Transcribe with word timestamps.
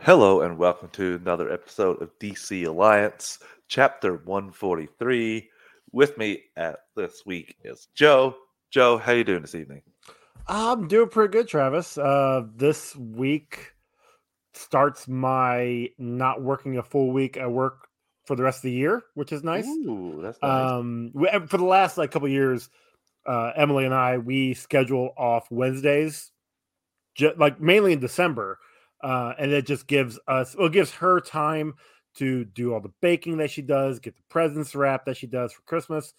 Hello 0.00 0.42
and 0.42 0.56
welcome 0.56 0.88
to 0.90 1.16
another 1.16 1.50
episode 1.50 2.00
of 2.00 2.16
DC 2.20 2.64
Alliance, 2.64 3.40
Chapter 3.66 4.14
143. 4.14 5.50
With 5.90 6.16
me 6.16 6.44
at 6.56 6.76
this 6.94 7.26
week 7.26 7.56
is 7.64 7.88
Joe. 7.96 8.36
Joe, 8.70 8.98
how 8.98 9.10
you 9.10 9.24
doing 9.24 9.42
this 9.42 9.56
evening? 9.56 9.82
I'm 10.46 10.86
doing 10.86 11.08
pretty 11.08 11.32
good, 11.32 11.48
Travis. 11.48 11.98
Uh, 11.98 12.44
this 12.54 12.94
week 12.94 13.72
starts 14.54 15.08
my 15.08 15.88
not 15.98 16.42
working 16.42 16.78
a 16.78 16.82
full 16.84 17.10
week 17.10 17.36
at 17.36 17.50
work 17.50 17.88
for 18.24 18.36
the 18.36 18.44
rest 18.44 18.58
of 18.58 18.62
the 18.62 18.72
year, 18.72 19.02
which 19.14 19.32
is 19.32 19.42
nice. 19.42 19.66
Ooh, 19.66 20.20
that's 20.22 20.38
nice. 20.40 20.70
Um, 20.70 21.10
we, 21.12 21.28
for 21.48 21.58
the 21.58 21.64
last 21.64 21.98
like 21.98 22.12
couple 22.12 22.28
years, 22.28 22.70
uh, 23.26 23.50
Emily 23.56 23.84
and 23.84 23.92
I 23.92 24.18
we 24.18 24.54
schedule 24.54 25.12
off 25.18 25.50
Wednesdays, 25.50 26.30
like 27.36 27.60
mainly 27.60 27.94
in 27.94 27.98
December, 27.98 28.60
uh, 29.02 29.34
and 29.38 29.52
it 29.52 29.66
just 29.66 29.86
gives 29.86 30.18
us 30.28 30.54
well, 30.56 30.66
it 30.66 30.72
gives 30.72 30.92
her 30.92 31.20
time 31.20 31.74
to 32.16 32.44
do 32.46 32.74
all 32.74 32.80
the 32.80 32.92
baking 33.00 33.36
that 33.38 33.50
she 33.50 33.62
does, 33.62 34.00
get 34.00 34.16
the 34.16 34.22
presents 34.28 34.74
wrapped 34.74 35.06
that 35.06 35.16
she 35.16 35.26
does 35.26 35.52
for 35.52 35.62
Christmas. 35.62 36.14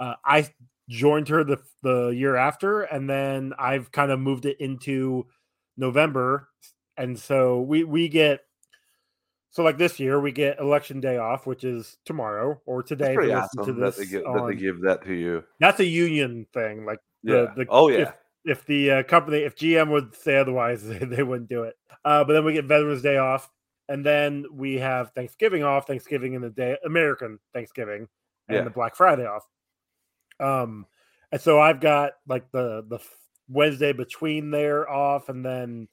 Uh, 0.00 0.14
I 0.24 0.48
joined 0.88 1.28
her 1.28 1.44
the 1.44 1.58
the 1.82 2.08
year 2.08 2.36
after, 2.36 2.82
and 2.82 3.08
then 3.08 3.52
I've 3.58 3.92
kind 3.92 4.10
of 4.10 4.20
moved 4.20 4.46
it 4.46 4.60
into 4.60 5.26
November, 5.76 6.48
and 6.96 7.18
so 7.18 7.60
we 7.60 7.84
we 7.84 8.08
get 8.08 8.40
so 9.50 9.62
like 9.62 9.78
this 9.78 10.00
year 10.00 10.18
we 10.20 10.32
get 10.32 10.58
election 10.58 10.98
day 11.00 11.16
off, 11.16 11.46
which 11.46 11.62
is 11.62 11.96
tomorrow 12.04 12.60
or 12.66 12.82
today. 12.82 13.12
It's 13.12 13.14
pretty 13.14 13.30
if 13.30 13.36
you 13.36 13.40
listen 13.42 13.60
awesome 13.60 13.74
to 13.76 13.80
that 13.82 13.96
they, 13.96 14.06
give, 14.06 14.24
that 14.24 14.46
they 14.48 14.54
give 14.56 14.80
that 14.82 15.04
to 15.04 15.14
you. 15.14 15.44
that's 15.60 15.78
a 15.78 15.84
union 15.84 16.46
thing. 16.52 16.84
Like 16.84 16.98
Yeah. 17.22 17.52
the, 17.54 17.64
the 17.64 17.66
Oh, 17.68 17.88
yeah. 17.88 17.98
If, 17.98 18.12
the 18.66 18.90
uh, 18.90 19.02
company, 19.04 19.38
if 19.38 19.56
GM 19.56 19.90
would 19.90 20.14
say 20.14 20.36
otherwise, 20.36 20.82
they, 20.86 21.22
wouldn't 21.22 21.48
do 21.48 21.62
it. 21.64 21.76
Uh, 22.04 22.24
but 22.24 22.34
then 22.34 22.44
we 22.44 22.52
get 22.52 22.66
Veterans 22.66 23.02
Day 23.02 23.16
off, 23.16 23.50
and 23.88 24.04
then 24.04 24.44
we 24.52 24.74
have 24.78 25.10
Thanksgiving 25.12 25.62
off. 25.62 25.86
Thanksgiving 25.86 26.34
and 26.34 26.44
the 26.44 26.50
day 26.50 26.76
American 26.84 27.38
Thanksgiving, 27.52 28.08
and 28.48 28.56
Yeah. 28.56 28.64
the 28.64 28.70
Black 28.70 28.96
Friday 28.96 29.26
off. 29.26 29.46
Um, 30.40 30.86
and 31.32 31.40
so 31.40 31.60
I've 31.60 31.80
got 31.80 32.12
like 32.26 32.50
the 32.50 32.84
the 32.88 32.98
Wednesday 33.48 33.92
between 33.92 34.50
there 34.50 34.88
off, 34.88 35.28
and 35.28 35.44
then 35.44 35.88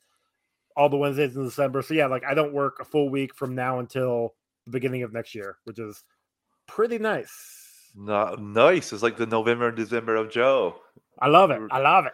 all 0.76 0.90
the 0.90 0.98
Wednesdays 0.98 1.36
in 1.36 1.44
December. 1.44 1.82
So 1.82 1.94
yeah, 1.94 2.08
like 2.08 2.24
I 2.26 2.34
don't 2.34 2.54
work 2.54 2.78
a 2.80 2.86
full 2.86 3.10
week 3.10 3.36
from 3.36 3.56
now 3.56 3.80
until 3.80 4.36
the 4.66 4.72
beginning 4.72 5.04
of 5.04 5.14
next 5.14 5.36
year, 5.36 5.58
which 5.66 5.80
is 5.80 6.04
pretty 6.68 6.98
nice. 6.98 7.32
No, 7.96 8.36
nice. 8.36 8.94
It's 8.94 9.04
like 9.04 9.18
the 9.18 9.26
November 9.26 9.68
and 9.68 9.76
December 9.78 10.16
of 10.16 10.30
Joe. 10.30 10.76
I 11.20 11.28
love 11.28 11.52
it. 11.52 11.62
I 11.72 11.80
love 11.80 12.06
it. 12.06 12.14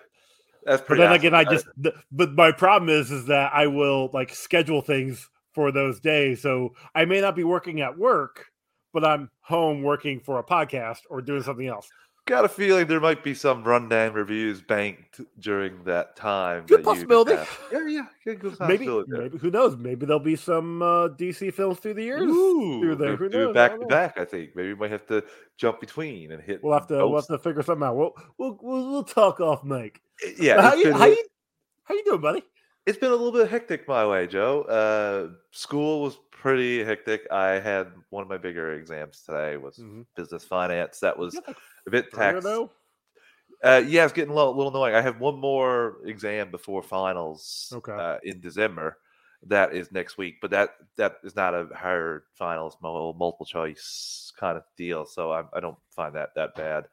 That's 0.68 0.84
But 0.88 0.98
then 1.00 1.08
awesome. 1.08 1.16
again, 1.16 1.34
I 1.34 1.46
just 1.46 1.66
but 2.12 2.34
my 2.34 2.52
problem 2.52 2.90
is 2.90 3.10
is 3.12 3.26
that 3.28 3.54
I 3.54 3.68
will 3.68 4.12
like 4.14 4.36
schedule 4.36 4.82
things 4.82 5.30
for 5.54 5.72
those 5.72 6.00
days. 6.00 6.42
So 6.42 6.76
I 6.94 7.06
may 7.06 7.22
not 7.22 7.36
be 7.36 7.44
working 7.44 7.82
at 7.82 7.98
work, 7.98 8.46
but 8.94 9.04
I'm 9.06 9.32
home 9.42 9.82
working 9.82 10.20
for 10.20 10.40
a 10.40 10.44
podcast 10.44 11.00
or 11.10 11.22
doing 11.22 11.42
something 11.42 11.68
else. 11.68 11.90
got 12.28 12.44
a 12.46 12.50
feeling 12.50 12.86
there 12.88 13.00
might 13.00 13.24
be 13.24 13.34
some 13.34 13.64
rundown 13.64 14.12
reviews 14.14 14.62
banked 14.62 15.22
during 15.40 15.84
that 15.86 16.16
time. 16.18 16.66
Good 16.68 16.80
that 16.80 16.84
possibility. 16.84 17.36
Yeah, 17.72 17.88
yeah. 17.88 18.06
Good, 18.26 18.40
good 18.42 18.60
Maybe, 18.68 18.86
possibility. 18.86 19.12
maybe 19.12 19.38
who 19.38 19.50
knows? 19.50 19.78
Maybe 19.78 20.06
there'll 20.06 20.20
be 20.20 20.36
some 20.36 20.82
uh, 20.82 21.08
DC 21.10 21.54
films 21.54 21.80
through 21.80 21.94
the 21.96 22.04
years 22.04 22.24
Ooh, 22.24 22.82
through 22.82 22.96
there. 22.98 23.16
Who 23.16 23.30
knows? 23.30 23.54
Back 23.54 23.80
to 23.80 23.86
back. 23.86 24.20
I 24.20 24.26
think 24.26 24.56
maybe 24.56 24.70
we 24.70 24.76
might 24.76 24.92
have 24.92 25.08
to 25.08 25.24
jump 25.58 25.80
between 25.80 26.34
and 26.34 26.44
hit. 26.44 26.62
We'll 26.62 26.74
have 26.74 26.88
to 26.88 27.08
we'll 27.08 27.16
have 27.16 27.28
to 27.28 27.40
figure 27.40 27.64
something 27.64 27.88
out. 27.88 27.96
We'll 27.96 28.14
we'll 28.38 28.60
we'll, 28.62 28.92
we'll 28.92 29.04
talk 29.06 29.40
off, 29.40 29.64
Mike. 29.64 30.02
Yeah, 30.38 30.62
how 30.62 30.74
you 30.74 30.84
been 30.86 30.94
how 30.96 31.06
you 31.06 31.26
how 31.84 31.94
you 31.96 32.04
doing, 32.06 32.22
buddy? 32.22 32.44
It's 32.86 32.98
been 32.98 33.12
a 33.12 33.16
little 33.16 33.34
bit 33.34 33.50
hectic 33.50 33.88
my 33.88 34.06
way, 34.08 34.28
Joe. 34.28 34.62
Uh, 34.64 35.36
school 35.52 36.02
was 36.02 36.18
pretty 36.32 36.84
hectic. 36.84 37.28
I 37.32 37.60
had 37.60 37.92
one 38.12 38.24
of 38.24 38.30
my 38.30 38.38
bigger 38.38 38.74
exams 38.74 39.24
today 39.24 39.58
was 39.58 39.78
Mhm. 39.78 40.06
business 40.16 40.46
finance. 40.46 41.00
That 41.02 41.18
was 41.18 41.36
like, 41.36 41.58
a 41.86 41.90
bit 41.90 42.10
three 42.12 42.20
tax. 42.20 42.46
Uh, 43.64 43.84
yeah, 43.86 44.04
it's 44.04 44.14
getting 44.14 44.32
a 44.32 44.36
little, 44.36 44.56
little 44.56 44.72
annoying. 44.72 44.96
I 44.96 45.02
have 45.02 45.20
one 45.20 45.36
more 45.36 45.98
exam 46.06 46.52
before 46.52 46.84
finals 46.84 47.74
Okay. 47.76 47.92
uh, 47.92 48.18
in 48.24 48.40
December. 48.40 49.00
That 49.44 49.74
is 49.74 49.92
next 49.92 50.18
week, 50.18 50.38
but 50.42 50.52
that 50.52 50.76
that 50.96 51.20
is 51.24 51.36
not 51.36 51.54
a 51.54 51.68
hard 51.76 52.24
finals 52.36 52.78
multiple 52.82 53.46
choice 53.46 54.32
kind 54.40 54.58
of 54.58 54.64
deal. 54.76 55.06
So 55.06 55.32
I, 55.32 55.44
I 55.54 55.60
don't 55.60 55.78
find 55.92 56.16
that 56.16 56.34
that 56.36 56.56
bad. 56.56 56.88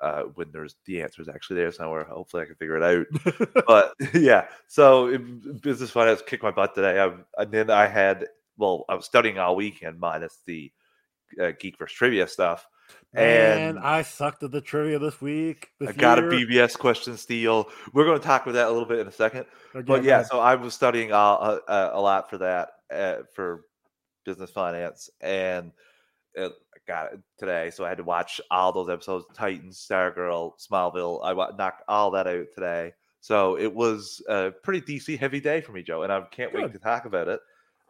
Uh, 0.00 0.22
when 0.34 0.50
there's 0.50 0.76
the 0.86 1.02
answer 1.02 1.20
is 1.20 1.28
actually 1.28 1.56
there 1.56 1.72
somewhere. 1.72 2.04
Hopefully, 2.04 2.42
I 2.42 2.46
can 2.46 2.54
figure 2.54 2.76
it 2.76 2.82
out. 2.82 3.64
but 3.66 3.92
yeah, 4.14 4.46
so 4.66 5.08
in 5.08 5.60
business 5.62 5.90
finance 5.90 6.22
kicked 6.26 6.42
my 6.42 6.50
butt 6.50 6.74
today. 6.74 7.00
I, 7.00 7.12
and 7.42 7.52
then 7.52 7.70
I 7.70 7.86
had 7.86 8.26
well, 8.56 8.84
I 8.88 8.94
was 8.94 9.06
studying 9.06 9.38
all 9.38 9.56
weekend 9.56 9.98
minus 9.98 10.38
the 10.46 10.70
uh, 11.38 11.52
Geekverse 11.52 11.90
trivia 11.90 12.26
stuff. 12.26 12.66
And 13.12 13.78
I 13.78 14.02
sucked 14.02 14.42
at 14.42 14.52
the 14.52 14.60
trivia 14.60 14.98
this 14.98 15.20
week. 15.20 15.68
This 15.80 15.90
I 15.90 15.92
got 15.92 16.18
year. 16.18 16.30
a 16.30 16.32
BVS 16.32 16.78
question 16.78 17.16
steal. 17.16 17.68
We're 17.92 18.04
going 18.04 18.18
to 18.18 18.24
talk 18.24 18.42
about 18.42 18.52
that 18.52 18.68
a 18.68 18.70
little 18.70 18.86
bit 18.86 19.00
in 19.00 19.06
a 19.06 19.12
second. 19.12 19.46
Okay, 19.74 19.84
but 19.84 20.04
yeah, 20.04 20.22
so 20.22 20.38
I 20.38 20.54
was 20.54 20.74
studying 20.74 21.12
uh, 21.12 21.58
a, 21.66 21.90
a 21.94 22.00
lot 22.00 22.30
for 22.30 22.38
that 22.38 22.70
uh, 22.92 23.16
for 23.34 23.64
business 24.24 24.50
finance, 24.50 25.10
and 25.20 25.72
uh, 26.38 26.48
I 26.48 26.78
got 26.86 27.12
it 27.12 27.20
today. 27.38 27.70
So 27.70 27.84
I 27.84 27.88
had 27.88 27.98
to 27.98 28.04
watch 28.04 28.40
all 28.50 28.72
those 28.72 28.88
episodes: 28.88 29.24
Titans, 29.34 29.84
Stargirl, 29.88 30.52
Smallville. 30.60 31.20
I 31.24 31.32
knocked 31.56 31.82
all 31.88 32.10
that 32.12 32.26
out 32.26 32.46
today. 32.54 32.92
So 33.20 33.58
it 33.58 33.72
was 33.74 34.22
a 34.28 34.50
pretty 34.62 34.80
DC 34.80 35.18
heavy 35.18 35.40
day 35.40 35.60
for 35.60 35.72
me, 35.72 35.82
Joe, 35.82 36.02
and 36.02 36.12
I 36.12 36.22
can't 36.30 36.54
wait 36.54 36.72
to 36.72 36.78
talk 36.78 37.04
about 37.04 37.28
it. 37.28 37.40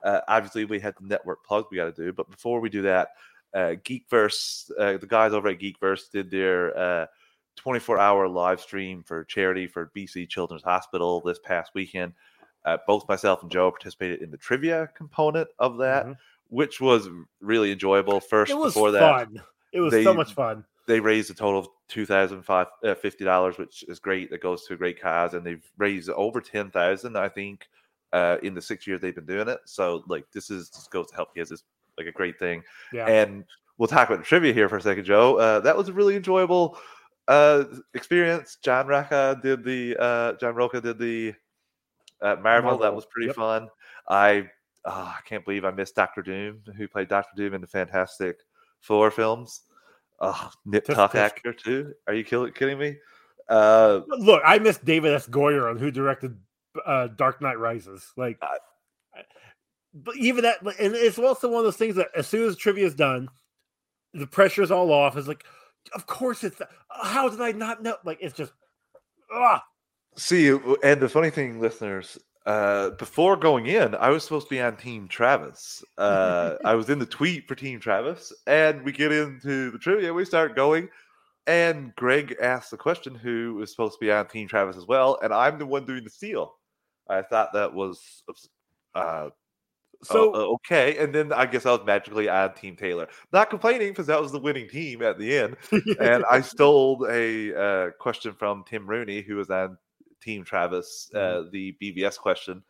Uh, 0.03 0.21
obviously, 0.29 0.65
we 0.65 0.81
had 0.81 0.95
the 1.01 1.07
network 1.07 1.45
plugs 1.45 1.69
we 1.71 1.77
got 1.77 1.95
to 1.95 2.05
do, 2.05 2.13
but 2.13 2.31
before 2.31 2.61
we 2.61 2.69
do 2.69 2.83
that, 2.83 3.11
uh, 3.55 3.75
Geekverse, 3.85 4.71
uh, 4.79 4.97
the 4.97 5.07
guys 5.07 5.33
over 5.33 5.49
at 5.49 5.59
Geekverse 5.59 6.11
did 6.11 6.31
their 6.31 6.77
uh, 6.77 7.07
24 7.57 7.99
hour 7.99 8.29
live 8.29 8.61
stream 8.61 9.03
for 9.03 9.25
charity 9.25 9.67
for 9.67 9.91
BC 9.97 10.29
Children's 10.29 10.63
Hospital 10.65 11.21
this 11.21 11.39
past 11.39 11.73
weekend. 11.75 12.13
Uh, 12.65 12.79
both 12.87 13.09
myself 13.09 13.43
and 13.43 13.51
Joe 13.51 13.71
participated 13.71 14.23
in 14.23 14.31
the 14.31 14.37
trivia 14.37 14.89
component 14.95 15.49
of 15.59 15.79
that, 15.79 16.07
Mhm. 16.07 16.17
Which 16.51 16.81
was 16.81 17.09
really 17.41 17.73
enjoyable. 17.73 18.21
First, 18.21 18.51
It 18.53 18.59
was 18.59 18.75
before 18.75 18.91
that, 18.93 19.01
fun. 19.01 19.43
It 19.73 19.81
was 19.81 19.93
they- 19.93 20.05
so 20.05 20.13
much 20.13 20.35
fun. 20.35 20.65
they 20.87 21.01
raised 21.01 21.31
a 21.31 21.35
total 21.35 21.61
of 21.61 21.69
two 21.89 22.05
thousand 22.05 22.43
five 22.43 22.67
uh, 22.85 22.95
fifty 22.95 23.25
dollars, 23.25 23.57
which 23.59 23.85
is 23.89 23.99
great. 23.99 24.31
That 24.31 24.43
goes 24.43 24.67
to 24.67 24.75
a 24.75 24.77
great 24.77 25.01
cause, 25.01 25.35
and 25.35 25.45
they've 25.45 25.65
raised 25.79 26.11
over 26.11 26.41
ten 26.41 26.71
thousand, 26.71 27.17
I 27.17 27.29
think, 27.29 27.69
uh, 28.13 28.37
in 28.43 28.55
the 28.55 28.63
six 28.63 28.87
years 28.87 29.01
they've 29.01 29.15
been 29.15 29.27
doing 29.27 29.49
it. 29.49 29.61
So, 29.65 30.05
like, 30.09 30.27
this 30.33 30.51
is 30.51 30.69
just 30.71 30.91
goes 30.91 31.09
to 31.11 31.15
help 31.17 31.35
kids. 31.35 31.51
It's 31.53 31.65
like 31.97 32.07
a 32.07 32.13
great 32.13 32.39
thing. 32.39 32.63
Yeah. 32.93 33.07
And 33.07 33.45
we'll 33.79 33.89
talk 33.89 34.09
about 34.09 34.19
the 34.19 34.25
trivia 34.25 34.53
here 34.53 34.69
for 34.69 34.77
a 34.77 34.83
second, 34.83 35.05
Joe. 35.05 35.37
Uh, 35.37 35.61
that 35.61 35.77
was 35.77 35.89
a 35.89 35.93
really 35.93 36.17
enjoyable 36.17 36.79
uh, 37.29 37.65
experience. 37.95 38.59
John 38.63 38.87
Rocca 38.87 39.39
did 39.43 39.63
the 39.65 39.97
uh, 39.99 40.33
John 40.35 40.55
Roca 40.55 40.81
did 40.81 40.99
the 40.99 41.35
uh, 42.21 42.37
Marvel. 42.43 42.79
That 42.79 42.95
was 42.95 43.07
pretty 43.07 43.29
yep. 43.29 43.37
fun. 43.37 43.69
I 44.09 44.51
ah, 44.85 45.19
I 45.19 45.29
can't 45.29 45.45
believe 45.45 45.65
I 45.65 45.71
missed 45.71 45.95
Doctor 45.95 46.23
Doom, 46.23 46.61
who 46.77 46.89
played 46.89 47.09
Doctor 47.09 47.31
Doom 47.37 47.55
in 47.55 47.61
the 47.61 47.67
Fantastic 47.67 48.39
Four 48.81 49.11
films. 49.11 49.63
Oh, 50.21 50.51
Nip 50.65 50.85
Tuck 50.85 51.15
actor 51.15 51.53
too. 51.53 51.95
Are 52.07 52.15
you 52.15 52.25
kill- 52.25 52.51
kidding 52.51 52.79
me? 52.79 52.97
Uh, 53.49 54.01
Look, 54.07 54.43
I 54.45 54.59
missed 54.59 54.85
David 54.85 55.13
S. 55.15 55.27
Goyer 55.27 55.69
on 55.71 55.79
who 55.79 55.91
directed 55.91 56.37
uh, 56.87 57.09
Dark 57.09 57.41
Knight 57.43 57.59
Rises. 57.59 58.13
Like, 58.17 58.39
I- 58.43 58.59
but 59.93 60.17
even 60.17 60.45
that, 60.45 60.63
and 60.63 60.95
it's 60.95 61.19
also 61.19 61.49
one 61.49 61.59
of 61.59 61.65
those 61.65 61.77
things 61.77 61.97
that 61.97 62.09
as 62.17 62.29
soon 62.29 62.49
as 62.49 62.57
trivia 62.57 62.87
is 62.87 62.95
done, 62.95 63.29
the 64.15 64.27
pressure's 64.27 64.71
all 64.71 64.93
off. 64.93 65.17
It's 65.17 65.27
like, 65.27 65.45
of 65.95 66.07
course 66.07 66.45
it's. 66.45 66.61
How 66.89 67.29
did 67.29 67.41
I 67.41 67.53
not 67.53 67.83
know? 67.83 67.97
Like, 68.05 68.19
it's 68.21 68.37
just, 68.37 68.53
ah, 69.33 69.63
See, 70.17 70.49
and 70.83 71.01
the 71.01 71.09
funny 71.09 71.31
thing, 71.31 71.61
listeners, 71.61 72.19
uh, 72.47 72.91
before 72.91 73.37
going 73.37 73.67
in, 73.67 73.95
I 73.95 74.09
was 74.11 74.25
supposed 74.25 74.49
to 74.49 74.55
be 74.55 74.61
on 74.61 74.77
Team 74.77 75.09
Travis. 75.09 75.83
Uh, 75.99 76.57
I 76.65 76.75
was 76.75 76.89
in 76.89 76.99
the 76.99 77.07
tweet 77.07 77.47
for 77.47 77.55
Team 77.55 77.81
Travis, 77.81 78.33
and 78.47 78.83
we 78.83 78.93
get 78.93 79.13
into 79.13 79.71
the 79.71 79.79
trivia. 79.79 80.13
We 80.13 80.25
start 80.25 80.57
going, 80.57 80.89
and 81.47 81.95
Greg 81.97 82.37
asks 82.41 82.71
the 82.71 82.77
question 82.77 83.15
who 83.15 83.61
is 83.63 83.71
supposed 83.71 83.95
to 83.95 84.05
be 84.05 84.11
on 84.11 84.27
Team 84.27 84.49
Travis 84.49 84.77
as 84.77 84.87
well, 84.87 85.19
and 85.23 85.33
I'm 85.35 85.59
the 85.59 85.67
one 85.67 85.85
doing 85.85 86.05
the 86.05 86.11
steal. 86.11 86.55
I 87.09 87.23
thought 87.23 87.53
that 87.53 87.75
was 87.75 88.23
uh, 88.95 89.29
So- 90.03 90.35
uh, 90.35 90.55
okay, 90.55 90.97
and 90.97 91.15
then 91.15 91.33
I 91.33 91.45
guess 91.45 91.67
I 91.67 91.73
was 91.73 91.85
magically 91.85 92.29
on 92.29 92.55
Team 92.55 92.75
Taylor. 92.77 93.09
Not 93.33 93.51
complaining 93.51 93.89
because 93.89 94.07
that 94.07 94.21
was 94.23 94.33
the 94.33 94.39
winning 94.39 94.69
team 94.69 95.03
at 95.03 95.19
the 95.19 95.37
end, 95.37 95.57
and 96.01 96.25
I 96.31 96.41
stole 96.41 97.07
a 97.11 97.55
uh, 97.55 97.91
question 97.99 98.33
from 98.33 98.65
Tim 98.67 98.87
Rooney, 98.87 99.21
who 99.21 99.37
was 99.37 99.51
on 99.51 99.77
Team 100.21 100.45
Travis, 100.45 101.11
uh, 101.15 101.45
the 101.51 101.77
BVS 101.83 102.19
question. 102.19 102.63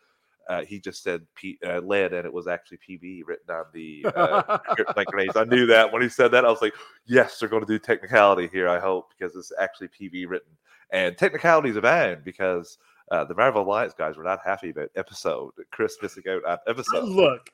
Uh, 0.49 0.64
he 0.64 0.81
just 0.81 1.02
said 1.02 1.25
P- 1.37 1.58
uh, 1.64 1.79
lead, 1.81 2.12
and 2.12 2.26
it 2.26 2.32
was 2.32 2.49
actually 2.49 2.79
PB 2.79 3.23
written 3.26 3.55
on 3.55 3.67
the 3.73 4.05
uh, 4.17 4.58
like 4.97 5.06
grenades. 5.06 5.37
I 5.37 5.44
knew 5.44 5.67
that 5.67 5.93
when 5.93 6.02
he 6.02 6.08
said 6.08 6.32
that. 6.32 6.44
I 6.44 6.50
was 6.50 6.62
like, 6.62 6.75
yes, 7.06 7.38
they're 7.38 7.49
going 7.49 7.64
to 7.64 7.73
do 7.73 7.79
technicality 7.79 8.49
here. 8.49 8.69
I 8.69 8.81
hope 8.81 9.12
because 9.17 9.37
it's 9.37 9.52
actually 9.61 9.88
PB 9.88 10.29
written, 10.29 10.50
and 10.91 11.17
technicalities 11.17 11.76
abound 11.76 12.25
because 12.25 12.79
uh, 13.11 13.25
the 13.25 13.35
Marvel 13.35 13.62
Alliance 13.62 13.94
guys 13.96 14.17
were 14.17 14.25
not 14.25 14.41
happy 14.44 14.70
about 14.70 14.88
episode 14.96 15.53
Chris 15.70 15.96
missing 16.03 16.25
out 16.29 16.44
on 16.44 16.58
episode. 16.67 17.05
look, 17.05 17.50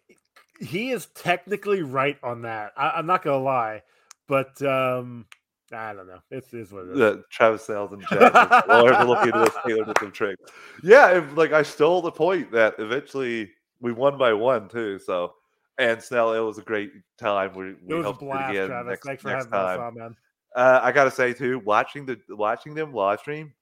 he 0.61 0.91
is 0.91 1.07
technically 1.15 1.83
right 1.83 2.19
on 2.23 2.43
that. 2.43 2.73
I, 2.77 2.91
I'm 2.91 3.07
not 3.07 3.23
gonna 3.23 3.45
lie, 3.45 3.83
but 4.27 4.61
um, 4.63 5.27
I 5.73 5.93
don't 5.95 6.07
know. 6.07 6.19
It's 6.31 6.53
is 6.55 6.73
what 6.73 6.85
it 6.85 6.91
is. 6.93 6.99
the 6.99 7.25
Travis 7.31 7.65
Sales 7.65 7.93
and 7.93 8.03
Jackson. 8.03 8.63
Lawyers 8.69 8.97
are 8.97 9.05
looking 9.05 9.29
into 9.29 9.41
this. 9.41 9.55
Taylor 9.67 9.85
did 9.85 9.99
some 9.99 10.13
tricks. 10.13 10.43
Yeah, 10.83 11.19
if, 11.19 11.37
like 11.37 11.53
I 11.53 11.63
stole 11.63 12.01
the 12.03 12.13
point 12.13 12.53
that 12.53 12.75
eventually 12.79 13.51
we 13.81 13.93
won 13.93 14.17
by 14.17 14.33
one 14.33 14.69
too. 14.69 14.99
So 14.99 15.35
and 15.79 16.03
Snell, 16.03 16.33
it 16.33 16.39
was 16.41 16.59
a 16.59 16.63
great 16.63 16.93
time. 17.19 17.55
We, 17.55 17.71
It 17.71 17.77
we 17.85 17.95
was 17.97 18.05
a 18.07 18.13
hope 18.13 18.19
to 18.21 18.25
do 18.25 18.31
it 18.31 18.35
blast, 18.35 18.51
again 18.51 18.67
Travis. 18.69 18.91
next, 18.91 19.07
Thanks 19.07 19.23
for 19.23 19.29
next 19.29 19.45
having 19.47 19.59
us 19.59 19.79
on, 19.79 19.95
man. 19.99 20.17
Uh, 20.55 20.81
I 20.83 20.93
gotta 20.93 21.11
say 21.11 21.33
too, 21.33 21.59
watching 21.65 22.07
the 22.07 22.19
watching 22.31 22.75
them 22.75 22.93
live 22.93 23.21
stream, 23.21 23.53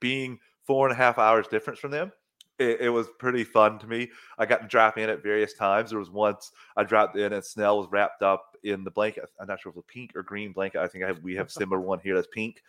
being 0.00 0.38
four 0.66 0.86
and 0.86 0.92
a 0.94 0.96
half 0.96 1.18
hours 1.18 1.46
difference 1.48 1.78
from 1.78 1.90
them, 1.90 2.12
it, 2.58 2.80
it 2.82 2.88
was 2.88 3.08
pretty 3.18 3.44
fun 3.44 3.78
to 3.80 3.86
me. 3.86 4.10
I 4.38 4.46
got 4.46 4.62
to 4.62 4.68
drop 4.68 4.98
in 4.98 5.10
at 5.10 5.22
various 5.22 5.54
times. 5.54 5.90
There 5.90 5.98
was 5.98 6.10
once 6.10 6.52
I 6.76 6.84
dropped 6.84 7.16
in 7.16 7.32
and 7.32 7.44
Snell 7.44 7.78
was 7.78 7.88
wrapped 7.90 8.22
up 8.22 8.56
in 8.62 8.84
the 8.84 8.90
blanket. 8.90 9.24
I'm 9.40 9.46
not 9.46 9.60
sure 9.60 9.70
if 9.70 9.76
it 9.76 9.78
was 9.78 9.84
a 9.88 9.92
pink 9.92 10.12
or 10.14 10.22
green 10.22 10.52
blanket. 10.52 10.80
I 10.80 10.88
think 10.88 11.04
I 11.04 11.08
have, 11.08 11.22
we 11.22 11.34
have 11.34 11.50
similar 11.50 11.80
one 11.80 12.00
here 12.00 12.14
that's 12.14 12.28
pink, 12.28 12.62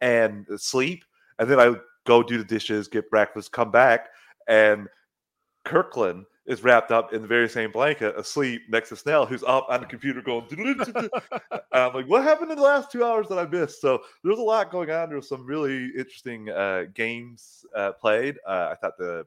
and 0.00 0.46
sleep. 0.56 1.04
And 1.38 1.50
then 1.50 1.58
I 1.58 1.74
go 2.06 2.22
do 2.22 2.38
the 2.38 2.44
dishes, 2.44 2.88
get 2.88 3.10
breakfast, 3.10 3.52
come 3.52 3.70
back, 3.70 4.08
and 4.48 4.88
Kirkland 5.64 6.24
is 6.50 6.62
wrapped 6.64 6.90
up 6.90 7.14
in 7.14 7.22
the 7.22 7.28
very 7.28 7.48
same 7.48 7.70
blanket, 7.70 8.14
asleep 8.18 8.62
next 8.68 8.88
to 8.90 8.96
Snell, 8.96 9.24
who's 9.24 9.44
up 9.44 9.66
on 9.70 9.80
the 9.80 9.86
computer 9.86 10.20
going. 10.20 10.44
and 10.50 11.10
I'm 11.72 11.94
like, 11.94 12.06
what 12.06 12.24
happened 12.24 12.50
in 12.50 12.56
the 12.58 12.62
last 12.64 12.90
two 12.90 13.04
hours 13.04 13.28
that 13.28 13.38
I 13.38 13.46
missed? 13.46 13.80
So 13.80 14.00
there's 14.24 14.38
a 14.38 14.42
lot 14.42 14.70
going 14.72 14.90
on. 14.90 15.08
There's 15.08 15.28
some 15.28 15.46
really 15.46 15.86
interesting 15.96 16.50
uh, 16.50 16.84
games 16.92 17.64
uh, 17.76 17.92
played. 17.92 18.36
Uh, 18.46 18.68
I 18.72 18.74
thought 18.74 18.98
the 18.98 19.24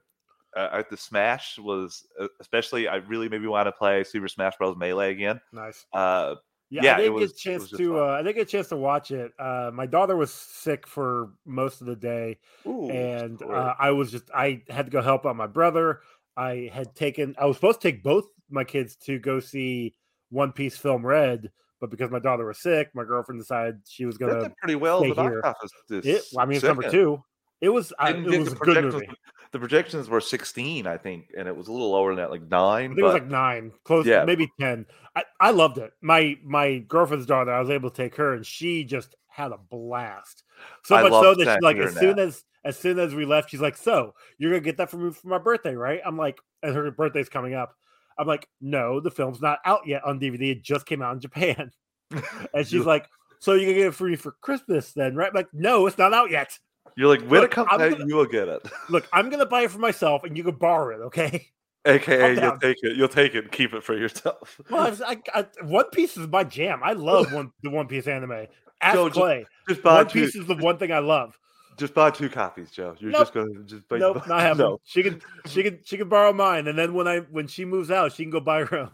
uh, 0.55 0.83
the 0.89 0.97
Smash 0.97 1.57
was 1.57 2.05
uh, 2.19 2.27
especially. 2.41 2.87
I 2.87 2.97
really 2.97 3.29
maybe 3.29 3.47
want 3.47 3.67
to 3.67 3.71
play 3.71 4.03
Super 4.03 4.27
Smash 4.27 4.53
Bros. 4.57 4.75
Melee 4.77 5.11
again. 5.11 5.39
Nice. 5.51 5.85
Uh, 5.93 6.35
Yeah, 6.69 6.81
yeah, 6.83 6.91
I 6.91 6.95
it 6.95 7.01
didn't 7.01 7.13
was. 7.13 7.31
get 7.31 7.31
a 7.31 7.35
chance 7.35 7.69
to. 7.71 7.99
Uh, 7.99 8.05
I 8.07 8.17
didn't 8.23 8.35
get 8.35 8.47
a 8.47 8.51
chance 8.51 8.67
to 8.69 8.77
watch 8.77 9.11
it. 9.11 9.31
Uh, 9.39 9.71
my 9.73 9.85
daughter 9.85 10.15
was 10.15 10.33
sick 10.33 10.87
for 10.87 11.29
most 11.45 11.81
of 11.81 11.87
the 11.87 11.95
day, 11.95 12.37
Ooh, 12.65 12.89
and 12.89 13.41
uh, 13.43 13.75
I 13.79 13.91
was 13.91 14.11
just. 14.11 14.29
I 14.33 14.63
had 14.69 14.85
to 14.85 14.91
go 14.91 15.01
help 15.01 15.25
out 15.25 15.35
my 15.35 15.47
brother. 15.47 16.01
I 16.37 16.69
had 16.73 16.95
taken. 16.95 17.35
I 17.39 17.45
was 17.45 17.57
supposed 17.57 17.81
to 17.81 17.91
take 17.91 18.03
both 18.03 18.25
my 18.49 18.63
kids 18.63 18.95
to 19.05 19.19
go 19.19 19.39
see 19.39 19.95
One 20.29 20.51
Piece 20.51 20.77
Film 20.77 21.05
Red, 21.05 21.51
but 21.79 21.89
because 21.89 22.11
my 22.11 22.19
daughter 22.19 22.45
was 22.45 22.61
sick, 22.61 22.89
my 22.93 23.03
girlfriend 23.03 23.41
decided 23.41 23.81
she 23.87 24.05
was 24.05 24.17
going 24.17 24.33
to 24.33 24.49
pretty 24.59 24.75
well. 24.75 24.99
stay 24.99 25.13
here. 25.13 25.41
office. 25.43 25.71
this 25.89 26.35
I 26.37 26.45
mean, 26.45 26.57
it's 26.57 26.63
number 26.65 26.89
two. 26.89 27.23
It 27.61 27.69
was. 27.69 27.93
I, 27.97 28.11
it 28.11 28.39
was 28.39 28.51
a 28.51 28.55
good 28.55 28.83
movie. 28.83 29.07
The 29.51 29.59
projections 29.59 30.09
were 30.09 30.19
16, 30.19 30.87
I 30.87 30.97
think, 30.97 31.27
and 31.37 31.47
it 31.47 31.55
was 31.55 31.67
a 31.67 31.71
little 31.71 31.91
lower 31.91 32.09
than 32.09 32.17
that, 32.17 32.31
like 32.31 32.41
nine. 32.49 32.85
I 32.85 32.87
think 32.87 32.99
it 32.99 33.03
was 33.03 33.13
like 33.13 33.27
nine, 33.27 33.71
close, 33.83 34.05
Yeah. 34.07 34.25
maybe 34.25 34.51
ten. 34.59 34.87
I, 35.15 35.23
I 35.39 35.51
loved 35.51 35.77
it. 35.77 35.91
My 36.01 36.35
my 36.43 36.79
girlfriend's 36.79 37.27
daughter, 37.27 37.53
I 37.53 37.59
was 37.59 37.69
able 37.69 37.91
to 37.91 37.95
take 37.95 38.15
her, 38.15 38.33
and 38.33 38.43
she 38.45 38.83
just 38.83 39.15
had 39.27 39.51
a 39.51 39.59
blast. 39.69 40.43
So 40.83 40.95
I 40.95 41.03
much 41.03 41.11
so 41.11 41.35
that 41.35 41.45
that 41.45 41.59
she, 41.61 41.65
like 41.65 41.77
as 41.77 41.95
soon 41.95 42.15
that. 42.15 42.27
as 42.27 42.43
as 42.65 42.77
soon 42.77 42.99
as 42.99 43.13
we 43.15 43.25
left, 43.25 43.49
she's 43.49 43.61
like, 43.61 43.77
"So 43.77 44.13
you're 44.37 44.51
gonna 44.51 44.61
get 44.61 44.77
that 44.77 44.89
for 44.89 44.97
me 44.97 45.11
for 45.11 45.27
my 45.27 45.37
birthday, 45.39 45.75
right?" 45.75 46.01
I'm 46.05 46.17
like, 46.17 46.39
and 46.61 46.75
her 46.75 46.89
birthday's 46.91 47.29
coming 47.29 47.53
up. 47.53 47.75
I'm 48.17 48.27
like, 48.27 48.47
"No, 48.61 48.99
the 48.99 49.11
film's 49.11 49.41
not 49.41 49.59
out 49.65 49.87
yet 49.87 50.03
on 50.05 50.19
DVD. 50.19 50.51
It 50.51 50.63
just 50.63 50.85
came 50.85 51.01
out 51.01 51.13
in 51.13 51.19
Japan." 51.19 51.71
and 52.53 52.67
she's 52.67 52.85
like, 52.85 53.07
"So 53.39 53.53
you're 53.53 53.65
gonna 53.65 53.77
get 53.77 53.87
it 53.87 53.95
for 53.95 54.07
me 54.07 54.15
for 54.15 54.31
Christmas 54.41 54.93
then, 54.93 55.15
right?" 55.15 55.29
I'm 55.29 55.33
like, 55.35 55.53
"No, 55.53 55.87
it's 55.87 55.97
not 55.97 56.13
out 56.13 56.29
yet." 56.31 56.57
You're 56.95 57.09
like, 57.09 57.21
when 57.21 57.41
Look, 57.41 57.51
it 57.51 57.55
comes 57.55 57.69
out, 57.71 57.79
gonna- 57.79 58.05
you 58.05 58.15
will 58.15 58.25
get 58.25 58.47
it. 58.47 58.67
Look, 58.89 59.07
I'm 59.11 59.29
gonna 59.29 59.45
buy 59.47 59.63
it 59.63 59.71
for 59.71 59.79
myself, 59.89 60.23
and 60.23 60.37
you 60.37 60.43
can 60.43 60.55
borrow 60.55 60.95
it, 60.95 61.03
okay? 61.05 61.47
AKA, 61.85 62.35
you'll 62.41 62.57
take 62.59 62.77
it. 62.83 62.95
You'll 62.95 63.07
take 63.09 63.35
it 63.35 63.39
and 63.45 63.51
keep 63.51 63.73
it 63.73 63.83
for 63.83 63.97
yourself. 63.97 64.61
Well, 64.69 64.95
I, 65.05 65.17
I, 65.33 65.45
One 65.63 65.89
Piece 65.89 66.15
is 66.15 66.27
my 66.27 66.43
jam. 66.45 66.79
I 66.83 66.93
love 66.93 67.33
one 67.33 67.51
the 67.61 67.71
One 67.71 67.87
Piece 67.87 68.07
anime. 68.07 68.47
Ask 68.81 68.95
Joe, 68.95 69.09
just- 69.09 69.19
Clay. 69.19 69.45
just 69.67 69.81
buy 69.83 69.95
One 69.95 70.07
two- 70.07 70.21
Piece 70.25 70.35
is 70.35 70.45
the 70.45 70.55
one 70.55 70.77
thing 70.77 70.91
I 70.93 70.99
love. 70.99 71.37
Just 71.77 71.93
buy 71.93 72.11
two 72.11 72.29
copies, 72.29 72.71
Joe. 72.71 72.95
You're 72.99 73.11
Nope. 73.11 73.21
just 73.21 73.33
gonna 73.33 73.63
just 73.65 73.87
buy, 73.87 73.97
Nope, 73.97 74.15
not 74.27 74.41
happening. 74.41 74.67
No, 74.67 74.79
She 74.83 75.03
can 75.03 75.21
she 75.47 75.63
can 75.63 75.79
she 75.83 75.97
can 75.97 76.09
borrow 76.09 76.33
mine, 76.33 76.67
and 76.67 76.77
then 76.77 76.93
when 76.93 77.07
I 77.07 77.19
when 77.19 77.47
she 77.47 77.65
moves 77.65 77.89
out, 77.91 78.11
she 78.13 78.23
can 78.23 78.31
go 78.31 78.39
buy 78.39 78.63
her 78.65 78.77
own. 78.77 78.91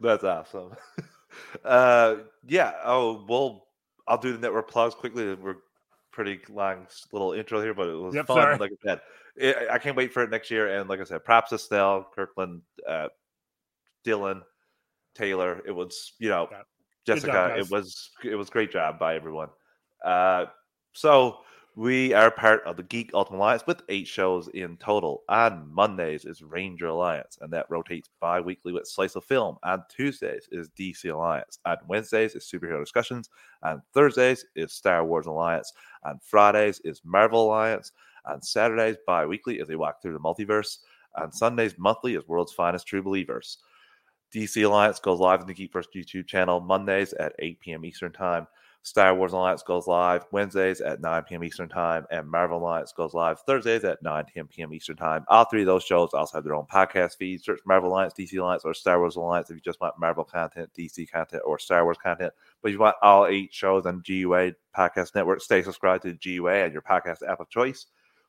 that's 0.00 0.24
awesome. 0.24 0.72
uh, 1.64 2.16
yeah. 2.46 2.72
Oh 2.84 3.24
well, 3.28 3.66
I'll 4.08 4.18
do 4.18 4.32
the 4.32 4.38
network 4.38 4.70
plugs 4.70 4.94
quickly. 4.94 5.34
We're 5.34 5.56
pretty 6.12 6.40
long 6.48 6.86
little 7.12 7.32
intro 7.32 7.60
here, 7.60 7.74
but 7.74 7.88
it 7.88 7.94
was 7.96 8.14
Yep, 8.14 8.26
fun. 8.26 8.36
sorry. 8.36 8.56
Like 8.58 8.70
I 8.72 8.88
said, 8.88 9.00
it, 9.36 9.56
I 9.70 9.78
can't 9.78 9.96
wait 9.96 10.12
for 10.12 10.22
it 10.22 10.30
next 10.30 10.50
year. 10.50 10.78
And 10.78 10.88
like 10.88 11.00
I 11.00 11.04
said, 11.04 11.24
props 11.24 11.50
to 11.50 11.58
Snell, 11.58 12.10
Kirkland, 12.14 12.62
uh, 12.88 13.08
Dylan, 14.04 14.42
Taylor. 15.14 15.62
It 15.66 15.72
was 15.72 16.14
you 16.18 16.28
know 16.30 16.48
Yeah. 16.50 16.62
Jessica. 17.06 17.32
job, 17.32 17.58
it 17.58 17.70
was 17.70 18.10
it 18.24 18.34
was 18.34 18.50
great 18.50 18.72
job 18.72 18.98
by 18.98 19.14
everyone. 19.14 19.48
Uh, 20.04 20.46
so 20.92 21.38
we 21.76 22.14
are 22.14 22.30
part 22.30 22.62
of 22.64 22.78
the 22.78 22.82
Geek 22.82 23.10
Ultimate 23.12 23.36
Alliance 23.36 23.66
with 23.66 23.82
eight 23.90 24.08
shows 24.08 24.48
in 24.48 24.78
total. 24.78 25.22
On 25.28 25.70
Mondays 25.70 26.24
is 26.24 26.40
Ranger 26.40 26.86
Alliance, 26.86 27.36
and 27.42 27.52
that 27.52 27.66
rotates 27.68 28.08
bi-weekly 28.18 28.72
with 28.72 28.88
Slice 28.88 29.14
of 29.14 29.26
Film. 29.26 29.58
On 29.62 29.84
Tuesdays 29.94 30.48
is 30.50 30.70
DC 30.70 31.12
Alliance. 31.12 31.58
On 31.66 31.76
Wednesdays 31.86 32.34
is 32.34 32.50
Superhero 32.50 32.80
Discussions. 32.80 33.28
On 33.62 33.82
Thursdays 33.92 34.46
is 34.54 34.72
Star 34.72 35.04
Wars 35.04 35.26
Alliance. 35.26 35.74
On 36.02 36.18
Fridays 36.22 36.80
is 36.82 37.02
Marvel 37.04 37.44
Alliance. 37.44 37.92
On 38.24 38.40
Saturdays, 38.40 38.96
bi-weekly 39.06 39.60
as 39.60 39.68
they 39.68 39.76
walk 39.76 40.00
through 40.00 40.14
the 40.14 40.18
multiverse. 40.18 40.78
On 41.16 41.30
Sundays, 41.30 41.74
monthly 41.76 42.14
is 42.14 42.26
World's 42.26 42.54
Finest 42.54 42.86
True 42.86 43.02
Believers. 43.02 43.58
DC 44.34 44.64
Alliance 44.64 44.98
goes 44.98 45.20
live 45.20 45.42
on 45.42 45.46
the 45.46 45.54
Geekverse 45.54 45.86
YouTube 45.94 46.26
channel 46.26 46.58
Mondays 46.58 47.12
at 47.12 47.34
8 47.38 47.60
p.m. 47.60 47.84
Eastern 47.84 48.12
Time. 48.12 48.46
Star 48.86 49.16
Wars 49.16 49.32
Alliance 49.32 49.64
goes 49.64 49.88
live 49.88 50.24
Wednesdays 50.30 50.80
at 50.80 51.00
9 51.00 51.24
p.m. 51.24 51.42
Eastern 51.42 51.68
Time, 51.68 52.06
and 52.08 52.30
Marvel 52.30 52.58
Alliance 52.58 52.92
goes 52.92 53.14
live 53.14 53.40
Thursdays 53.40 53.82
at 53.82 54.00
9 54.00 54.26
10 54.32 54.46
p.m. 54.46 54.72
Eastern 54.72 54.94
Time. 54.94 55.24
All 55.26 55.44
three 55.44 55.62
of 55.62 55.66
those 55.66 55.82
shows 55.82 56.10
also 56.14 56.38
have 56.38 56.44
their 56.44 56.54
own 56.54 56.66
podcast 56.72 57.16
feed. 57.16 57.42
Search 57.42 57.58
Marvel 57.66 57.90
Alliance, 57.90 58.14
DC 58.16 58.38
Alliance, 58.38 58.64
or 58.64 58.74
Star 58.74 59.00
Wars 59.00 59.16
Alliance 59.16 59.50
if 59.50 59.56
you 59.56 59.60
just 59.60 59.80
want 59.80 59.98
Marvel 59.98 60.22
content, 60.22 60.70
DC 60.78 61.10
content, 61.10 61.42
or 61.44 61.58
Star 61.58 61.82
Wars 61.82 61.98
content. 62.00 62.32
But 62.62 62.68
if 62.68 62.74
you 62.74 62.78
want 62.78 62.94
all 63.02 63.26
eight 63.26 63.52
shows 63.52 63.86
on 63.86 64.04
GUA 64.06 64.52
Podcast 64.76 65.16
Network, 65.16 65.40
stay 65.40 65.62
subscribed 65.62 66.04
to 66.04 66.12
GUA 66.14 66.54
and 66.66 66.72
your 66.72 66.82
podcast 66.82 67.28
app 67.28 67.40
of 67.40 67.48
choice. 67.48 67.86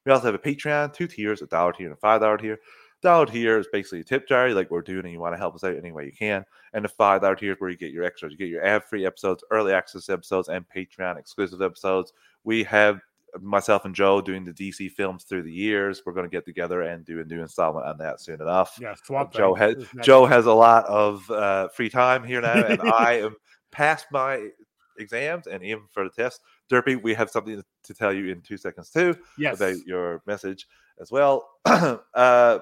We 0.08 0.12
also 0.12 0.26
have 0.26 0.36
a 0.36 0.40
Patreon, 0.40 0.92
two 0.92 1.06
tiers, 1.06 1.44
a 1.44 1.46
dollar 1.46 1.74
tier 1.74 1.86
and 1.86 1.96
a 1.96 2.00
five 2.00 2.22
dollar 2.22 2.38
tier. 2.38 2.58
Dollar 3.02 3.28
tier 3.28 3.60
is 3.60 3.68
basically 3.72 4.00
a 4.00 4.04
tip 4.04 4.28
jar, 4.28 4.50
like 4.54 4.72
we're 4.72 4.82
doing, 4.82 5.06
and 5.06 5.12
you 5.12 5.20
want 5.20 5.34
to 5.34 5.38
help 5.40 5.54
us 5.56 5.64
out 5.64 5.76
any 5.78 5.92
way 5.92 6.06
you 6.06 6.12
can. 6.12 6.44
And 6.74 6.84
the 6.84 6.90
five 6.90 7.22
dollar 7.22 7.36
tier 7.36 7.54
is 7.54 7.60
where 7.60 7.70
you 7.70 7.78
get 7.78 7.92
your 7.92 8.04
extras. 8.04 8.32
You 8.32 8.38
get 8.38 8.50
your 8.50 8.66
ad 8.66 8.84
free 8.86 9.06
episodes, 9.06 9.44
early 9.52 9.72
access 9.74 10.10
episodes, 10.10 10.50
and 10.50 10.66
Patreon 10.68 11.18
exclusive 11.20 11.62
episodes. 11.62 12.14
We 12.44 12.64
have 12.64 13.00
myself 13.40 13.86
and 13.86 13.94
Joe 13.94 14.22
doing 14.22 14.44
the 14.44 14.54
DC 14.54 14.92
films 14.92 15.26
through 15.26 15.44
the 15.44 15.52
years. 15.52 16.02
We're 16.06 16.14
going 16.14 16.26
to 16.26 16.36
get 16.36 16.46
together 16.46 16.82
and 16.84 17.06
do 17.06 17.20
a 17.20 17.24
new 17.24 17.42
installment 17.42 17.86
on 17.86 17.98
that 18.00 18.20
soon 18.20 18.42
enough. 18.42 18.78
Yeah, 18.82 18.96
Swamp 19.04 19.32
Joe 19.34 19.54
has. 19.54 19.76
Joe 20.02 20.26
has 20.26 20.46
a 20.48 20.54
lot 20.54 20.86
of 20.86 21.30
uh, 21.30 21.68
free 21.70 21.90
time 21.90 22.24
here 22.24 22.42
now, 22.42 22.66
and 22.66 22.82
I 22.94 23.20
am 23.20 23.36
past 23.72 24.08
my 24.12 24.50
exams 24.98 25.46
and 25.48 25.64
even 25.64 25.84
for 25.92 26.04
the 26.04 26.10
test. 26.10 26.42
Derpy, 26.72 27.02
we 27.02 27.14
have 27.14 27.30
something 27.30 27.62
to 27.84 27.94
tell 27.94 28.12
you 28.12 28.32
in 28.32 28.42
two 28.42 28.58
seconds 28.58 28.90
too 28.90 29.16
Yes. 29.38 29.58
about 29.58 29.78
your 29.86 30.22
message 30.26 30.68
as 31.00 31.12
well. 31.12 31.48
uh, 31.66 32.60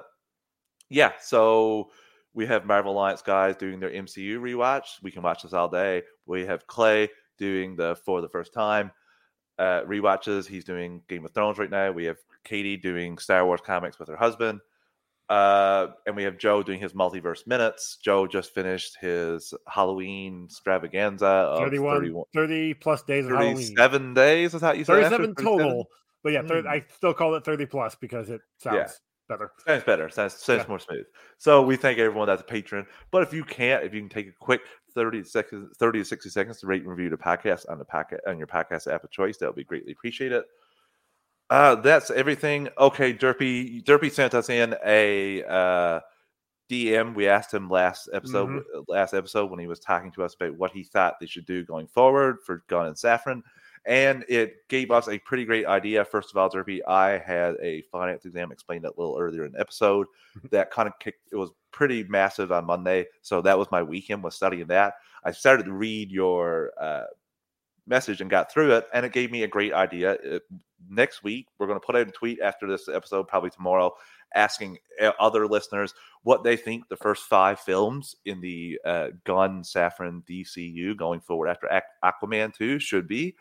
yeah, 0.90 1.14
so 1.20 1.90
we 2.34 2.46
have 2.46 2.66
Marvel 2.66 2.92
Alliance 2.94 3.22
guys 3.22 3.56
doing 3.56 3.80
their 3.80 3.92
MCU 3.92 4.40
rewatch. 4.40 5.02
We 5.02 5.12
can 5.12 5.22
watch 5.22 5.44
this 5.44 5.54
all 5.54 5.70
day. 5.70 6.04
We 6.26 6.46
have 6.46 6.68
Clay 6.68 7.10
doing 7.38 7.76
the 7.76 7.96
for 8.06 8.22
the 8.22 8.30
first 8.30 8.54
time 8.54 8.92
uh, 9.58 9.82
rewatches. 9.82 10.46
He's 10.48 10.64
doing 10.66 11.02
Game 11.08 11.26
of 11.26 11.32
Thrones 11.34 11.58
right 11.58 11.70
now. 11.70 11.92
We 11.92 12.06
have 12.06 12.18
Katie 12.44 12.78
doing 12.78 13.18
Star 13.18 13.46
Wars 13.46 13.62
comics 13.66 14.00
with 14.00 14.10
her 14.10 14.18
husband. 14.18 14.60
Uh, 15.28 15.88
and 16.06 16.16
we 16.16 16.22
have 16.22 16.38
Joe 16.38 16.62
doing 16.62 16.80
his 16.80 16.94
multiverse 16.94 17.48
minutes. 17.48 17.98
Joe 18.04 18.28
just 18.28 18.54
finished 18.54 18.98
his 19.02 19.56
Halloween 19.68 20.44
extravaganza 20.46 21.26
of 21.26 21.60
31, 21.64 21.96
31 21.98 22.24
30 22.36 22.74
plus 22.76 23.02
days 23.02 23.26
of 23.26 23.32
Halloween. 23.32 23.56
37 23.56 24.14
days. 24.14 24.54
Is 24.54 24.62
that 24.62 24.78
you 24.78 24.84
said? 24.84 25.02
after? 25.04 25.18
37 25.18 25.36
total. 25.44 25.88
But 26.22 26.34
yeah, 26.34 26.42
thir- 26.44 26.62
Hmm. 26.62 26.68
I 26.68 26.86
still 26.94 27.14
call 27.16 27.34
it 27.36 27.44
30 27.44 27.66
plus 27.66 27.96
because 27.96 28.30
it 28.30 28.42
sounds 28.60 28.76
Yeah. 28.76 28.88
Better. 29.28 29.52
Sounds 29.66 29.84
better. 29.84 30.10
Sounds, 30.10 30.36
sounds 30.36 30.62
Yeah. 30.64 30.68
more 30.70 30.80
smooth. 30.80 31.06
So 31.40 31.62
we 31.64 31.76
thank 31.78 31.98
everyone 31.98 32.28
that's 32.28 32.42
a 32.42 32.46
patron. 32.46 32.86
But 33.12 33.24
if 33.24 33.34
you 33.34 33.44
can't, 33.44 33.84
if 33.84 33.94
you 33.94 34.00
can 34.02 34.10
take 34.10 34.28
a 34.28 34.32
quick 34.32 34.62
30 34.94 35.24
seconds, 35.24 35.76
30 35.78 36.00
to 36.00 36.06
60 36.06 36.30
seconds 36.30 36.60
to 36.60 36.68
rate 36.68 36.82
and 36.84 36.92
review 36.92 37.10
the 37.10 37.18
podcast 37.18 37.68
on 37.70 37.80
the 37.80 37.86
packet 37.86 38.22
on 38.28 38.38
your 38.38 38.48
podcast 38.48 38.92
app 38.92 39.04
of 39.04 39.10
choice, 39.12 39.38
that 39.38 39.48
would 39.48 39.56
be 39.56 39.64
greatly 39.64 39.94
appreciated. 39.94 40.44
Uh, 41.50 41.76
that's 41.76 42.10
everything. 42.12 42.70
Okay, 42.78 43.14
Derpy. 43.14 43.84
Derpy 43.84 44.12
sent 44.12 44.34
us 44.34 44.50
in 44.50 44.76
a 44.86 45.44
uh, 45.44 46.00
DM. 46.72 47.14
We 47.16 47.28
asked 47.28 47.54
him 47.54 47.70
last 47.70 48.10
episode, 48.14 48.50
Mhm. 48.50 48.64
uh, 48.76 48.82
last 48.88 49.14
episode 49.14 49.52
when 49.52 49.60
he 49.60 49.68
was 49.68 49.80
talking 49.80 50.12
to 50.14 50.24
us 50.24 50.34
about 50.36 50.56
what 50.56 50.72
he 50.72 50.84
thought 50.84 51.20
they 51.20 51.28
should 51.28 51.46
do 51.46 51.64
going 51.64 51.88
forward 51.88 52.38
for 52.46 52.64
Gunn 52.68 52.88
and 52.88 52.96
Safran, 52.96 53.44
and 53.86 54.26
it 54.28 54.68
gave 54.68 54.90
us 54.92 55.08
a 55.08 55.20
pretty 55.20 55.46
great 55.46 55.66
idea. 55.66 56.04
First 56.06 56.32
of 56.32 56.38
all, 56.38 56.50
Derpy, 56.50 56.80
I 56.88 57.18
had 57.18 57.56
a 57.62 57.82
finance 57.92 58.26
exam 58.26 58.52
explained 58.52 58.84
that 58.86 58.94
a 58.98 59.00
little 59.00 59.18
earlier 59.20 59.46
in 59.46 59.52
the 59.52 59.60
episode. 59.60 60.08
that 60.52 60.72
kind 60.72 60.88
of 60.88 60.98
kicked. 61.00 61.28
It 61.32 61.36
was 61.36 61.52
pretty 61.72 62.04
massive 62.06 62.52
on 62.52 62.66
Monday, 62.66 63.06
so 63.22 63.42
that 63.42 63.58
was 63.58 63.70
my 63.72 63.84
weekend 63.84 64.24
was 64.24 64.36
studying 64.36 64.68
that. 64.68 64.96
I 65.24 65.32
started 65.32 65.66
to 65.66 65.74
read 65.74 66.12
your 66.12 66.72
uh, 66.80 67.06
message 67.88 68.22
and 68.22 68.30
got 68.30 68.52
through 68.52 68.76
it, 68.76 68.88
and 68.94 69.06
it 69.06 69.12
gave 69.14 69.32
me 69.32 69.44
a 69.44 69.48
great 69.48 69.74
idea. 69.74 70.14
It- 70.24 70.44
next 70.88 71.24
week, 71.24 71.48
we're 71.58 71.66
going 71.66 71.80
to 71.80 71.86
put 71.86 71.96
out 71.96 72.08
a 72.08 72.12
tweet 72.12 72.40
after 72.42 72.68
this 72.68 72.88
episode, 72.88 73.28
probably 73.28 73.50
tomorrow, 73.50 73.92
asking 74.36 74.78
uh, 75.02 75.12
other 75.20 75.48
listeners 75.48 75.94
what 76.24 76.44
they 76.44 76.56
think 76.56 76.88
the 76.90 76.96
first 76.98 77.24
five 77.24 77.60
films 77.60 78.16
in 78.26 78.40
the 78.42 78.78
uh, 78.86 79.08
Gunn 79.24 79.64
Safran 79.64 80.24
DCU 80.30 80.96
going 80.96 81.22
forward 81.22 81.48
after 81.48 81.68
Aqu- 81.68 82.12
Aquaman 82.24 82.54
2 82.54 82.78
should 82.80 83.08
be. 83.08 83.36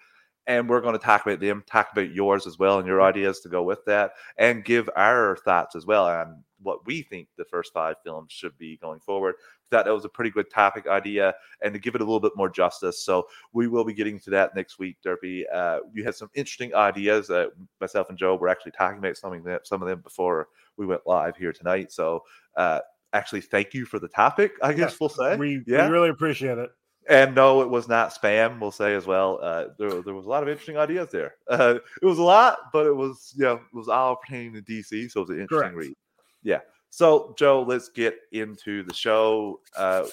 And 0.46 0.68
we're 0.68 0.80
going 0.80 0.92
to 0.92 1.04
talk 1.04 1.24
about 1.24 1.40
them, 1.40 1.64
talk 1.66 1.88
about 1.92 2.10
yours 2.10 2.46
as 2.46 2.58
well, 2.58 2.78
and 2.78 2.86
your 2.86 3.00
ideas 3.00 3.40
to 3.40 3.48
go 3.48 3.62
with 3.62 3.84
that, 3.86 4.12
and 4.36 4.64
give 4.64 4.90
our 4.94 5.36
thoughts 5.38 5.74
as 5.74 5.86
well 5.86 6.06
on 6.06 6.44
what 6.64 6.86
we 6.86 7.02
think 7.02 7.28
the 7.36 7.44
first 7.44 7.72
five 7.72 7.96
films 8.02 8.32
should 8.32 8.56
be 8.58 8.76
going 8.78 9.00
forward. 9.00 9.36
Thought 9.70 9.84
that 9.84 9.94
was 9.94 10.04
a 10.04 10.08
pretty 10.10 10.30
good 10.30 10.50
topic 10.50 10.86
idea, 10.86 11.34
and 11.62 11.72
to 11.72 11.78
give 11.78 11.94
it 11.94 12.00
a 12.00 12.04
little 12.04 12.20
bit 12.20 12.36
more 12.36 12.50
justice. 12.50 13.04
So 13.04 13.26
we 13.52 13.68
will 13.68 13.84
be 13.84 13.94
getting 13.94 14.18
to 14.20 14.30
that 14.30 14.54
next 14.54 14.78
week, 14.78 14.96
Derpy. 15.04 15.44
Uh, 15.52 15.80
you 15.92 16.04
had 16.04 16.14
some 16.14 16.30
interesting 16.34 16.74
ideas. 16.74 17.30
Uh, 17.30 17.46
myself 17.80 18.08
and 18.08 18.18
Joe 18.18 18.36
were 18.36 18.48
actually 18.48 18.72
talking 18.72 18.98
about 18.98 19.16
some 19.16 19.32
of 19.32 19.44
them, 19.44 19.58
some 19.64 19.82
of 19.82 19.88
them 19.88 20.00
before 20.00 20.48
we 20.76 20.86
went 20.86 21.02
live 21.06 21.36
here 21.36 21.52
tonight. 21.52 21.92
So 21.92 22.24
uh, 22.56 22.80
actually, 23.12 23.40
thank 23.40 23.74
you 23.74 23.84
for 23.84 23.98
the 23.98 24.08
topic. 24.08 24.52
I 24.62 24.72
guess 24.72 25.00
we'll 25.00 25.08
say. 25.08 25.36
We, 25.36 25.62
yeah. 25.66 25.86
we 25.86 25.92
really 25.92 26.10
appreciate 26.10 26.58
it. 26.58 26.70
And 27.08 27.34
no, 27.34 27.60
it 27.60 27.68
was 27.68 27.86
not 27.86 28.14
spam. 28.14 28.60
We'll 28.60 28.70
say 28.70 28.94
as 28.94 29.06
well. 29.06 29.38
Uh, 29.42 29.66
there, 29.78 30.02
there 30.02 30.14
was 30.14 30.24
a 30.24 30.28
lot 30.28 30.42
of 30.42 30.48
interesting 30.48 30.76
ideas 30.76 31.10
there. 31.10 31.34
Uh, 31.50 31.78
it 32.00 32.06
was 32.06 32.18
a 32.18 32.22
lot, 32.22 32.58
but 32.72 32.86
it 32.86 32.96
was 32.96 33.32
you 33.36 33.44
know 33.44 33.54
it 33.54 33.74
was 33.74 33.88
all 33.88 34.16
pertaining 34.16 34.54
to 34.54 34.62
DC, 34.62 35.10
so 35.10 35.20
it 35.20 35.28
was 35.28 35.30
an 35.30 35.40
interesting 35.40 35.72
Correct. 35.72 35.76
read. 35.76 35.96
Yeah. 36.42 36.60
So 36.90 37.34
Joe, 37.38 37.62
let's 37.62 37.88
get 37.88 38.16
into 38.32 38.82
the 38.82 38.94
show. 38.94 39.60
Uh, 39.76 40.06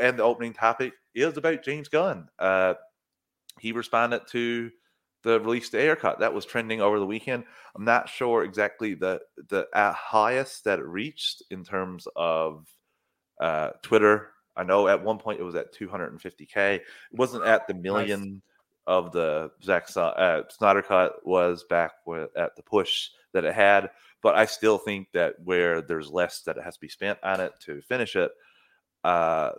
and 0.00 0.18
the 0.18 0.22
opening 0.22 0.52
topic 0.52 0.92
is 1.14 1.36
about 1.36 1.62
James 1.62 1.88
Gunn. 1.88 2.28
Uh, 2.38 2.74
he 3.58 3.72
responded 3.72 4.22
to 4.28 4.70
the 5.22 5.40
release 5.40 5.70
the 5.70 5.80
Ayer 5.80 5.96
cut 5.96 6.20
that 6.20 6.34
was 6.34 6.44
trending 6.44 6.80
over 6.80 6.98
the 6.98 7.06
weekend. 7.06 7.44
I'm 7.74 7.84
not 7.84 8.08
sure 8.08 8.44
exactly 8.44 8.94
the 8.94 9.20
the 9.48 9.66
at 9.74 9.94
highest 9.94 10.64
that 10.64 10.78
it 10.78 10.86
reached 10.86 11.42
in 11.50 11.64
terms 11.64 12.06
of 12.14 12.66
uh, 13.40 13.70
Twitter. 13.82 14.30
I 14.56 14.62
know 14.64 14.88
at 14.88 15.02
one 15.02 15.18
point 15.18 15.40
it 15.40 15.44
was 15.44 15.54
at 15.54 15.74
250k. 15.74 16.76
It 16.76 16.84
wasn't 17.12 17.44
at 17.44 17.66
the 17.66 17.74
million 17.74 18.42
of 18.86 19.12
the 19.12 19.50
Zack 19.62 19.88
uh, 19.96 20.42
Snyder 20.50 20.82
cut 20.82 21.26
was 21.26 21.64
back 21.64 21.92
with, 22.06 22.30
at 22.36 22.54
the 22.56 22.62
push 22.62 23.10
that 23.32 23.44
it 23.44 23.54
had. 23.54 23.90
But 24.22 24.36
I 24.36 24.46
still 24.46 24.78
think 24.78 25.08
that 25.12 25.34
where 25.42 25.82
there's 25.82 26.10
less 26.10 26.42
that 26.42 26.56
it 26.56 26.64
has 26.64 26.74
to 26.74 26.80
be 26.80 26.88
spent 26.88 27.18
on 27.22 27.40
it 27.40 27.52
to 27.60 27.82
finish 27.82 28.16
it, 28.16 28.30
uh, 29.02 29.50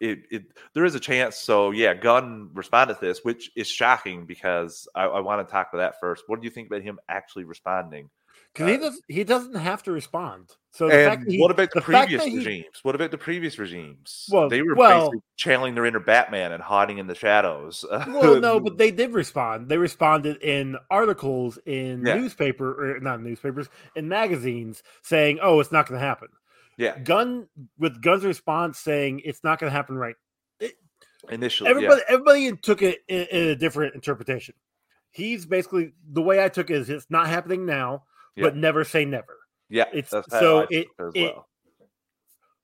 it, 0.00 0.20
it 0.30 0.42
there 0.74 0.84
is 0.84 0.94
a 0.94 1.00
chance. 1.00 1.36
So 1.36 1.70
yeah, 1.70 1.94
Gunn 1.94 2.50
responded 2.54 2.94
to 2.94 3.00
this, 3.00 3.20
which 3.22 3.50
is 3.54 3.68
shocking 3.68 4.26
because 4.26 4.88
I, 4.94 5.04
I 5.04 5.20
want 5.20 5.46
to 5.46 5.50
talk 5.50 5.68
about 5.72 5.80
that 5.80 6.00
first. 6.00 6.24
What 6.26 6.40
do 6.40 6.44
you 6.44 6.50
think 6.50 6.68
about 6.68 6.82
him 6.82 6.98
actually 7.08 7.44
responding? 7.44 8.10
Because 8.52 8.68
he 8.68 8.74
uh, 8.76 8.80
does 8.80 9.02
he 9.08 9.24
doesn't 9.24 9.54
have 9.54 9.82
to 9.84 9.92
respond. 9.92 10.50
So 10.72 10.86
the 10.86 10.92
fact 10.94 11.22
And 11.22 11.32
he, 11.32 11.40
what 11.40 11.50
about 11.50 11.70
the, 11.72 11.80
fact 11.80 12.08
previous 12.08 12.24
he- 12.24 12.38
regimes? 12.38 12.80
What 12.82 12.94
about 12.94 13.10
the 13.10 13.18
previous 13.18 13.58
regimes? 13.58 14.26
Well- 14.30 14.48
they 14.48 14.62
were 14.62 14.74
well- 14.74 15.10
basically 15.10 15.20
channeling 15.36 15.74
their 15.74 15.86
inner 15.86 16.00
Batman 16.00 16.52
and 16.52 16.62
hiding 16.62 16.98
in 16.98 17.06
the 17.06 17.14
shadows. 17.14 17.84
Well, 17.90 18.40
no, 18.40 18.58
but 18.60 18.78
they 18.78 18.90
did 18.90 19.12
respond. 19.12 19.68
They 19.68 19.78
responded 19.78 20.36
in 20.42 20.76
articles 20.90 21.58
in 21.66 22.04
Yeah. 22.04 22.16
newspaper, 22.16 22.94
or 22.96 23.00
not 23.00 23.20
newspapers, 23.22 23.68
in 23.94 24.08
magazines 24.08 24.82
saying, 25.02 25.38
"Oh, 25.42 25.60
it's 25.60 25.72
not 25.72 25.86
going 25.88 26.00
to 26.00 26.06
happen." 26.06 26.28
yeah, 26.76 26.98
Gunn 26.98 27.46
with 27.78 28.00
Gunn's 28.02 28.24
response 28.24 28.78
saying 28.78 29.20
it's 29.24 29.44
not 29.44 29.58
going 29.58 29.70
to 29.70 29.76
happen 29.76 29.96
right. 29.96 30.16
initially, 31.28 31.68
Everybody, 31.70 32.00
everybody 32.08 32.56
took 32.56 32.82
it 32.82 33.00
in, 33.08 33.26
in 33.30 33.48
a 33.48 33.56
different 33.56 33.94
interpretation. 33.94 34.54
He's 35.10 35.44
basically 35.44 35.92
the 36.10 36.22
way 36.22 36.42
I 36.42 36.48
took 36.48 36.70
it 36.70 36.76
is 36.76 36.88
it's 36.90 37.10
not 37.10 37.26
happening 37.26 37.66
now, 37.66 38.04
Yeah. 38.40 38.46
but 38.46 38.56
never 38.56 38.84
say 38.84 39.04
never. 39.04 39.36
yeah, 39.68 39.84
It's 39.92 40.10
so 40.10 40.66
it, 40.70 40.88
as 40.98 41.12
it 41.14 41.34
well. 41.34 41.48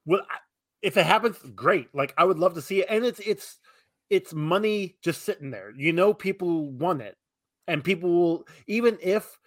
well 0.05 0.27
if 0.83 0.97
it 0.97 1.07
happens, 1.07 1.39
great. 1.55 1.89
Like 1.95 2.15
I 2.19 2.25
would 2.25 2.39
love 2.39 2.55
to 2.55 2.63
see 2.63 2.81
it, 2.81 2.87
and 2.91 3.05
it's 3.05 3.21
it's 3.21 3.59
it's 4.11 4.33
money 4.35 4.97
just 5.03 5.23
sitting 5.23 5.51
there. 5.51 5.73
You 5.77 5.93
know, 5.93 6.13
people 6.15 6.71
want 6.71 7.01
it. 7.03 7.17
and 7.69 7.83
people 7.83 8.11
will 8.11 8.47
even 8.67 8.99
if 9.03 9.39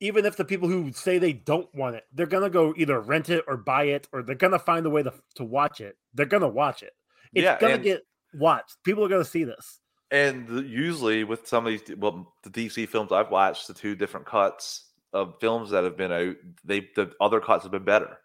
even 0.00 0.26
if 0.26 0.36
the 0.36 0.44
people 0.44 0.68
who 0.68 0.92
say 0.92 1.18
they 1.18 1.32
don't 1.32 1.72
want 1.74 1.96
it, 1.96 2.04
they're 2.12 2.26
gonna 2.26 2.50
go 2.50 2.74
either 2.76 3.00
rent 3.00 3.30
it 3.30 3.44
or 3.48 3.56
buy 3.56 3.84
it, 3.84 4.06
or 4.12 4.22
they're 4.22 4.34
gonna 4.34 4.58
find 4.58 4.84
a 4.86 4.90
way 4.90 5.02
to 5.02 5.12
to 5.36 5.44
watch 5.44 5.80
it. 5.80 5.96
They're 6.14 6.26
gonna 6.26 6.48
watch 6.48 6.82
it. 6.82 6.92
It's 7.32 7.44
Yeah, 7.44 7.58
gonna 7.58 7.74
and- 7.74 7.82
get 7.84 8.02
watched. 8.34 8.76
People 8.84 9.04
are 9.04 9.08
gonna 9.08 9.24
see 9.24 9.44
this. 9.44 9.80
And 10.10 10.68
usually 10.68 11.24
with 11.24 11.48
some 11.48 11.66
of 11.66 11.72
these, 11.72 11.96
well, 11.96 12.32
the 12.44 12.50
DC 12.50 12.88
films 12.88 13.10
I've 13.10 13.30
watched, 13.30 13.66
the 13.66 13.74
two 13.74 13.96
different 13.96 14.26
cuts 14.26 14.84
of 15.12 15.34
films 15.40 15.70
that 15.70 15.84
have 15.84 15.96
been 15.96 16.12
out, 16.12 16.36
they 16.64 16.88
the 16.94 17.12
other 17.20 17.40
cuts 17.40 17.64
have 17.64 17.72
been 17.72 17.84
better. 17.84 18.18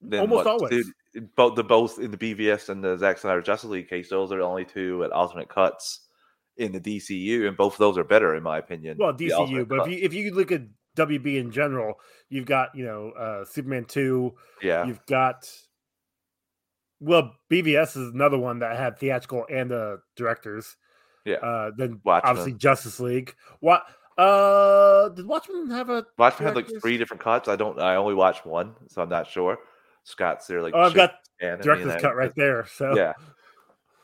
than 0.00 0.20
Almost 0.20 0.46
always. 0.46 0.70
dude, 1.14 1.34
both 1.36 1.54
the 1.54 1.64
both 1.64 1.98
in 1.98 2.10
the 2.10 2.16
BVS 2.16 2.70
and 2.70 2.82
the 2.82 2.96
Zack 2.96 3.18
Snyder 3.18 3.42
Justice 3.42 3.70
League 3.70 3.88
case, 3.88 4.08
those 4.08 4.32
are 4.32 4.38
the 4.38 4.44
only 4.44 4.64
two 4.64 5.04
at 5.04 5.12
alternate 5.12 5.48
cuts 5.48 6.00
in 6.56 6.72
the 6.72 6.80
DCU, 6.80 7.46
and 7.46 7.56
both 7.56 7.74
of 7.74 7.78
those 7.78 7.98
are 7.98 8.04
better 8.04 8.34
in 8.34 8.42
my 8.42 8.58
opinion. 8.58 8.96
Well, 8.98 9.12
DCU, 9.12 9.68
but 9.68 9.86
if 9.86 9.88
you 9.88 9.98
if 10.02 10.14
you 10.14 10.34
look 10.34 10.52
at 10.52 10.62
WB 10.96 11.38
in 11.38 11.50
general, 11.50 11.94
you've 12.28 12.46
got 12.46 12.74
you 12.74 12.84
know 12.84 13.10
uh 13.10 13.44
Superman 13.44 13.84
two. 13.84 14.34
Yeah. 14.62 14.86
You've 14.86 15.04
got 15.06 15.50
well, 17.00 17.34
BVS 17.50 17.96
is 17.96 18.14
another 18.14 18.38
one 18.38 18.60
that 18.60 18.76
had 18.76 18.98
theatrical 18.98 19.44
and 19.50 19.72
uh 19.72 19.96
directors. 20.16 20.76
Yeah. 21.24 21.36
Uh 21.36 21.70
then 21.76 22.00
Watchmen. 22.04 22.30
obviously 22.30 22.52
Justice 22.54 23.00
League. 23.00 23.34
What 23.60 23.84
uh 24.18 25.08
did 25.10 25.26
Watchmen 25.26 25.70
have 25.70 25.90
a 25.90 26.04
Watchmen 26.18 26.46
had 26.46 26.56
like 26.56 26.68
three 26.80 26.98
different 26.98 27.22
cuts. 27.22 27.48
I 27.48 27.56
don't. 27.56 27.80
I 27.80 27.96
only 27.96 28.14
watched 28.14 28.44
one, 28.44 28.74
so 28.88 29.02
I'm 29.02 29.08
not 29.08 29.26
sure. 29.26 29.58
Scott's 30.04 30.46
there, 30.46 30.62
like 30.62 30.74
Oh, 30.74 30.80
I've 30.80 30.94
got 30.94 31.14
director's 31.40 32.00
cut 32.00 32.16
right 32.16 32.34
there. 32.34 32.66
So 32.66 32.96
Yeah. 32.96 33.12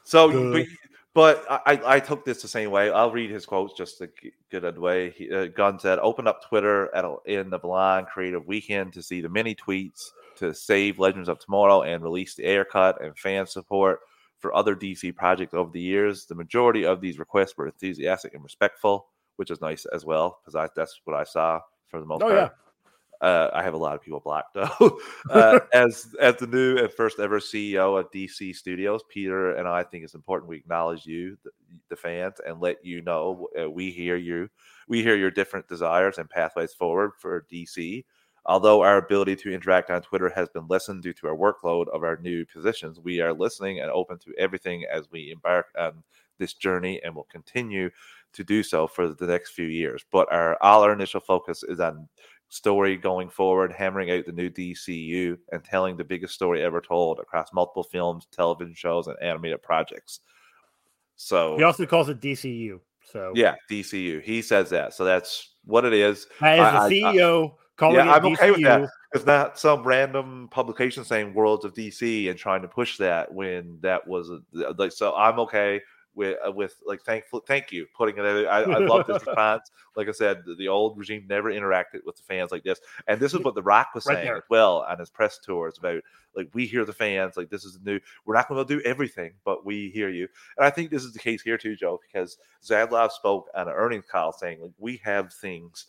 So, 0.05 0.53
but, 0.53 0.67
but 1.13 1.45
I, 1.67 1.81
I 1.85 2.01
took 2.01 2.25
this 2.25 2.41
the 2.41 2.49
same 2.49 2.71
way. 2.71 2.91
I'll 2.91 3.11
read 3.11 3.31
his 3.31 3.45
quotes 3.45 3.75
just 3.75 3.99
to 3.99 4.09
get 4.51 4.65
it 4.65 4.79
away. 4.79 5.11
He, 5.11 5.31
uh, 5.31 5.47
Gunn 5.49 5.79
said, 5.79 5.99
"Open 5.99 6.27
up 6.27 6.49
Twitter 6.49 6.95
at 6.95 7.05
a, 7.05 7.17
in 7.27 7.51
the 7.51 7.59
Blind 7.59 8.07
Creative 8.07 8.47
Weekend 8.47 8.95
to 8.95 9.03
see 9.03 9.21
the 9.21 9.29
many 9.29 9.55
tweets 9.55 10.13
to 10.37 10.55
save 10.55 10.99
Legends 10.99 11.29
of 11.29 11.41
Tomorrow 11.41 11.83
and 11.83 12.03
release 12.03 12.35
the 12.35 12.47
Ayer 12.47 12.65
cut 12.65 13.03
and 13.03 13.19
fan 13.19 13.47
support 13.47 14.01
for 14.39 14.55
other 14.55 14.75
DC 14.77 15.15
projects 15.17 15.55
over 15.55 15.71
the 15.71 15.81
years. 15.81 16.27
The 16.27 16.35
majority 16.35 16.85
of 16.85 17.01
these 17.01 17.19
requests 17.19 17.57
were 17.57 17.67
enthusiastic 17.67 18.35
and 18.35 18.43
respectful, 18.43 19.09
which 19.37 19.51
is 19.51 19.61
nice 19.61 19.85
as 19.87 20.05
well 20.05 20.41
because 20.45 20.71
that's 20.75 21.01
what 21.05 21.17
I 21.17 21.25
saw 21.25 21.61
for 21.87 22.01
the 22.01 22.07
most 22.07 22.23
Oh, 22.23 22.29
part." 22.29 22.35
yeah. 22.37 22.49
Uh, 23.21 23.51
I 23.53 23.65
have 23.65 23.75
a 23.75 23.79
lot 23.79 23.97
of 23.97 24.01
people 24.03 24.21
blocked 24.21 24.55
though. 24.55 25.01
uh, 25.31 25.59
as 25.75 26.15
as 26.21 26.37
the 26.37 26.47
new 26.47 26.79
and 26.79 26.93
first 26.93 27.19
ever 27.19 27.41
CEO 27.41 27.99
of 27.99 28.13
DC 28.13 28.55
Studios, 28.55 29.03
Peter 29.09 29.55
and 29.57 29.67
I 29.67 29.83
think 29.83 30.05
it's 30.05 30.15
important 30.15 30.49
we 30.49 30.57
acknowledge 30.59 31.05
you, 31.05 31.37
the, 31.43 31.51
the 31.89 31.97
fans, 31.97 32.37
and 32.47 32.61
let 32.61 32.85
you 32.85 33.01
know 33.03 33.49
uh, 33.61 33.69
we 33.69 33.91
hear 33.91 34.15
you. 34.17 34.49
We 34.87 35.03
hear 35.03 35.17
your 35.17 35.33
different 35.33 35.67
desires 35.69 36.19
and 36.19 36.31
pathways 36.31 36.75
forward 36.75 37.11
for 37.19 37.45
DC. 37.53 38.05
Although 38.49 38.81
our 38.81 38.97
ability 38.97 39.37
to 39.37 39.53
interact 39.53 39.91
on 39.91 40.01
Twitter 40.01 40.31
has 40.31 40.49
been 40.49 40.67
lessened 40.69 41.03
due 41.03 41.13
to 41.13 41.29
our 41.29 41.37
workload 41.37 41.87
of 41.89 42.03
our 42.03 42.17
new 42.17 42.47
positions, 42.47 42.99
we 42.99 43.21
are 43.21 43.35
listening 43.35 43.81
and 43.81 43.91
open 43.91 44.19
to 44.21 44.33
everything 44.39 44.87
as 44.91 45.11
we 45.11 45.31
embark 45.31 45.67
on 45.79 46.03
this 46.39 46.55
journey 46.55 46.99
and 47.05 47.15
will 47.15 47.29
continue 47.31 47.91
to 48.33 48.43
do 48.43 48.63
so 48.63 48.87
for 48.87 49.09
the 49.09 49.27
next 49.27 49.51
few 49.51 49.67
years. 49.67 50.03
But 50.11 50.33
our 50.33 50.57
all 50.63 50.83
our 50.83 50.95
initial 50.95 51.21
focus 51.21 51.63
is 51.63 51.79
on 51.79 52.09
story 52.49 52.97
going 52.97 53.29
forward, 53.29 53.71
hammering 53.71 54.11
out 54.11 54.25
the 54.25 54.33
new 54.33 54.49
DCU 54.49 55.37
and 55.53 55.63
telling 55.63 55.99
the 55.99 56.05
biggest 56.05 56.33
story 56.33 56.63
ever 56.63 56.81
told 56.81 57.19
across 57.19 57.53
multiple 57.53 57.83
films, 57.83 58.27
television 58.33 58.75
shows, 58.75 59.09
and 59.09 59.17
animated 59.21 59.63
projects. 59.63 60.21
So 61.17 61.59
he 61.59 61.65
also 61.65 61.85
calls 61.85 62.09
it 62.09 62.21
DCU. 62.21 62.81
So 63.05 63.33
yeah, 63.35 63.57
DCU. 63.71 64.23
He 64.23 64.41
says 64.41 64.71
that. 64.71 64.95
So 64.95 65.05
that's 65.05 65.51
what 65.67 65.85
it 65.85 65.93
is. 65.93 66.27
As 66.41 66.61
I- 66.61 66.89
the 66.89 67.05
I- 67.05 67.11
I- 67.11 67.15
CEO 67.15 67.55
calling 67.79 67.97
yeah, 67.97 68.13
I'm 68.13 68.27
okay 68.27 68.51
with 68.51 68.63
that. 68.63 68.89
It's 69.15 69.25
not 69.25 69.59
some 69.59 69.83
random 69.85 70.49
publication 70.51 71.05
saying 71.05 71.33
"Worlds 71.33 71.65
of 71.65 71.73
DC" 71.73 72.29
and 72.29 72.39
trying 72.39 72.63
to 72.63 72.69
push 72.69 72.99
that 72.99 73.33
when 73.33 73.79
that 73.81 74.07
was 74.07 74.31
like. 74.77 74.93
So 74.93 75.15
I'm 75.15 75.39
okay 75.41 75.81
with 76.15 76.37
uh, 76.47 76.53
with 76.53 76.75
like 76.85 77.01
thankful. 77.03 77.41
Thank 77.41 77.73
you 77.73 77.87
putting 77.97 78.19
it. 78.19 78.27
out. 78.27 78.47
I, 78.47 78.63
I 78.71 78.79
love 78.79 79.07
this 79.07 79.23
response. 79.27 79.71
Like 79.97 80.09
I 80.09 80.13
said, 80.13 80.43
the, 80.45 80.57
the 80.57 80.69
old 80.69 80.99
regime 80.99 81.25
never 81.29 81.51
interacted 81.51 82.05
with 82.05 82.17
the 82.17 82.23
fans 82.25 82.51
like 82.51 82.65
this, 82.65 82.81
and 83.07 83.19
this 83.19 83.33
is 83.33 83.41
what 83.41 83.55
The 83.55 83.63
Rock 83.63 83.95
was 83.95 84.05
Right 84.05 84.17
saying 84.17 84.27
there. 84.27 84.37
as 84.37 84.43
well 84.51 84.85
on 84.87 84.99
his 84.99 85.09
press 85.09 85.39
tours 85.39 85.79
about 85.79 86.03
like 86.37 86.51
we 86.53 86.67
hear 86.67 86.85
the 86.85 86.93
fans. 86.93 87.37
Like 87.37 87.49
this 87.49 87.65
is 87.65 87.79
new. 87.83 88.01
We're 88.27 88.35
not 88.35 88.49
going 88.49 88.67
to 88.67 88.77
do 88.77 88.83
everything, 88.85 89.33
but 89.45 89.65
we 89.65 89.91
hear 89.91 90.11
you. 90.11 90.29
And 90.59 90.67
I 90.67 90.71
think 90.71 90.91
this 90.91 91.05
is 91.05 91.13
the 91.13 91.19
case 91.19 91.41
here 91.41 91.57
too, 91.57 91.77
Joe, 91.77 92.01
because 92.07 92.37
Zaslav 92.63 93.13
spoke 93.13 93.49
on 93.55 93.69
an 93.69 93.75
earnings 93.75 94.05
call 94.11 94.33
saying 94.33 94.61
like 94.61 94.73
we 94.77 95.01
have 95.05 95.33
things 95.33 95.87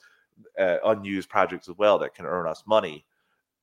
uh, 0.60 0.78
unused 0.86 1.30
projects 1.30 1.70
as 1.70 1.76
well 1.78 1.98
that 2.00 2.14
can 2.16 2.26
earn 2.26 2.48
us 2.48 2.64
money. 2.68 3.06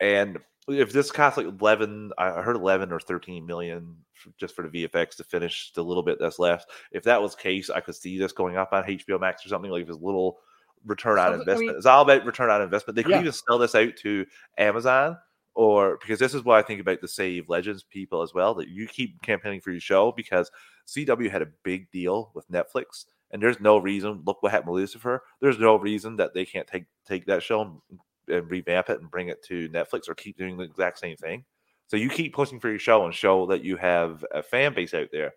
And 0.01 0.39
if 0.69 0.93
this 0.93 1.11
costs 1.13 1.37
like 1.39 1.47
11, 1.47 2.13
I 2.19 2.43
heard 2.43 2.57
11 2.57 2.93
or 2.93 3.01
13 3.01 3.47
million 3.47 3.97
just 4.39 4.55
for 4.55 4.67
the 4.69 4.87
VFX 4.87 5.17
to 5.17 5.25
finish 5.25 5.73
the 5.75 5.83
little 5.85 6.03
bit 6.03 6.19
that's 6.19 6.39
left. 6.39 6.71
If 6.93 7.05
that 7.05 7.21
was 7.23 7.35
the 7.37 7.43
case, 7.43 7.71
I 7.71 7.81
could 7.81 7.95
see 7.95 8.19
this 8.19 8.33
going 8.33 8.57
up 8.57 8.73
on 8.73 8.85
HBO 8.85 9.21
Max 9.21 9.45
or 9.47 9.49
something 9.49 9.71
like 9.71 9.87
this 9.87 9.97
little 10.01 10.39
return 10.85 11.19
on 11.19 11.33
I 11.33 11.35
investment. 11.35 11.61
mean- 11.69 11.77
it's 11.77 11.87
all 11.87 12.03
about 12.03 12.25
return 12.27 12.51
on 12.51 12.63
investment. 12.63 12.97
They 12.97 13.03
could 13.03 13.13
Yeah. 13.13 13.21
even 13.21 13.33
sell 13.33 13.59
this 13.59 13.75
out 13.75 13.97
to 14.03 14.27
Amazon 14.59 15.17
or 15.55 15.99
because 15.99 16.19
this 16.19 16.35
is 16.35 16.43
what 16.45 16.59
I 16.59 16.63
think 16.63 16.81
about 16.81 17.01
the 17.01 17.09
Save 17.09 17.49
Legends 17.49 17.83
people 17.83 18.23
as 18.23 18.35
well 18.35 18.55
that 18.55 18.69
you 18.69 18.87
keep 18.87 19.23
campaigning 19.23 19.61
for 19.61 19.71
your 19.71 19.81
show 19.81 20.13
because 20.13 20.51
CW 20.87 21.31
had 21.31 21.43
a 21.43 21.49
big 21.63 21.91
deal 21.91 22.31
with 22.35 22.51
Netflix 22.51 23.07
and 23.31 23.43
there's 23.43 23.61
no 23.61 23.79
reason. 23.79 24.23
Look 24.25 24.43
what 24.43 24.53
happened 24.53 24.73
with 24.73 24.81
Lucifer. 24.83 25.23
There's 25.41 25.59
no 25.59 25.77
reason 25.77 26.17
that 26.17 26.35
they 26.35 26.45
can't 26.45 26.67
take 26.67 26.85
take 27.07 27.27
that 27.27 27.43
show 27.43 27.63
and, 27.63 27.99
and 28.29 28.51
revamp 28.51 28.91
it 28.91 29.01
and 29.01 29.11
bring 29.11 29.29
it 29.29 29.43
to 29.45 29.69
Netflix 29.69 30.09
or 30.09 30.15
keep 30.15 30.37
doing 30.37 30.57
the 30.57 30.65
exact 30.65 30.99
same 30.99 31.17
thing. 31.17 31.45
So 31.89 31.97
you 31.97 32.09
keep 32.09 32.35
pushing 32.35 32.61
for 32.61 32.69
your 32.69 32.79
show 32.79 33.05
and 33.05 33.15
show 33.15 33.47
that 33.47 33.63
you 33.63 33.77
have 33.77 34.25
a 34.33 34.43
fan 34.43 34.75
base 34.75 34.95
out 34.95 35.09
there. 35.13 35.35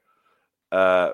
Uh, 0.72 1.12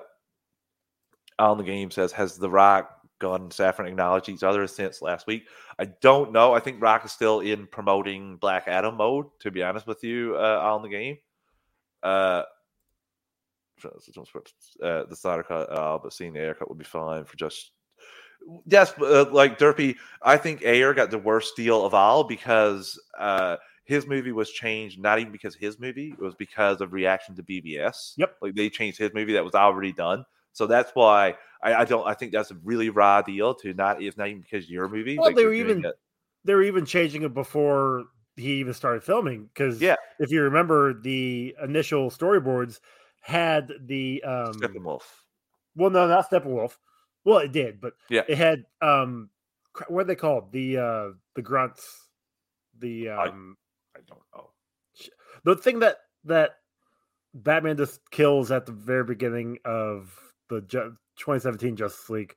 on 1.38 1.58
the 1.58 1.64
game 1.64 1.90
says, 1.90 2.12
has 2.12 2.38
The 2.38 2.48
Rock, 2.48 2.90
Gunn, 3.18 3.42
and 3.42 3.50
Safran 3.50 3.88
acknowledged 3.88 4.30
each 4.30 4.42
other 4.42 4.66
since 4.66 5.02
last 5.02 5.26
week? 5.26 5.46
I 5.78 5.86
don't 6.00 6.32
know. 6.32 6.54
I 6.54 6.60
think 6.60 6.80
Rock 6.80 7.04
is 7.04 7.12
still 7.12 7.40
in 7.40 7.66
promoting 7.66 8.36
Black 8.36 8.64
Adam 8.66 8.96
mode. 8.96 9.26
To 9.40 9.50
be 9.50 9.62
honest 9.62 9.86
with 9.86 10.02
you, 10.02 10.36
uh, 10.36 10.60
on 10.62 10.82
the 10.82 10.88
game. 10.88 11.18
Uh, 12.02 12.42
uh, 13.84 15.04
the 15.04 15.16
Snyder 15.16 15.42
cut, 15.42 15.70
uh, 15.70 15.98
but 16.02 16.12
seeing 16.12 16.32
the 16.32 16.40
Ayer 16.40 16.54
cut 16.54 16.68
would 16.68 16.78
be 16.78 16.84
fine 16.84 17.24
for 17.24 17.36
just 17.36 17.72
yes, 18.66 18.92
but, 18.98 19.12
uh, 19.12 19.30
like 19.32 19.58
Derpy. 19.58 19.96
I 20.22 20.36
think 20.36 20.62
Ayer 20.62 20.94
got 20.94 21.10
the 21.10 21.18
worst 21.18 21.56
deal 21.56 21.84
of 21.84 21.94
all 21.94 22.24
because 22.24 23.00
uh, 23.18 23.56
his 23.84 24.06
movie 24.06 24.32
was 24.32 24.50
changed 24.50 25.00
not 25.00 25.18
even 25.18 25.32
because 25.32 25.54
his 25.54 25.78
movie, 25.78 26.10
it 26.12 26.22
was 26.22 26.34
because 26.34 26.80
of 26.80 26.92
reaction 26.92 27.34
to 27.36 27.42
BVS. 27.42 28.14
Yep, 28.16 28.36
like 28.42 28.54
they 28.54 28.68
changed 28.70 28.98
his 28.98 29.12
movie 29.14 29.32
that 29.34 29.44
was 29.44 29.54
already 29.54 29.92
done. 29.92 30.24
So 30.52 30.66
that's 30.66 30.90
why 30.94 31.34
I, 31.62 31.74
I 31.74 31.84
don't. 31.84 32.06
I 32.06 32.14
think 32.14 32.32
that's 32.32 32.50
a 32.50 32.56
really 32.64 32.90
raw 32.90 33.22
deal 33.22 33.54
to 33.56 33.74
not. 33.74 34.02
It's 34.02 34.16
not 34.16 34.28
even 34.28 34.40
because 34.40 34.70
your 34.70 34.88
movie. 34.88 35.18
Well, 35.18 35.26
like, 35.26 35.36
they 35.36 35.44
were 35.44 35.52
even 35.52 35.84
it- 35.84 35.94
they 36.44 36.54
were 36.54 36.62
even 36.62 36.86
changing 36.86 37.22
it 37.22 37.34
before 37.34 38.04
he 38.36 38.54
even 38.60 38.72
started 38.72 39.02
filming. 39.02 39.44
Because 39.52 39.82
Yeah. 39.82 39.96
if 40.18 40.30
you 40.30 40.42
remember, 40.42 40.94
the 40.94 41.56
initial 41.62 42.10
storyboards 42.10 42.80
had 43.26 43.72
the 43.86 44.22
um, 44.22 44.54
Steppenwolf. 44.54 45.02
Well, 45.74 45.90
no, 45.90 46.06
not 46.06 46.30
Steppenwolf. 46.30 46.76
Well, 47.24 47.38
it 47.38 47.50
did, 47.50 47.80
but 47.80 47.94
Yeah. 48.08 48.22
it 48.28 48.38
had 48.38 48.64
um, 48.80 49.30
what 49.88 50.02
are 50.02 50.04
they 50.04 50.14
called? 50.14 50.52
The 50.52 50.78
uh, 50.78 51.08
the 51.34 51.42
grunts. 51.42 52.08
The 52.78 53.08
um, 53.08 53.56
I 53.96 54.00
don't 54.06 54.20
know. 54.32 54.50
The 55.44 55.56
thing 55.56 55.80
that 55.80 55.96
that 56.24 56.58
Batman 57.34 57.76
just 57.76 58.00
kills 58.12 58.50
at 58.52 58.64
the 58.64 58.72
very 58.72 59.04
beginning 59.04 59.58
of 59.64 60.14
the 60.48 60.60
Ju- 60.62 60.96
2017 61.18 61.76
Justice 61.76 62.08
League. 62.08 62.34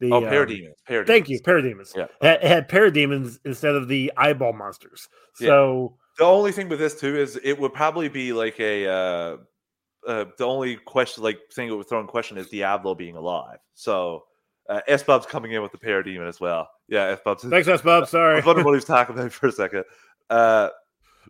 The, 0.00 0.12
Oh, 0.12 0.18
um, 0.18 0.24
parademons. 0.24 0.74
Parademons. 0.88 1.06
Thank 1.06 1.28
you, 1.30 1.40
parademons. 1.40 1.96
Yeah. 1.96 2.06
It, 2.20 2.42
had 2.42 2.68
parademons 2.68 3.38
instead 3.44 3.74
of 3.74 3.88
the 3.88 4.12
eyeball 4.16 4.52
monsters. 4.52 5.08
Yeah. 5.40 5.48
So 5.48 5.96
The 6.18 6.24
only 6.24 6.52
thing 6.52 6.68
with 6.68 6.78
this 6.78 6.98
too 7.00 7.16
is 7.16 7.38
it 7.42 7.58
would 7.58 7.72
probably 7.72 8.08
be 8.08 8.32
like 8.32 8.60
a 8.60 8.86
uh, 8.86 9.36
uh 10.06 10.24
the 10.38 10.44
only 10.46 10.76
question 10.76 11.22
like 11.22 11.38
thing 11.52 11.68
it 11.68 11.72
would 11.72 11.88
throw 11.88 12.00
in 12.00 12.06
question 12.06 12.36
is 12.38 12.48
Diablo 12.48 12.94
being 12.94 13.16
alive. 13.16 13.58
So 13.74 14.24
uh, 14.68 14.80
S 14.88 15.02
Bub's 15.02 15.26
coming 15.26 15.52
in 15.52 15.62
with 15.62 15.72
the 15.72 15.78
parademon 15.78 16.28
as 16.28 16.40
well. 16.40 16.68
Yeah, 16.88 17.04
S 17.06 17.20
Bub's 17.24 17.44
Thanks, 17.44 17.68
S-Bub, 17.68 18.08
sorry. 18.08 18.34
I 18.34 18.36
was 18.36 18.44
wondering 18.46 18.64
what 18.64 18.72
he 18.72 18.76
was 18.76 18.84
talking 18.84 19.14
about 19.18 19.32
for 19.32 19.48
a 19.48 19.52
second. 19.52 19.84
Uh 20.30 20.70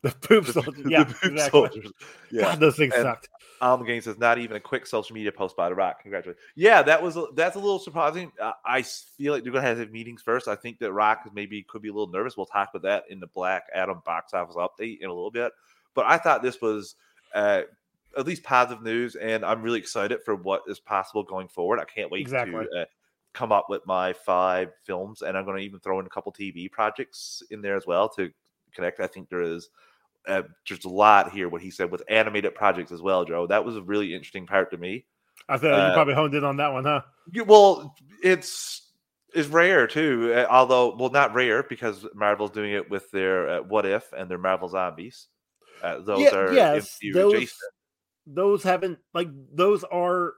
the 0.03 0.11
poop 0.11 0.45
the, 0.47 0.53
soldiers. 0.53 0.75
the 0.85 0.91
Yeah, 0.91 1.05
poop 1.05 1.25
exactly. 1.33 1.51
soldiers. 1.51 1.93
Yeah. 2.31 2.43
God, 2.43 2.61
those 2.61 2.77
things 2.77 2.93
And 2.95 3.05
sucked. 3.05 3.29
On 3.61 3.79
the 3.79 3.87
game 3.87 4.01
says 4.03 4.19
not 4.19 4.37
even 4.39 4.57
a 4.57 4.61
quick 4.61 4.87
social 4.87 5.15
media 5.15 5.33
post 5.33 5.57
by 5.57 5.69
the 5.71 5.75
Rock. 5.75 6.03
Congratulations. 6.03 6.45
Yeah, 6.57 6.83
that 6.83 7.03
was 7.03 7.17
that's 7.35 7.57
a 7.57 7.59
little 7.59 7.79
surprising. 7.79 8.31
Uh, 8.39 8.53
I 8.67 8.81
s- 8.81 9.07
feel 9.17 9.33
like 9.33 9.43
they're 9.45 9.53
going 9.53 9.65
to 9.65 9.75
have 9.75 9.91
meetings 9.91 10.21
first. 10.21 10.49
I 10.49 10.57
think 10.57 10.79
that 10.81 10.93
Rock 10.93 11.21
maybe 11.33 11.63
could 11.63 11.81
be 11.81 11.89
a 11.89 11.93
little 11.93 12.13
nervous. 12.13 12.37
We'll 12.37 12.45
talk 12.47 12.69
about 12.75 12.83
that 12.83 13.05
in 13.09 13.21
the 13.21 13.29
Black 13.29 13.63
Adam 13.75 14.03
box 14.05 14.35
office 14.35 14.57
update 14.57 14.99
in 15.01 15.07
a 15.09 15.15
little 15.15 15.31
bit. 15.31 15.53
But 15.95 16.05
I 16.07 16.19
thought 16.19 16.43
this 16.43 16.61
was 16.61 16.97
uh, 17.35 17.63
at 18.16 18.27
least 18.27 18.42
positive 18.42 18.83
news, 18.83 19.16
and 19.16 19.44
I'm 19.44 19.62
really 19.62 19.79
excited 19.79 20.22
for 20.24 20.35
what 20.37 20.62
is 20.68 20.81
possible 20.81 21.22
going 21.22 21.48
forward. 21.48 21.81
I 21.81 21.85
can't 21.85 22.11
wait 22.11 22.20
Exactly. 22.22 22.64
to 22.64 22.81
uh, 22.83 22.85
come 23.33 23.53
up 23.53 23.66
with 23.68 23.85
my 23.87 24.12
five 24.12 24.70
films, 24.85 25.22
and 25.22 25.37
I'm 25.37 25.44
going 25.44 25.59
to 25.59 25.64
even 25.64 25.81
throw 25.81 25.98
in 26.00 26.07
a 26.07 26.11
couple 26.11 26.33
TV 26.33 26.70
projects 26.70 27.42
in 27.50 27.61
there 27.62 27.77
as 27.77 27.87
well 27.87 28.09
to 28.11 28.31
connect. 28.72 29.00
I 29.00 29.07
think 29.07 29.29
there 29.29 29.42
is 29.42 29.68
uh, 30.29 30.42
just 30.64 30.85
a 30.85 30.88
lot 30.88 31.33
here. 31.33 31.48
What 31.48 31.62
he 31.62 31.70
said 31.70 31.90
with 31.90 32.03
animated 32.09 32.55
projects 32.55 32.92
as 32.92 33.03
well, 33.03 33.24
Joe. 33.24 33.46
That 33.46 33.64
was 33.64 33.77
a 33.77 33.83
really 33.83 34.14
interesting 34.14 34.46
part 34.46 34.70
to 34.70 34.77
me. 34.79 35.05
I 35.48 35.59
thought 35.59 35.72
Uh, 35.72 35.87
you 35.88 35.92
probably 35.94 36.14
honed 36.14 36.35
in 36.35 36.44
on 36.44 36.57
that 36.59 36.72
one, 36.72 36.85
huh? 36.85 37.03
Well, 37.46 37.94
it's 38.22 38.81
it's 39.35 39.48
rare 39.48 39.87
too. 39.87 40.33
uh, 40.35 40.46
Although, 40.48 40.94
well, 40.96 41.11
not 41.11 41.35
rare 41.35 41.62
because 41.64 42.07
Marvel's 42.14 42.53
doing 42.53 42.72
it 42.72 42.88
with 42.88 43.11
their 43.11 43.48
uh, 43.48 43.61
What 43.62 43.85
If 43.85 44.12
and 44.12 44.31
their 44.31 44.38
Marvel 44.38 44.68
Zombies. 44.68 45.27
Uh, 45.83 45.98
those 45.98 46.20
Yeah, 46.22 46.35
are 46.37 46.53
yes, 46.55 46.98
those- 47.12 47.35
adjacent. 47.35 47.72
Those 48.27 48.63
haven't 48.63 48.99
like 49.13 49.29
those 49.53 49.85
are 49.85 50.35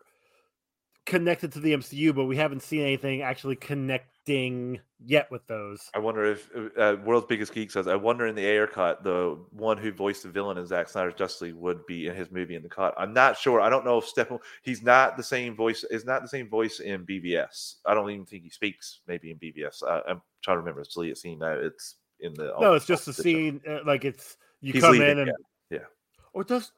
connected 1.07 1.53
to 1.53 1.61
the 1.61 1.73
MCU, 1.73 2.15
but 2.15 2.25
we 2.25 2.37
haven't 2.37 2.63
seen 2.63 2.83
anything 2.83 3.23
actually 3.23 3.57
connecting 3.57 4.81
yet 5.05 5.31
with 5.31 5.47
those. 5.47 5.89
I 5.95 5.99
wonder 6.01 6.25
if 6.25 6.51
uh, 6.77 6.97
World's 7.05 7.27
Biggest 7.27 7.55
Geek 7.55 7.71
says, 7.71 7.87
I 7.87 7.95
wonder 7.95 8.27
in 8.27 8.35
the 8.35 8.45
Ayer 8.45 8.67
cut, 8.67 9.05
the 9.05 9.39
one 9.53 9.79
who 9.79 9.93
voiced 9.93 10.25
the 10.25 10.29
villain 10.29 10.59
in 10.59 10.67
Zack 10.67 10.89
Snyder's 10.89 11.15
Justice 11.15 11.43
League 11.43 11.55
would 11.55 11.87
be 11.87 12.09
in 12.09 12.15
his 12.17 12.31
movie 12.31 12.57
in 12.57 12.63
the 12.63 12.69
cut. 12.69 12.95
I'm 12.99 13.15
not 13.15 13.39
sure. 13.39 13.61
I 13.61 13.71
don't 13.71 13.85
know 13.85 13.99
if 13.99 14.07
Stephen, 14.07 14.39
he's 14.63 14.83
not 14.83 15.17
the 15.17 15.23
same 15.23 15.55
voice, 15.55 15.85
is 15.85 16.05
not 16.05 16.23
the 16.23 16.29
same 16.29 16.49
voice 16.49 16.81
in 16.81 17.07
BVS. 17.07 17.77
I 17.87 17.95
don't 17.95 18.11
even 18.11 18.27
think 18.27 18.43
he 18.43 18.51
speaks 18.51 19.01
maybe 19.07 19.31
in 19.31 19.39
BVS. 19.39 19.83
Uh, 19.83 20.01
I'm 20.09 20.23
trying 20.43 20.57
to 20.57 20.61
remember. 20.61 20.81
It's 20.81 20.95
deleted 20.95 21.19
scene 21.19 21.39
now. 21.39 21.53
It's 21.53 21.97
in 22.21 22.35
the. 22.35 22.53
No, 22.61 22.75
it's 22.75 22.87
just 22.87 23.07
a 23.07 23.13
the 23.13 23.23
scene 23.23 23.61
uh, 23.69 23.79
like 23.87 24.05
it's 24.05 24.37
you 24.61 24.73
He's 24.73 24.83
come 24.83 24.93
leaving, 24.93 25.11
in 25.11 25.19
and 25.21 25.33
yeah. 25.71 25.79
yeah. 25.79 25.85
or 26.33 26.43
just 26.43 26.73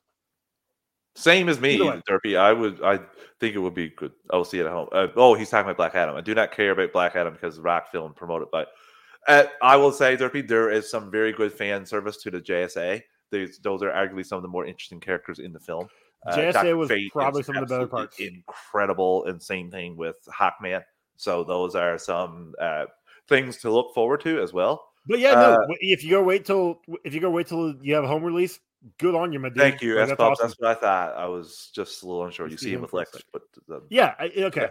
Same 1.18 1.48
as 1.48 1.61
me, 1.61 1.78
Derpy. 1.78 2.38
I 2.38 2.52
would, 2.52 2.81
I 2.81 3.00
think 3.40 3.57
it 3.57 3.59
would 3.59 3.74
be 3.74 3.88
good. 3.88 4.12
I'll 4.33 4.44
see 4.44 4.61
it 4.61 4.66
at 4.66 4.72
home. 4.72 4.88
Uh, 4.92 5.09
oh, 5.16 5.35
he's 5.35 5.50
talking 5.50 5.66
about 5.66 5.76
Black 5.76 5.96
Adam. 5.96 6.14
I 6.14 6.20
do 6.20 6.33
not 6.33 6.52
care 6.52 6.70
about 6.70 6.92
Black 6.92 7.16
Adam 7.16 7.33
because 7.33 7.59
Rock 7.59 7.90
film 7.90 8.14
promoted 8.14 8.48
but 8.52 8.68
Uh, 9.26 9.44
I 9.61 9.74
will 9.74 9.90
say, 9.90 10.16
Derpy, 10.16 10.46
there 10.46 10.70
is 10.70 10.88
some 10.88 11.11
very 11.11 11.33
good 11.33 11.52
fan 11.52 11.85
service 11.85 12.18
to 12.18 12.31
the 12.31 12.40
JSA. 12.40 13.02
These, 13.33 13.59
those 13.59 13.83
are 13.83 13.90
arguably 13.90 14.24
some 14.24 14.37
of 14.37 14.42
the 14.42 14.48
more 14.48 14.64
interesting 14.64 15.00
characters 15.00 15.40
in 15.40 15.52
the 15.52 15.59
film. 15.59 15.88
Uh, 16.24 16.37
JSA 16.37 16.52
Dr. 16.52 16.76
was 16.76 16.88
Fate 16.88 17.12
probably 17.12 17.42
some 17.42 17.57
of 17.57 17.68
the 17.68 17.74
better 17.74 17.88
parts. 17.88 18.20
Incredible, 18.20 19.24
and 19.24 19.42
same 19.42 19.72
thing 19.72 19.96
with 19.96 20.16
Hawkman. 20.33 20.85
So 21.16 21.42
those 21.42 21.74
are 21.74 21.98
some 21.98 22.54
uh, 22.61 22.85
things 23.28 23.57
to 23.59 23.72
look 23.72 23.92
forward 23.92 24.20
to 24.20 24.40
as 24.40 24.52
well. 24.52 24.85
But 25.09 25.18
yeah, 25.18 25.35
no. 25.35 25.54
Uh, 25.54 25.59
if 25.81 26.04
you 26.04 26.11
go 26.11 26.22
wait 26.22 26.44
till 26.44 26.81
if 27.04 27.12
you 27.12 27.20
go 27.20 27.31
wait 27.31 27.48
till 27.48 27.74
you 27.83 27.94
have 27.94 28.04
a 28.04 28.09
home 28.09 28.22
release, 28.22 28.61
good 28.99 29.14
on 29.14 29.33
you, 29.33 29.38
my 29.38 29.49
dude. 29.49 29.59
Thank 29.59 29.83
you, 29.83 29.95
Like, 29.95 30.05
S 30.05 30.09
that's 30.11 30.21
awesome. 30.21 30.47
That's 30.49 30.61
what 30.61 30.77
I 30.77 30.81
thought. 30.81 31.17
I 31.17 31.27
was 31.27 31.71
just 31.75 32.03
a 32.03 32.07
little 32.07 32.25
unsure. 32.25 32.47
You 32.47 32.51
Let's 32.51 32.62
see 32.62 32.69
see 32.71 32.75
him 32.75 32.83
with 32.83 32.93
Lex, 32.93 33.11
but 33.33 33.43
the, 33.67 33.83
Yeah, 33.91 34.14
I, 34.19 34.31
okay. 34.37 34.69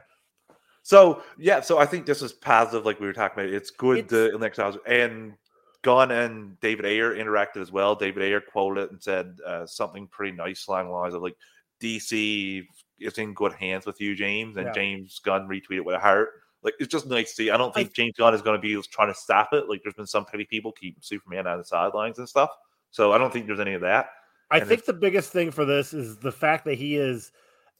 So 0.84 1.22
yeah, 1.38 1.60
so 1.60 1.78
I 1.78 1.86
think 1.86 2.06
this 2.06 2.22
is 2.22 2.32
positive, 2.32 2.86
like 2.86 3.00
we 3.00 3.08
were 3.08 3.14
talking 3.14 3.44
about. 3.44 3.54
It's 3.54 3.70
good 3.72 3.98
It's- 4.00 4.10
to 4.32 4.38
Alex 4.38 4.58
House 4.58 4.78
and 4.88 5.34
Gunn 5.82 6.12
and 6.12 6.60
David 6.62 6.86
Ayer 6.86 7.14
interacted 7.16 7.58
as 7.62 7.72
well. 7.72 7.94
David 7.96 8.24
Ayer 8.24 8.42
quoted 8.42 8.92
and 8.92 9.02
said 9.02 9.38
uh, 9.46 9.66
something 9.66 10.08
pretty 10.08 10.36
nice 10.36 10.68
along 10.68 10.86
the 10.88 10.92
lines 10.92 11.14
of 11.14 11.22
like 11.22 11.36
DC 11.82 12.66
is 13.00 13.18
in 13.18 13.34
good 13.34 13.54
hands 13.54 13.86
with 13.86 14.00
you, 14.02 14.16
James, 14.16 14.58
and 14.58 14.68
Yeah. 14.68 14.72
James 14.74 15.20
Gunn 15.20 15.48
retweeted 15.48 15.86
with 15.86 15.96
a 15.96 16.00
heart. 16.00 16.30
Like 16.64 16.74
it's 16.80 16.92
just 16.92 17.06
nice 17.06 17.30
to 17.30 17.36
see. 17.36 17.50
I 17.52 17.58
don't 17.58 17.74
think 17.74 17.94
James 17.94 18.14
Gunn 18.18 18.34
is 18.34 18.42
going 18.42 18.60
to 18.60 18.62
be 18.62 18.82
trying 18.90 19.14
to 19.14 19.20
stop 19.20 19.50
it. 19.54 19.70
Like 19.70 19.82
there's 19.84 19.96
been 19.96 20.08
some 20.08 20.26
petty 20.26 20.46
people 20.46 20.72
keeping 20.72 21.02
Superman 21.02 21.48
on 21.48 21.58
the 21.60 21.66
sidelines 21.66 22.18
and 22.18 22.28
stuff. 22.28 22.50
So 22.92 23.12
I 23.12 23.18
don't 23.18 23.32
think 23.32 23.48
there's 23.48 23.60
any 23.60 23.74
of 23.74 23.82
that. 23.82 24.10
I 24.50 24.60
And 24.60 24.70
think 24.70 24.86
the 24.86 24.94
biggest 24.94 25.32
thing 25.32 25.52
for 25.52 25.66
this 25.66 25.94
is 25.94 26.18
the 26.18 26.32
fact 26.32 26.66
that 26.66 26.76
he 26.76 26.96
is 26.96 27.32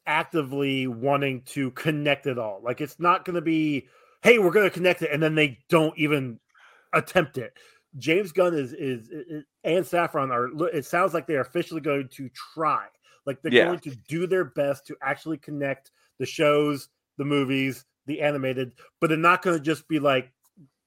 actively 0.06 0.88
wanting 0.88 1.42
to 1.44 1.72
connect 1.72 2.28
it 2.28 2.38
all. 2.38 2.62
Like 2.64 2.82
it's 2.82 3.00
not 3.00 3.26
going 3.26 3.36
to 3.36 3.42
be, 3.42 3.88
hey, 4.22 4.38
we're 4.40 4.52
going 4.52 4.68
to 4.68 4.74
connect 4.74 5.02
it, 5.02 5.12
and 5.12 5.22
then 5.22 5.36
they 5.36 5.60
don't 5.70 5.98
even 5.98 6.40
attempt 6.94 7.38
it. 7.38 7.54
James 7.98 8.32
Gunn 8.32 8.54
is 8.54 8.74
is, 8.74 9.10
is 9.10 9.44
and 9.64 9.86
Safran 9.86 10.30
are. 10.32 10.50
It 10.68 10.86
sounds 10.86 11.14
like 11.14 11.26
they 11.26 11.36
are 11.36 11.42
officially 11.42 11.82
going 11.82 12.10
to 12.10 12.30
try. 12.54 12.86
Like 13.26 13.42
they're 13.42 13.54
Yeah. 13.54 13.66
going 13.66 13.80
to 13.80 13.96
do 14.08 14.28
their 14.28 14.46
best 14.46 14.86
to 14.88 14.98
actually 15.02 15.38
connect 15.38 15.92
the 16.20 16.26
shows, 16.26 16.90
the 17.18 17.26
movies, 17.26 17.86
the 18.08 18.22
animated, 18.22 18.74
but 19.00 19.08
they're 19.08 19.18
not 19.18 19.42
going 19.42 19.58
to 19.58 19.64
just 19.64 19.88
be 19.88 20.00
like 20.00 20.32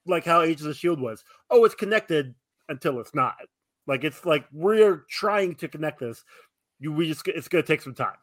like 0.07 0.25
how 0.25 0.43
Agents 0.43 0.63
of 0.63 0.69
the 0.69 0.75
Shield 0.75 1.01
was. 1.01 1.25
Oh, 1.51 1.65
it's 1.65 1.75
connected 1.75 2.35
until 2.69 3.01
it's 3.01 3.15
not. 3.15 3.37
Like 3.87 4.05
it's 4.05 4.25
like 4.25 4.47
we're 4.53 5.05
trying 5.09 5.55
to 5.57 5.69
connect 5.69 6.01
this. 6.01 6.25
You 6.79 6.93
we 6.93 7.09
just 7.09 7.27
it's 7.29 7.49
going 7.49 7.63
to 7.63 7.67
take 7.67 7.83
some 7.83 7.95
time. 7.95 8.17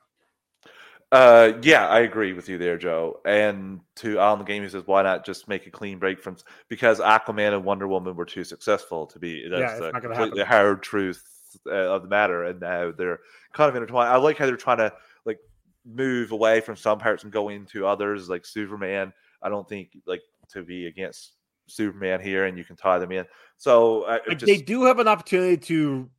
Uh, 1.12 1.54
yeah, 1.62 1.88
I 1.88 2.02
agree 2.02 2.34
with 2.34 2.50
you 2.50 2.58
there, 2.58 2.78
Joe. 2.78 3.22
And 3.26 3.80
to 3.98 4.20
Alan 4.20 4.39
the 4.39 4.46
Game, 4.46 4.63
he 4.63 4.70
says, 4.70 4.84
"Why 4.86 5.04
not 5.04 5.26
just 5.26 5.48
make 5.48 5.65
a 5.65 5.72
clean 5.72 6.00
break 6.00 6.22
from?" 6.22 6.36
Because 6.67 7.00
Aquaman 7.00 7.54
and 7.54 7.63
Wonder 7.63 7.88
Woman 7.88 8.15
were 8.15 8.26
too 8.26 8.43
successful 8.43 9.08
to 9.08 9.20
be. 9.20 9.48
That's 9.48 9.74
it's 9.74 9.80
the 9.80 9.91
not 9.91 10.02
gonna 10.02 10.15
completely 10.15 10.43
happen. 10.43 10.65
hard 10.65 10.84
truth 10.84 11.24
uh, 11.65 11.93
of 11.93 12.02
the 12.02 12.10
matter. 12.10 12.43
And 12.43 12.60
now 12.60 12.91
they're 12.91 13.22
kind 13.54 13.70
of 13.70 13.76
intertwined. 13.76 14.10
I 14.10 14.17
like 14.17 14.38
how 14.38 14.48
they're 14.48 14.58
trying 14.58 14.80
to 14.80 14.91
like 15.24 15.39
move 15.86 16.34
away 16.34 16.60
from 16.60 16.76
some 16.76 17.00
parts 17.00 17.24
and 17.24 17.32
go 17.32 17.48
into 17.50 17.88
others, 17.88 18.28
like 18.28 18.46
Superman. 18.46 19.13
I 19.41 19.48
don't 19.48 19.67
think 19.67 19.98
like 20.06 20.24
to 20.50 20.63
be 20.63 20.88
against 20.88 21.37
Superman 21.68 22.20
here, 22.22 22.46
and 22.46 22.58
you 22.58 22.64
can 22.66 22.76
tie 22.76 22.98
them 23.00 23.12
in. 23.12 23.26
So 23.58 24.04
uh, 24.04 24.20
Like 24.28 24.40
just, 24.40 24.46
they 24.48 24.58
do 24.62 24.84
have 24.86 25.00
an 25.00 25.08
opportunity 25.08 25.58
to 25.58 26.10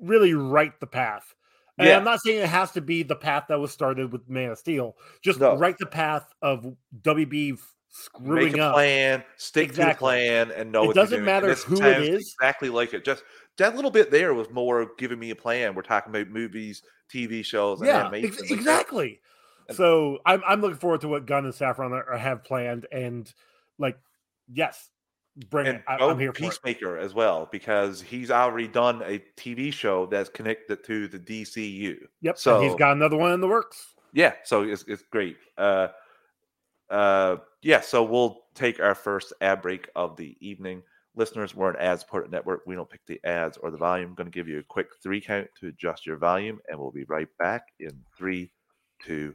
really 0.00 0.34
right 0.34 0.78
the 0.80 0.86
path. 0.86 1.34
And 1.78 1.88
Yeah. 1.88 1.96
I'm 1.98 2.04
not 2.04 2.20
saying 2.22 2.40
it 2.42 2.48
has 2.48 2.72
to 2.72 2.80
be 2.80 3.02
the 3.02 3.16
path 3.16 3.44
that 3.48 3.58
was 3.60 3.70
started 3.70 4.10
with 4.12 4.28
Man 4.28 4.50
of 4.50 4.58
Steel. 4.58 4.96
Just 5.22 5.40
No. 5.40 5.56
right 5.56 5.76
the 5.78 5.86
path 5.86 6.26
of 6.42 6.66
WB 7.02 7.58
screwing 7.88 8.52
make 8.52 8.56
a 8.56 8.62
up. 8.64 8.74
plan, 8.74 9.24
stick 9.36 9.72
to 9.74 9.84
the 9.86 9.94
plan, 9.94 10.50
and 10.52 10.70
know 10.72 10.90
It 10.90 10.94
doesn't 10.94 11.24
matter 11.24 11.54
who 11.54 11.82
it 11.82 12.02
is. 12.14 12.34
Exactly 12.40 12.68
like 12.70 12.92
it. 12.94 13.04
Just 13.04 13.24
that 13.58 13.74
little 13.74 13.90
bit 13.90 14.10
there 14.10 14.34
was 14.34 14.50
more 14.50 14.90
giving 14.98 15.18
me 15.18 15.30
a 15.30 15.36
plan. 15.36 15.74
We're 15.74 15.82
talking 15.82 16.10
about 16.14 16.28
movies, 16.28 16.82
TV 17.12 17.44
shows, 17.44 17.80
and 17.80 17.88
Yeah, 17.88 18.10
ex- 18.12 18.40
Like, 18.40 18.50
exactly. 18.50 19.20
So 19.72 20.18
I'm 20.26 20.42
I'm 20.46 20.60
looking 20.60 20.78
forward 20.78 21.00
to 21.02 21.08
what 21.08 21.26
Gunn 21.26 21.44
and 21.44 21.54
Safran 21.54 21.90
are, 21.92 22.10
are- 22.12 22.18
have 22.18 22.44
planned, 22.44 22.86
and 22.92 23.32
like, 23.78 23.98
yes, 24.52 24.90
bring 25.50 25.66
And 25.66 25.78
it. 25.78 25.84
I, 25.86 25.96
I'm 25.96 26.18
here 26.18 26.32
for 26.32 26.38
it. 26.38 26.50
Peacemaker 26.50 26.98
as 26.98 27.14
well 27.14 27.48
because 27.50 28.00
he's 28.00 28.30
already 28.30 28.68
done 28.68 29.02
a 29.02 29.22
TV 29.36 29.72
show 29.72 30.06
that's 30.06 30.28
connected 30.28 30.84
to 30.84 31.08
the 31.08 31.18
DCU. 31.18 31.98
Yep. 32.22 32.38
So 32.38 32.60
he's 32.62 32.74
got 32.74 32.92
another 32.92 33.16
one 33.16 33.32
in 33.32 33.40
the 33.40 33.48
works. 33.48 33.94
Yeah, 34.12 34.32
so 34.44 34.62
it's 34.62 34.84
it's 34.88 35.02
great. 35.10 35.36
Uh, 35.58 35.88
uh, 36.88 37.36
yeah, 37.62 37.80
so 37.80 38.02
we'll 38.02 38.44
take 38.54 38.80
our 38.80 38.94
first 38.94 39.32
ad 39.40 39.62
break 39.62 39.90
of 39.94 40.16
the 40.16 40.36
evening. 40.40 40.82
Listeners, 41.14 41.54
we're 41.54 41.70
an 41.70 41.76
ad 41.80 42.00
supported 42.00 42.30
network. 42.30 42.62
We 42.66 42.74
don't 42.74 42.88
pick 42.88 43.04
the 43.06 43.20
ads 43.24 43.56
or 43.56 43.70
the 43.70 43.78
volume. 43.78 44.10
I'm 44.10 44.14
going 44.14 44.30
to 44.30 44.30
give 44.30 44.48
you 44.48 44.58
a 44.58 44.62
quick 44.62 44.88
three 45.02 45.20
count 45.20 45.48
to 45.60 45.68
adjust 45.68 46.06
your 46.06 46.16
volume, 46.16 46.60
and 46.68 46.78
we'll 46.78 46.90
be 46.90 47.04
right 47.04 47.28
back 47.38 47.68
in 47.80 47.90
three, 48.16 48.50
two. 49.02 49.34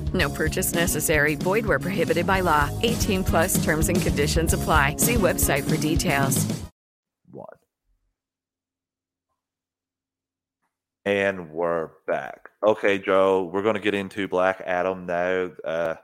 No 0.13 0.29
purchase 0.29 0.73
necessary. 0.73 1.35
Void 1.35 1.65
where 1.65 1.79
prohibited 1.79 2.25
by 2.25 2.41
law. 2.41 2.69
18 2.81 3.23
plus 3.23 3.63
terms 3.63 3.89
and 3.89 4.01
conditions 4.01 4.53
apply. 4.53 4.95
See 4.97 5.15
website 5.15 5.69
for 5.69 5.77
details. 5.77 6.45
one. 7.31 7.47
And 11.05 11.51
we're 11.51 11.89
back. 12.07 12.49
Okay, 12.63 12.99
Joe, 12.99 13.49
we're 13.51 13.63
going 13.63 13.75
to 13.75 13.81
get 13.81 13.95
into 13.95 14.27
Black 14.27 14.61
Adam 14.65 15.05
now. 15.05 15.51
Uh, 15.63 15.95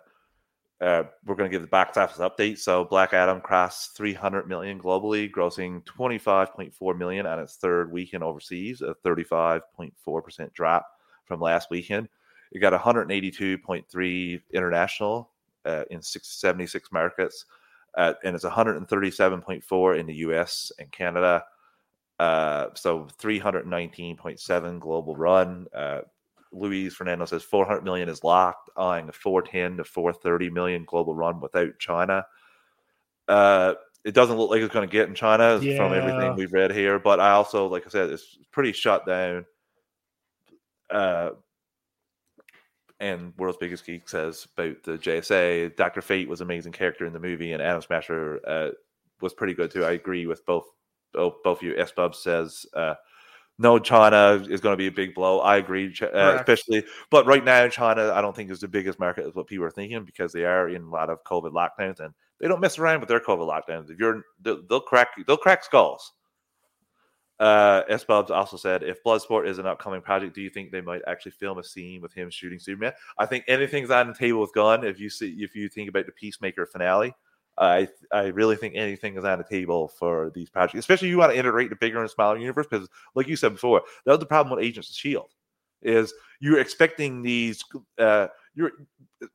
uh, 0.79 1.03
we're 1.25 1.35
going 1.35 1.49
to 1.49 1.53
give 1.53 1.61
the 1.61 1.67
box 1.67 1.97
office 1.97 2.17
update. 2.17 2.59
So 2.59 2.85
Black 2.85 3.13
Adam 3.13 3.41
crossed 3.41 3.95
300 3.97 4.47
million 4.47 4.79
globally, 4.79 5.29
grossing 5.29 5.83
25.4 5.85 6.97
million 6.97 7.25
on 7.25 7.39
its 7.39 7.57
third 7.57 7.91
weekend 7.91 8.23
overseas, 8.23 8.81
a 8.81 8.95
35.4% 9.05 10.53
drop 10.53 10.87
from 11.25 11.41
last 11.41 11.69
weekend. 11.69 12.09
It 12.51 12.59
got 12.59 12.73
182.3 12.73 14.41
international 14.53 15.31
uh, 15.65 15.83
in 15.89 16.01
76 16.01 16.91
markets, 16.91 17.45
uh, 17.97 18.13
and 18.23 18.35
it's 18.35 18.45
137.4 18.45 19.99
in 19.99 20.05
the 20.05 20.15
US 20.15 20.71
and 20.79 20.91
Canada. 20.91 21.43
Uh, 22.19 22.67
so 22.73 23.07
319.7 23.19 24.79
global 24.79 25.15
run. 25.15 25.67
Uh, 25.73 26.01
Luis 26.51 26.93
Fernando 26.95 27.25
says 27.25 27.43
400 27.43 27.83
million 27.83 28.09
is 28.09 28.23
locked, 28.23 28.69
eyeing 28.77 29.09
a 29.09 29.11
410 29.11 29.77
to 29.77 29.83
430 29.83 30.49
million 30.49 30.85
global 30.85 31.13
run 31.13 31.39
without 31.41 31.77
China. 31.79 32.25
Uh, 33.27 33.73
it 34.05 34.13
doesn't 34.13 34.37
look 34.37 34.49
like 34.49 34.61
it's 34.61 34.73
going 34.73 34.87
to 34.87 34.91
get 34.91 35.09
in 35.09 35.15
China 35.15 35.59
Yeah. 35.61 35.75
from 35.75 35.93
everything 35.93 36.35
we've 36.35 36.53
read 36.53 36.71
here, 36.71 36.97
but 36.97 37.19
I 37.19 37.31
also, 37.31 37.67
like 37.67 37.85
I 37.85 37.89
said, 37.89 38.09
it's 38.09 38.37
pretty 38.51 38.71
shut 38.71 39.05
down. 39.05 39.45
Uh, 40.89 41.31
and 42.99 43.33
World's 43.37 43.57
Biggest 43.57 43.85
Geek 43.85 44.09
says 44.09 44.47
about 44.57 44.83
the 44.83 44.97
JSA, 44.97 45.75
Dr. 45.75 46.01
Fate 46.01 46.27
was 46.27 46.41
an 46.41 46.47
amazing 46.47 46.71
character 46.71 47.05
in 47.05 47.13
the 47.13 47.19
movie, 47.19 47.53
and 47.53 47.61
Atom 47.61 47.81
Smasher 47.81 48.39
uh, 48.47 48.69
was 49.21 49.33
pretty 49.33 49.53
good 49.53 49.71
too. 49.71 49.83
I 49.85 49.91
agree 49.91 50.25
with 50.25 50.45
both 50.45 50.65
both, 51.13 51.35
both 51.43 51.59
of 51.59 51.63
you. 51.63 51.77
S 51.77 51.91
Bub 51.91 52.15
says 52.15 52.65
uh, 52.73 52.95
no, 53.59 53.79
China 53.79 54.43
is 54.49 54.61
going 54.61 54.73
to 54.73 54.77
be 54.77 54.87
a 54.87 54.91
big 54.91 55.15
blow. 55.15 55.39
I 55.39 55.57
agree, 55.57 55.93
uh, 56.01 56.37
especially. 56.39 56.83
But 57.09 57.25
right 57.25 57.43
now, 57.43 57.67
China, 57.67 58.11
I 58.13 58.21
don't 58.21 58.35
think 58.35 58.51
is 58.51 58.59
the 58.59 58.67
biggest 58.67 58.99
market 58.99 59.25
as 59.25 59.33
what 59.33 59.47
people 59.47 59.65
are 59.65 59.71
thinking 59.71 60.05
because 60.05 60.31
they 60.31 60.45
are 60.45 60.69
in 60.69 60.83
a 60.83 60.89
lot 60.89 61.09
of 61.09 61.23
COVID 61.23 61.53
lockdowns 61.53 61.99
and 61.99 62.13
they 62.39 62.47
don't 62.47 62.61
mess 62.61 62.77
around 62.77 62.99
with 62.99 63.09
their 63.09 63.19
COVID 63.19 63.49
lockdowns. 63.49 63.89
If 63.89 63.99
you're, 63.99 64.21
they'll, 64.41 64.61
they'll 64.69 64.79
crack, 64.79 65.07
they'll 65.25 65.37
crack 65.37 65.63
skulls. 65.63 66.13
Uh, 67.39 67.83
S 67.87 68.03
Bubs 68.03 68.31
also 68.31 68.57
said, 68.57 68.83
if 68.83 69.03
Bloodsport 69.03 69.47
is 69.47 69.59
an 69.59 69.67
upcoming 69.67 70.01
project, 70.01 70.33
do 70.33 70.41
you 70.41 70.49
think 70.49 70.71
they 70.71 70.81
might 70.81 71.01
actually 71.07 71.33
film 71.33 71.59
a 71.59 71.63
scene 71.63 72.01
with 72.01 72.13
him 72.13 72.29
shooting 72.29 72.59
Superman? 72.59 72.93
I 73.17 73.25
think 73.25 73.43
anything's 73.47 73.91
on 73.91 74.07
the 74.07 74.13
table 74.13 74.41
with 74.41 74.53
Gunn. 74.53 74.83
If 74.83 74.99
you 74.99 75.09
see, 75.09 75.35
if 75.39 75.55
you 75.55 75.69
think 75.69 75.89
about 75.89 76.07
the 76.07 76.11
Peacemaker 76.13 76.65
finale, 76.65 77.13
I 77.57 77.87
I 78.11 78.27
really 78.27 78.55
think 78.55 78.75
anything 78.75 79.17
is 79.17 79.25
on 79.25 79.37
the 79.37 79.43
table 79.43 79.87
for 79.87 80.31
these 80.33 80.49
projects, 80.49 80.79
especially 80.79 81.09
you 81.09 81.17
want 81.17 81.31
to 81.31 81.37
integrate 81.37 81.69
the 81.69 81.75
bigger 81.75 82.01
and 82.01 82.09
smaller 82.09 82.37
universe 82.37 82.67
because, 82.69 82.87
like 83.15 83.27
you 83.27 83.35
said 83.35 83.53
before, 83.53 83.81
that 84.05 84.11
was 84.11 84.19
the 84.19 84.25
problem 84.25 84.55
with 84.55 84.65
Agents 84.65 84.89
of 84.89 84.95
Shield 84.95 85.29
is 85.81 86.13
you're 86.39 86.59
expecting 86.59 87.21
these 87.21 87.63
uh 87.99 88.27
you're 88.55 88.71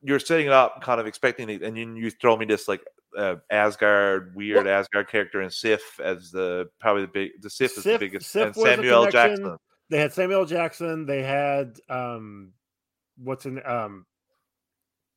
you're 0.01 0.19
setting 0.19 0.47
it 0.47 0.51
up 0.51 0.81
kind 0.81 0.99
of 0.99 1.07
expecting 1.07 1.49
it 1.49 1.61
and 1.61 1.77
then 1.77 1.95
you 1.95 2.11
throw 2.11 2.35
me 2.35 2.45
this 2.45 2.67
like 2.67 2.81
uh, 3.17 3.35
Asgard 3.51 4.33
weird 4.35 4.67
Asgard 4.67 5.09
character 5.09 5.41
and 5.41 5.51
Sif 5.51 5.99
as 5.99 6.31
the 6.31 6.67
probably 6.79 7.03
the 7.03 7.07
big 7.09 7.31
the 7.41 7.49
Sif, 7.49 7.77
is 7.77 7.83
the 7.83 7.97
biggest 7.97 8.31
Sif 8.31 8.47
and 8.47 8.55
Samuel. 8.55 9.09
Jackson 9.09 9.57
They 9.89 9.99
had 9.99 10.13
Samuel 10.13 10.45
Jackson. 10.45 11.05
They 11.05 11.23
had 11.23 11.79
um, 11.89 12.53
what's 13.17 13.45
in 13.45 13.61
um. 13.65 14.05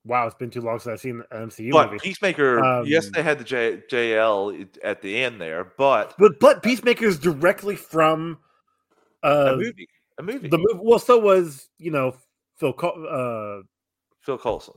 Wow, 0.04 0.26
it's 0.26 0.36
been 0.36 0.50
too 0.50 0.60
long 0.60 0.78
since 0.78 0.92
I've 0.92 1.00
seen 1.00 1.22
an 1.32 1.48
MCU 1.48 1.72
but 1.72 1.90
movie. 1.90 1.98
Peacemaker 2.00 2.84
yes 2.84 3.06
Um, 3.06 3.12
they 3.12 3.22
had 3.22 3.38
the 3.38 3.44
J, 3.44 3.82
JL 3.90 4.68
at 4.84 5.02
the 5.02 5.22
end 5.22 5.40
there 5.40 5.72
but 5.76 6.14
But 6.16 6.38
but 6.38 6.62
Peacemaker 6.62 7.06
is 7.06 7.18
directly 7.18 7.74
from 7.74 8.38
uh, 9.24 9.54
a 9.54 9.56
movie 9.56 9.88
a 10.18 10.22
movie 10.22 10.48
The 10.48 10.58
movie. 10.58 10.80
Well, 10.80 10.98
so 10.98 11.18
was 11.18 11.68
you 11.78 11.90
know 11.90 12.16
Phil 12.56 12.72
Col- 12.72 13.06
uh, 13.08 13.64
Phil 14.20 14.38
Coulson 14.38 14.74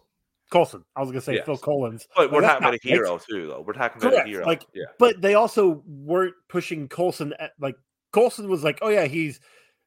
Coulson. 0.52 0.84
I 0.96 1.02
was 1.02 1.10
gonna 1.10 1.22
say 1.22 1.36
Yes. 1.36 1.46
Phil 1.46 1.58
Collins, 1.58 2.08
but 2.16 2.32
we're 2.32 2.42
Like, 2.42 2.52
talking 2.52 2.64
about 2.68 2.74
a 2.76 2.80
hero 2.88 3.16
it's- 3.16 3.26
too 3.26 3.48
though 3.48 3.62
we're 3.62 3.74
talking 3.74 4.02
about 4.02 4.12
Correct. 4.12 4.28
a 4.28 4.30
hero 4.32 4.46
Like, 4.46 4.66
yeah 4.74 4.86
but 4.98 5.22
they 5.22 5.36
also 5.36 5.84
weren't 5.86 6.36
pushing 6.48 6.88
Coulson. 6.88 7.34
At, 7.40 7.52
like 7.60 7.76
Coulson 8.12 8.50
was 8.50 8.64
like, 8.64 8.80
oh 8.82 8.90
yeah, 8.90 9.06
he's 9.06 9.40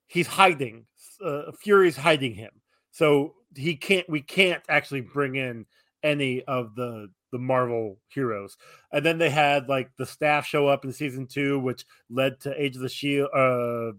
he's 0.06 0.26
hiding. 0.26 0.86
Uh, 1.24 1.52
Fury's 1.60 1.96
hiding 1.96 2.34
him, 2.34 2.50
so 2.90 3.34
he 3.56 3.76
can't. 3.76 4.08
We 4.08 4.20
can't 4.22 4.62
actually 4.68 5.00
bring 5.02 5.36
in 5.36 5.66
any 6.02 6.42
of 6.44 6.74
the 6.74 7.08
the 7.32 7.38
Marvel 7.38 7.98
heroes. 8.08 8.56
And 8.92 9.04
then 9.06 9.18
they 9.18 9.30
had 9.30 9.68
like 9.68 9.90
the 9.96 10.04
staff 10.06 10.46
show 10.46 10.66
up 10.68 10.84
in 10.84 10.92
season 10.92 11.26
two, 11.26 11.58
which 11.58 11.84
led 12.10 12.40
to 12.40 12.62
Age 12.62 12.76
of 12.76 12.82
the 12.82 12.88
Shield, 12.88 13.30
uh, 13.34 13.92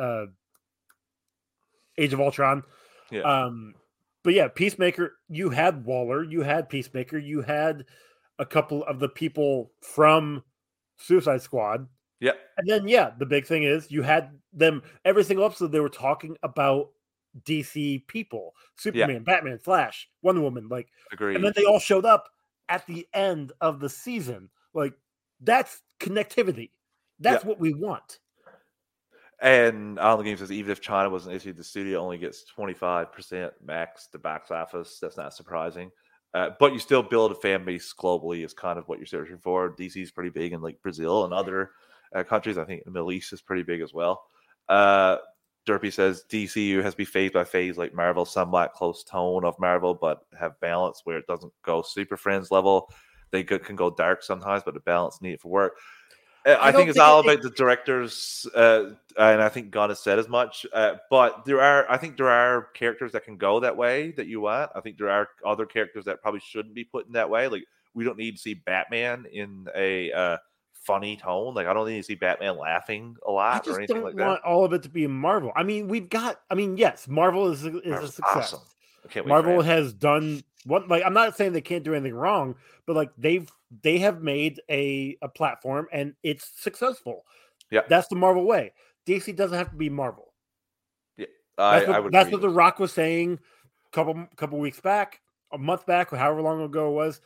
uh, 0.00 0.26
Age 1.98 2.12
of 2.12 2.20
Ultron. 2.20 2.62
yeah 3.10 3.20
Um, 3.22 3.74
but 4.24 4.34
yeah, 4.34 4.48
Peacemaker, 4.48 5.14
you 5.28 5.50
had 5.50 5.84
Waller, 5.84 6.22
you 6.24 6.42
had 6.42 6.68
Peacemaker, 6.68 7.18
you 7.18 7.42
had 7.42 7.84
a 8.38 8.46
couple 8.46 8.84
of 8.84 8.98
the 8.98 9.08
people 9.08 9.72
from 9.82 10.42
Suicide 10.96 11.42
Squad. 11.42 11.86
Yep. 12.20 12.38
And 12.58 12.68
then 12.68 12.88
yeah, 12.88 13.10
the 13.18 13.26
big 13.26 13.46
thing 13.46 13.64
is 13.64 13.90
you 13.90 14.02
had 14.02 14.30
them 14.52 14.82
every 15.04 15.24
single 15.24 15.44
episode 15.44 15.72
they 15.72 15.80
were 15.80 15.88
talking 15.88 16.36
about 16.42 16.90
DC 17.44 18.06
people, 18.06 18.54
Superman, 18.76 19.24
Batman, 19.24 19.58
Flash, 19.58 20.08
Wonder 20.22 20.40
Woman, 20.42 20.68
like 20.68 20.88
Agreed. 21.12 21.34
and 21.36 21.44
then 21.44 21.52
they 21.56 21.64
all 21.64 21.78
showed 21.80 22.04
up 22.04 22.28
at 22.68 22.86
the 22.86 23.06
end 23.14 23.52
of 23.60 23.80
the 23.80 23.88
season. 23.88 24.50
Like 24.74 24.94
that's 25.40 25.82
connectivity. 25.98 26.70
That's 27.18 27.42
Yeah. 27.44 27.48
what 27.48 27.58
we 27.60 27.74
want. 27.74 28.18
And 29.42 29.98
on 29.98 30.18
the 30.18 30.24
game 30.24 30.36
says 30.36 30.52
even 30.52 30.70
if 30.70 30.80
China 30.80 31.10
wasn't 31.10 31.34
issued, 31.34 31.56
the 31.56 31.64
studio 31.64 31.98
only 31.98 32.16
gets 32.16 32.44
25% 32.56 33.50
max 33.64 34.06
the 34.06 34.18
box 34.18 34.52
office. 34.52 34.98
That's 35.02 35.16
not 35.16 35.34
surprising. 35.34 35.90
Uh, 36.32 36.50
but 36.60 36.72
you 36.72 36.78
still 36.78 37.02
build 37.02 37.32
a 37.32 37.34
fan 37.34 37.64
base 37.64 37.92
globally 37.92 38.44
is 38.44 38.54
kind 38.54 38.78
of 38.78 38.88
what 38.88 38.98
you're 38.98 39.06
searching 39.06 39.38
for. 39.38 39.74
DC 39.74 40.00
is 40.00 40.12
pretty 40.12 40.30
big 40.30 40.52
in 40.52 40.62
like 40.62 40.80
Brazil 40.80 41.24
and 41.24 41.34
other 41.34 41.72
uh, 42.14 42.22
countries. 42.22 42.56
I 42.56 42.64
think 42.64 42.84
the 42.84 42.92
Middle 42.92 43.10
East 43.10 43.32
is 43.32 43.42
pretty 43.42 43.64
big 43.64 43.80
as 43.80 43.92
well. 43.92 44.22
Uh, 44.68 45.16
Derpy 45.66 45.92
says 45.92 46.24
DCU 46.30 46.82
has 46.82 46.94
to 46.94 46.98
be 46.98 47.04
phase 47.04 47.32
by 47.32 47.44
phase 47.44 47.76
like 47.76 47.94
Marvel, 47.94 48.24
somewhat 48.24 48.72
close 48.72 49.02
tone 49.04 49.44
of 49.44 49.58
Marvel, 49.58 49.94
but 49.94 50.20
have 50.38 50.58
balance 50.60 51.02
where 51.04 51.18
it 51.18 51.26
doesn't 51.26 51.52
go 51.64 51.82
super 51.82 52.16
friends 52.16 52.50
level. 52.52 52.88
They 53.32 53.42
go, 53.42 53.58
can 53.58 53.76
go 53.76 53.90
dark 53.90 54.22
sometimes, 54.22 54.62
but 54.64 54.74
the 54.74 54.80
balance 54.80 55.20
needed 55.20 55.40
for 55.40 55.50
work. 55.50 55.76
Uh, 56.44 56.50
I, 56.50 56.68
I 56.68 56.72
think 56.72 56.88
it's 56.88 56.98
think 56.98 57.06
all 57.06 57.20
it- 57.20 57.26
about 57.26 57.42
the 57.42 57.50
directors, 57.50 58.46
uh, 58.54 58.90
and 59.18 59.42
I 59.42 59.48
think 59.48 59.70
Gunn 59.70 59.90
has 59.90 60.00
said 60.00 60.18
as 60.18 60.28
much. 60.28 60.66
Uh, 60.72 60.94
but 61.10 61.44
there 61.44 61.60
are, 61.60 61.90
I 61.90 61.96
think 61.96 62.16
there 62.16 62.30
are 62.30 62.68
characters 62.74 63.12
that 63.12 63.24
can 63.24 63.36
go 63.36 63.60
that 63.60 63.76
way 63.76 64.10
that 64.12 64.26
you 64.26 64.40
want. 64.40 64.72
I 64.74 64.80
think 64.80 64.98
there 64.98 65.10
are 65.10 65.28
other 65.44 65.66
characters 65.66 66.04
that 66.06 66.20
probably 66.20 66.40
shouldn't 66.40 66.74
be 66.74 66.84
put 66.84 67.06
in 67.06 67.12
that 67.12 67.30
way. 67.30 67.48
Like 67.48 67.64
we 67.94 68.04
don't 68.04 68.18
need 68.18 68.32
to 68.32 68.40
see 68.40 68.54
Batman 68.54 69.26
in 69.32 69.68
a 69.74 70.12
uh, 70.12 70.36
funny 70.72 71.16
tone. 71.16 71.54
Like 71.54 71.66
I 71.66 71.72
don't 71.72 71.86
need 71.86 71.98
to 71.98 72.02
see 72.02 72.14
Batman 72.14 72.58
laughing 72.58 73.16
a 73.26 73.30
lot 73.30 73.62
or 73.62 73.64
just 73.64 73.78
anything 73.78 73.96
don't 73.96 74.04
like 74.04 74.14
want 74.14 74.42
all 74.42 74.64
of 74.64 74.72
it 74.72 74.82
to 74.82 74.88
be 74.88 75.06
Marvel. 75.06 75.52
I 75.54 75.62
mean, 75.62 75.88
we've 75.88 76.08
got. 76.08 76.40
I 76.50 76.54
mean, 76.54 76.76
yes, 76.76 77.06
Marvel 77.06 77.50
is 77.50 77.64
a, 77.64 77.78
is 77.80 78.02
a 78.02 78.12
success. 78.12 78.52
awesome. 78.54 78.60
I 79.04 79.08
can't 79.08 79.26
wait 79.26 79.30
for 79.30 79.42
Marvel 79.42 79.62
has 79.62 79.92
done 79.92 80.42
what. 80.64 80.88
Like, 80.88 81.02
I'm 81.04 81.14
not 81.14 81.36
saying 81.36 81.52
they 81.52 81.60
can't 81.60 81.84
do 81.84 81.94
anything 81.94 82.14
wrong, 82.14 82.56
but 82.86 82.96
like 82.96 83.10
they've 83.16 83.50
they 83.82 83.98
have 83.98 84.22
made 84.22 84.60
a 84.70 85.16
a 85.22 85.28
platform 85.28 85.88
and 85.92 86.14
it's 86.22 86.50
successful. 86.58 87.24
Yeah. 87.70 87.80
that's 87.88 88.08
the 88.08 88.16
Marvel 88.16 88.44
way. 88.44 88.72
DC 89.06 89.34
doesn't 89.34 89.56
have 89.56 89.70
to 89.70 89.76
be 89.76 89.88
Marvel. 89.88 90.32
Yeah, 91.16 91.26
I, 91.56 91.78
That's 91.78 91.88
what, 91.88 91.96
I 91.96 92.00
would. 92.00 92.12
that's 92.12 92.30
what 92.30 92.40
The 92.42 92.50
Rock 92.50 92.78
was 92.78 92.92
saying 92.92 93.38
a 93.86 93.90
couple 93.90 94.26
couple 94.36 94.58
weeks 94.58 94.80
back, 94.80 95.20
a 95.52 95.58
month 95.58 95.86
back, 95.86 96.10
however 96.10 96.42
long 96.42 96.62
ago 96.62 96.90
it 96.90 96.94
was. 96.94 97.20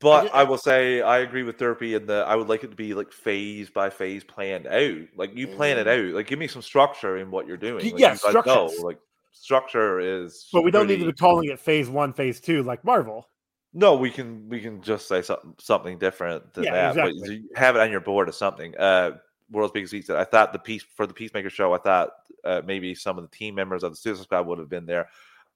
But 0.00 0.24
ju- 0.24 0.30
I 0.32 0.44
will 0.44 0.58
say 0.58 1.00
I 1.00 1.18
agree 1.18 1.42
with 1.42 1.58
Derpy 1.58 1.96
in 1.96 2.06
that 2.06 2.28
I 2.28 2.36
would 2.36 2.48
like 2.48 2.62
it 2.62 2.70
to 2.70 2.76
be 2.76 2.94
like 2.94 3.12
phase 3.12 3.68
by 3.68 3.90
phase 3.90 4.22
planned 4.22 4.66
out. 4.66 5.08
Like 5.16 5.34
you 5.34 5.48
plan 5.48 5.78
it 5.78 5.86
mm. 5.86 6.10
out. 6.10 6.14
Like 6.14 6.26
give 6.26 6.38
me 6.38 6.46
some 6.46 6.62
structure 6.62 7.16
in 7.16 7.30
what 7.30 7.46
you're 7.46 7.56
doing. 7.56 7.84
Like, 7.84 7.98
yeah, 7.98 8.12
you 8.12 8.18
guys 8.18 8.24
know, 8.24 8.40
structures. 8.40 8.80
like 8.80 8.98
structure 9.42 10.00
is. 10.00 10.48
But 10.52 10.62
we 10.62 10.70
don't 10.70 10.86
need 10.86 11.00
to 11.00 11.06
be 11.06 11.12
calling 11.12 11.48
it 11.50 11.58
Phase 11.60 11.88
One, 11.88 12.12
Phase 12.12 12.40
Two, 12.40 12.62
like 12.62 12.84
Marvel. 12.84 13.28
No, 13.74 13.94
we 13.96 14.10
can 14.10 14.48
we 14.48 14.60
can 14.60 14.80
just 14.82 15.08
say 15.08 15.22
something 15.22 15.54
something 15.58 15.98
different 15.98 16.54
than 16.54 16.64
Yeah, 16.64 16.92
that. 16.92 16.96
But 16.96 17.14
you 17.14 17.48
have 17.54 17.76
it 17.76 17.80
on 17.82 17.90
your 17.90 18.00
board 18.00 18.28
or 18.28 18.32
something. 18.32 18.74
Uh, 18.76 19.12
World's 19.50 19.72
Biggest 19.72 20.06
said, 20.06 20.16
I 20.16 20.24
thought 20.24 20.52
the 20.52 20.58
piece 20.58 20.82
for 20.82 21.06
the 21.06 21.14
Peacemaker 21.14 21.50
show. 21.50 21.72
I 21.72 21.78
thought 21.78 22.10
uh, 22.44 22.62
maybe 22.64 22.94
some 22.94 23.18
of 23.18 23.24
the 23.30 23.34
team 23.36 23.54
members 23.54 23.82
of 23.82 23.92
the 23.92 23.96
Suicide 23.96 24.24
Squad 24.24 24.46
would 24.46 24.58
have 24.58 24.68
been 24.68 24.86
there. 24.86 25.08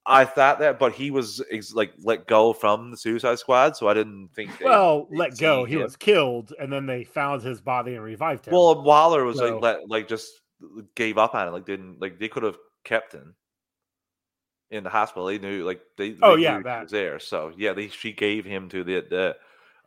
I 0.05 0.25
thought 0.25 0.59
that, 0.59 0.79
but 0.81 0.93
he 0.93 1.11
was 1.13 1.41
ex- 1.51 1.73
like 1.75 1.93
let 2.03 2.27
go 2.27 2.53
from 2.53 2.91
the 2.91 2.97
Suicide 2.97 3.39
Squad, 3.39 3.77
so 3.77 3.89
I 3.89 3.95
didn't 3.95 4.29
think. 4.35 4.59
they- 4.59 4.65
Well, 4.65 5.07
let 5.11 5.39
go. 5.39 5.65
He 5.65 5.75
him. 5.77 5.83
was 5.83 5.97
killed, 5.97 6.53
and 6.59 6.73
then 6.73 6.87
they 6.87 7.05
found 7.05 7.43
his 7.43 7.61
body 7.61 7.95
and 7.95 8.03
revived 8.03 8.47
him. 8.47 8.53
Well, 8.53 8.83
Waller 8.83 9.25
was 9.25 9.39
So- 9.39 9.55
like 9.59 9.63
let 9.63 9.89
like 9.89 10.09
just 10.09 10.31
gave 10.97 11.19
up 11.19 11.35
on 11.35 11.49
it. 11.49 11.51
Like 11.53 11.67
didn't 11.67 12.01
like 12.01 12.19
they 12.19 12.29
could 12.29 12.43
have 12.43 12.57
kept 12.85 13.13
him 13.13 13.35
in 14.73 14.83
the 14.83 14.91
hospital. 14.91 15.27
They 15.27 15.39
knew 15.39 15.65
like 15.65 15.81
they. 15.97 16.17
Oh, 16.23 16.37
they 16.37 16.43
yeah, 16.43 16.61
that. 16.61 16.83
was 16.83 16.91
there. 16.91 17.21
So 17.21 17.53
yeah, 17.57 17.73
they 17.75 17.89
she 17.89 18.13
gave 18.13 18.45
him 18.45 18.69
to 18.71 18.83
the 18.83 19.05
the 19.09 19.37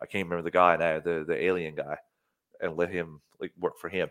I 0.02 0.06
can't 0.06 0.26
remember 0.26 0.43
the 0.43 0.52
guy 0.52 0.78
now, 0.78 1.00
the 1.00 1.26
the 1.28 1.43
alien 1.43 1.76
guy, 1.76 1.98
and 2.62 2.78
let 2.78 2.89
him 2.89 3.21
like 3.39 3.52
work 3.60 3.80
for 3.80 3.89
him. 3.89 4.10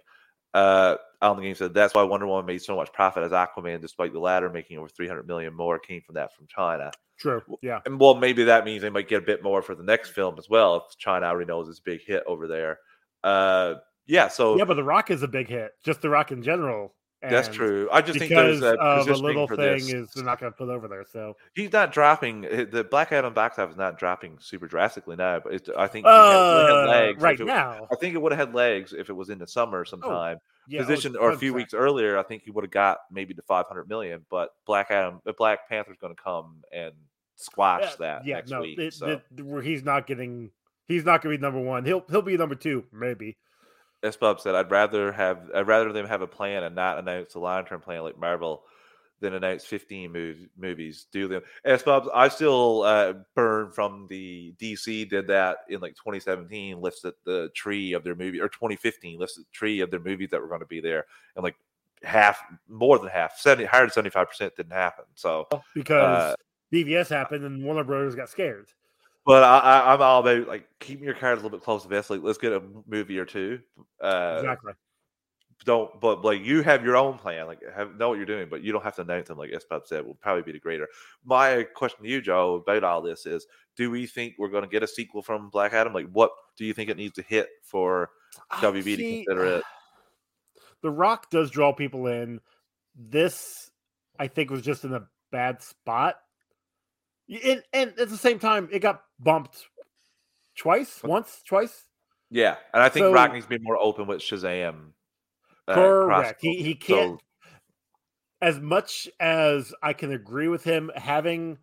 Uh, 0.52 0.96
on 1.20 1.36
the 1.36 1.42
game 1.42 1.54
said 1.54 1.74
that's 1.74 1.94
why 1.94 2.02
Wonder 2.02 2.26
Woman 2.26 2.46
made 2.46 2.62
so 2.62 2.76
much 2.76 2.92
profit 2.92 3.24
as 3.24 3.32
Aquaman, 3.32 3.80
despite 3.80 4.12
the 4.12 4.20
latter 4.20 4.48
making 4.48 4.78
over 4.78 4.88
300 4.88 5.26
million 5.26 5.52
more, 5.52 5.80
came 5.80 6.00
from 6.00 6.14
that 6.14 6.34
from 6.34 6.46
China. 6.46 6.92
True. 7.18 7.42
Yeah. 7.60 7.80
And 7.86 7.98
well, 7.98 8.14
maybe 8.14 8.44
that 8.44 8.64
means 8.64 8.82
they 8.82 8.90
might 8.90 9.08
get 9.08 9.22
a 9.22 9.26
bit 9.26 9.42
more 9.42 9.62
for 9.62 9.74
the 9.74 9.82
next 9.82 10.10
film 10.10 10.36
as 10.38 10.48
well 10.48 10.76
if 10.76 10.96
China 10.98 11.26
already 11.26 11.48
knows 11.48 11.68
it's 11.68 11.80
a 11.80 11.82
big 11.82 12.02
hit 12.06 12.22
over 12.26 12.46
there. 12.46 12.78
Uh, 13.24 13.74
yeah. 14.06 14.28
So 14.28 14.56
Yeah, 14.56 14.64
but 14.64 14.74
The 14.74 14.84
Rock 14.84 15.10
is 15.10 15.22
a 15.22 15.28
big 15.28 15.48
hit. 15.48 15.72
Just 15.82 16.02
The 16.02 16.10
Rock 16.10 16.30
in 16.30 16.42
general. 16.42 16.94
That's 17.30 17.48
true. 17.48 17.88
I 17.92 18.00
just 18.00 18.18
think 18.18 18.30
there's 18.30 18.62
a 18.62 18.74
of 18.78 19.08
a 19.08 19.14
little 19.14 19.46
thing 19.48 19.56
this. 19.58 19.92
is 19.92 20.10
they're 20.10 20.24
not 20.24 20.40
going 20.40 20.52
to 20.52 20.56
put 20.56 20.68
over 20.68 20.88
there. 20.88 21.04
So 21.10 21.36
He's 21.54 21.72
not 21.72 21.92
dropping 21.92 22.44
eh, 22.46 22.64
the 22.70 22.84
Black 22.84 23.12
Adam 23.12 23.32
office 23.36 23.70
is 23.70 23.76
not 23.76 23.98
dropping 23.98 24.38
super 24.40 24.66
drastically 24.66 25.16
now, 25.16 25.40
but 25.40 25.54
it's, 25.54 25.68
I 25.76 25.86
think 25.86 26.06
he 26.06 26.12
had, 26.12 26.18
Uh, 26.20 26.86
legs 26.88 27.22
right 27.22 27.38
it- 27.40 27.44
now. 27.46 27.86
I 27.90 27.96
think 27.96 28.14
it 28.14 28.22
would 28.22 28.32
have 28.32 28.48
had 28.48 28.54
legs 28.54 28.92
if 28.92 29.08
it 29.10 29.14
was 29.14 29.30
in 29.30 29.38
the 29.38 29.46
summer 29.46 29.84
sometime. 29.84 30.38
yeah, 30.68 30.80
oh, 30.80 30.84
Positioned 30.86 31.16
or 31.16 31.30
a 31.30 31.36
few 31.38 31.52
100%. 31.52 31.56
weeks 31.56 31.74
earlier, 31.74 32.18
I 32.18 32.22
think 32.22 32.42
he 32.44 32.50
would 32.50 32.64
have 32.64 32.70
got 32.70 32.98
maybe 33.10 33.34
to 33.34 33.42
500 33.42 33.88
million. 33.88 34.24
But 34.30 34.50
Black 34.66 34.90
Adam, 34.90 35.20
the 35.24 35.32
Black 35.34 35.68
Panther's 35.68 35.98
going 36.00 36.14
to 36.14 36.22
come 36.22 36.62
and 36.72 36.92
squash 37.36 37.82
Yeah, 37.82 37.90
that 37.98 38.26
yeah, 38.26 38.34
next 38.36 38.50
no, 38.50 38.60
week. 38.62 38.78
it- 38.78 38.94
so. 38.94 39.20
it- 39.36 39.64
he's 39.64 39.82
not 39.84 40.06
getting. 40.06 40.50
He's 40.86 41.04
not 41.04 41.22
going 41.22 41.34
to 41.34 41.38
be 41.38 41.42
number 41.42 41.60
one. 41.60 41.84
He'll 41.86 42.04
he'll 42.10 42.20
be 42.22 42.36
number 42.36 42.54
two, 42.54 42.84
maybe. 42.92 43.36
As 44.04 44.16
Bub 44.16 44.38
said, 44.38 44.54
I'd 44.54 44.70
rather 44.70 45.10
have 45.10 45.50
I'd 45.54 45.66
rather 45.66 45.92
them 45.92 46.06
have 46.06 46.22
a 46.22 46.26
plan 46.26 46.62
and 46.62 46.74
not 46.74 46.98
announce 46.98 47.34
a 47.34 47.40
long 47.40 47.64
term 47.64 47.80
plan 47.80 48.02
like 48.02 48.18
Marvel 48.18 48.62
than 49.20 49.34
announce 49.34 49.64
15 49.64 50.12
mov- 50.12 50.48
movies. 50.58 51.06
Do 51.10 51.26
them. 51.26 51.42
As 51.64 51.82
Bub, 51.82 52.08
I 52.12 52.28
still 52.28 52.82
uh, 52.82 53.14
burn 53.34 53.70
from 53.70 54.06
the 54.10 54.54
DC 54.60 55.08
did 55.08 55.26
that 55.28 55.58
in 55.70 55.80
like 55.80 55.94
2017, 55.94 56.80
listed 56.80 57.14
the 57.24 57.48
tree 57.54 57.94
of 57.94 58.04
their 58.04 58.14
movie, 58.14 58.40
or 58.40 58.48
2015 58.48 59.18
listed 59.18 59.44
the 59.44 59.52
tree 59.52 59.80
of 59.80 59.90
their 59.90 60.00
movies 60.00 60.28
that 60.30 60.40
were 60.40 60.48
going 60.48 60.60
to 60.60 60.66
be 60.66 60.80
there, 60.80 61.06
and 61.36 61.42
like 61.42 61.56
half, 62.02 62.38
more 62.68 62.98
than 62.98 63.08
half, 63.08 63.38
70, 63.38 63.64
higher 63.64 63.82
than 63.82 63.90
75 63.90 64.28
percent 64.28 64.56
didn't 64.56 64.72
happen. 64.72 65.06
So 65.14 65.48
because 65.74 66.34
uh, 66.34 66.34
BVS 66.72 67.08
happened 67.08 67.44
and 67.44 67.64
Warner 67.64 67.84
Brothers 67.84 68.14
got 68.14 68.28
scared. 68.28 68.66
But 69.26 69.42
I, 69.42 69.58
I, 69.58 69.94
I'm 69.94 70.02
all 70.02 70.20
about 70.20 70.46
like 70.48 70.66
keeping 70.80 71.04
your 71.04 71.14
cards 71.14 71.40
a 71.40 71.42
little 71.44 71.58
bit 71.58 71.64
close 71.64 71.82
to 71.82 71.88
vest. 71.88 72.10
Like, 72.10 72.22
let's 72.22 72.38
get 72.38 72.52
a 72.52 72.62
movie 72.86 73.18
or 73.18 73.24
two. 73.24 73.60
Uh, 74.02 74.36
exactly. 74.40 74.72
don't 75.64 75.98
but 76.00 76.24
like 76.24 76.44
you 76.44 76.62
have 76.62 76.84
your 76.84 76.96
own 76.96 77.16
plan 77.16 77.46
like 77.46 77.60
have 77.74 77.96
know 77.96 78.10
what 78.10 78.16
you're 78.16 78.26
doing 78.26 78.48
but 78.50 78.60
you 78.60 78.70
don't 78.70 78.84
have 78.84 78.96
to 78.96 79.02
announce 79.02 79.28
them 79.28 79.38
like 79.38 79.50
Espab 79.50 79.86
said 79.86 80.04
will 80.04 80.16
probably 80.16 80.42
be 80.42 80.52
the 80.52 80.58
greater 80.58 80.88
my 81.24 81.62
question 81.74 82.02
to 82.02 82.10
you 82.10 82.20
joe 82.20 82.56
about 82.56 82.84
all 82.84 83.00
this 83.00 83.24
is 83.24 83.46
do 83.76 83.90
we 83.90 84.04
think 84.04 84.34
we're 84.36 84.50
going 84.50 84.64
to 84.64 84.68
get 84.68 84.82
a 84.82 84.86
sequel 84.86 85.22
from 85.22 85.48
black 85.48 85.72
adam 85.72 85.94
like 85.94 86.10
what 86.10 86.32
do 86.58 86.66
you 86.66 86.74
think 86.74 86.90
it 86.90 86.98
needs 86.98 87.14
to 87.14 87.22
hit 87.22 87.48
for 87.62 88.10
wb 88.60 88.96
to 88.96 89.24
consider 89.24 89.44
it 89.46 89.64
The 90.84 90.90
Rock 90.90 91.30
does 91.30 91.50
draw 91.50 91.72
people 91.72 92.06
in. 92.08 92.40
This, 92.94 93.70
I 94.18 94.28
think, 94.28 94.50
was 94.50 94.60
just 94.60 94.84
in 94.84 94.92
a 94.92 95.08
bad 95.32 95.62
spot. 95.62 96.16
And, 97.28 97.62
and 97.72 97.98
at 97.98 98.08
the 98.10 98.16
same 98.16 98.38
time, 98.38 98.68
it 98.70 98.80
got 98.80 99.02
bumped 99.18 99.64
twice, 100.56 101.02
once, 101.02 101.42
twice. 101.46 101.84
yeah 102.30 102.56
and 102.72 102.82
i 102.82 102.88
think 102.88 103.04
So- 103.04 103.12
rock 103.12 103.32
needs 103.32 103.44
to 103.46 103.50
be 103.50 103.58
more 103.58 103.76
open 103.78 104.06
with 104.06 104.20
shazam 104.20 104.90
uh, 105.66 105.74
Correct. 105.74 106.40
He 106.42 106.62
he 106.62 106.74
can't. 106.74 107.18
as 108.42 108.60
much 108.60 109.08
as 109.18 109.72
I 109.82 109.94
can 109.94 110.12
agree 110.12 110.48
with 110.48 110.62
him, 110.62 110.90
having 110.94 111.56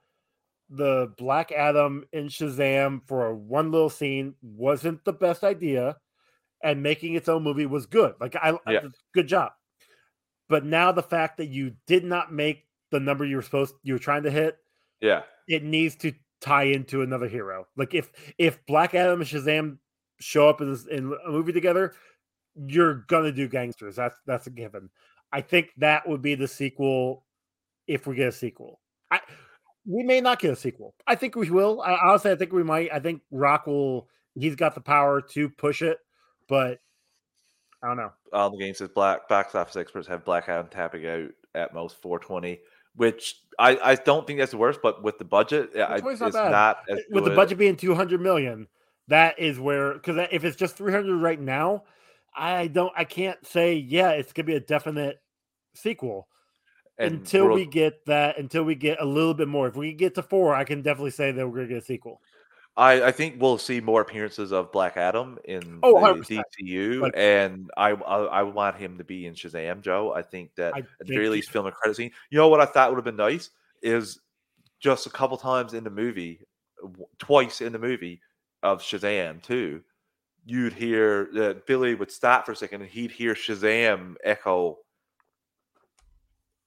the 0.72 1.14
Black 1.18 1.52
Adam 1.52 2.06
in 2.12 2.26
Shazam 2.28 3.02
for 3.08 3.28
a 3.28 3.36
one 3.36 3.72
little 3.72 3.92
scene 3.92 4.34
wasn't 4.42 5.06
the 5.06 5.14
best 5.14 5.44
idea, 5.44 5.98
and 6.64 6.82
making 6.82 7.14
its 7.14 7.30
own 7.30 7.44
movie 7.44 7.68
was 7.68 7.86
good. 7.86 8.16
Like 8.20 8.36
I, 8.36 8.58
I- 8.66 8.72
Yeah. 8.72 8.82
good 9.14 9.28
job. 9.28 9.52
But 10.50 10.66
now 10.66 10.92
the 10.92 11.04
fact 11.04 11.38
that 11.38 11.50
you 11.50 11.76
did 11.86 12.04
not 12.04 12.34
make 12.34 12.66
the 12.90 13.00
number 13.00 13.24
you 13.24 13.36
were 13.36 13.42
supposed 13.44 13.76
you 13.84 13.94
were 13.94 14.00
trying 14.00 14.24
to 14.24 14.32
hit, 14.32 14.58
yeah 15.00 15.22
it 15.48 15.64
needs 15.64 15.96
to 15.98 16.14
tie 16.42 16.64
into 16.64 17.02
another 17.02 17.28
hero. 17.28 17.68
Like 17.78 17.94
if 17.94 18.12
if 18.38 18.66
Black 18.66 18.94
Adam 18.96 19.22
and 19.22 19.30
Shazam 19.30 19.78
show 20.20 20.50
up 20.50 20.62
in, 20.62 20.72
this, 20.72 20.86
in 20.88 21.14
a 21.26 21.32
movie 21.32 21.54
together, 21.54 21.94
you're 22.56 23.06
gonna 23.08 23.32
do 23.32 23.48
gangsters. 23.48 23.96
That's 23.96 24.18
that's 24.26 24.48
a 24.48 24.52
given. 24.52 24.90
I 25.32 25.42
think 25.42 25.70
that 25.78 26.08
would 26.08 26.22
be 26.22 26.36
the 26.36 26.48
sequel 26.48 27.26
if 27.88 28.08
we 28.08 28.16
get 28.16 28.28
a 28.30 28.32
sequel. 28.32 28.80
I 29.10 29.22
we 29.86 30.04
may 30.04 30.22
not 30.22 30.40
get 30.40 30.52
a 30.52 30.56
sequel. 30.56 30.94
I 31.08 31.16
think 31.16 31.36
we 31.36 31.50
will. 31.50 31.82
I, 31.82 31.96
honestly, 31.96 32.32
I 32.32 32.36
think 32.36 32.52
we 32.52 32.64
might. 32.64 32.92
I 32.94 33.00
think 33.00 33.22
Rock 33.32 33.68
will. 33.68 34.08
He's 34.36 34.56
got 34.56 34.76
the 34.76 34.82
power 34.82 35.22
to 35.22 35.50
push 35.50 35.82
it, 35.82 35.98
but 36.48 36.80
I 37.84 37.88
don't 37.88 37.98
know. 37.98 38.12
on 38.32 38.52
the 38.52 38.58
game 38.58 38.74
says 38.74 38.90
black 38.90 39.28
box 39.28 39.56
office 39.56 39.76
experts 39.76 40.08
have 40.08 40.24
Black 40.24 40.48
Adam 40.48 40.68
tapping 40.68 41.08
out 41.08 41.30
at 41.56 41.74
most 41.74 42.02
420, 42.02 42.60
which 42.96 43.41
I, 43.60 43.78
I 43.84 43.96
don't 43.96 44.26
think 44.26 44.40
that's 44.40 44.52
the 44.52 44.58
worst, 44.58 44.80
but 44.82 45.04
with 45.04 45.18
the 45.18 45.26
budget, 45.26 45.72
I, 45.76 45.96
it's 45.96 46.20
not, 46.20 46.34
not 46.34 46.52
bad. 46.52 46.76
as 46.90 47.00
With 47.12 47.26
the 47.26 47.32
budget 47.32 47.58
being 47.58 47.76
two 47.76 47.94
hundred 47.94 48.22
million, 48.22 48.68
that 49.08 49.38
is 49.40 49.60
where 49.60 49.94
because 49.94 50.28
if 50.32 50.44
it's 50.44 50.56
just 50.56 50.76
three 50.76 50.92
hundred 50.92 51.18
right 51.18 51.40
now, 51.40 51.84
I 52.36 52.68
don't. 52.68 52.94
I 52.96 53.04
can't 53.04 53.46
say 53.46 53.76
yeah. 53.76 54.12
It's 54.12 54.34
gonna 54.34 54.46
be 54.46 54.56
a 54.56 54.60
definite 54.60 55.22
sequel. 55.74 56.28
And 56.98 57.16
until 57.16 57.50
we 57.50 57.66
get 57.66 58.06
that, 58.06 58.38
until 58.38 58.64
we 58.64 58.76
get 58.76 59.02
a 59.02 59.06
little 59.06 59.34
bit 59.34 59.48
more. 59.48 59.68
If 59.68 59.76
we 59.76 59.94
get 59.94 60.16
to 60.16 60.24
four, 60.24 60.54
I 60.54 60.64
can 60.64 60.82
definitely 60.82 61.12
say 61.12 61.32
that 61.32 61.48
we're 61.48 61.56
gonna 61.58 61.68
get 61.68 61.78
a 61.78 61.86
sequel. 61.86 62.22
I, 62.78 63.04
I 63.08 63.12
think 63.12 63.42
we'll 63.42 63.58
see 63.58 63.82
more 63.82 64.02
appearances 64.02 64.52
of 64.54 64.72
Black 64.72 64.96
Adam 64.96 65.38
in 65.44 65.80
Oh, 65.84 66.00
the 66.00 66.22
100%. 66.22 66.42
DCU, 66.62 67.02
Like- 67.02 67.14
and 67.18 67.70
I, 67.76 67.90
I 67.92 68.18
I 68.24 68.44
want 68.44 68.78
him 68.78 68.98
to 68.98 69.04
be 69.04 69.26
in 69.26 69.34
Shazam, 69.34 69.82
Joe. 69.82 70.14
I 70.14 70.22
think 70.22 70.56
that 70.56 70.74
I 70.74 70.80
at 70.80 70.86
the 71.00 71.14
very 71.14 71.28
least, 71.30 71.52
film 71.52 71.68
a 71.68 71.72
credit 71.72 71.96
scene. 71.98 72.12
You 72.30 72.38
know 72.38 72.48
what 72.48 72.62
I 72.62 72.66
thought 72.66 72.90
would 72.90 72.98
have 72.98 73.06
been 73.06 73.16
nice 73.18 73.50
is 73.82 74.20
just 74.80 75.06
a 75.06 75.10
couple 75.10 75.38
times 75.38 75.74
in 75.74 75.84
the 75.84 75.90
movie, 75.90 76.40
twice 77.20 77.62
in 77.62 77.74
the 77.74 77.80
movie 77.80 78.22
of 78.64 78.82
Shazam 78.82 79.42
too. 79.44 79.82
You'd 80.46 80.74
hear 80.74 81.28
that 81.34 81.68
Billy 81.68 81.94
would 81.94 82.10
stop 82.12 82.46
for 82.46 82.54
a 82.54 82.56
second, 82.56 82.82
and 82.82 82.90
he'd 82.90 83.12
hear 83.12 83.36
Shazam 83.36 84.16
echo 84.24 84.78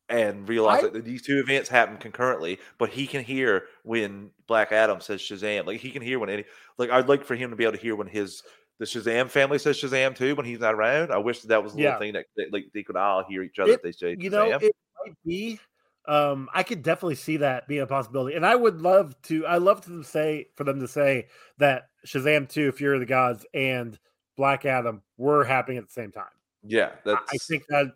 and 0.09 0.49
realize 0.49 0.85
I- 0.85 0.89
that 0.89 1.05
these 1.05 1.23
two 1.23 1.39
events 1.39 1.69
happen 1.69 1.97
concurrently, 1.97 2.59
but 2.79 2.91
he 2.91 3.07
can 3.07 3.25
hear 3.25 3.67
when 3.83 4.31
Black 4.47 4.73
Adam 4.73 5.01
says 5.01 5.21
Shazam. 5.21 5.67
Like 5.67 5.81
he 5.81 5.91
can 5.91 6.03
hear 6.03 6.19
when 6.19 6.31
any 6.31 6.45
like 6.79 6.91
I'd 6.91 7.09
like 7.09 7.25
for 7.25 7.35
him 7.35 7.51
to 7.51 7.57
be 7.57 7.65
able 7.65 7.73
to 7.77 7.79
hear 7.83 7.97
when 7.97 8.07
his 8.07 8.43
the 8.79 8.85
Shazam 8.85 9.29
family 9.31 9.59
says 9.59 9.77
Shazam 9.81 10.17
too 10.17 10.35
when 10.35 10.45
he's 10.47 10.59
not 10.61 10.75
around. 10.75 11.13
I 11.13 11.19
wish 11.19 11.41
that, 11.43 11.49
that 11.49 11.63
was 11.63 11.75
a 11.75 11.77
little 11.77 11.99
thing 11.99 12.13
that, 12.15 12.27
that, 12.37 12.53
like 12.53 12.65
they 12.75 12.83
could 12.83 12.97
all 12.97 13.25
hear 13.25 13.43
each 13.43 13.59
other 13.59 13.71
It- 13.73 13.75
if 13.77 13.83
they 13.83 13.93
say 13.93 14.17
You 14.19 14.31
know, 14.31 14.51
it 14.51 14.75
might 15.05 15.15
be. 15.25 15.61
Um, 16.07 16.51
I 16.53 16.65
could 16.65 16.83
definitely 16.83 17.15
see 17.15 17.39
that 17.39 17.67
being 17.67 17.81
a 17.81 17.87
possibility, 17.87 18.37
and 18.37 18.45
I 18.45 18.55
would 18.57 18.83
love 18.83 19.15
to. 19.23 19.47
I 19.47 19.57
love 19.57 19.83
to 19.87 20.03
say 20.03 20.49
for 20.55 20.65
them 20.65 20.79
to 20.81 20.87
say 20.89 21.29
that 21.57 21.89
Shazam 22.07 22.47
Two, 22.47 22.73
Fury 22.73 22.97
of 22.97 23.01
the 23.01 23.07
Gods, 23.07 23.47
and 23.55 23.99
Black 24.37 24.67
Adam 24.67 25.03
were 25.17 25.45
happening 25.45 25.79
at 25.79 25.87
the 25.87 25.93
same 25.93 26.13
time. 26.13 26.27
yeah, 26.63 26.91
that's 27.07 27.23
I 27.33 27.37
think 27.49 27.63
that 27.69 27.87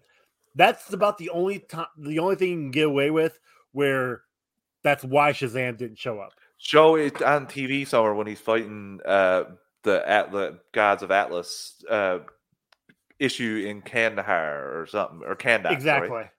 that's 0.58 0.92
about 0.92 1.16
the 1.16 1.30
only 1.30 1.60
time, 1.60 1.86
the 1.96 2.18
only 2.18 2.34
thing 2.34 2.48
you 2.50 2.56
can 2.56 2.70
get 2.72 2.86
away 2.86 3.10
with 3.10 3.38
where 3.72 4.22
that's 4.82 5.04
why 5.04 5.32
Shazam 5.32 5.78
didn't 5.78 5.98
show 5.98 6.18
up. 6.18 6.32
show 6.58 6.96
it 6.96 7.22
on 7.22 7.46
TV 7.46 7.86
somewhere 7.86 8.14
when 8.14 8.26
he's 8.26 8.40
fighting 8.40 9.00
uh 9.06 9.44
the 9.84 10.58
gods 10.72 11.02
of 11.02 11.10
Atlas 11.10 11.82
uh 11.88 12.18
issue 13.18 13.64
in 13.66 13.80
Kandahar 13.80 14.80
or 14.80 14.86
something 14.86 15.22
or 15.26 15.34
Kandahar. 15.34 15.74
exactly. 15.74 16.08
Sorry. 16.08 16.30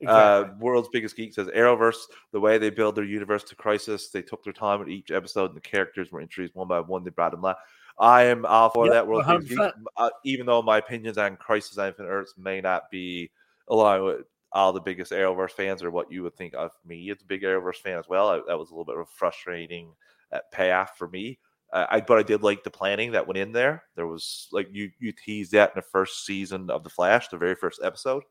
Exactly. 0.00 0.52
Uh, 0.54 0.54
world's 0.60 0.88
biggest 0.92 1.16
geek 1.16 1.32
says 1.32 1.48
Arrowverse. 1.48 1.96
The 2.32 2.40
way 2.40 2.58
they 2.58 2.68
build 2.70 2.96
their 2.96 3.04
universe 3.04 3.44
to 3.44 3.56
Crisis, 3.56 4.10
they 4.10 4.22
took 4.22 4.44
their 4.44 4.52
time 4.52 4.78
with 4.78 4.90
each 4.90 5.10
episode, 5.10 5.46
and 5.46 5.56
the 5.56 5.60
characters 5.60 6.12
were 6.12 6.20
introduced 6.20 6.54
one 6.54 6.68
by 6.68 6.80
one. 6.80 7.02
They 7.02 7.10
brought 7.10 7.30
them 7.32 7.40
live. 7.40 7.56
I 7.98 8.24
am 8.24 8.44
all 8.44 8.68
for 8.68 8.84
Yep, 8.86 8.92
that. 8.92 9.06
World's 9.06 9.26
biggest 9.26 9.48
geek, 9.48 9.88
uh, 9.96 10.10
even 10.24 10.44
though 10.46 10.60
my 10.60 10.78
opinions 10.78 11.16
on 11.16 11.36
Crisis 11.36 11.78
on 11.78 11.88
Infinite 11.88 12.08
Earths 12.10 12.34
may 12.36 12.60
not 12.60 12.90
be 12.90 13.30
aligned 13.68 14.04
with 14.04 14.20
all 14.52 14.72
the 14.72 14.80
biggest 14.80 15.12
Arrowverse 15.12 15.52
fans 15.52 15.82
or 15.82 15.90
what 15.90 16.10
you 16.10 16.22
would 16.22 16.36
think 16.36 16.54
of 16.54 16.70
me 16.84 17.10
as 17.10 17.20
a 17.20 17.26
big 17.26 17.42
Arrowverse 17.42 17.76
fan 17.76 17.98
as 17.98 18.08
well. 18.08 18.28
I, 18.28 18.40
that 18.46 18.58
was 18.58 18.70
a 18.70 18.72
little 18.72 18.84
bit 18.84 18.96
of 18.96 19.02
a 19.02 19.06
frustrating 19.06 19.92
uh, 20.32 20.40
payoff 20.52 20.96
for 20.96 21.08
me. 21.08 21.38
Uh, 21.72 21.86
I 21.90 22.00
but 22.00 22.18
I 22.18 22.22
did 22.22 22.42
like 22.42 22.62
the 22.62 22.70
planning 22.70 23.12
that 23.12 23.26
went 23.26 23.38
in 23.38 23.52
there. 23.52 23.84
There 23.96 24.06
was 24.06 24.48
like 24.52 24.68
you 24.70 24.90
you 24.98 25.12
teased 25.12 25.52
that 25.52 25.70
in 25.70 25.76
the 25.76 25.82
first 25.82 26.24
season 26.24 26.70
of 26.70 26.84
the 26.84 26.90
Flash, 26.90 27.28
the 27.28 27.36
very 27.36 27.56
first 27.56 27.80
episode 27.82 28.22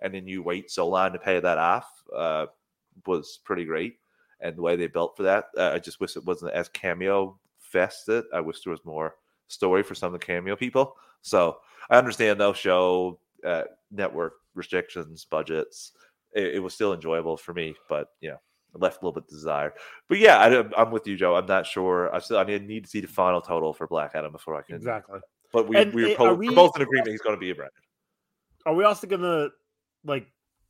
and 0.00 0.14
then 0.14 0.26
you 0.26 0.42
wait 0.42 0.70
so 0.70 0.86
long 0.86 1.12
to 1.12 1.18
pay 1.18 1.40
that 1.40 1.58
off 1.58 1.88
uh, 2.14 2.46
was 3.06 3.40
pretty 3.44 3.64
great. 3.64 3.96
And 4.40 4.56
the 4.56 4.62
way 4.62 4.76
they 4.76 4.86
built 4.86 5.16
for 5.16 5.22
that, 5.22 5.46
uh, 5.56 5.70
I 5.74 5.78
just 5.78 6.00
wish 6.00 6.16
it 6.16 6.24
wasn't 6.24 6.52
as 6.52 6.68
cameo 6.68 7.38
fested. 7.72 8.24
I 8.32 8.40
wish 8.40 8.62
there 8.62 8.70
was 8.70 8.84
more 8.84 9.14
story 9.48 9.82
for 9.82 9.94
some 9.94 10.12
of 10.12 10.20
the 10.20 10.26
cameo 10.26 10.56
people. 10.56 10.96
So 11.22 11.58
I 11.88 11.96
understand 11.96 12.38
they'll 12.38 12.52
show 12.52 13.18
uh, 13.46 13.62
network 13.90 14.34
restrictions, 14.54 15.26
budgets. 15.30 15.92
It, 16.32 16.56
it 16.56 16.58
was 16.60 16.74
still 16.74 16.92
enjoyable 16.92 17.36
for 17.36 17.54
me, 17.54 17.74
but 17.88 18.08
you 18.20 18.30
know, 18.30 18.38
left 18.74 19.02
a 19.02 19.06
little 19.06 19.20
bit 19.20 19.28
desire. 19.28 19.74
But 20.08 20.18
yeah, 20.18 20.38
I, 20.38 20.82
I'm 20.82 20.90
with 20.90 21.06
you, 21.06 21.16
Joe. 21.16 21.36
I'm 21.36 21.46
not 21.46 21.66
sure. 21.66 22.14
I 22.14 22.18
still 22.18 22.38
I 22.38 22.44
need 22.44 22.84
to 22.84 22.90
see 22.90 23.00
the 23.00 23.08
final 23.08 23.40
total 23.40 23.72
for 23.72 23.86
Black 23.86 24.12
Adam 24.14 24.32
before 24.32 24.56
I 24.56 24.62
can 24.62 24.76
exactly. 24.76 25.20
But 25.52 25.68
we 25.68 25.76
And, 25.76 25.94
we 25.94 26.04
we're, 26.04 26.12
are 26.14 26.16
both, 26.16 26.38
we're 26.38 26.52
both 26.52 26.76
in 26.76 26.82
agreement 26.82 27.10
he's 27.10 27.20
going 27.20 27.36
to 27.36 27.40
be 27.40 27.50
a 27.50 27.54
brand. 27.54 27.70
are 28.66 28.74
we 28.74 28.84
also 28.84 29.06
gonna 29.06 29.50
like 30.04 30.26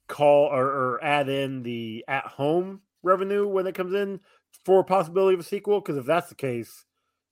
call 0.09 0.47
or, 0.47 0.66
or 0.66 1.05
add 1.05 1.28
in 1.28 1.62
the 1.62 2.05
at 2.07 2.26
home 2.26 2.82
revenue 3.03 3.47
when 3.49 3.66
it 3.66 3.74
comes 3.74 3.95
in 3.95 4.20
for 4.64 4.80
a 4.80 4.85
possibility 4.85 5.35
of 5.35 5.41
a 5.41 5.45
sequel? 5.45 5.80
Because 5.80 5.97
if 5.97 6.05
that's 6.05 6.28
the 6.28 6.35
case, 6.35 6.85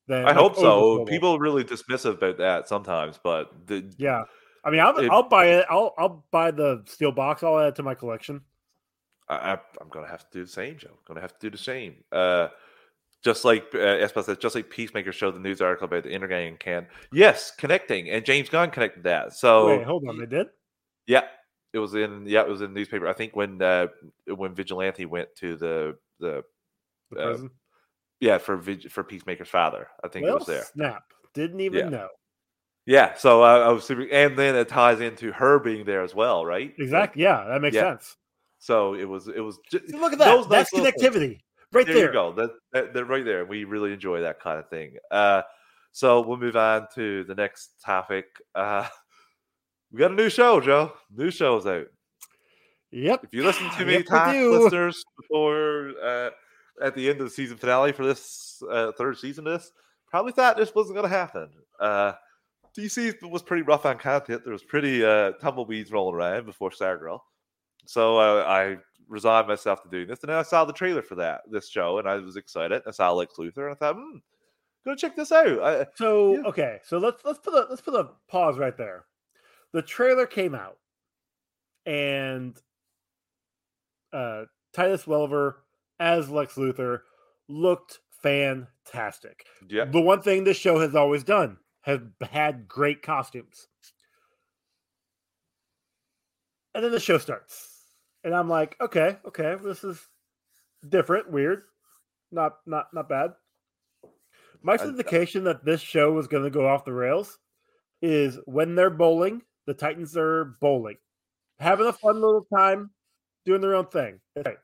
then 0.06 0.26
I 0.26 0.32
hope 0.32 0.56
so. 0.56 1.04
People 1.04 1.36
are 1.36 1.38
really 1.38 1.64
dismissive 1.64 2.14
about 2.14 2.38
that 2.38 2.68
sometimes, 2.68 3.20
but 3.22 3.66
the, 3.66 3.92
Yeah, 3.98 4.22
I 4.64 4.70
mean, 4.70 4.80
I'll, 4.80 4.96
It- 4.98 5.10
I'll 5.10 5.28
buy 5.28 5.46
it. 5.46 5.66
I'll 5.68 5.94
I'll 5.98 6.24
buy 6.30 6.50
the 6.50 6.82
steel 6.86 7.12
box. 7.12 7.42
I'll 7.42 7.58
add 7.58 7.68
it 7.68 7.76
to 7.76 7.82
my 7.82 7.94
collection. 7.94 8.40
I, 9.28 9.52
I, 9.54 9.58
I'm 9.80 9.88
gonna 9.90 10.08
have 10.08 10.28
to 10.30 10.38
do 10.38 10.44
the 10.44 10.50
same, 10.50 10.78
Joe. 10.78 10.90
I'm 10.90 10.98
gonna 11.06 11.20
have 11.20 11.32
to 11.38 11.40
do 11.40 11.50
the 11.50 11.62
same. 11.62 11.96
Uh, 12.12 12.48
just 13.24 13.44
like 13.44 13.66
uh, 13.74 13.78
Espa 13.78 14.24
said, 14.24 14.40
just 14.40 14.54
like 14.54 14.68
Peacemaker 14.68 15.12
showed 15.12 15.34
the 15.34 15.40
news 15.40 15.60
article 15.60 15.84
about 15.86 16.02
the 16.02 16.10
Intergang 16.10 16.48
and 16.48 16.58
Can. 16.58 16.86
Yes, 17.12 17.52
connecting, 17.56 18.10
and 18.10 18.24
James 18.24 18.48
Gunn 18.48 18.70
connected 18.70 19.04
that. 19.04 19.32
So 19.34 19.66
Wait, 19.66 19.84
hold 19.84 20.08
on, 20.08 20.18
they 20.18 20.26
did. 20.26 20.48
yeah, 21.06 21.22
it 21.72 21.78
was 21.78 21.94
in 21.94 22.26
yeah, 22.26 22.42
it 22.42 22.48
was 22.48 22.62
in 22.62 22.72
the 22.72 22.78
newspaper. 22.80 23.06
I 23.08 23.12
think 23.12 23.36
when 23.36 23.62
uh, 23.62 23.86
when 24.26 24.54
Vigilante 24.54 25.06
went 25.06 25.28
to 25.36 25.56
the 25.56 25.96
the 26.18 26.42
The 27.10 27.30
uh, 27.30 27.38
yeah 28.20 28.38
for 28.38 28.60
for 28.90 29.04
Peacemaker's 29.04 29.48
father, 29.48 29.88
I 30.04 30.08
think 30.08 30.24
well, 30.24 30.36
it 30.36 30.38
was 30.40 30.46
there. 30.48 30.64
Snap! 30.74 31.02
Didn't 31.34 31.60
even 31.60 31.78
Yeah. 31.78 31.88
know. 31.90 32.08
Yeah, 32.86 33.14
so 33.14 33.42
I, 33.42 33.58
I 33.60 33.68
was 33.68 33.84
super, 33.84 34.06
and 34.10 34.36
then 34.36 34.56
it 34.56 34.68
ties 34.68 35.00
into 35.00 35.30
her 35.32 35.58
being 35.60 35.84
there 35.84 36.02
as 36.02 36.14
well, 36.14 36.44
right? 36.44 36.72
Exactly. 36.78 37.22
Yeah, 37.22 37.44
that 37.48 37.60
makes 37.62 37.76
Yeah. 37.76 37.92
sense. 37.92 38.16
So 38.58 38.94
it 38.94 39.04
was 39.08 39.28
it 39.28 39.40
was 39.40 39.58
just, 39.70 39.88
See, 39.88 39.96
look 39.96 40.12
at 40.12 40.18
that. 40.20 40.48
That's 40.48 40.72
connectivity 40.72 41.40
right 41.72 41.86
there. 41.86 41.94
there. 41.94 42.06
you 42.06 42.12
go. 42.12 42.32
That, 42.32 42.50
that 42.72 42.94
they're 42.94 43.04
right 43.04 43.24
there. 43.24 43.44
We 43.44 43.64
really 43.64 43.92
enjoy 43.92 44.20
that 44.20 44.40
kind 44.40 44.58
of 44.58 44.68
thing. 44.68 44.96
Uh, 45.10 45.42
so 45.92 46.20
we'll 46.22 46.36
move 46.38 46.56
on 46.56 46.86
to 46.94 47.24
the 47.24 47.34
next 47.34 47.72
topic. 47.84 48.26
Uh, 48.54 48.86
we 49.92 49.98
got 49.98 50.12
a 50.12 50.14
new 50.14 50.30
show, 50.30 50.60
Joe. 50.60 50.92
New 51.14 51.30
show's 51.30 51.66
out. 51.66 51.86
Yep. 52.92 53.24
If 53.24 53.34
you 53.34 53.42
listen 53.42 53.70
to 53.70 53.84
me, 53.84 53.94
Yep, 53.94 54.50
listeners, 54.50 55.02
before 55.20 55.92
uh, 56.02 56.30
at 56.82 56.94
the 56.94 57.08
end 57.08 57.20
of 57.20 57.26
the 57.26 57.30
season 57.30 57.56
finale 57.56 57.92
for 57.92 58.04
this 58.04 58.62
uh, 58.70 58.92
third 58.98 59.18
season, 59.18 59.46
of 59.46 59.54
this 59.54 59.72
probably 60.10 60.32
thought 60.32 60.56
this 60.56 60.74
wasn't 60.74 60.96
going 60.96 61.08
to 61.10 61.16
happen. 61.16 61.48
Uh, 61.80 62.12
DC 62.76 63.22
was 63.30 63.42
pretty 63.42 63.62
rough 63.62 63.84
on 63.86 63.98
content. 63.98 64.44
There 64.44 64.52
was 64.52 64.62
pretty 64.62 65.04
uh, 65.04 65.32
tumbleweeds 65.40 65.92
rolling 65.92 66.14
around 66.14 66.46
before 66.46 66.70
Stargirl, 66.70 67.20
so 67.86 68.18
uh, 68.18 68.44
I 68.46 68.78
resigned 69.08 69.48
myself 69.48 69.82
to 69.82 69.90
doing 69.90 70.08
this. 70.08 70.20
And 70.22 70.30
then 70.30 70.38
I 70.38 70.42
saw 70.42 70.64
the 70.64 70.72
trailer 70.72 71.02
for 71.02 71.14
that 71.16 71.42
this 71.50 71.68
show, 71.68 71.98
and 71.98 72.08
I 72.08 72.16
was 72.16 72.36
excited. 72.36 72.82
I 72.86 72.90
saw 72.90 73.12
Lex 73.12 73.34
Luthor, 73.38 73.66
and 73.66 73.72
I 73.72 73.74
thought, 73.74 73.96
hmm, 73.96 74.18
go 74.84 74.94
check 74.94 75.14
this 75.14 75.32
out. 75.32 75.62
I, 75.62 75.86
So 75.96 76.44
okay, 76.46 76.78
so 76.84 76.98
let's 76.98 77.22
let's 77.24 77.38
put 77.38 77.54
a 77.54 77.66
let's 77.68 77.82
put 77.82 77.94
a 77.94 78.10
pause 78.28 78.58
right 78.58 78.76
there. 78.76 79.04
The 79.72 79.82
trailer 79.82 80.26
came 80.26 80.54
out, 80.54 80.78
and 81.86 82.58
uh, 84.12 84.44
Titus 84.72 85.06
Welliver 85.06 85.56
as 86.00 86.30
Lex 86.30 86.54
Luthor 86.54 87.00
looked 87.48 88.00
fantastic. 88.22 89.44
yeah, 89.68 89.84
The 89.84 90.00
one 90.00 90.22
thing 90.22 90.44
this 90.44 90.56
show 90.56 90.78
has 90.78 90.94
always 90.94 91.24
done 91.24 91.58
has 91.82 92.00
had 92.22 92.66
great 92.68 93.02
costumes. 93.02 93.68
And 96.74 96.82
then 96.82 96.92
the 96.92 97.00
show 97.00 97.18
starts. 97.18 97.68
And 98.24 98.34
I'm 98.34 98.48
like, 98.48 98.76
okay, 98.80 99.18
okay, 99.26 99.56
this 99.62 99.84
is 99.84 100.00
different, 100.88 101.30
weird. 101.30 101.62
Not 102.30 102.54
not 102.66 102.86
not 102.94 103.08
bad. 103.08 103.32
My 104.62 104.76
indication 104.76 105.44
that 105.44 105.64
this 105.64 105.80
show 105.80 106.12
was 106.12 106.28
going 106.28 106.44
to 106.44 106.50
go 106.50 106.66
off 106.66 106.84
the 106.84 106.92
rails 106.92 107.38
is 108.00 108.38
when 108.46 108.74
they're 108.74 108.90
bowling, 108.90 109.42
the 109.66 109.74
Titans 109.74 110.16
are 110.16 110.56
bowling, 110.60 110.96
having 111.58 111.86
a 111.86 111.92
fun 111.92 112.14
little 112.14 112.46
time, 112.56 112.90
doing 113.44 113.60
their 113.60 113.74
own 113.74 113.86
thing. 113.86 114.20
Okay. 114.38 114.54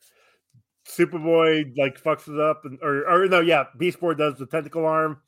Superboy 0.88 1.76
like 1.76 2.02
fucks 2.02 2.32
it 2.32 2.40
up, 2.40 2.64
and 2.64 2.78
or 2.80 3.06
or 3.06 3.28
no, 3.28 3.40
yeah, 3.40 3.64
Beast 3.76 4.00
Boy 4.00 4.14
does 4.14 4.38
the 4.38 4.46
tentacle 4.46 4.86
arm, 4.86 5.20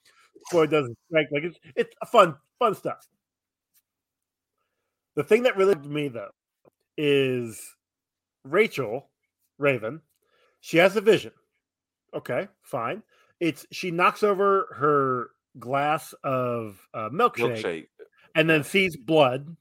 Boy 0.53 0.65
it 0.65 0.71
doesn't 0.71 0.97
strike. 1.07 1.29
Like 1.31 1.45
it's 1.45 1.59
it's 1.77 1.95
fun 2.11 2.37
fun 2.59 2.75
stuff. 2.75 3.07
The 5.17 5.25
thing 5.25 5.45
that 5.45 5.57
really 5.57 5.75
me 5.75 6.09
though 6.09 6.31
is 6.97 7.61
Rachel 8.45 9.11
Raven. 9.59 10.01
She 10.61 10.79
has 10.79 10.97
a 10.97 11.01
vision. 11.01 11.33
Okay, 12.15 12.49
fine. 12.63 13.03
It's 13.39 13.67
she 13.71 13.91
knocks 13.91 14.23
over 14.23 14.69
her 14.77 15.31
glass 15.59 16.15
of 16.25 16.81
uh, 16.95 17.09
milkshake, 17.11 17.63
milkshake. 17.63 17.87
and 18.35 18.49
then 18.49 18.63
sees 18.63 18.97
blood 18.97 19.57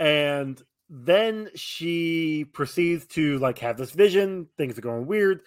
and 0.00 0.62
then 0.90 1.50
she 1.54 2.46
proceeds 2.52 3.06
to 3.06 3.38
like 3.38 3.58
have 3.58 3.76
this 3.76 3.90
vision 3.90 4.46
things 4.56 4.78
are 4.78 4.82
going 4.82 5.06
weird 5.06 5.40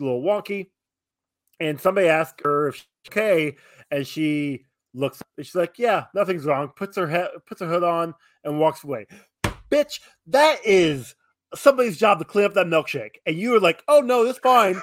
a 0.00 0.02
little 0.02 0.22
wonky 0.22 0.70
and 1.60 1.80
somebody 1.80 2.08
asks 2.08 2.40
her 2.44 2.68
if 2.68 2.76
she's 2.76 2.86
okay 3.08 3.56
and 3.90 4.06
she 4.06 4.64
looks 4.94 5.22
she's 5.38 5.54
like 5.54 5.78
yeah 5.78 6.06
nothing's 6.14 6.44
wrong 6.44 6.68
puts 6.76 6.96
her 6.96 7.06
head 7.06 7.28
puts 7.46 7.60
her 7.60 7.66
hood 7.66 7.82
on 7.82 8.14
and 8.44 8.58
walks 8.58 8.84
away 8.84 9.06
bitch 9.70 10.00
that 10.26 10.58
is 10.64 11.14
somebody's 11.54 11.96
job 11.96 12.18
to 12.18 12.24
clean 12.24 12.44
up 12.44 12.54
that 12.54 12.66
milkshake 12.66 13.16
and 13.26 13.36
you 13.36 13.50
were 13.50 13.60
like 13.60 13.82
oh 13.88 14.00
no 14.00 14.24
that's 14.24 14.38
fine 14.38 14.80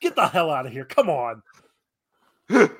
get 0.00 0.14
the 0.16 0.26
hell 0.26 0.50
out 0.50 0.66
of 0.66 0.72
here 0.72 0.84
come 0.84 1.10
on 1.10 1.42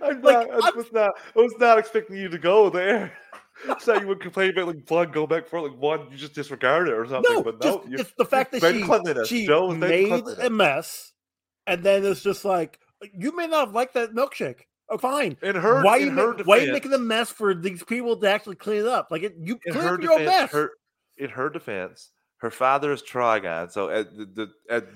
I'm 0.00 0.20
Like, 0.22 0.22
not, 0.22 0.50
I 0.50 0.70
was 0.76 0.92
not. 0.92 1.10
I 1.36 1.38
was 1.40 1.54
not 1.58 1.78
expecting 1.78 2.16
you 2.16 2.28
to 2.28 2.38
go 2.38 2.70
there. 2.70 3.12
So 3.80 4.00
you 4.00 4.06
would 4.06 4.20
complain 4.20 4.50
about 4.50 4.66
like 4.68 4.86
blood, 4.86 5.12
go 5.12 5.26
back 5.26 5.46
for 5.46 5.60
like 5.60 5.76
one, 5.78 6.08
you 6.10 6.16
just 6.16 6.34
disregard 6.34 6.88
it 6.88 6.94
or 6.94 7.06
something. 7.06 7.32
No, 7.34 7.42
but 7.42 7.60
just 7.60 7.88
you- 7.88 7.98
it's 7.98 8.12
the 8.18 8.24
fact 8.24 8.52
that 8.52 8.60
she, 8.74 8.80
she 9.26 9.46
made 9.90 10.10
a 10.46 10.50
mess, 10.50 11.12
and 11.66 11.82
then 11.82 12.04
it's 12.04 12.22
just 12.22 12.44
like 12.44 12.78
you 13.14 13.34
may 13.36 13.46
not 13.46 13.72
like 13.72 13.92
that 13.94 14.12
milkshake. 14.12 14.62
Oh, 14.88 14.98
fine. 14.98 15.36
In 15.42 15.54
her- 15.54 15.84
why 15.84 15.98
in 15.98 16.08
you 16.08 16.10
her 16.12 16.36
ma- 16.36 16.42
why 16.44 16.56
you 16.58 16.72
making 16.72 16.92
a 16.92 16.98
mess 16.98 17.30
for 17.30 17.54
these 17.54 17.82
people 17.84 18.16
to 18.16 18.28
actually 18.28 18.56
clean 18.56 18.80
it 18.80 18.86
up? 18.86 19.08
Like 19.10 19.22
it, 19.22 19.34
you 19.38 19.58
in 19.64 19.72
clean 19.72 19.84
her 19.86 19.94
up 19.94 20.02
your 20.02 20.12
own 20.12 20.18
defense, 20.20 20.40
mess. 20.42 20.52
her 20.52 20.70
in 21.16 21.30
her 21.30 21.48
defense, 21.48 22.10
her 22.38 22.50
father 22.50 22.92
is 22.92 23.02
Trigon. 23.02 23.70
So 23.70 23.88
at 23.90 24.10
the, 24.16 24.24
the 24.26 24.48
at 24.74 24.86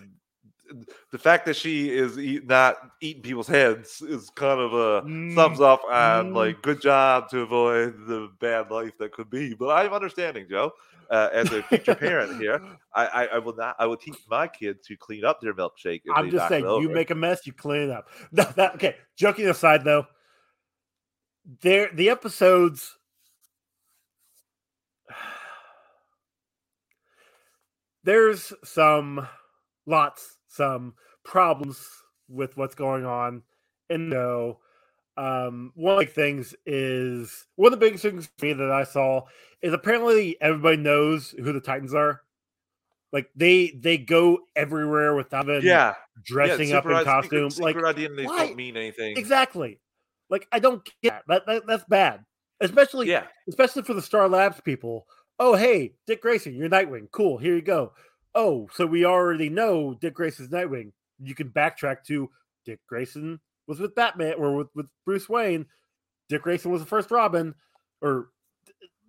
the 1.11 1.19
fact 1.19 1.47
that 1.47 1.57
she 1.57 1.91
is 1.91 2.19
eat, 2.19 2.47
not 2.47 2.77
eating 3.01 3.23
people's 3.23 3.49
heads 3.49 4.03
is 4.03 4.31
kind 4.31 4.61
of 4.61 4.73
a 4.73 5.03
thumbs 5.35 5.61
up 5.61 5.83
and 5.91 6.33
mm. 6.33 6.37
like 6.37 6.63
good 6.63 6.81
job 6.81 7.29
to 7.31 7.41
avoid 7.41 7.95
the 8.07 8.31
bad 8.41 8.71
life 8.71 8.97
that 8.99 9.13
could 9.13 9.31
be. 9.31 9.55
But 9.55 9.69
I'm 9.69 9.93
understanding, 9.93 10.47
Joe. 10.49 10.73
Uh, 11.11 11.29
as 11.35 11.53
a 11.53 11.63
future 11.65 11.95
parent 11.95 12.41
here, 12.41 12.59
I, 12.95 13.07
I, 13.07 13.27
I 13.27 13.39
will 13.39 13.55
not. 13.55 13.77
I 13.79 13.85
will 13.87 13.99
teach 13.99 14.17
my 14.29 14.49
kid 14.49 14.83
to 14.85 14.97
clean 14.97 15.23
up 15.25 15.39
their 15.41 15.53
milkshake. 15.53 16.01
If 16.05 16.17
I'm 16.17 16.31
just 16.31 16.49
saying, 16.49 16.65
you 16.65 16.89
make 16.89 17.11
a 17.11 17.15
mess, 17.15 17.47
you 17.47 17.53
clean 17.53 17.83
it 17.83 17.91
up. 17.91 18.09
That, 18.33 18.57
that- 18.57 18.75
okay. 18.77 18.97
Joking 19.15 19.47
aside, 19.49 19.85
though, 19.85 20.07
there 21.61 21.91
the 21.93 22.09
episodes. 22.09 22.97
There's 28.05 28.53
some 28.65 29.29
lots, 29.87 30.34
some 30.55 30.95
problems 31.25 31.87
with 32.29 32.57
what's 32.57 32.75
going 32.75 33.05
on 33.05 33.43
in 33.91 34.09
no. 34.09 34.59
Um, 35.17 35.71
one 35.77 35.95
of 35.95 36.01
the 36.01 36.13
things 36.13 36.55
is 36.67 37.47
one 37.55 37.73
of 37.73 37.79
the 37.79 37.85
biggest 37.87 38.03
things 38.03 38.29
for 38.39 38.47
me 38.47 38.53
that 38.55 38.71
I 38.73 38.83
saw 38.85 39.23
is 39.63 39.73
apparently 39.73 40.37
everybody 40.41 40.77
knows 40.77 41.31
who 41.31 41.53
the 41.53 41.61
Titans 41.61 41.95
are. 41.95 42.21
Like 43.13 43.31
they 43.37 43.71
they 43.79 43.97
go 43.97 44.41
everywhere 44.57 45.15
without 45.15 45.49
even 45.49 45.63
yeah, 45.63 45.95
dressing 46.25 46.71
yeah, 46.71 46.79
up 46.79 46.85
in 46.87 46.91
secret- 46.91 47.05
costume. 47.05 47.51
Secret, 47.51 47.65
like 47.65 47.75
secret 47.77 47.89
identities 47.89 48.27
why- 48.27 48.47
don't 48.47 48.57
mean 48.57 48.77
anything. 48.77 49.17
exactly. 49.17 49.79
Like 50.31 50.49
I 50.51 50.59
don't 50.59 50.83
get 51.03 51.13
that. 51.13 51.23
that, 51.29 51.47
that 51.47 51.63
that's 51.67 51.85
bad. 51.85 52.25
Especially 52.61 53.09
Yeah. 53.09 53.27
especially 53.49 53.83
for 53.83 53.95
the 53.95 54.03
Star 54.03 54.29
Labs 54.29 54.61
people. 54.63 55.07
Oh 55.39 55.55
hey, 55.55 55.95
Dick 56.09 56.23
Grayson, 56.23 56.57
you're 56.57 56.69
Nightwing. 56.69 57.09
Cool, 57.13 57.39
here 57.39 57.55
you 57.55 57.63
go. 57.63 57.93
Oh, 58.35 58.69
so 58.73 58.87
we 58.87 59.05
already 59.05 59.49
know 59.49 59.95
Dick 60.01 60.15
Grayson's 60.15 60.51
Nightwing. 60.51 60.93
You 61.23 61.35
can 61.35 61.51
backtrack 61.51 62.05
to 62.07 62.31
Dick 62.65 62.81
Grayson 62.89 63.41
was 63.67 63.79
with 63.79 63.95
Batman 63.95 64.35
or 64.39 64.57
with, 64.57 64.69
with 64.75 64.87
Bruce 65.05 65.29
Wayne. 65.29 65.67
Dick 66.29 66.43
Grayson 66.43 66.71
was 66.71 66.81
the 66.81 66.87
first 66.87 67.11
Robin, 67.11 67.55
or 68.03 68.29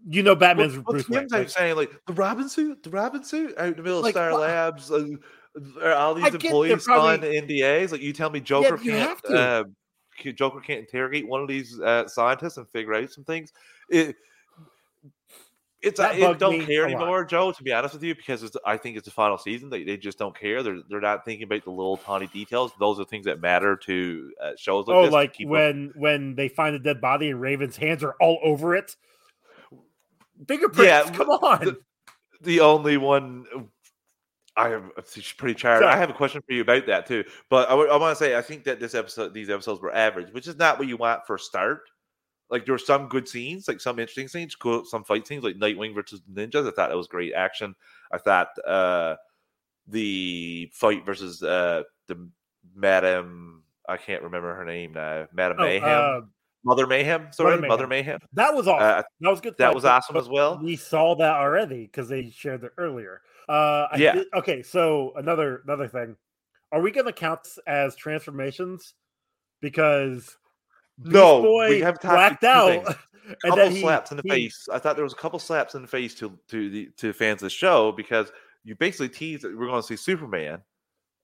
you 0.07 0.21
know 0.21 0.35
Batman's 0.35 0.77
What, 0.77 0.85
Bruce 0.85 1.09
Wayne. 1.09 1.27
Right? 1.31 1.49
saying 1.49 1.75
like 1.75 1.91
the 2.07 2.13
Robin 2.13 2.47
suit, 2.49 2.83
the 2.83 2.89
Robin 2.89 3.23
suit 3.23 3.57
out 3.57 3.67
in 3.69 3.75
the 3.77 3.83
middle 3.83 4.01
Like, 4.01 4.15
of 4.15 4.21
Star 4.21 4.31
what? 4.31 4.41
Labs, 4.41 4.91
uh, 4.91 5.07
are 5.81 5.93
all 5.93 6.13
these 6.13 6.25
they're 6.25 6.35
employees 6.35 6.83
probably- 6.83 7.27
signed 7.29 7.49
NDAs. 7.49 7.91
Like 7.91 8.01
you 8.01 8.13
tell 8.13 8.29
me, 8.29 8.39
Joker 8.39 8.77
you 8.81 8.91
can't, 8.91 9.25
uh, 9.25 9.63
Joker 10.35 10.59
can't 10.59 10.81
interrogate 10.81 11.27
one 11.27 11.41
of 11.41 11.47
these 11.47 11.79
uh, 11.79 12.07
scientists 12.07 12.57
and 12.57 12.69
figure 12.69 12.93
out 12.93 13.09
some 13.11 13.23
things. 13.23 13.51
It, 13.89 14.15
it's 15.85 15.99
That 15.99 16.15
I 16.15 16.19
bugged 16.19 16.39
don't 16.39 16.65
care 16.65 16.85
a 16.85 16.91
lot. 16.91 16.95
anymore, 17.01 17.25
Joe. 17.25 17.51
To 17.51 17.63
be 17.63 17.71
honest 17.71 17.93
with 17.93 18.03
you, 18.03 18.15
because 18.15 18.43
it's, 18.43 18.57
I 18.65 18.75
think 18.77 18.97
it's 18.97 19.05
the 19.05 19.11
final 19.11 19.37
season. 19.37 19.69
They, 19.69 19.83
they 19.83 19.97
just 19.97 20.17
don't 20.17 20.37
care. 20.37 20.63
They're 20.63 20.79
they're 20.89 20.99
not 20.99 21.23
thinking 21.23 21.43
about 21.43 21.63
the 21.63 21.71
little 21.71 21.97
tiny 21.97 22.27
details. 22.27 22.71
Those 22.79 22.99
are 22.99 23.05
things 23.05 23.25
that 23.25 23.39
matter 23.39 23.77
to 23.77 24.31
uh, 24.43 24.51
shows 24.57 24.87
like 24.87 24.95
oh, 24.95 25.03
like 25.05 25.33
keep 25.33 25.47
up- 25.47 25.51
when 25.51 25.93
when 25.95 26.35
they 26.35 26.49
find 26.49 26.75
a 26.75 26.79
dead 26.79 26.99
body 26.99 27.29
and 27.29 27.39
Raven's 27.39 27.77
hands 27.77 28.03
are 28.03 28.15
all 28.19 28.39
over 28.43 28.75
it. 28.75 28.95
Fingerprints. 30.47 30.83
Yeah, 30.83 31.09
come 31.11 31.29
on. 31.29 31.63
The, 31.63 31.77
the 32.41 32.59
only 32.59 32.97
one 32.97 33.45
I 34.57 34.73
am 34.73 34.91
she's 35.11 35.33
pretty 35.33 35.59
tired. 35.59 35.83
I 35.83 35.97
have 35.97 36.09
a 36.09 36.13
question 36.13 36.41
for 36.45 36.53
you 36.53 36.61
about 36.61 36.85
that 36.87 37.05
too. 37.05 37.23
But 37.49 37.69
I, 37.69 37.73
I 37.73 37.97
want 37.97 38.17
to 38.17 38.23
say 38.23 38.35
I 38.37 38.41
think 38.41 38.63
that 38.65 38.79
this 38.79 38.95
episode, 38.95 39.33
these 39.33 39.49
episodes 39.49 39.81
were 39.81 39.93
average, 39.93 40.31
which 40.33 40.47
is 40.47 40.55
not 40.55 40.79
what 40.79 40.87
you 40.87 40.97
want 40.97 41.25
for 41.27 41.35
a 41.35 41.39
start. 41.39 41.81
Like 42.49 42.65
there 42.65 42.73
were 42.73 42.79
some 42.79 43.07
good 43.07 43.27
scenes, 43.27 43.67
like 43.67 43.81
some 43.81 43.97
interesting 43.99 44.27
scenes, 44.27 44.55
cool, 44.55 44.85
some 44.85 45.03
fight 45.03 45.27
scenes, 45.27 45.43
like 45.43 45.55
Nightwing 45.55 45.95
versus 45.95 46.21
Ninjas. 46.31 46.67
I 46.67 46.71
thought 46.71 46.91
it 46.91 46.95
was 46.97 47.07
great 47.07 47.33
action. 47.33 47.75
I 48.11 48.17
thought 48.19 48.49
uh 48.67 49.15
the 49.87 50.69
fight 50.73 51.05
versus 51.05 51.41
uh 51.43 51.83
the 52.07 52.29
Madam 52.75 53.63
I 53.87 53.97
can't 53.97 54.23
remember 54.23 54.55
her 54.55 54.65
name 54.65 54.93
now. 54.93 55.27
Madam 55.33 55.57
Oh, 55.59 55.63
Mayhem. 55.63 55.83
uh, 55.89 56.21
Mother 56.63 56.87
Mayhem, 56.87 57.27
sorry, 57.31 57.55
Mother 57.57 57.67
Mother 57.67 57.87
Mayhem. 57.87 58.05
Mayhem. 58.05 58.19
That 58.33 58.55
was 58.55 58.67
awesome. 58.67 58.99
Uh, 58.99 59.03
that 59.21 59.29
was 59.29 59.39
good. 59.41 59.55
that 59.59 59.67
fight, 59.67 59.75
was 59.75 59.85
awesome 59.85 60.15
but 60.15 60.23
as 60.23 60.29
well. 60.29 60.59
We 60.63 60.75
saw 60.75 61.13
that 61.15 61.35
already 61.35 61.85
because 61.85 62.09
they 62.09 62.31
shared 62.31 62.63
it 62.63 62.71
earlier. 62.79 63.21
Uh, 63.47 63.87
I 63.91 63.97
Yeah. 63.97 64.23
okay, 64.33 64.63
so 64.63 65.13
another 65.15 65.61
another 65.65 65.87
thing, 65.87 66.15
are 66.71 66.81
we 66.81 66.89
going 66.89 67.05
to 67.05 67.13
count 67.13 67.47
as 67.67 67.95
transformations? 67.95 68.95
Because 69.61 70.37
No, 70.97 71.41
Boy 71.41 71.69
we 71.69 71.79
have 71.81 71.99
blacked 72.01 72.43
out, 72.43 72.71
and 73.25 73.35
couple 73.41 73.57
then 73.57 73.71
he, 73.71 73.81
slaps 73.81 74.11
in 74.11 74.17
the 74.17 74.23
he- 74.23 74.29
face. 74.29 74.67
I 74.71 74.79
thought 74.79 74.95
there 74.95 75.03
was 75.03 75.13
a 75.13 75.17
couple 75.17 75.39
slaps 75.39 75.75
in 75.75 75.81
the 75.81 75.87
face 75.87 76.13
to 76.15 76.37
to 76.49 76.69
the 76.69 76.89
to 76.97 77.11
fans 77.13 77.41
of 77.41 77.47
the 77.47 77.49
show 77.49 77.91
because 77.91 78.31
you 78.63 78.75
basically 78.75 79.09
teased 79.09 79.43
that 79.43 79.57
we're 79.57 79.67
going 79.67 79.81
to 79.81 79.87
see 79.87 79.95
Superman, 79.95 80.61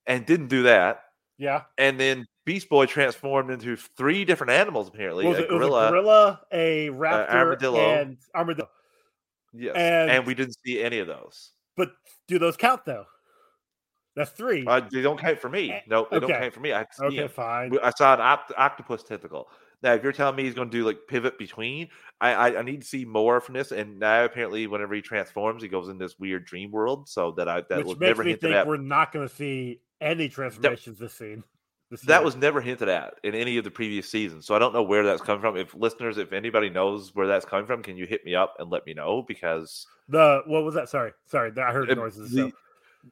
and 0.08 0.26
didn't 0.26 0.48
do 0.48 0.64
that. 0.64 1.04
Yeah, 1.38 1.64
And 1.80 2.00
then 2.00 2.28
Beast 2.46 2.70
Boy 2.70 2.86
transformed 2.86 3.50
into 3.50 3.76
three 3.76 4.26
different 4.26 4.52
animals. 4.52 4.90
Apparently, 4.90 5.26
a 5.26 5.32
it, 5.32 5.50
gorilla. 5.50 5.88
a 5.88 5.90
gorilla, 5.90 6.42
a 6.52 6.90
raptor, 6.90 7.30
armadillo. 7.34 7.80
and 7.80 8.18
armadillo. 8.36 8.70
Yes, 9.52 9.76
and- 9.76 10.12
and, 10.12 10.28
we 10.28 10.36
didn't 10.36 10.56
see 10.64 10.84
any 10.84 11.00
of 11.00 11.08
those. 11.08 11.54
But 11.76 11.94
do 12.28 12.38
those 12.38 12.58
count 12.58 12.86
though? 12.86 13.06
That's 14.16 14.32
three. 14.32 14.66
Uh, 14.68 14.82
they 14.92 15.02
don't 15.02 15.20
count 15.20 15.40
for 15.40 15.50
me. 15.50 15.74
No, 15.88 16.08
they 16.12 16.20
don't 16.20 16.30
count 16.30 16.54
for 16.54 16.60
me. 16.60 16.74
I 16.74 16.80
had 16.80 16.92
to 16.92 16.96
see 16.98 17.06
okay, 17.06 17.16
them. 17.18 17.30
fine. 17.30 17.78
I 17.82 17.92
saw 17.92 18.14
an 18.14 18.22
opt- 18.22 18.52
octopus 18.58 19.04
tentacle. 19.04 19.50
Now, 19.84 19.94
if 19.94 20.04
you're 20.04 20.12
telling 20.12 20.36
me 20.36 20.44
he's 20.44 20.54
going 20.54 20.70
to 20.70 20.78
do 20.78 20.86
like 20.86 21.00
pivot 21.08 21.38
between, 21.40 21.88
I, 22.20 22.34
I 22.34 22.60
I 22.60 22.62
need 22.62 22.82
to 22.82 22.88
see 22.88 23.04
more 23.06 23.40
from 23.42 23.56
this. 23.56 23.72
And 23.72 24.00
now 24.00 24.26
apparently, 24.26 24.68
whenever 24.68 24.94
he 24.94 25.02
transforms, 25.02 25.64
he 25.64 25.70
goes 25.70 25.88
in 25.88 25.98
this 25.98 26.20
weird 26.20 26.46
dream 26.46 26.72
world. 26.72 27.10
So 27.10 27.32
that 27.32 27.48
I 27.48 27.62
that 27.70 27.78
Which 27.78 27.86
was 27.88 28.00
makes 28.00 28.10
never 28.10 28.24
me 28.24 28.30
hinted 28.32 28.42
think 28.42 28.56
at. 28.56 28.68
we're 28.68 28.78
not 28.78 29.12
going 29.12 29.28
to 29.28 29.34
see 29.34 29.82
any 30.02 30.30
transformations 30.30 31.00
this 31.00 31.14
scene. 31.14 31.44
This 31.90 32.02
That 32.02 32.18
year. 32.18 32.26
was 32.26 32.36
never 32.36 32.62
hinted 32.62 32.90
at 32.90 33.16
in 33.24 33.34
any 33.36 33.58
of 33.58 33.64
the 33.64 33.72
previous 33.72 34.10
seasons. 34.10 34.46
So 34.46 34.56
I 34.56 34.60
don't 34.60 34.74
know 34.74 34.84
where 34.84 35.04
that's 35.04 35.22
coming 35.22 35.42
from. 35.42 35.58
If 35.58 35.74
listeners, 35.74 36.18
if 36.18 36.32
anybody 36.32 36.70
knows 36.70 37.16
where 37.16 37.28
that's 37.28 37.44
coming 37.46 37.66
from, 37.66 37.82
can 37.82 37.98
you 37.98 38.06
hit 38.06 38.24
me 38.24 38.36
up 38.36 38.56
and 38.60 38.70
let 38.70 38.86
me 38.86 38.94
know? 38.94 39.24
Because 39.28 39.88
the 40.08 40.42
what 40.46 40.64
was 40.64 40.76
that? 40.76 40.90
Sorry, 40.90 41.12
sorry, 41.26 41.52
I 41.58 41.72
heard 41.72 41.96
noises. 41.96 42.32
the 42.32 42.50
so. 42.50 42.52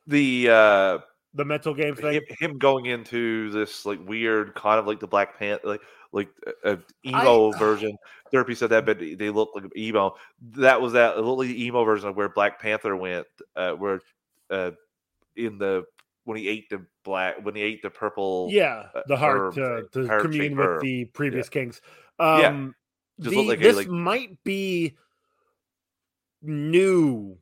The 0.08 0.50
uh, 0.50 0.98
The 1.34 1.46
mental 1.46 1.74
game 1.74 1.96
thing. 1.96 2.14
him, 2.16 2.24
him 2.40 2.58
going 2.58 2.86
into 2.88 3.50
this 3.52 3.86
like 3.86 4.00
weird 4.08 4.56
kind 4.56 4.80
of 4.80 4.88
like 4.88 5.00
the 5.00 5.08
Black 5.08 5.38
Panther, 5.38 5.68
like 5.68 5.82
like 6.12 6.30
a, 6.64 6.74
a 6.74 6.80
emo 7.06 7.52
version. 7.58 7.96
Therapy 8.32 8.56
said 8.56 8.70
that, 8.72 8.86
but 8.86 9.00
they 9.00 9.30
look 9.30 9.50
like 9.56 9.66
emo. 9.76 10.16
That 10.58 10.80
was 10.82 10.94
that 10.94 11.16
little 11.18 11.44
emo 11.44 11.84
version 11.84 12.10
of 12.10 12.16
where 12.16 12.30
Black 12.30 12.60
Panther 12.62 12.96
went, 12.96 13.28
uh, 13.56 13.72
where 13.74 14.02
uh, 14.50 14.72
in 15.36 15.58
the 15.58 15.86
when 16.26 16.38
he 16.38 16.48
ate 16.48 16.70
the 16.70 16.86
black 17.04 17.44
when 17.44 17.56
he 17.56 17.62
ate 17.62 17.82
the 17.82 17.90
purple, 17.90 18.50
yeah, 18.52 18.88
uh, 18.94 19.02
the 19.08 19.18
heart 19.18 19.38
herb 19.38 19.54
to, 19.56 20.02
to 20.04 20.08
heart-shaped 20.08 20.32
commune 20.32 20.56
with 20.58 20.82
the 20.82 21.06
previous 21.06 21.50
kings. 21.50 21.82
Yeah. 22.20 22.48
Um, 22.50 22.76
Just 23.20 23.36
the- 23.36 23.48
like 23.48 23.60
a, 23.60 23.64
this 23.64 23.76
like- 23.78 23.88
might 23.88 24.44
be 24.44 24.96
new 26.42 27.38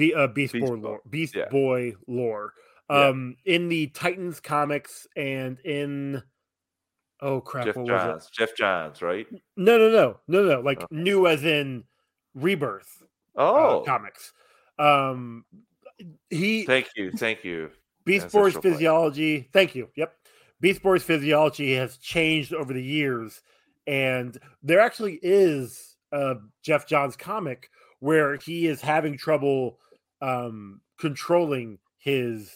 Be- 0.00 0.14
uh, 0.14 0.28
Beast, 0.28 0.54
Beast 0.54 0.66
Boy 0.66 0.76
lore. 0.76 1.00
Beast 1.10 1.36
yeah. 1.36 1.48
Boy 1.50 1.94
lore. 2.06 2.54
Yeah. 2.88 3.08
Um, 3.08 3.36
in 3.44 3.68
the 3.68 3.88
Titans 3.88 4.40
comics 4.40 5.06
and 5.14 5.60
in 5.60 6.22
oh 7.20 7.42
crap, 7.42 7.66
Geoff 7.66 7.76
what 7.76 7.86
was 7.86 8.02
it? 8.02 8.06
Johns, 8.06 8.30
Geoff 8.30 8.56
Johns, 8.56 9.02
right? 9.02 9.26
No, 9.58 9.76
no, 9.76 9.90
no, 9.90 10.16
no, 10.26 10.42
no. 10.42 10.60
Like 10.60 10.90
new 10.90 11.26
as 11.26 11.44
in 11.44 11.84
rebirth 12.34 13.02
uh, 13.36 13.42
Oh, 13.42 13.82
comics. 13.86 14.32
Um, 14.78 15.44
he 16.30 16.64
thank 16.64 16.88
you, 16.96 17.12
thank 17.12 17.44
you. 17.44 17.70
Beast 18.06 18.32
Boy's 18.32 18.56
physiology. 18.56 19.50
Thank 19.52 19.74
you. 19.74 19.88
Yep. 19.96 20.14
Beast 20.60 20.82
Boy's 20.82 21.02
physiology 21.02 21.74
has 21.74 21.98
changed 21.98 22.54
over 22.54 22.72
the 22.72 22.82
years, 22.82 23.42
and 23.86 24.38
there 24.62 24.80
actually 24.80 25.20
is 25.22 25.96
a 26.10 26.36
Geoff 26.62 26.86
Johns 26.86 27.16
comic 27.16 27.68
where 27.98 28.36
he 28.36 28.66
is 28.66 28.80
having 28.80 29.16
trouble 29.16 29.78
um, 30.20 30.80
controlling 30.98 31.78
his 31.98 32.52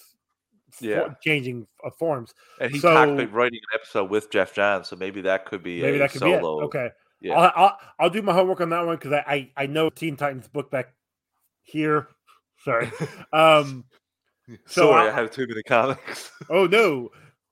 Yeah. 0.81 1.15
changing 1.23 1.67
of 1.85 1.95
forms. 1.97 2.35
And 2.61 2.73
he's 2.73 2.83
So- 2.83 2.91
about 2.91 3.33
writing 3.33 3.61
an 3.73 3.79
episode 3.81 4.11
with 4.11 4.31
Geoff 4.31 4.53
Johns, 4.55 4.89
so 4.89 4.97
maybe 4.97 5.21
that 5.23 5.47
could 5.47 5.62
be 5.62 5.81
Maybe 5.83 5.97
a 5.97 6.01
that 6.01 6.12
could 6.12 6.23
be 6.23 6.33
it. 6.33 6.41
solo. 6.41 6.65
Okay. 6.65 6.91
Yeah. 7.21 7.39
I'll, 7.39 7.53
I'll 7.65 7.79
I'll 8.01 8.11
do 8.11 8.21
my 8.23 8.33
homework 8.35 8.61
on 8.61 8.71
that 8.71 8.85
one 8.85 8.97
because 8.97 9.12
I, 9.12 9.25
I 9.57 9.65
I 9.65 9.67
know 9.67 9.89
Teen 9.89 10.17
Titans 10.17 10.49
book 10.49 10.71
back 10.71 10.93
here. 11.62 12.09
Sorry. 12.65 12.91
Um. 13.33 13.85
So 14.67 14.83
Sorry, 14.91 15.09
I- 15.09 15.12
I 15.12 15.15
have 15.15 15.31
too 15.31 15.47
many 15.47 15.62
comics. 15.62 16.31
Oh 16.51 16.67
no. 16.67 17.11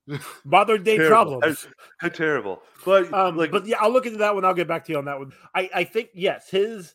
Modern 0.45 0.83
day 0.83 0.97
Terrible. 0.97 1.39
problems. 1.39 1.69
How, 1.99 2.09
terrible. 2.09 2.63
But 2.85 3.13
Um, 3.15 3.37
like, 3.37 3.51
but 3.53 3.67
yeah, 3.67 3.77
I'll 3.81 3.91
look 3.93 4.05
into 4.05 4.19
that 4.19 4.35
one. 4.35 4.45
I'll 4.45 4.53
get 4.53 4.67
back 4.69 4.85
to 4.87 4.93
you 4.93 4.99
on 4.99 5.05
that 5.07 5.19
one. 5.19 5.33
I, 5.55 5.71
I 5.73 5.85
think 5.85 6.11
yes, 6.13 6.51
his 6.51 6.95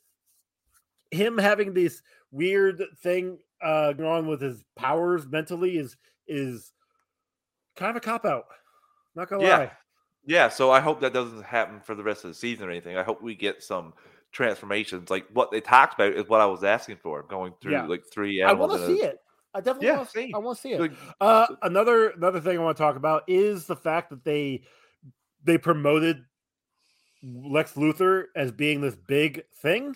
him 1.09 1.37
having 1.37 1.73
this 1.73 2.01
weird 2.31 2.81
thing 3.01 3.37
uh 3.61 3.93
going 3.93 4.09
on 4.09 4.27
with 4.27 4.41
his 4.41 4.63
powers 4.75 5.25
mentally 5.27 5.77
is 5.77 5.95
is 6.27 6.71
kind 7.75 7.89
of 7.91 7.95
a 7.95 7.99
cop 8.01 8.25
out. 8.25 8.45
Not 9.15 9.29
gonna 9.29 9.43
yeah, 9.43 9.57
lie. 9.57 9.71
yeah. 10.25 10.49
So 10.49 10.69
I 10.71 10.79
hope 10.79 10.99
that 11.01 11.13
doesn't 11.13 11.43
happen 11.43 11.79
for 11.79 11.95
the 11.95 12.03
rest 12.03 12.23
of 12.23 12.29
the 12.31 12.35
season 12.35 12.67
or 12.67 12.71
anything. 12.71 12.97
I 12.97 13.03
hope 13.03 13.21
we 13.21 13.33
get 13.35 13.63
some 13.63 13.93
transformations. 14.31 15.09
Like 15.09 15.25
what 15.33 15.51
they 15.51 15.61
talked 15.61 15.93
about 15.95 16.13
is 16.13 16.27
what 16.27 16.41
I 16.41 16.45
was 16.45 16.63
asking 16.63 16.97
for. 16.97 17.23
Going 17.23 17.53
through 17.61 17.71
Yeah. 17.73 17.85
like 17.85 18.03
three 18.11 18.43
I 18.43 18.53
want 18.53 18.73
to 18.73 18.77
in 18.77 18.83
a- 18.83 18.87
see 18.87 19.03
it. 19.03 19.17
I 19.53 19.59
definitely 19.61 19.87
Yeah, 19.87 19.95
want 19.97 20.09
to 20.09 20.19
see. 20.19 20.31
I 20.35 20.37
want 20.37 20.57
to 20.57 20.61
see 20.61 20.71
it. 20.73 20.81
Like, 20.81 20.91
Uh, 21.19 21.47
another 21.63 22.09
another 22.09 22.39
thing 22.41 22.59
I 22.59 22.61
want 22.63 22.77
to 22.77 22.83
talk 22.83 22.95
about 22.95 23.23
is 23.27 23.65
the 23.65 23.75
fact 23.75 24.09
that 24.11 24.23
they 24.23 24.63
they 25.43 25.57
promoted 25.57 26.23
Lex 27.23 27.73
Luthor 27.73 28.25
as 28.35 28.51
being 28.51 28.81
this 28.81 28.95
big 28.95 29.43
thing, 29.61 29.95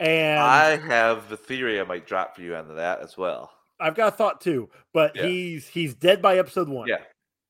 and 0.00 0.40
I 0.40 0.76
have 0.76 1.30
a 1.32 1.36
theory 1.36 1.80
I 1.80 1.84
might 1.84 2.06
drop 2.06 2.36
for 2.36 2.42
you 2.42 2.54
on 2.54 2.74
that 2.76 3.00
as 3.00 3.16
well. 3.16 3.52
I've 3.80 3.94
got 3.94 4.14
a 4.14 4.16
thought 4.16 4.40
too, 4.40 4.70
but 4.92 5.14
Yeah. 5.14 5.26
he's 5.26 5.68
he's 5.68 5.94
dead 5.94 6.22
by 6.22 6.38
episode 6.38 6.68
one. 6.68 6.88
Yeah, 6.88 7.02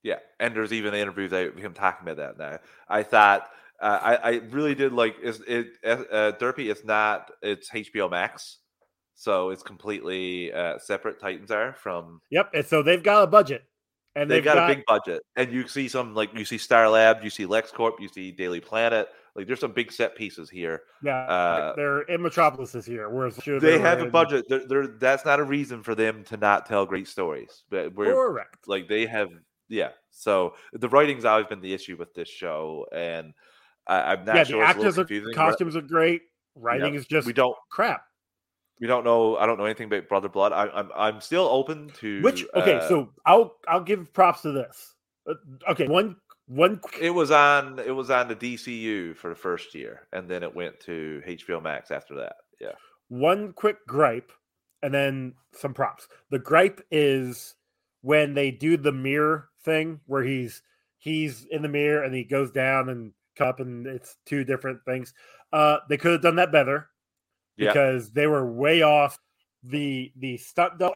yeah. 0.03 0.19
And 0.39 0.55
there's 0.55 0.73
even 0.73 0.93
interviews 0.93 1.31
of 1.31 1.55
him 1.55 1.73
talking 1.73 2.07
about 2.07 2.17
that 2.17 2.37
now. 2.37 2.59
I 2.89 3.03
thought 3.03 3.49
uh, 3.81 3.99
I 4.01 4.15
I 4.15 4.31
really 4.49 4.75
did 4.75 4.93
like 4.93 5.15
is 5.21 5.41
it 5.47 5.67
uh, 5.85 6.33
Derpy. 6.39 6.69
It's 6.69 6.83
not 6.83 7.31
it's 7.41 7.69
HBO 7.69 8.09
Max, 8.09 8.57
so 9.15 9.49
it's 9.51 9.63
completely 9.63 10.51
uh, 10.51 10.79
separate. 10.79 11.19
Titans 11.19 11.51
are 11.51 11.73
from 11.73 12.19
Yep. 12.31 12.51
And 12.53 12.65
so 12.65 12.83
they've 12.83 13.03
got 13.03 13.23
a 13.23 13.27
budget, 13.27 13.63
and 14.15 14.29
they've 14.29 14.43
they've, 14.43 14.53
got, 14.53 14.69
a 14.69 14.75
big 14.75 14.85
budget, 14.85 15.21
and 15.35 15.51
you 15.51 15.67
see 15.67 15.87
some 15.87 16.13
like 16.13 16.33
you 16.33 16.43
see 16.43 16.57
Star 16.57 16.89
Lab, 16.89 17.23
you 17.23 17.29
see 17.29 17.45
LexCorp, 17.45 17.99
you 17.99 18.09
see 18.09 18.31
Daily 18.31 18.59
Planet. 18.59 19.07
Like 19.37 19.47
there's 19.47 19.59
some 19.59 19.71
big 19.71 19.91
set 19.91 20.15
pieces 20.15 20.49
here. 20.49 20.81
yeah. 21.03 21.21
uh, 21.25 21.75
they're 21.75 22.01
in 22.01 22.21
Metropolis 22.21 22.71
this 22.71 22.87
year, 22.87 23.09
whereas 23.09 23.35
They 23.35 23.79
have 23.79 24.01
a 24.01 24.07
budget. 24.07 24.45
They're, 24.49 24.67
they're, 24.67 24.87
that's 24.87 25.23
not 25.25 25.39
a 25.39 25.43
reason 25.43 25.83
for 25.83 25.93
them 25.93 26.23
to 26.25 26.37
not 26.37 26.65
tell 26.65 26.85
great 26.87 27.07
stories. 27.07 27.63
But 27.69 27.93
we're 27.93 28.13
Correct. 28.13 28.67
like 28.67 28.89
they 28.89 29.05
have 29.05 29.29
yeah 29.69 29.89
so 30.11 30.53
the 30.73 30.89
writing's 30.89 31.25
always 31.25 31.45
been 31.47 31.61
the 31.61 31.73
issue 31.73 31.95
with 31.97 32.13
this 32.13 32.29
show 32.29 32.85
and 32.93 33.33
I, 33.85 34.13
i'm 34.13 34.25
not 34.25 34.35
yeah, 34.35 34.43
sure 34.43 34.59
the 34.59 34.69
it's 34.69 34.97
actors 34.97 34.97
are 34.97 35.33
costumes 35.33 35.75
are 35.75 35.81
great. 35.81 36.21
Writing 36.55 36.93
know, 36.93 36.99
is 36.99 37.05
just 37.05 37.27
we 37.27 37.33
don't 37.33 37.55
crap. 37.69 38.01
we 38.79 38.87
don't 38.87 39.03
know 39.03 39.37
i 39.37 39.45
don't 39.45 39.57
know 39.57 39.65
anything 39.65 39.87
about 39.87 40.07
brother 40.07 40.29
blood 40.29 40.53
I, 40.53 40.69
i'm 40.69 40.89
i'm 40.95 41.21
still 41.21 41.43
open 41.43 41.91
to 41.99 42.21
Which 42.21 42.45
okay, 42.55 42.75
uh, 42.75 42.87
so 42.87 43.09
I'll 43.25 43.55
I'll 43.67 43.83
give 43.83 44.11
props 44.13 44.41
to 44.41 44.51
this. 44.51 44.95
Uh, 45.29 45.33
okay, 45.71 45.87
one 45.87 46.15
one 46.47 46.79
it 46.99 47.09
was 47.09 47.29
on 47.29 47.77
it 47.79 47.91
was 47.91 48.09
on 48.09 48.27
the 48.27 48.35
dcu 48.35 49.15
for 49.17 49.29
the 49.29 49.35
first 49.35 49.75
year 49.75 50.07
and 50.13 50.29
then 50.29 50.43
it 50.43 50.55
went 50.55 50.79
to 50.79 51.21
hbo 51.27 51.61
max 51.61 51.91
after 51.91 52.15
that 52.15 52.35
yeah 52.59 52.71
one 53.09 53.53
quick 53.53 53.85
gripe 53.87 54.31
and 54.81 54.93
then 54.93 55.33
some 55.53 55.73
props. 55.73 56.07
The 56.29 56.39
gripe 56.39 56.81
is 56.91 57.55
when 58.01 58.33
they 58.33 58.51
do 58.51 58.77
the 58.77 58.91
mirror 58.91 59.49
thing 59.63 59.99
where 60.05 60.23
he's 60.23 60.61
he's 60.97 61.45
in 61.51 61.61
the 61.61 61.67
mirror 61.69 62.03
and 62.03 62.13
he 62.13 62.23
goes 62.23 62.51
down 62.51 62.89
and 62.89 63.11
cup 63.35 63.59
and 63.59 63.85
it's 63.85 64.17
two 64.25 64.43
different 64.43 64.79
things. 64.85 65.13
Uh 65.53 65.77
they 65.89 65.97
could 65.97 66.11
have 66.13 66.21
done 66.21 66.35
that 66.37 66.51
better 66.51 66.89
Yeah. 67.57 67.69
because 67.69 68.11
they 68.11 68.27
were 68.27 68.51
way 68.51 68.81
off 68.81 69.19
the 69.63 70.11
the 70.17 70.37
stunt 70.37 70.77
double 70.79 70.95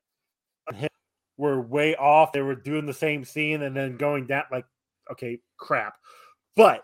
were 1.37 1.59
way 1.59 1.95
off. 1.95 2.31
They 2.31 2.41
were 2.41 2.55
doing 2.55 2.85
the 2.85 2.93
same 2.93 3.25
scene 3.25 3.63
and 3.63 3.75
then 3.75 3.97
going 3.97 4.27
down 4.27 4.43
like 4.51 4.65
okay, 5.11 5.39
crap. 5.57 5.95
But 6.55 6.83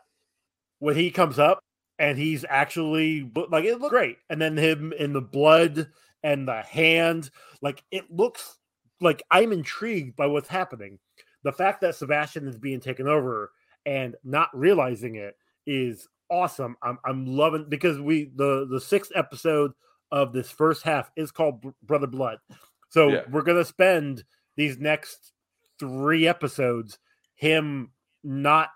when 0.80 0.96
he 0.96 1.12
comes 1.12 1.40
up 1.40 1.60
and 2.00 2.18
he's 2.18 2.46
actually 2.48 3.30
like 3.50 3.66
it 3.66 3.80
looked 3.80 3.92
great. 3.92 4.18
And 4.30 4.42
then 4.42 4.58
him 4.58 4.94
in 4.98 5.14
the 5.14 5.22
blood 5.22 5.90
and 6.24 6.48
the 6.48 6.62
hand, 6.62 7.30
like 7.62 7.84
it 7.92 8.12
looks 8.12 8.58
like 9.02 9.24
I'm 9.32 9.52
intrigued 9.52 10.16
by 10.16 10.28
what's 10.28 10.50
happening. 10.50 11.00
The 11.44 11.52
fact 11.52 11.82
that 11.82 11.96
Sebastian 11.96 12.48
is 12.48 12.58
being 12.58 12.80
taken 12.80 13.08
over 13.08 13.52
and 13.86 14.16
not 14.24 14.50
realizing 14.54 15.16
it 15.16 15.36
is 15.66 16.08
awesome. 16.30 16.76
I'm 16.82 17.00
I'm 17.06 17.26
loving 17.26 17.68
because 17.70 18.00
we 18.00 18.32
the 18.36 18.68
the 18.70 18.82
sixth 18.82 19.12
episode 19.16 19.72
of 20.12 20.34
this 20.34 20.50
first 20.50 20.84
half 20.84 21.12
is 21.16 21.32
called 21.32 21.64
Brother 21.84 22.08
Blood. 22.08 22.40
So 22.90 23.10
Yeah. 23.10 23.22
we're 23.30 23.42
gonna 23.42 23.66
spend 23.66 24.24
these 24.56 24.78
next 24.78 25.34
three 25.80 26.28
episodes 26.28 26.98
him 27.36 27.92
not 28.24 28.70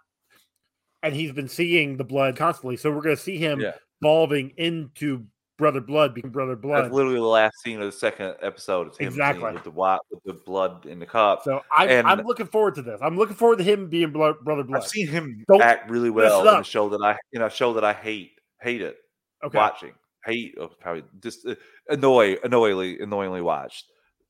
and 1.04 1.16
he's 1.16 1.32
been 1.32 1.48
seeing 1.48 1.98
the 1.98 2.04
blood 2.04 2.36
constantly. 2.36 2.78
So 2.78 2.92
we're 2.92 3.02
gonna 3.02 3.18
see 3.18 3.38
him 3.38 3.60
Yeah. 3.60 3.74
evolving 4.02 4.54
into 4.58 5.26
Brother 5.58 5.82
Blood, 5.82 6.16
becoming 6.16 6.32
Brother 6.32 6.56
Blood. 6.56 6.86
That's 6.86 6.94
literally 6.94 7.20
the 7.20 7.22
last 7.22 7.54
scene 7.64 7.80
of 7.80 7.86
the 7.86 7.92
second 7.92 8.36
episode. 8.42 8.88
It's 8.88 8.98
him 8.98 9.08
Exactly. 9.10 9.54
with 9.54 9.64
the 9.64 9.72
with 9.72 10.24
the 10.26 10.34
blood 10.34 10.86
in 10.88 11.00
the 11.00 11.06
cup. 11.06 11.44
So 11.44 11.62
I'm, 11.72 11.90
And 11.90 12.08
I'm 12.08 12.26
looking 12.26 12.48
forward 12.48 12.76
to 12.76 12.82
this. 12.82 13.00
I'm 13.02 13.16
looking 13.18 13.36
forward 13.36 13.60
to 13.60 13.64
him 13.64 13.88
being 13.88 14.12
blood, 14.12 14.38
Brother 14.44 14.64
Blood. 14.64 14.82
I've 14.82 14.88
seen 14.88 15.08
him 15.08 15.44
Don't 15.48 15.62
act 15.62 15.90
really 15.90 16.10
well 16.10 16.48
in 16.48 16.62
a 16.62 16.64
show 16.64 16.90
that 16.90 17.02
I 17.04 17.18
in 17.32 17.42
a 17.44 17.50
show 17.50 17.74
that 17.74 17.84
I 17.84 17.94
hate 17.94 18.32
hate 18.60 18.82
it 18.82 18.98
Okay. 19.44 19.58
watching 19.58 19.94
hate 20.26 20.56
oh, 20.60 20.68
probably 20.68 21.04
just 21.20 21.48
uh, 21.48 21.56
annoy 21.90 22.38
annoyingly 22.44 23.00
annoyingly 23.00 23.42
watched. 23.42 23.86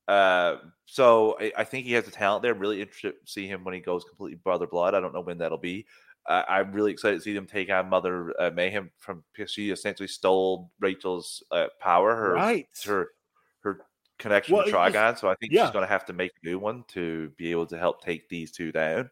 Uh, 0.07 0.57
so 0.85 1.37
I, 1.39 1.51
I 1.59 1.63
think 1.63 1.85
he 1.85 1.93
has 1.93 2.05
the 2.05 2.11
talent 2.11 2.43
there. 2.43 2.53
I'm 2.53 2.59
really 2.59 2.81
interested 2.81 3.13
to 3.25 3.31
see 3.31 3.47
him 3.47 3.63
when 3.63 3.73
he 3.73 3.79
goes 3.79 4.03
completely 4.03 4.37
brother 4.43 4.67
blood. 4.67 4.93
I 4.95 4.99
don't 4.99 5.13
know 5.13 5.21
when 5.21 5.37
that'll 5.37 5.57
be. 5.57 5.85
Uh, 6.27 6.43
I'm 6.47 6.71
really 6.71 6.91
excited 6.91 7.15
to 7.15 7.21
see 7.21 7.33
them 7.33 7.47
take 7.47 7.69
on 7.71 7.89
Mother 7.89 8.33
uh, 8.39 8.51
Mayhem 8.51 8.91
from 8.99 9.23
because 9.33 9.51
she 9.51 9.71
essentially 9.71 10.07
stole 10.07 10.71
Rachel's 10.79 11.41
uh, 11.51 11.67
power, 11.79 12.15
her 12.15 12.33
Right. 12.33 12.67
her 12.85 13.09
her 13.61 13.79
connection 14.19 14.55
Well, 14.55 14.65
to 14.65 14.71
Trigon. 14.71 15.17
So 15.17 15.29
I 15.29 15.35
think 15.35 15.51
yeah. 15.51 15.65
she's 15.65 15.73
going 15.73 15.83
to 15.83 15.91
have 15.91 16.05
to 16.05 16.13
make 16.13 16.31
a 16.43 16.47
new 16.47 16.59
one 16.59 16.83
to 16.89 17.31
be 17.37 17.49
able 17.51 17.65
to 17.67 17.77
help 17.77 18.03
take 18.03 18.29
these 18.29 18.51
two 18.51 18.71
down. 18.71 19.09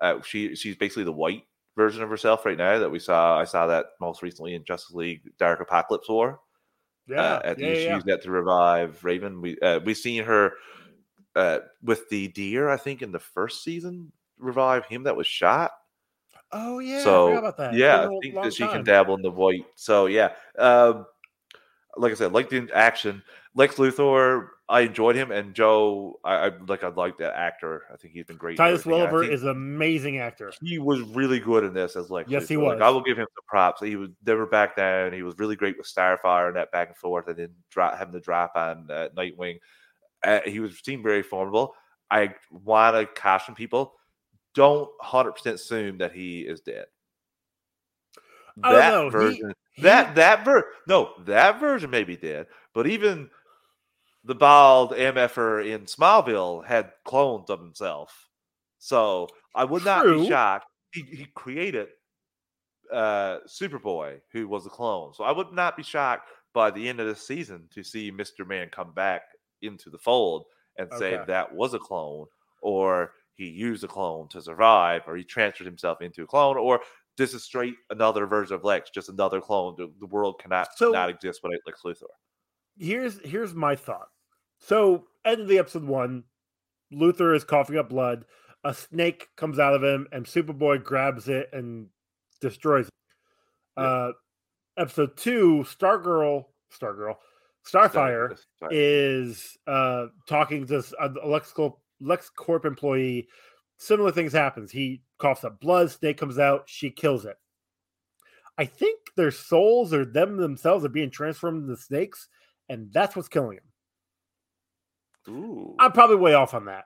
Uh, 0.00 0.20
she 0.22 0.54
she's 0.56 0.76
basically 0.76 1.04
the 1.04 1.12
white 1.12 1.44
version 1.76 2.02
of 2.02 2.10
herself 2.10 2.44
right 2.44 2.58
now 2.58 2.78
that 2.80 2.90
we 2.90 2.98
saw. 2.98 3.38
I 3.38 3.44
saw 3.44 3.66
that 3.68 3.86
most 4.00 4.22
recently 4.22 4.54
in 4.54 4.64
Justice 4.64 4.94
League 4.94 5.22
Dark 5.38 5.60
Apokolips 5.68 6.08
War. 6.08 6.40
Yeah, 7.08 7.20
uh, 7.22 7.40
I 7.44 7.48
yeah, 7.48 7.74
she 7.74 7.84
yeah. 7.84 7.94
used 7.94 8.06
that 8.06 8.22
to 8.22 8.30
revive 8.30 9.02
Raven. 9.02 9.40
We 9.40 9.58
uh, 9.60 9.80
we 9.80 9.94
seen 9.94 10.24
her 10.24 10.52
uh, 11.34 11.60
with 11.82 12.08
the 12.10 12.28
deer. 12.28 12.68
I 12.68 12.76
think 12.76 13.02
in 13.02 13.12
the 13.12 13.18
first 13.18 13.64
season 13.64 14.12
revive 14.38 14.84
him 14.86 15.04
that 15.04 15.16
was 15.16 15.26
shot. 15.26 15.70
Oh 16.52 16.78
yeah, 16.78 17.02
so 17.02 17.36
about 17.36 17.56
that. 17.58 17.74
Yeah, 17.74 18.06
I 18.06 18.18
think 18.22 18.34
that 18.34 18.54
she 18.54 18.64
time. 18.64 18.72
can 18.72 18.84
dabble 18.84 19.14
in 19.14 19.22
the 19.22 19.30
white. 19.30 19.66
So 19.74 20.06
yeah, 20.06 20.32
um, 20.58 21.06
like 21.96 22.12
I 22.12 22.14
said, 22.14 22.32
like 22.32 22.48
the 22.48 22.68
action. 22.74 23.22
Lex 23.54 23.76
Luthor, 23.76 24.48
I 24.70 24.80
enjoyed 24.82 25.16
him, 25.16 25.30
and 25.30 25.54
Joe, 25.54 26.20
I, 26.24 26.34
I 26.34 26.50
like. 26.66 26.84
I 26.84 26.88
like 26.88 27.16
that 27.18 27.34
actor. 27.34 27.84
I 27.90 27.96
think 27.96 28.12
he's 28.12 28.26
been 28.26 28.36
great. 28.36 28.58
Titus. 28.58 28.84
Welliver 28.84 29.26
is 29.26 29.42
an 29.42 29.48
amazing 29.48 30.18
actor. 30.18 30.52
He 30.62 30.78
was 30.78 31.00
really 31.00 31.40
good 31.40 31.64
in 31.64 31.72
this 31.72 31.96
as 31.96 32.10
like 32.10 32.26
Yes, 32.28 32.48
he. 32.48 32.58
Like, 32.58 32.78
was. 32.78 32.80
I 32.82 32.90
will 32.90 33.00
give 33.00 33.16
him 33.16 33.26
the 33.34 33.42
props. 33.46 33.80
He 33.80 33.96
was 33.96 34.10
never 34.26 34.44
back 34.44 34.76
down. 34.76 35.14
He 35.14 35.22
was 35.22 35.38
really 35.38 35.56
great 35.56 35.78
with 35.78 35.86
Starfire 35.86 36.48
and 36.48 36.56
that 36.56 36.70
back 36.70 36.88
and 36.88 36.96
forth, 36.98 37.28
and 37.28 37.36
then 37.36 37.50
drop 37.70 37.96
having 37.96 38.12
the 38.12 38.20
drop 38.20 38.52
on 38.56 38.90
uh, 38.90 39.08
Nightwing. 39.16 39.58
Uh, 40.22 40.40
he 40.44 40.60
was 40.60 40.78
seemed 40.84 41.02
very 41.02 41.22
formidable. 41.22 41.74
I 42.10 42.34
want 42.50 42.94
to 42.94 43.06
caution 43.06 43.54
people: 43.54 43.94
don't 44.54 44.90
hundred 45.00 45.32
percent 45.32 45.54
assume 45.54 45.96
that 45.98 46.12
he 46.12 46.40
is 46.42 46.60
dead. 46.60 46.86
I 48.62 48.70
don't 48.70 48.78
That 48.78 48.90
know. 48.90 49.04
He- 49.04 49.10
version, 49.10 49.54
he- 49.72 49.82
that 49.82 50.14
that 50.16 50.44
ver, 50.44 50.66
no, 50.86 51.12
that 51.24 51.58
version 51.58 51.88
may 51.88 52.04
be 52.04 52.18
dead, 52.18 52.48
but 52.74 52.86
even 52.86 53.30
the 54.24 54.34
bald 54.34 54.92
MFer 54.92 55.66
in 55.66 55.82
Smallville 55.86 56.64
had 56.64 56.92
clones 57.04 57.50
of 57.50 57.60
himself. 57.60 58.28
So 58.78 59.28
I 59.54 59.64
would 59.64 59.84
not 59.84 60.04
True. 60.04 60.22
be 60.22 60.28
shocked. 60.28 60.66
He, 60.92 61.02
he 61.02 61.26
created 61.34 61.88
uh, 62.92 63.38
Superboy, 63.46 64.20
who 64.32 64.48
was 64.48 64.66
a 64.66 64.70
clone. 64.70 65.12
So 65.14 65.24
I 65.24 65.32
would 65.32 65.52
not 65.52 65.76
be 65.76 65.82
shocked 65.82 66.28
by 66.54 66.70
the 66.70 66.88
end 66.88 67.00
of 67.00 67.06
the 67.06 67.14
season 67.14 67.68
to 67.74 67.82
see 67.82 68.10
Mr. 68.10 68.46
Man 68.46 68.68
come 68.70 68.92
back 68.92 69.22
into 69.62 69.90
the 69.90 69.98
fold 69.98 70.44
and 70.78 70.88
say 70.96 71.18
that 71.26 71.52
was 71.54 71.74
a 71.74 71.78
clone, 71.78 72.26
or 72.62 73.12
he 73.34 73.46
used 73.46 73.82
a 73.84 73.88
clone 73.88 74.28
to 74.28 74.40
survive, 74.40 75.02
or 75.06 75.16
he 75.16 75.24
transferred 75.24 75.66
himself 75.66 76.00
into 76.00 76.22
a 76.22 76.26
clone, 76.26 76.56
or 76.56 76.80
this 77.16 77.34
is 77.34 77.42
straight 77.42 77.74
another 77.90 78.26
version 78.26 78.54
of 78.54 78.64
Lex, 78.64 78.90
just 78.90 79.08
another 79.08 79.40
clone. 79.40 79.74
The, 79.76 79.92
the 79.98 80.06
world 80.06 80.40
cannot 80.40 80.68
So- 80.76 80.92
not 80.92 81.10
exist 81.10 81.40
without 81.42 81.60
Lex 81.66 81.82
Luthor. 81.84 82.06
Here's 82.78 83.18
here's 83.24 83.54
my 83.54 83.76
thought. 83.76 84.08
So 84.58 85.04
end 85.24 85.40
of 85.40 85.48
the 85.48 85.58
episode 85.58 85.84
one, 85.84 86.24
Luthor 86.92 87.34
is 87.34 87.44
coughing 87.44 87.76
up 87.78 87.88
blood. 87.88 88.24
A 88.64 88.74
snake 88.74 89.28
comes 89.36 89.58
out 89.58 89.74
of 89.74 89.82
him, 89.84 90.06
and 90.12 90.24
Superboy 90.26 90.82
grabs 90.82 91.28
it 91.28 91.48
and 91.52 91.88
destroys 92.40 92.86
it. 92.86 92.92
Uh, 93.76 94.12
episode 94.76 95.16
two, 95.16 95.64
Stargirl, 95.68 96.46
Stargirl, 96.76 97.14
Starfire 97.66 98.36
Sorry. 98.58 98.76
is 98.76 99.56
uh 99.66 100.06
talking 100.28 100.66
to 100.66 100.78
s- 100.78 100.94
a 101.00 101.08
LexCorp, 101.10 101.74
LexCorp 102.02 102.64
employee. 102.64 103.28
Similar 103.76 104.10
things 104.10 104.32
happens. 104.32 104.72
He 104.72 105.02
coughs 105.18 105.44
up 105.44 105.60
blood. 105.60 105.90
Snake 105.90 106.16
comes 106.18 106.38
out. 106.38 106.64
She 106.66 106.90
kills 106.90 107.24
it. 107.24 107.36
I 108.56 108.64
think 108.64 108.98
their 109.16 109.30
souls 109.30 109.94
or 109.94 110.04
them 110.04 110.36
themselves 110.36 110.84
are 110.84 110.88
being 110.88 111.10
transformed 111.10 111.68
into 111.68 111.80
snakes, 111.80 112.26
and 112.68 112.92
that's 112.92 113.16
what's 113.16 113.28
killing 113.28 113.58
him. 113.58 115.34
Ooh. 115.34 115.74
I'm 115.78 115.92
probably 115.92 116.16
way 116.16 116.34
off 116.34 116.54
on 116.54 116.66
that. 116.66 116.84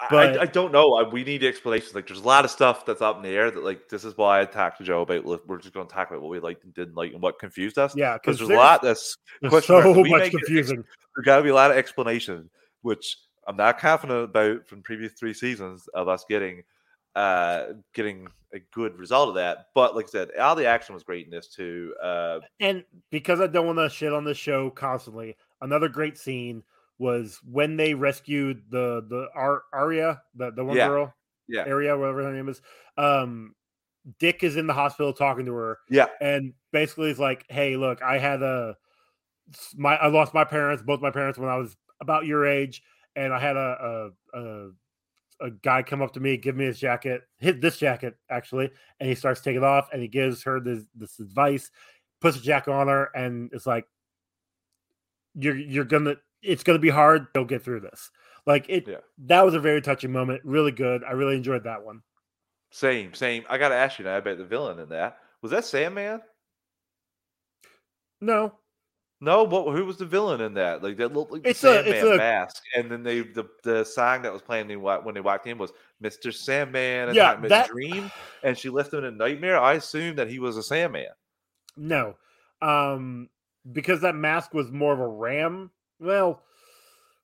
I- 0.00 0.06
but- 0.10 0.38
I, 0.38 0.42
I 0.42 0.46
don't 0.46 0.72
know. 0.72 0.94
I, 0.94 1.08
we 1.08 1.22
need 1.22 1.44
explanations. 1.44 1.94
Like, 1.94 2.06
there's 2.06 2.20
a 2.20 2.26
lot 2.26 2.44
of 2.44 2.50
stuff 2.50 2.84
that's 2.84 3.02
up 3.02 3.16
in 3.16 3.22
the 3.22 3.28
air. 3.28 3.50
That 3.50 3.62
like, 3.62 3.88
this 3.88 4.04
is 4.04 4.16
why 4.16 4.40
I 4.40 4.44
talked 4.44 4.78
to 4.78 4.84
Joe 4.84 5.02
about. 5.02 5.24
look, 5.24 5.46
We're 5.46 5.58
just 5.58 5.74
going 5.74 5.86
to 5.86 5.94
talk 5.94 6.10
about 6.10 6.20
what 6.22 6.30
we 6.30 6.40
liked 6.40 6.64
and 6.64 6.74
didn't 6.74 6.96
like, 6.96 7.12
and 7.12 7.22
what 7.22 7.38
confused 7.38 7.78
us. 7.78 7.94
Yeah, 7.94 8.14
because 8.14 8.38
there's 8.38 8.50
a 8.50 8.54
lot 8.54 8.82
that's 8.82 9.16
There's 9.40 9.64
so 9.66 9.94
much 9.94 10.10
make 10.10 10.34
it 10.34 10.38
confusing. 10.38 10.84
There's 11.16 11.24
got 11.24 11.36
to 11.36 11.42
be 11.44 11.50
a 11.50 11.54
lot 11.54 11.70
of 11.70 11.76
explanation, 11.76 12.50
which 12.82 13.18
I'm 13.46 13.56
not 13.56 13.78
confident 13.78 14.24
about 14.24 14.66
from 14.66 14.82
previous 14.82 15.12
three 15.12 15.34
seasons 15.34 15.86
of 15.94 16.08
us 16.08 16.24
getting, 16.28 16.64
uh, 17.14 17.66
getting 17.94 18.28
a 18.52 18.58
good 18.72 18.98
result 18.98 19.28
of 19.28 19.34
that. 19.36 19.66
But 19.74 19.94
like 19.96 20.06
I 20.06 20.08
said, 20.08 20.36
all 20.38 20.54
the 20.54 20.66
action 20.66 20.94
was 20.94 21.04
great 21.04 21.24
in 21.24 21.30
this 21.30 21.48
too. 21.48 21.94
Uh, 22.02 22.40
And 22.60 22.84
because 23.10 23.40
I 23.40 23.46
don't 23.46 23.66
want 23.66 23.78
to 23.78 23.88
shit 23.88 24.12
on 24.12 24.24
the 24.24 24.34
show 24.34 24.70
constantly, 24.70 25.36
another 25.60 25.88
great 25.88 26.18
scene 26.18 26.62
was 26.98 27.40
when 27.44 27.76
they 27.76 27.94
rescued 27.94 28.62
the 28.70 29.04
the 29.08 29.28
Ar- 29.34 29.64
Aria, 29.72 30.22
the 30.34 30.52
the 30.52 30.64
one 30.64 30.76
Yeah. 30.76 30.88
girl, 30.88 31.14
yeah, 31.48 31.64
Aria, 31.64 31.96
whatever 31.96 32.22
her 32.22 32.32
name 32.32 32.48
is. 32.48 32.62
Um, 32.96 33.54
Dick 34.18 34.42
is 34.42 34.56
in 34.56 34.66
the 34.66 34.74
hospital 34.74 35.12
talking 35.12 35.46
to 35.46 35.54
her, 35.54 35.78
yeah, 35.88 36.06
and 36.20 36.52
basically 36.72 37.10
is 37.10 37.18
like, 37.18 37.44
"Hey, 37.48 37.76
look, 37.76 38.02
I 38.02 38.18
had 38.18 38.42
a 38.42 38.76
my 39.76 39.96
I 39.96 40.08
lost 40.08 40.34
my 40.34 40.44
parents, 40.44 40.82
both 40.82 41.00
my 41.00 41.10
parents 41.10 41.38
when 41.38 41.48
I 41.48 41.56
was 41.56 41.76
about 42.00 42.26
your 42.26 42.46
age, 42.46 42.82
and 43.16 43.32
I 43.32 43.38
had 43.38 43.56
a 43.56 44.10
a, 44.34 44.38
a 44.38 44.70
a 45.40 45.50
guy 45.50 45.82
come 45.82 46.02
up 46.02 46.12
to 46.14 46.20
me, 46.20 46.36
give 46.36 46.56
me 46.56 46.64
his 46.64 46.78
jacket, 46.78 47.22
hit 47.38 47.60
this 47.60 47.76
jacket 47.76 48.14
actually, 48.30 48.70
and 49.00 49.08
he 49.08 49.14
starts 49.14 49.40
taking 49.40 49.62
it 49.62 49.64
off, 49.64 49.88
and 49.92 50.00
he 50.00 50.08
gives 50.08 50.42
her 50.44 50.60
this 50.60 50.84
this 50.94 51.18
advice, 51.20 51.70
puts 52.20 52.36
a 52.36 52.40
jacket 52.40 52.72
on 52.72 52.88
her, 52.88 53.10
and 53.14 53.50
it's 53.52 53.66
like, 53.66 53.86
you're 55.34 55.56
you're 55.56 55.84
gonna, 55.84 56.16
it's 56.42 56.62
gonna 56.62 56.78
be 56.78 56.90
hard. 56.90 57.26
Don't 57.34 57.48
get 57.48 57.62
through 57.62 57.80
this. 57.80 58.10
Like 58.46 58.66
it. 58.68 58.86
Yeah. 58.86 58.98
That 59.26 59.44
was 59.44 59.54
a 59.54 59.60
very 59.60 59.80
touching 59.80 60.12
moment. 60.12 60.42
Really 60.44 60.72
good. 60.72 61.02
I 61.04 61.12
really 61.12 61.36
enjoyed 61.36 61.64
that 61.64 61.84
one. 61.84 62.02
same, 62.70 63.14
same. 63.14 63.44
I 63.48 63.56
got 63.56 63.68
to 63.70 63.74
ask 63.76 63.98
you 63.98 64.04
now 64.04 64.18
about 64.18 64.36
the 64.38 64.44
villain 64.44 64.78
in 64.78 64.88
that. 64.90 65.18
Was 65.42 65.50
that 65.52 65.64
Sandman? 65.64 66.20
No, 68.20 68.54
No, 69.24 69.42
what? 69.44 69.74
Who 69.74 69.84
was 69.84 69.96
the 69.96 70.04
villain 70.04 70.40
in 70.40 70.54
that? 70.54 70.82
Like 70.82 70.96
that 70.98 71.12
looked 71.12 71.32
like 71.32 71.42
the 71.42 71.50
It's 71.50 71.64
a- 71.64 71.82
Sandman 71.82 72.12
a- 72.12 72.16
mask, 72.16 72.62
and 72.76 72.90
then 72.90 73.02
they 73.02 73.20
the 73.20 73.44
the 73.62 73.84
song 73.84 74.22
that 74.22 74.32
was 74.32 74.42
playing 74.42 74.62
when 74.62 74.68
they 74.68 74.76
wa- 74.76 75.00
when 75.00 75.14
they 75.14 75.20
walked 75.20 75.46
in 75.46 75.58
was 75.58 75.72
Mister 76.00 76.30
Sandman 76.30 77.08
and 77.08 77.16
Yeah, 77.16 77.28
Nightmare 77.32 77.48
that- 77.50 77.68
Dream, 77.68 78.10
and 78.42 78.56
she 78.56 78.68
left 78.68 78.92
him 78.92 79.00
in 79.00 79.04
a 79.06 79.10
nightmare. 79.10 79.58
I 79.58 79.74
assumed 79.74 80.18
that 80.18 80.28
he 80.28 80.38
was 80.38 80.56
a 80.56 80.62
Sandman. 80.62 81.06
No, 81.76 82.16
um, 82.62 83.28
because 83.72 84.02
that 84.02 84.14
mask 84.14 84.52
was 84.54 84.70
more 84.70 84.92
of 84.92 85.00
a 85.00 85.08
ram. 85.08 85.70
Well, 85.98 86.42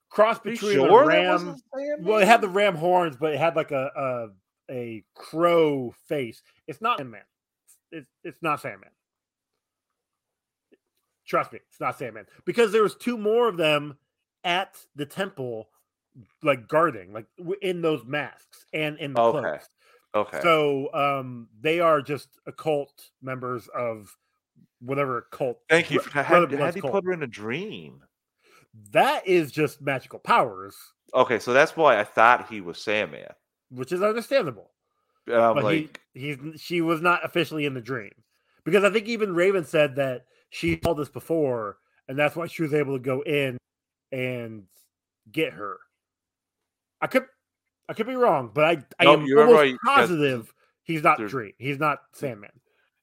cross 0.08 0.38
between 0.38 0.72
sure 0.72 1.02
a 1.02 1.06
ram. 1.06 1.28
wasn't 1.28 1.62
Well, 2.00 2.18
it 2.20 2.26
had 2.26 2.40
the 2.40 2.48
ram 2.48 2.74
horns, 2.76 3.16
but 3.16 3.32
it 3.34 3.38
had 3.38 3.56
like 3.56 3.70
a 3.70 4.30
a, 4.70 4.72
a 4.74 5.04
crow 5.14 5.94
face. 6.08 6.42
It's 6.66 6.80
not 6.80 6.98
Sandman. 6.98 7.22
It's 7.92 8.08
it's 8.24 8.40
not 8.42 8.60
Sandman. 8.60 8.90
Trust 11.30 11.52
me, 11.52 11.60
it's 11.68 11.78
not 11.78 11.96
Sandman 11.96 12.26
because 12.44 12.72
there 12.72 12.82
was 12.82 12.96
two 12.96 13.16
more 13.16 13.46
of 13.46 13.56
them 13.56 13.96
at 14.42 14.76
the 14.96 15.06
temple, 15.06 15.68
like 16.42 16.66
guarding, 16.66 17.12
like 17.12 17.26
in 17.62 17.82
those 17.82 18.04
masks 18.04 18.66
and 18.74 18.98
in 18.98 19.14
the 19.14 19.20
Okay. 19.20 19.40
cloaks. 19.40 19.68
Okay. 20.12 20.40
So 20.42 20.92
um, 20.92 21.48
they 21.60 21.78
are 21.78 22.02
just 22.02 22.40
occult 22.46 23.10
members 23.22 23.68
of 23.68 24.12
whatever 24.80 25.28
cult. 25.30 25.60
Thank 25.68 25.92
you. 25.92 26.00
How, 26.00 26.46
how 26.48 26.72
he 26.72 26.80
put 26.80 27.04
her 27.04 27.12
in 27.12 27.22
a 27.22 27.28
dream? 27.28 28.02
That 28.90 29.24
is 29.24 29.52
just 29.52 29.80
magical 29.80 30.18
powers, 30.18 30.76
Okay, 31.14 31.38
so 31.38 31.52
that's 31.52 31.76
why 31.76 32.00
I 32.00 32.04
thought 32.04 32.48
he 32.48 32.60
was 32.60 32.78
Sandman. 32.78 33.28
which 33.70 33.92
is 33.92 34.02
understandable. 34.02 34.72
And 35.28 35.54
but 35.54 35.62
like, 35.62 36.00
he, 36.12 36.34
he's 36.34 36.60
she 36.60 36.80
was 36.80 37.00
not 37.00 37.24
officially 37.24 37.66
in 37.66 37.74
the 37.74 37.80
dream 37.80 38.10
because 38.64 38.82
I 38.82 38.90
think 38.90 39.06
even 39.06 39.32
Raven 39.32 39.64
said 39.64 39.94
that 39.94 40.26
she 40.50 40.78
saw 40.84 40.94
this 40.94 41.08
before, 41.08 41.78
and 42.08 42.18
that's 42.18 42.36
why 42.36 42.46
she 42.46 42.62
was 42.62 42.74
able 42.74 42.96
to 42.96 43.02
go 43.02 43.22
in 43.22 43.56
and 44.12 44.64
get 45.30 45.52
her. 45.54 45.78
I 47.00 47.06
could, 47.06 47.24
I 47.88 47.94
could 47.94 48.06
be 48.06 48.14
wrong, 48.14 48.50
but 48.52 48.64
I, 48.64 48.84
I 48.98 49.04
No, 49.04 49.14
am 49.14 49.24
you're 49.26 49.40
almost 49.40 49.56
right, 49.58 49.76
positive 49.84 50.52
he's 50.84 51.02
not 51.02 51.18
Dream. 51.18 51.52
He's 51.58 51.78
not 51.78 52.00
Sandman. 52.12 52.50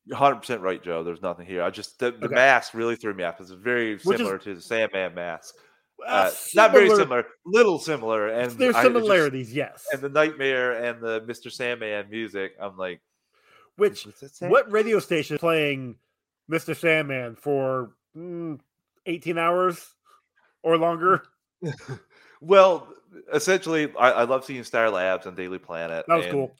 You're 0.06 0.18
100% 0.18 0.62
right, 0.62 0.82
Joe. 0.84 1.04
There's 1.04 1.22
nothing 1.22 1.46
here. 1.46 1.64
I 1.64 1.70
just, 1.70 2.00
the, 2.00 2.12
the 2.12 2.26
Okay. 2.26 2.36
mask 2.36 2.74
really 2.74 2.96
threw 2.96 3.14
me 3.14 3.24
off. 3.24 3.40
It's 3.42 3.52
very 3.52 3.94
Which 3.96 4.06
is- 4.06 4.18
similar 4.18 4.38
to 4.38 4.56
the 4.56 4.62
Sandman 4.62 5.16
mask. 5.16 5.56
Uh, 6.06 6.30
Uh, 6.30 6.32
not 6.54 6.72
very 6.72 6.90
similar- 6.90 7.04
similar, 7.04 7.26
little 7.46 7.80
similar. 7.80 8.28
And 8.28 8.52
There's 8.52 8.76
I- 8.76 8.84
just- 8.84 8.94
similarities, 8.94 9.54
yes. 9.54 9.86
and 9.92 10.02
the 10.02 10.10
Nightmare 10.10 10.84
and 10.84 11.02
the 11.02 11.22
Mr. 11.22 11.52
Sandman 11.52 12.10
music, 12.10 12.54
I'm 12.60 12.78
like, 12.78 13.02
Which 13.78 14.06
was 14.06 14.22
it 14.22 14.36
Sand- 14.36 14.52
what 14.52 14.72
radio 14.72 15.00
station 15.00 15.36
is 15.36 15.40
playing 15.40 15.98
Mr. 16.50 16.76
Sandman 16.76 17.36
for 17.36 17.92
mm, 18.16 18.60
18 19.06 19.38
hours 19.38 19.94
or 20.64 20.78
longer? 20.78 21.24
well, 22.42 22.88
essentially, 23.34 23.92
I, 23.98 24.12
I 24.12 24.24
love 24.24 24.46
seeing 24.46 24.64
Star 24.64 24.90
Labs 24.90 25.26
and 25.26 25.36
Daily 25.36 25.60
Planet. 25.60 26.06
That 26.08 26.18
was 26.18 26.26
cool. 26.28 26.56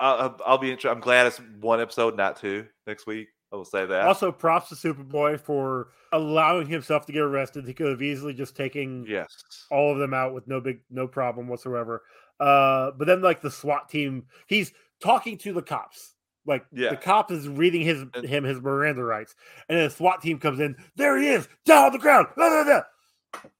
I'll, 0.00 0.14
I'll- 0.16 0.40
I'll 0.46 0.58
be. 0.58 0.76
I'm 0.84 1.00
glad 1.00 1.26
it's 1.26 1.40
one 1.60 1.80
episode, 1.80 2.16
not 2.16 2.36
two, 2.36 2.66
next 2.86 3.06
week. 3.06 3.28
I 3.52 3.56
will 3.56 3.64
say 3.64 3.86
that. 3.86 4.06
Also, 4.06 4.32
props 4.32 4.70
to 4.70 4.74
Superboy 4.74 5.40
for 5.40 5.88
allowing 6.12 6.66
himself 6.66 7.06
to 7.06 7.12
get 7.12 7.22
arrested. 7.22 7.66
He 7.66 7.72
could 7.72 7.88
have 7.88 8.02
easily 8.02 8.34
just 8.34 8.56
taken 8.56 9.04
yes, 9.08 9.28
all 9.70 9.92
of 9.92 9.98
them 9.98 10.12
out 10.12 10.34
with 10.34 10.48
no 10.48 10.60
big 10.60 10.80
no 10.90 11.06
problem 11.06 11.46
whatsoever. 11.46 12.02
Uh, 12.40 12.90
but 12.98 13.06
then 13.06 13.22
like 13.22 13.40
the 13.40 13.50
SWAT 13.50 13.88
team, 13.88 14.24
he's 14.48 14.72
talking 15.00 15.38
to 15.38 15.52
the 15.52 15.62
cops. 15.62 16.13
Like 16.46 16.64
Yeah. 16.72 16.90
the 16.90 16.96
cop 16.96 17.30
is 17.30 17.48
reading 17.48 17.80
his 17.82 18.04
him 18.24 18.44
his 18.44 18.60
Miranda 18.60 19.02
rights, 19.02 19.34
and 19.68 19.78
then 19.78 19.84
the 19.88 19.94
SWAT 19.94 20.20
team 20.22 20.38
comes 20.38 20.60
in. 20.60 20.76
There 20.96 21.16
he 21.18 21.28
is, 21.28 21.48
down 21.64 21.86
on 21.86 21.92
the 21.92 21.98
ground. 21.98 22.26
Blah, 22.36 22.48
blah, 22.50 22.64
blah. 22.64 23.50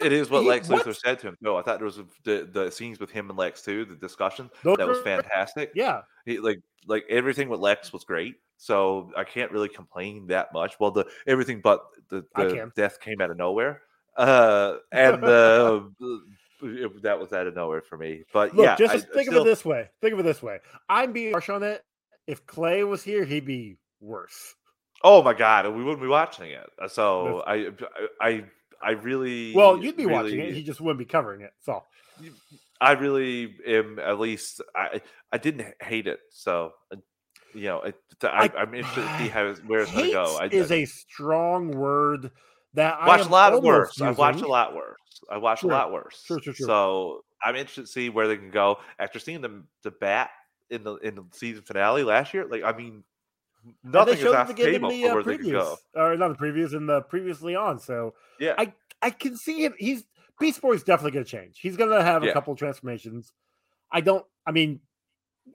it 0.00 0.12
is 0.12 0.28
what 0.30 0.42
he- 0.42 0.48
Lex 0.48 0.68
what? 0.68 0.84
Luthor 0.84 0.96
said 0.96 1.18
to 1.20 1.28
him. 1.28 1.36
No, 1.40 1.56
I 1.56 1.62
thought 1.62 1.78
there 1.78 1.86
was 1.86 1.98
a, 1.98 2.06
the 2.24 2.48
the 2.52 2.70
scenes 2.70 2.98
with 3.00 3.10
him 3.10 3.30
and 3.30 3.38
Lex 3.38 3.62
too. 3.62 3.84
The 3.84 3.96
discussion 3.96 4.50
Those 4.62 4.76
that 4.78 4.86
was 4.88 5.00
fantastic. 5.02 5.72
Yeah, 5.74 6.02
He, 6.26 6.38
like 6.38 6.60
like 6.86 7.04
everything 7.08 7.48
with 7.48 7.60
Lex 7.60 7.92
was 7.92 8.04
great. 8.04 8.36
So 8.56 9.10
I 9.16 9.24
can't 9.24 9.50
really 9.52 9.68
complain 9.70 10.26
that 10.26 10.52
much. 10.52 10.78
Well, 10.78 10.90
the 10.90 11.06
everything 11.26 11.60
but 11.62 11.82
the, 12.10 12.24
the 12.36 12.70
death 12.76 13.00
came 13.00 13.20
out 13.22 13.30
of 13.30 13.36
nowhere, 13.38 13.82
uh, 14.16 14.74
and 14.92 15.24
uh, 15.24 15.80
it- 16.62 17.02
that 17.02 17.18
was 17.18 17.32
out 17.32 17.46
of 17.46 17.54
nowhere 17.56 17.80
for 17.80 17.96
me. 17.96 18.24
But 18.34 18.54
Look, 18.54 18.64
yeah, 18.66 18.76
just 18.76 18.94
I- 18.94 18.98
think 19.00 19.28
of 19.28 19.32
still- 19.32 19.42
it 19.42 19.46
this 19.46 19.64
way. 19.64 19.88
Think 20.02 20.12
of 20.12 20.20
it 20.20 20.24
this 20.24 20.42
way. 20.42 20.58
I'm 20.90 21.12
being 21.12 21.32
harsh 21.32 21.48
on 21.48 21.62
it. 21.62 21.82
If 22.30 22.46
Clay 22.46 22.84
was 22.84 23.02
here, 23.02 23.24
he'd 23.24 23.44
be 23.44 23.76
worse. 24.00 24.54
Oh 25.02 25.22
my 25.22 25.34
god, 25.34 25.66
we 25.74 25.82
wouldn't 25.82 26.02
be 26.02 26.08
watching 26.08 26.50
it. 26.50 26.68
Uh, 26.80 26.88
So 26.88 27.42
I 27.46 27.70
I 28.20 28.44
I 28.82 28.90
really 28.92 29.54
Well, 29.54 29.82
you'd 29.82 29.96
be 29.96 30.06
watching 30.06 30.38
it. 30.40 30.54
He 30.54 30.62
just 30.62 30.80
wouldn't 30.80 30.98
be 30.98 31.04
covering 31.04 31.40
it. 31.40 31.52
So 31.60 31.82
I 32.80 32.92
really 32.92 33.54
am 33.66 33.98
at 33.98 34.18
least 34.20 34.60
I 34.76 35.00
I 35.32 35.38
didn't 35.38 35.66
hate 35.82 36.06
it. 36.06 36.20
So 36.30 36.72
uh, 36.92 36.96
you 37.54 37.64
know, 37.64 37.80
it, 37.82 37.96
I, 38.22 38.48
I- 38.54 38.60
I'm 38.60 38.74
interested 38.74 39.02
to 39.02 39.18
see 39.18 39.28
how 39.36 39.52
where 39.66 39.80
it's 39.80 39.92
going 39.92 40.06
to 40.06 40.12
go. 40.12 40.38
I, 40.40 40.46
is 40.46 40.70
I 40.70 40.76
a 40.76 40.84
strong 40.86 41.70
word 41.72 42.30
that 42.74 42.96
I 43.00 43.06
watched 43.08 43.26
a 43.26 43.32
lot 43.32 43.62
worse. 43.62 44.00
I've 44.00 44.18
watched 44.18 44.42
a 44.42 44.46
lot 44.46 44.74
worse. 44.74 44.96
I 45.30 45.38
watched 45.38 45.62
Sure. 45.62 45.70
a 45.70 45.74
lot 45.74 45.92
worse. 45.92 46.22
Sure, 46.24 46.40
sure, 46.40 46.54
sure. 46.54 46.66
So 46.66 47.24
I'm 47.44 47.56
interested 47.56 47.82
to 47.82 47.86
see 47.88 48.08
where 48.10 48.28
they 48.28 48.36
can 48.36 48.50
go 48.50 48.78
after 48.98 49.18
seeing 49.18 49.40
them 49.40 49.66
the 49.82 49.90
bat 49.90 50.30
in 50.70 50.82
the 50.84 50.94
in 50.96 51.14
the 51.16 51.24
season 51.32 51.62
finale 51.62 52.02
last 52.04 52.32
year. 52.34 52.46
Like 52.46 52.62
I 52.62 52.72
mean, 52.72 53.02
nothing 53.84 54.14
they 54.14 54.20
is 54.20 54.26
off 54.34 54.46
the 54.48 54.52
in 54.66 54.72
table 54.72 54.90
the 54.90 55.02
for 55.02 55.10
uh, 55.10 55.14
where 55.14 55.22
they 55.24 55.38
can 55.38 55.50
go. 55.50 55.76
or 55.94 56.16
not 56.16 56.28
the 56.28 56.34
previews, 56.44 56.74
and 56.74 56.88
the 56.88 57.02
previously 57.02 57.54
on. 57.54 57.78
So 57.78 58.14
Yeah, 58.38 58.54
I 58.58 58.72
I 59.02 59.10
can 59.10 59.36
see 59.36 59.64
him. 59.64 59.74
He's 59.78 60.04
Beast 60.38 60.60
Boy's 60.60 60.82
definitely 60.82 61.12
going 61.12 61.24
to 61.24 61.30
change. 61.30 61.58
He's 61.60 61.76
going 61.76 61.90
to 61.90 62.02
have 62.02 62.22
a 62.22 62.26
Yeah. 62.26 62.32
couple 62.32 62.54
transformations. 62.56 63.32
I 63.92 64.00
don't. 64.00 64.24
I 64.46 64.52
mean, 64.52 64.80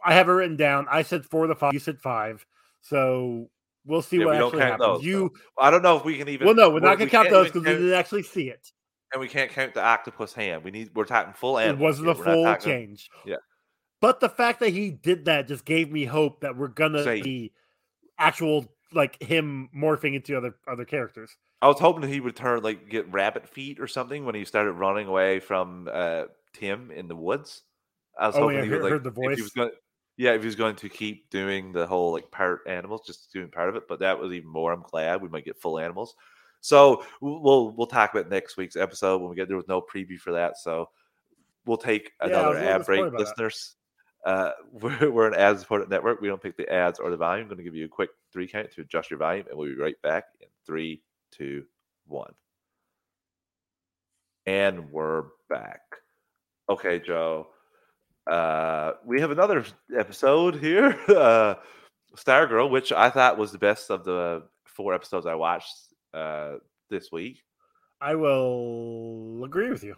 I 0.03 0.13
have 0.13 0.29
it 0.29 0.33
written 0.33 0.57
down. 0.57 0.87
I 0.91 1.01
said 1.01 1.25
four 1.25 1.47
to 1.47 1.55
five. 1.55 1.73
You 1.73 1.79
said 1.79 1.99
five. 2.01 2.45
So 2.81 3.49
we'll 3.85 4.01
see 4.03 4.17
Yeah, 4.17 4.25
what 4.25 4.37
we 4.39 4.43
actually 4.45 4.59
happens. 4.61 4.79
those, 4.79 5.03
you 5.03 5.31
I 5.57 5.71
don't 5.71 5.81
know 5.81 5.97
if 5.97 6.05
we 6.05 6.17
can 6.17 6.29
even. 6.29 6.45
well, 6.45 6.55
no, 6.55 6.69
we're 6.69 6.79
not 6.81 6.97
going 6.99 7.09
to 7.09 7.11
count 7.15 7.29
those 7.31 7.47
because 7.47 7.63
we 7.63 7.71
didn't 7.73 7.93
actually 7.93 8.23
see 8.23 8.49
it. 8.49 8.71
and 9.13 9.19
we 9.21 9.27
can't 9.27 9.49
count 9.49 9.73
the 9.73 9.81
octopus 9.83 10.33
hand. 10.33 10.63
We 10.63 10.69
need. 10.71 10.91
We're 10.93 11.05
talking 11.05 11.33
full 11.33 11.57
It 11.57 11.77
wasn't 11.77 12.09
a 12.09 12.15
full 12.15 12.43
talking- 12.43 12.63
change. 12.71 13.09
Yeah. 13.25 13.37
But 14.05 14.19
the 14.19 14.29
fact 14.29 14.59
that 14.59 14.69
he 14.69 14.91
did 14.91 15.25
that 15.25 15.47
just 15.47 15.65
gave 15.65 15.91
me 15.91 16.05
hope 16.05 16.41
that 16.41 16.55
we're 16.55 16.67
gonna 16.67 17.03
Same. 17.03 17.23
see 17.23 17.53
actual 18.19 18.67
like 18.93 19.19
him 19.19 19.67
morphing 19.75 20.13
into 20.13 20.37
other 20.37 20.55
other 20.67 20.85
characters. 20.85 21.35
I 21.59 21.67
was 21.69 21.79
hoping 21.79 22.07
he 22.07 22.19
would 22.19 22.35
turn 22.35 22.61
like 22.61 22.87
get 22.87 23.11
rabbit 23.11 23.49
feet 23.49 23.79
or 23.79 23.87
something 23.87 24.23
when 24.23 24.35
he 24.35 24.45
started 24.45 24.73
running 24.73 25.07
away 25.07 25.39
from 25.39 25.89
uh, 25.91 26.25
Tim 26.53 26.91
in 26.91 27.07
the 27.07 27.15
woods. 27.15 27.63
I 28.15 28.27
was 28.27 28.35
Oh, 28.35 28.41
hoping 28.41 28.57
yeah, 28.57 28.63
he 28.65 28.69
heard- 28.69 28.75
would 28.75 28.83
like 28.83 28.91
heard 28.91 29.03
the 29.03 29.09
if 29.09 29.15
he 29.37 29.41
was 29.41 29.53
voice. 29.53 29.53
going. 29.55 29.71
Yeah, 30.17 30.33
if 30.33 30.41
he 30.41 30.45
was 30.45 30.55
going 30.55 30.75
to 30.75 30.87
keep 30.87 31.31
doing 31.31 31.71
the 31.71 31.87
whole 31.87 32.11
like 32.11 32.29
part 32.29 32.61
animals, 32.67 33.07
just 33.07 33.33
doing 33.33 33.49
part 33.49 33.69
of 33.69 33.75
it, 33.75 33.87
but 33.89 33.97
that 34.01 34.19
was 34.19 34.31
even 34.33 34.47
more. 34.49 34.71
I'm 34.71 34.83
glad 34.83 35.19
we 35.23 35.29
might 35.29 35.45
get 35.45 35.59
full 35.59 35.79
animals. 35.79 36.15
So 36.61 37.03
we'll 37.21 37.71
we'll, 37.71 37.87
talk 37.87 38.13
about 38.13 38.29
next 38.29 38.55
week's 38.55 38.75
episode 38.75 39.19
when 39.21 39.31
we 39.31 39.35
get 39.35 39.47
there 39.47 39.57
was 39.57 39.67
no 39.67 39.81
preview 39.81 40.19
for 40.19 40.33
that. 40.33 40.59
So 40.59 40.89
we'll 41.65 41.77
take 41.77 42.11
another 42.21 42.49
little 42.59 42.69
ad 42.69 42.85
break, 42.85 43.11
listeners. 43.11 43.75
Uh, 44.25 44.51
we're, 44.71 45.11
we're 45.11 45.27
an 45.27 45.35
ad 45.35 45.59
supported 45.59 45.89
network. 45.89 46.19
We 46.19 46.27
don't 46.27 46.41
pick 46.41 46.57
the 46.57 46.71
ads 46.71 46.99
or 46.99 47.09
the 47.09 47.17
volume. 47.17 47.43
I'm 47.43 47.49
going 47.49 47.57
to 47.57 47.63
give 47.63 47.75
you 47.75 47.85
a 47.85 47.89
quick 47.89 48.09
three 48.33 48.47
count 48.47 48.71
to 48.71 48.81
adjust 48.81 49.11
your 49.11 49.19
volume, 49.19 49.45
and 49.49 49.57
we'll 49.57 49.69
be 49.69 49.75
right 49.75 50.01
back 50.01 50.25
in 50.41 50.47
three, 50.65 51.01
two, 51.31 51.65
one. 52.07 52.33
And 54.45 54.91
we're 54.91 55.25
back. 55.49 55.81
Okay, 56.69 56.99
Joe. 56.99 57.47
Uh, 58.29 58.93
we 59.05 59.21
have 59.21 59.31
another 59.31 59.63
episode 59.95 60.55
here, 60.55 60.97
uh, 61.09 61.55
Stargirl, 62.15 62.71
which 62.71 62.91
I 62.91 63.11
thought 63.11 63.37
was 63.37 63.51
the 63.51 63.59
best 63.59 63.91
of 63.91 64.03
the 64.03 64.43
four 64.65 64.93
episodes 64.93 65.27
I 65.27 65.35
watched 65.35 65.75
uh, 66.13 66.53
this 66.89 67.11
week. 67.11 67.43
I 68.01 68.15
will 68.15 69.43
agree 69.45 69.69
with 69.69 69.83
you. 69.83 69.95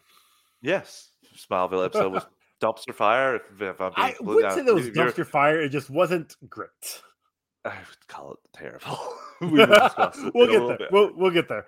Yes, 0.62 1.12
Smallville 1.38 1.86
episode 1.86 2.12
was 2.12 2.26
dumpster 2.62 2.94
fire. 2.94 3.36
If, 3.38 3.62
if 3.62 3.82
I'm 3.82 3.92
being 3.96 4.08
I 4.08 4.12
completely 4.12 4.36
wouldn't 4.44 4.54
say 4.54 4.62
that 4.64 4.74
was 4.76 4.90
dumpster 4.90 5.26
fire. 5.26 5.62
It 5.62 5.70
just 5.70 5.90
wasn't 5.90 6.36
great. 6.50 6.70
I 7.66 7.70
would 7.78 8.08
call 8.08 8.34
it 8.34 8.40
terrible. 8.58 8.98
we 9.42 9.48
will 9.66 10.32
we'll 10.34 10.48
get 10.48 10.68
there. 10.68 10.78
bit. 10.78 10.92
We'll 10.92 11.12
we'll 11.16 11.32
get 11.32 11.50
there. 11.50 11.66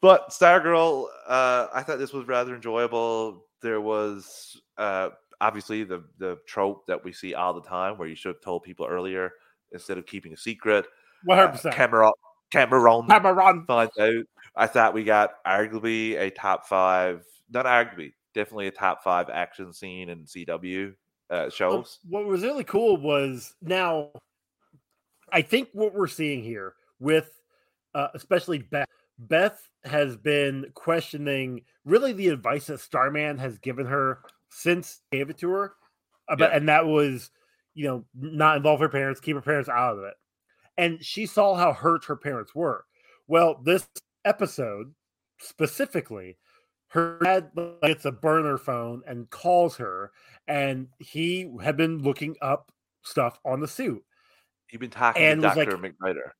But 0.00 0.30
Stargirl, 0.30 1.06
uh, 1.26 1.68
I 1.74 1.82
thought 1.82 1.98
this 1.98 2.12
was 2.12 2.26
rather 2.26 2.54
enjoyable. 2.54 3.44
There 3.62 3.80
was 3.80 4.60
uh, 4.78 5.10
obviously 5.40 5.84
the 5.84 6.04
the 6.18 6.38
trope 6.46 6.86
that 6.86 7.04
we 7.04 7.12
see 7.12 7.34
all 7.34 7.54
the 7.54 7.62
time, 7.62 7.98
where 7.98 8.08
you 8.08 8.14
should 8.14 8.34
have 8.34 8.40
told 8.42 8.62
people 8.62 8.86
earlier 8.86 9.32
instead 9.72 9.98
of 9.98 10.06
keeping 10.06 10.32
a 10.32 10.36
secret. 10.36 10.86
One 11.24 11.38
hundred 11.38 11.48
Uh, 11.48 11.52
percent. 11.52 11.74
Cameron, 11.74 12.12
Cameron, 12.50 13.06
Cameron. 13.08 13.64
finds 13.66 13.98
out. 13.98 14.24
I 14.54 14.66
thought 14.66 14.94
we 14.94 15.04
got 15.04 15.32
arguably 15.46 16.18
a 16.18 16.30
top 16.30 16.66
five, 16.66 17.24
not 17.50 17.66
arguably, 17.66 18.12
definitely 18.36 18.68
a 18.68 18.70
top 18.70 19.02
five 19.02 19.28
action 19.30 19.72
scene 19.72 20.10
in 20.10 20.24
CW 20.24 20.94
uh, 21.30 21.50
shows. 21.50 21.98
what 22.08 22.26
was 22.26 22.42
really 22.42 22.62
cool 22.62 22.96
was 22.98 23.54
now, 23.62 24.10
I 25.32 25.42
think 25.42 25.70
what 25.72 25.94
we're 25.94 26.06
seeing 26.06 26.44
here 26.44 26.74
with, 27.00 27.30
uh, 27.94 28.08
especially 28.14 28.58
Beth. 28.58 28.86
Beth 29.18 29.60
has 29.84 30.16
been 30.16 30.66
questioning 30.74 31.62
really 31.86 32.12
the 32.12 32.28
advice 32.28 32.66
that 32.66 32.80
Starman 32.80 33.38
has 33.38 33.58
given 33.58 33.86
her 33.86 34.20
since 34.50 35.00
gave 35.10 35.30
it 35.30 35.38
to 35.38 35.48
her, 35.50 35.72
about, 36.28 36.50
Yeah. 36.50 36.56
and 36.58 36.68
that 36.68 36.86
was, 36.86 37.30
you 37.74 37.86
know, 37.86 38.04
not 38.14 38.58
involve 38.58 38.80
her 38.80 38.90
parents, 38.90 39.20
keep 39.20 39.34
her 39.34 39.42
parents 39.42 39.70
out 39.70 39.96
of 39.96 40.04
it. 40.04 40.14
And 40.76 41.02
she 41.02 41.24
saw 41.24 41.54
how 41.54 41.72
hurt 41.72 42.04
her 42.04 42.16
parents 42.16 42.54
were. 42.54 42.84
Well, 43.26 43.60
this 43.64 43.88
episode 44.26 44.94
specifically, 45.40 46.36
her 46.88 47.18
dad 47.22 47.50
gets 47.82 48.04
a 48.04 48.12
burner 48.12 48.58
phone 48.58 49.02
and 49.06 49.28
calls 49.30 49.76
her, 49.76 50.12
and 50.46 50.88
he 50.98 51.50
had 51.62 51.76
been 51.76 52.02
looking 52.02 52.36
up 52.40 52.70
stuff 53.02 53.38
on 53.44 53.60
the 53.60 53.68
suit. 53.68 54.02
You've 54.70 54.80
been 54.80 54.90
talking 54.90 55.22
and 55.22 55.42
to 55.42 55.48
was 55.48 55.56
like- 55.56 55.70
Doctor 55.70 55.88
McNider. 55.88 56.30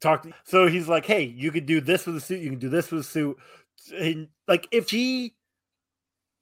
Talk 0.00 0.26
so 0.44 0.68
he's 0.68 0.86
like, 0.86 1.04
"Hey, 1.04 1.24
you 1.24 1.50
could 1.50 1.66
do 1.66 1.80
this 1.80 2.06
with 2.06 2.14
the 2.14 2.20
suit. 2.20 2.40
You 2.40 2.50
can 2.50 2.60
do 2.60 2.68
this 2.68 2.92
with 2.92 3.00
the 3.00 3.08
suit." 3.08 3.36
And 3.98 4.28
like, 4.46 4.68
if 4.70 4.88
she, 4.88 5.34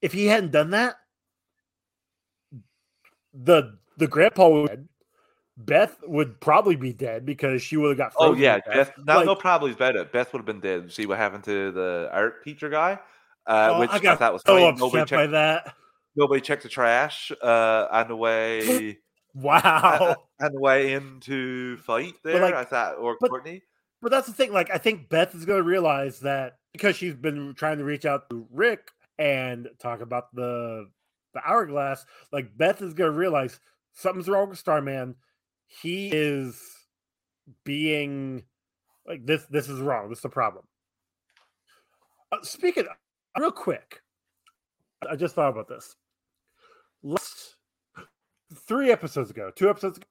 if 0.03 0.13
he 0.13 0.27
hadn't 0.27 0.51
done 0.53 0.71
that, 0.71 0.97
the 3.33 3.79
the 3.97 4.09
grandpa 4.09 4.49
would, 4.49 4.89
Beth 5.57 5.97
would 6.07 6.39
probably 6.39 6.77
be 6.77 6.93
dead 6.93 7.25
because 7.25 7.63
she 7.63 7.79
would 7.79 7.89
have 7.89 7.97
got. 7.97 8.13
Oh 8.19 8.35
yeah, 8.35 8.59
death. 8.59 8.89
Beth. 8.89 8.93
No, 9.07 9.17
Like, 9.17 9.27
no, 9.27 9.35
probably 9.35 9.71
is 9.71 9.77
better. 9.77 10.05
Beth 10.05 10.35
would 10.35 10.41
have 10.41 10.47
been 10.47 10.61
dead. 10.61 10.93
See 10.93 11.07
what 11.07 11.17
happened 11.17 11.45
to 11.45 11.73
the 11.73 12.11
art 12.13 12.45
teacher 12.45 12.69
guy, 12.69 12.99
uh, 13.47 13.71
oh, 13.75 13.81
which 13.81 13.91
I 13.91 14.13
I, 14.13 14.17
thought 14.17 14.33
was 14.33 14.43
so 14.47 14.55
funny. 14.57 14.77
Nobody 14.79 15.03
by 15.03 15.05
checked. 15.05 15.33
that. 15.33 15.75
Nobody 16.17 16.41
checked 16.41 16.63
the 16.63 16.69
trash 16.69 17.31
uh, 17.43 17.87
on 17.91 18.09
the 18.09 18.17
way. 18.17 18.99
Wow. 19.39 20.17
on 20.41 20.53
the 20.53 20.59
way 20.59 20.95
into 20.95 21.77
fight 21.79 22.15
there. 22.25 22.41
like- 22.41 22.55
I 22.55 22.65
thought, 22.65 22.97
or 22.97 23.19
but- 23.21 23.29
Courtney. 23.29 23.63
But 24.03 24.11
that's 24.11 24.27
the 24.27 24.33
thing. 24.33 24.53
Like, 24.53 24.71
I 24.71 24.79
think 24.79 25.09
Beth 25.09 25.35
is 25.35 25.45
going 25.45 25.59
to 25.59 25.69
realize 25.69 26.21
that 26.21 26.59
because 26.73 26.97
she's 26.97 27.15
been 27.15 27.55
trying 27.55 27.79
to 27.79 27.85
reach 27.85 28.05
out 28.05 28.29
to 28.31 28.47
Rick 28.51 28.91
and 29.19 29.69
talk 29.79 30.01
about 30.01 30.35
the 30.35 30.89
the 31.35 31.41
hourglass. 31.47 32.05
Like, 32.33 32.57
Beth 32.57 32.81
is 32.83 32.95
going 32.95 33.11
to 33.13 33.19
realize 33.19 33.59
something's 33.95 34.29
wrong 34.29 34.49
with 34.51 34.59
Starman. 34.59 35.17
He 35.67 36.11
is 36.13 36.61
being 37.65 38.45
like 39.07 39.25
this. 39.27 39.45
This 39.51 39.69
is 39.69 39.81
wrong. 39.81 40.09
This 40.11 40.19
is 40.21 40.25
a 40.25 40.31
problem. 40.31 40.65
Uh, 42.33 42.39
speaking, 42.43 42.85
real 43.39 43.53
quick, 43.53 44.01
I 45.09 45.17
just 45.17 45.35
thought 45.35 45.51
about 45.51 45.69
this. 45.69 45.95
Last 47.03 47.57
three 48.55 48.91
episodes 48.91 49.31
ago, 49.31 49.51
two 49.55 49.69
episodes 49.69 49.99
ago, 49.99 50.07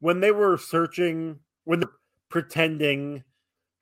when 0.00 0.20
they 0.20 0.30
were 0.30 0.56
searching, 0.56 1.40
when 1.64 1.80
they're 1.80 1.90
pretending 2.28 3.24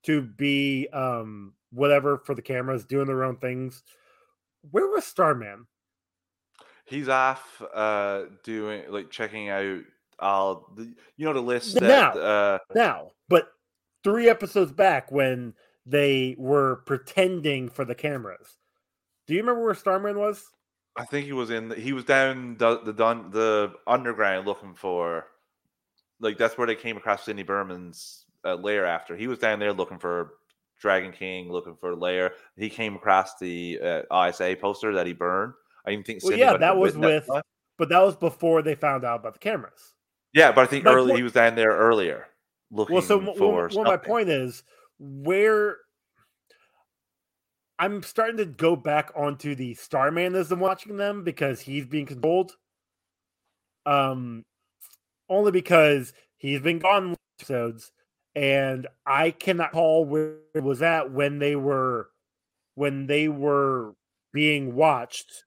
to 0.04 0.22
be 0.22 0.88
um 0.92 1.54
whatever 1.70 2.18
for 2.18 2.34
the 2.34 2.42
cameras, 2.42 2.84
doing 2.84 3.06
their 3.06 3.24
own 3.24 3.36
things. 3.36 3.82
Where 4.70 4.88
was 4.88 5.04
Starman? 5.04 5.66
He's 6.84 7.08
off 7.08 7.62
uh, 7.74 8.22
doing 8.44 8.84
like 8.88 9.10
checking 9.10 9.50
out 9.50 9.80
all 10.18 10.72
the 10.76 10.94
you 11.16 11.26
know 11.26 11.32
the 11.32 11.40
list 11.40 11.80
Now. 11.80 12.12
that 12.12 12.16
uh, 12.16 12.58
Now, 12.74 13.10
but 13.28 13.48
three 14.02 14.28
episodes 14.28 14.72
back 14.72 15.12
when 15.12 15.54
they 15.84 16.34
were 16.38 16.82
pretending 16.86 17.68
for 17.68 17.84
the 17.84 17.94
cameras. 17.94 18.56
Do 19.28 19.34
you 19.34 19.40
remember 19.40 19.62
where 19.64 19.74
Starman 19.74 20.18
was? 20.18 20.42
I 20.96 21.04
think 21.04 21.26
he 21.26 21.32
was 21.32 21.50
in. 21.50 21.70
He 21.72 21.92
was 21.92 22.04
down 22.04 22.56
the 22.56 22.80
the 22.80 22.92
dun- 22.92 23.30
the 23.30 23.72
underground 23.86 24.46
looking 24.46 24.74
for, 24.74 25.26
like 26.18 26.38
that's 26.38 26.58
where 26.58 26.66
they 26.66 26.74
came 26.74 26.96
across 26.96 27.24
Cindy 27.24 27.44
Burman's 27.44 28.24
uh, 28.44 28.56
lair. 28.56 28.84
After 28.86 29.14
he 29.16 29.28
was 29.28 29.38
down 29.38 29.60
there 29.60 29.72
looking 29.72 29.98
for 29.98 30.32
Dragon 30.80 31.12
King, 31.12 31.52
looking 31.52 31.76
for 31.76 31.94
lair. 31.94 32.32
He 32.56 32.68
came 32.70 32.96
across 32.96 33.38
the 33.38 33.78
uh, 34.10 34.26
ISA 34.28 34.56
poster 34.60 34.94
that 34.94 35.06
he 35.06 35.12
burned. 35.12 35.52
I 35.86 35.90
even 35.92 36.04
think. 36.04 36.24
Well, 36.24 36.36
yeah, 36.36 36.56
that 36.56 36.76
was 36.76 36.96
with, 36.96 37.26
that. 37.26 37.44
but 37.76 37.90
that 37.90 38.02
was 38.02 38.16
before 38.16 38.62
they 38.62 38.74
found 38.74 39.04
out 39.04 39.20
about 39.20 39.34
the 39.34 39.40
cameras. 39.40 39.94
Yeah, 40.32 40.52
but 40.52 40.62
I 40.62 40.66
think 40.66 40.84
My 40.84 40.92
early 40.92 41.08
point- 41.10 41.18
he 41.18 41.22
was 41.22 41.32
down 41.32 41.54
there 41.54 41.70
earlier 41.70 42.26
looking 42.70 42.94
Well, 42.94 43.02
so 43.02 43.20
for. 43.34 43.70
well, 43.74 43.84
my 43.84 43.96
point 43.96 44.28
is 44.28 44.62
where 44.98 45.76
I'm 47.78 48.02
starting 48.02 48.38
to 48.38 48.44
go 48.44 48.74
back 48.74 49.12
onto 49.14 49.54
the 49.54 49.74
Starmanism 49.74 50.58
watching 50.58 50.96
them 50.96 51.22
because 51.22 51.60
he's 51.60 51.86
being 51.86 52.06
controlled. 52.06 52.56
Um, 53.86 54.44
only 55.28 55.52
because 55.52 56.12
he's 56.36 56.60
been 56.60 56.78
gone 56.78 57.16
episodes, 57.38 57.92
and 58.34 58.86
I 59.06 59.30
cannot 59.30 59.72
call 59.72 60.04
where 60.04 60.36
it 60.54 60.62
was 60.62 60.82
at 60.82 61.12
when 61.12 61.38
they 61.38 61.56
were 61.56 62.08
when 62.74 63.06
they 63.06 63.28
were 63.28 63.94
being 64.32 64.74
watched 64.74 65.44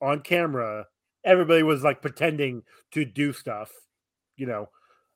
on 0.00 0.20
camera. 0.20 0.86
Everybody 1.24 1.62
was 1.62 1.82
like 1.82 2.00
pretending 2.00 2.62
to 2.92 3.04
do 3.04 3.32
stuff, 3.32 3.70
you 4.36 4.46
know. 4.46 4.68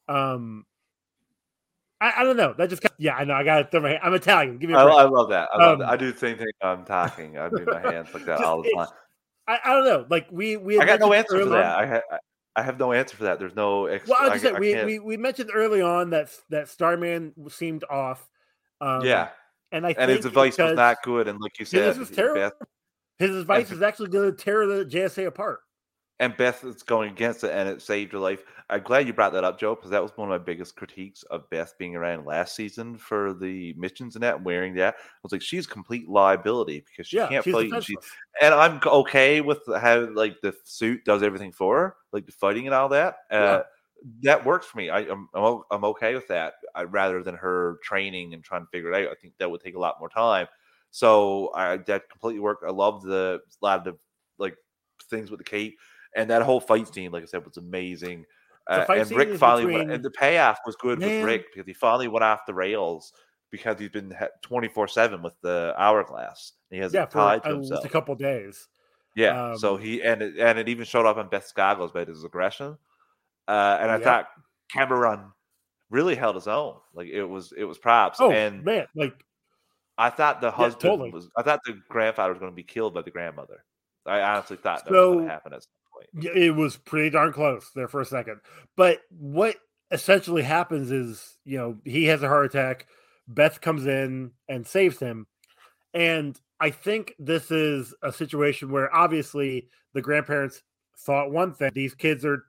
Um, 0.09 0.67
I, 2.03 2.21
I 2.21 2.25
don't 2.25 2.37
know. 2.37 2.53
That 2.59 2.69
just 2.69 2.85
yeah, 2.99 3.15
I 3.15 3.25
know. 3.25 3.35
I 3.35 3.45
got 3.45 3.59
to 3.59 3.65
throw 3.71 3.81
my. 3.81 3.97
I'm 3.99 4.13
Italian. 4.15 4.59
Give 4.59 4.69
me 4.69 4.75
a 4.75 4.79
I. 4.79 4.83
I 4.83 5.05
love 5.05 5.31
that. 5.31 5.49
I 5.53 5.59
love 5.59 5.73
Um, 5.75 5.79
that. 5.81 5.89
I 5.89 5.97
do 5.97 6.11
the 6.11 6.19
same 6.19 6.37
thing. 6.37 6.49
I'm 6.61 6.85
talking. 6.85 7.39
I 7.39 7.49
move 7.49 7.67
my 7.67 7.81
hands 7.93 8.09
like 8.13 8.25
that 8.25 8.39
Just- 8.39 8.45
all 8.45 8.63
the 8.63 8.71
time. 8.77 8.89
I, 9.49 9.59
I 9.65 9.73
don't 9.73 9.85
know. 9.85 10.07
Like 10.09 10.27
we 10.31 10.57
we 10.57 10.79
I 10.79 10.85
got 10.85 11.01
no 11.01 11.13
answer 11.13 11.39
for 11.39 11.47
that. 11.51 11.79
I 11.79 11.87
ha- 11.87 12.19
I 12.55 12.63
have 12.63 12.79
no 12.79 12.93
answer 12.93 13.17
for 13.17 13.25
that. 13.25 13.39
There's 13.39 13.57
no. 13.57 13.87
Ex- 13.87 14.09
well, 14.09 14.19
I 14.21 14.29
just 14.31 14.43
said 14.43 14.59
we, 14.59 14.85
we 14.85 14.99
we 15.01 15.17
mentioned 15.17 15.51
early 15.53 15.81
on 15.81 16.11
that 16.11 16.31
that 16.51 16.69
Starman 16.69 17.33
seemed 17.49 17.83
off. 17.91 18.29
Um, 18.81 19.05
yeah, 19.05 19.31
and 19.73 19.85
I 19.87 19.95
and 19.99 20.11
his 20.11 20.25
advice 20.25 20.59
was 20.59 20.75
not 20.75 21.03
good. 21.03 21.27
And 21.29 21.41
like 21.41 21.59
you 21.59 21.65
said, 21.65 21.89
His 21.89 21.99
was 21.99 22.11
terrible. 22.11 22.41
Beth, 22.41 22.53
His 23.19 23.37
advice 23.37 23.71
is 23.73 23.83
actually 23.83 24.11
going 24.11 24.31
to 24.31 24.37
tear 24.37 24.67
the 24.67 24.85
JSA 24.85 25.27
apart. 25.27 25.61
And 26.23 26.37
Beth 26.37 26.65
is 26.65 26.83
going 26.83 27.11
against 27.11 27.45
it, 27.45 27.51
and 27.51 27.69
it 27.69 27.83
saved 27.83 28.13
her 28.13 28.19
life. 28.19 28.45
I'm 28.71 28.83
glad 28.83 29.07
you 29.07 29.13
brought 29.13 29.33
that 29.35 29.45
up, 29.45 29.59
Joe, 29.59 29.75
because 29.75 29.91
that 29.91 30.03
was 30.03 30.13
one 30.17 30.31
of 30.31 30.41
my 30.41 30.43
biggest 30.43 30.77
critiques 30.77 31.25
of 31.25 31.51
Beth 31.51 31.75
being 31.79 31.95
around 31.97 32.25
last 32.25 32.55
season 32.57 32.97
for 32.97 33.35
the 33.35 33.75
missions 33.75 34.15
and 34.17 34.23
that, 34.23 34.43
wearing 34.43 34.75
that. 34.77 34.95
I 34.99 35.19
was 35.23 35.33
like, 35.33 35.43
she's 35.43 35.67
complete 35.67 36.09
liability 36.09 36.85
because 36.89 37.09
she 37.09 37.19
Yeah, 37.19 37.27
can't. 37.29 37.45
And, 37.47 37.85
she, 37.85 37.97
and 38.41 38.55
I'm 38.55 38.81
okay 38.87 39.41
with 39.43 39.59
how 39.67 40.09
like 40.15 40.41
the 40.41 40.55
suit 40.65 41.05
does 41.05 41.23
everything 41.23 41.53
for 41.53 41.77
her, 41.79 41.97
like 42.13 42.25
the 42.27 42.33
fighting 42.33 42.67
and 42.67 42.75
all 42.75 42.89
that. 42.91 43.17
Uh, 43.31 43.43
Yeah. 43.43 43.63
That 44.23 44.45
works 44.45 44.67
for 44.67 44.79
me. 44.79 44.91
I, 44.91 45.01
I'm 45.01 45.29
I'm 45.35 45.63
I'm 45.71 45.85
okay 45.85 46.15
with 46.15 46.27
that. 46.29 46.55
I, 46.75 46.85
rather 46.85 47.23
than 47.23 47.37
her 47.37 47.79
training 47.85 48.35
and 48.35 48.43
trying 48.43 48.63
to 48.63 48.69
figure 48.73 48.93
it 48.93 49.07
out, 49.07 49.13
I 49.13 49.15
think 49.15 49.35
that 49.39 49.51
would 49.51 49.61
take 49.61 49.77
a 49.77 49.79
lot 49.79 50.01
more 50.01 50.09
time. 50.09 50.49
So 50.91 51.53
I 51.55 51.77
that 51.77 52.11
completely 52.11 52.41
worked. 52.41 52.65
I 52.65 52.71
love 52.71 53.03
the 53.03 53.41
a 53.45 53.65
lot 53.65 53.79
of 53.79 53.85
the 53.85 53.99
like 54.39 54.57
things 55.09 55.31
with 55.31 55.39
the 55.39 55.45
cape 55.45 55.79
and 56.17 56.31
that 56.31 56.43
whole 56.43 56.61
fight 56.61 56.93
scene. 56.93 57.11
Like 57.13 57.23
I 57.23 57.27
said, 57.27 57.45
was 57.45 57.57
amazing. 57.57 58.27
Uh, 58.69 58.87
and 58.91 59.11
Rick 59.11 59.35
finally 59.37 59.67
went, 59.67 59.91
and 59.91 60.05
the 60.05 60.11
payoff 60.11 60.59
was 60.65 60.77
good 60.77 60.99
Man. 61.01 61.09
with 61.09 61.25
Rick 61.25 61.47
because 61.53 61.67
he 61.67 61.73
finally 61.75 62.09
went 62.09 62.23
off 62.25 62.47
the 62.47 62.55
rails 62.55 63.13
because 63.51 63.79
he's 63.79 63.91
been 63.91 64.15
twenty 64.41 64.69
four 64.69 64.87
seven 64.87 65.23
with 65.23 65.35
the 65.43 65.75
hourglass. 65.77 66.53
He 66.71 66.79
has 66.79 66.95
Yeah, 66.95 67.03
it 67.03 67.13
for 67.13 67.19
tied 67.19 67.43
to 67.45 67.55
himself. 67.55 67.85
a 67.85 67.89
couple 67.89 68.15
days. 68.15 68.69
Yeah. 69.15 69.55
so 69.57 69.75
Um, 69.75 69.81
he 69.83 70.03
and 70.03 70.23
it, 70.23 70.39
and 70.39 70.59
it 70.59 70.69
even 70.69 70.85
showed 70.85 71.07
up 71.07 71.17
on 71.17 71.29
Beth 71.29 71.53
Scoggles 71.55 71.91
about 71.91 72.09
his 72.09 72.25
aggression. 72.25 72.79
Uh, 73.49 73.79
and 73.81 73.91
I 73.91 73.95
Yep. 73.95 74.05
thought 74.05 74.27
Cameron 74.71 75.33
really 75.91 76.15
held 76.15 76.37
his 76.37 76.49
own. 76.49 76.77
Like 76.95 77.09
it 77.09 77.25
was 77.25 77.53
it 77.57 77.65
was 77.65 77.79
props. 77.79 78.21
Oh 78.21 78.31
and 78.31 78.65
man, 78.65 78.87
like 78.95 79.25
I 79.99 80.09
thought 80.09 80.41
the 80.41 80.51
husband 80.51 80.83
totally. 80.83 81.11
was 81.11 81.29
I 81.37 81.43
thought 81.43 81.61
the 81.67 81.81
grandfather 81.89 82.33
was 82.33 82.39
going 82.41 82.53
to 82.53 82.57
be 82.57 82.63
killed 82.63 82.95
by 82.95 83.03
the 83.03 83.11
grandmother. 83.11 83.65
I 84.07 84.21
honestly 84.21 84.57
thought 84.57 84.85
that 84.85 84.91
was 84.93 85.01
going 85.15 85.27
to 85.27 85.31
happen 85.31 85.53
at 85.53 85.63
some 85.63 85.71
point. 86.15 86.37
It 86.37 86.55
was 86.55 86.77
pretty 86.77 87.11
darn 87.11 87.33
close 87.33 87.71
there 87.75 87.89
for 87.89 88.01
a 88.01 88.07
second. 88.07 88.41
But 88.77 89.01
what 89.11 89.57
essentially 89.91 90.43
happens 90.43 90.91
is, 90.91 91.39
you 91.45 91.59
know, 91.59 91.79
he 91.85 92.05
has 92.07 92.23
a 92.23 92.29
heart 92.29 92.47
attack. 92.47 92.87
Beth 93.29 93.61
comes 93.61 93.87
in 93.87 94.33
and 94.49 94.67
saves 94.67 94.99
him. 94.99 95.27
And 95.95 96.39
I 96.61 96.71
think 96.71 97.15
this 97.19 97.51
is 97.51 97.95
a 98.03 98.13
situation 98.13 98.71
where 98.71 98.95
obviously 98.95 99.69
the 99.93 100.03
grandparents 100.03 100.63
thought 100.99 101.31
one 101.31 101.53
thing: 101.53 101.71
these 101.75 101.95
kids 101.95 102.25
are 102.25 102.45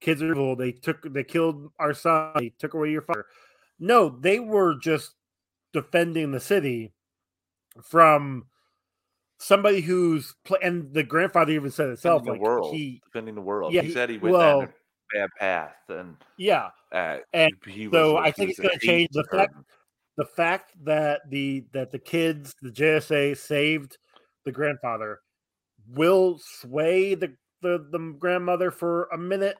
kids 0.00 0.22
are 0.22 0.30
evil. 0.30 0.56
They 0.56 0.72
took 0.72 1.12
they 1.12 1.24
killed 1.24 1.70
our 1.78 1.94
son. 1.94 2.32
They 2.36 2.50
took 2.58 2.74
away 2.74 2.90
your 2.90 3.02
father. 3.02 3.26
No, 3.78 4.08
they 4.08 4.40
were 4.40 4.76
just 4.78 5.12
defending 5.72 6.32
the 6.32 6.40
city 6.40 6.94
from 7.82 8.46
somebody 9.38 9.80
who's 9.80 10.34
pla 10.44 10.58
and 10.62 10.92
the 10.92 11.02
grandfather 11.02 11.52
even 11.52 11.70
said 11.70 11.88
itself 11.90 12.22
Defending 12.22 12.42
like 12.42 12.48
the 12.48 12.50
world, 12.50 12.74
he 12.74 13.00
defending 13.04 13.34
the 13.34 13.40
world. 13.40 13.72
Yeah, 13.72 13.82
he 13.82 13.88
he- 13.88 13.94
said 13.94 14.08
he 14.10 14.18
went 14.18 14.32
well- 14.34 14.60
down 14.60 14.68
a 15.14 15.18
bad 15.18 15.30
path, 15.38 15.76
and 15.88 16.16
yeah 16.36 16.70
uh, 16.92 17.18
and 17.32 17.52
he 17.66 17.86
was 17.86 17.98
so 17.98 18.14
like- 18.14 18.26
I 18.26 18.30
think 18.32 18.50
it's 18.50 18.58
going 18.60 18.78
to 18.78 18.86
change 18.86 19.10
the 19.12 19.24
fact 19.24 19.54
the 20.16 20.24
fact 20.24 20.72
that 20.84 21.20
the 21.30 21.64
that 21.72 21.90
the 21.92 21.98
kids 21.98 22.54
the 22.62 22.70
JSA 22.70 23.36
saved 23.36 23.98
the 24.44 24.52
grandfather 24.52 25.20
will 25.88 26.38
sway 26.42 27.14
the 27.14 27.32
the, 27.62 27.86
the 27.90 28.16
grandmother 28.18 28.70
for 28.70 29.04
a 29.12 29.18
minute. 29.18 29.56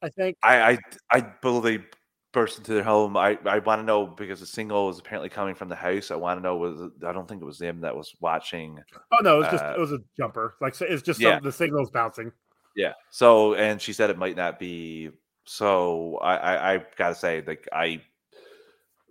I 0.00 0.08
think. 0.08 0.36
I 0.42 0.72
I 0.72 0.78
I 1.12 1.20
believe 1.42 1.84
burst 2.32 2.58
into 2.58 2.74
their 2.74 2.82
home. 2.82 3.16
I 3.16 3.38
I 3.44 3.58
want 3.60 3.80
to 3.80 3.84
know 3.84 4.06
because 4.06 4.40
the 4.40 4.46
single 4.46 4.86
was 4.86 4.98
apparently 4.98 5.28
coming 5.28 5.54
from 5.54 5.68
the 5.68 5.76
house. 5.76 6.10
I 6.10 6.16
want 6.16 6.38
to 6.38 6.42
know 6.42 6.56
was 6.56 6.90
I 7.06 7.12
don't 7.12 7.28
think 7.28 7.42
it 7.42 7.44
was 7.44 7.58
them 7.58 7.80
that 7.82 7.94
was 7.94 8.14
watching. 8.20 8.78
Oh 9.12 9.22
no, 9.22 9.36
it 9.36 9.40
was 9.40 9.48
just 9.48 9.64
uh, 9.64 9.74
it 9.76 9.80
was 9.80 9.92
a 9.92 9.98
jumper. 10.16 10.54
Like 10.60 10.80
it's 10.80 11.02
just 11.02 11.20
yeah. 11.20 11.36
some, 11.36 11.44
the 11.44 11.52
signals 11.52 11.90
bouncing. 11.90 12.32
Yeah. 12.74 12.92
So 13.10 13.54
and 13.54 13.80
she 13.80 13.92
said 13.92 14.10
it 14.10 14.18
might 14.18 14.36
not 14.36 14.58
be. 14.58 15.10
So 15.44 16.18
I 16.22 16.36
I, 16.36 16.74
I 16.74 16.84
gotta 16.96 17.14
say 17.14 17.42
like 17.46 17.68
I. 17.72 18.02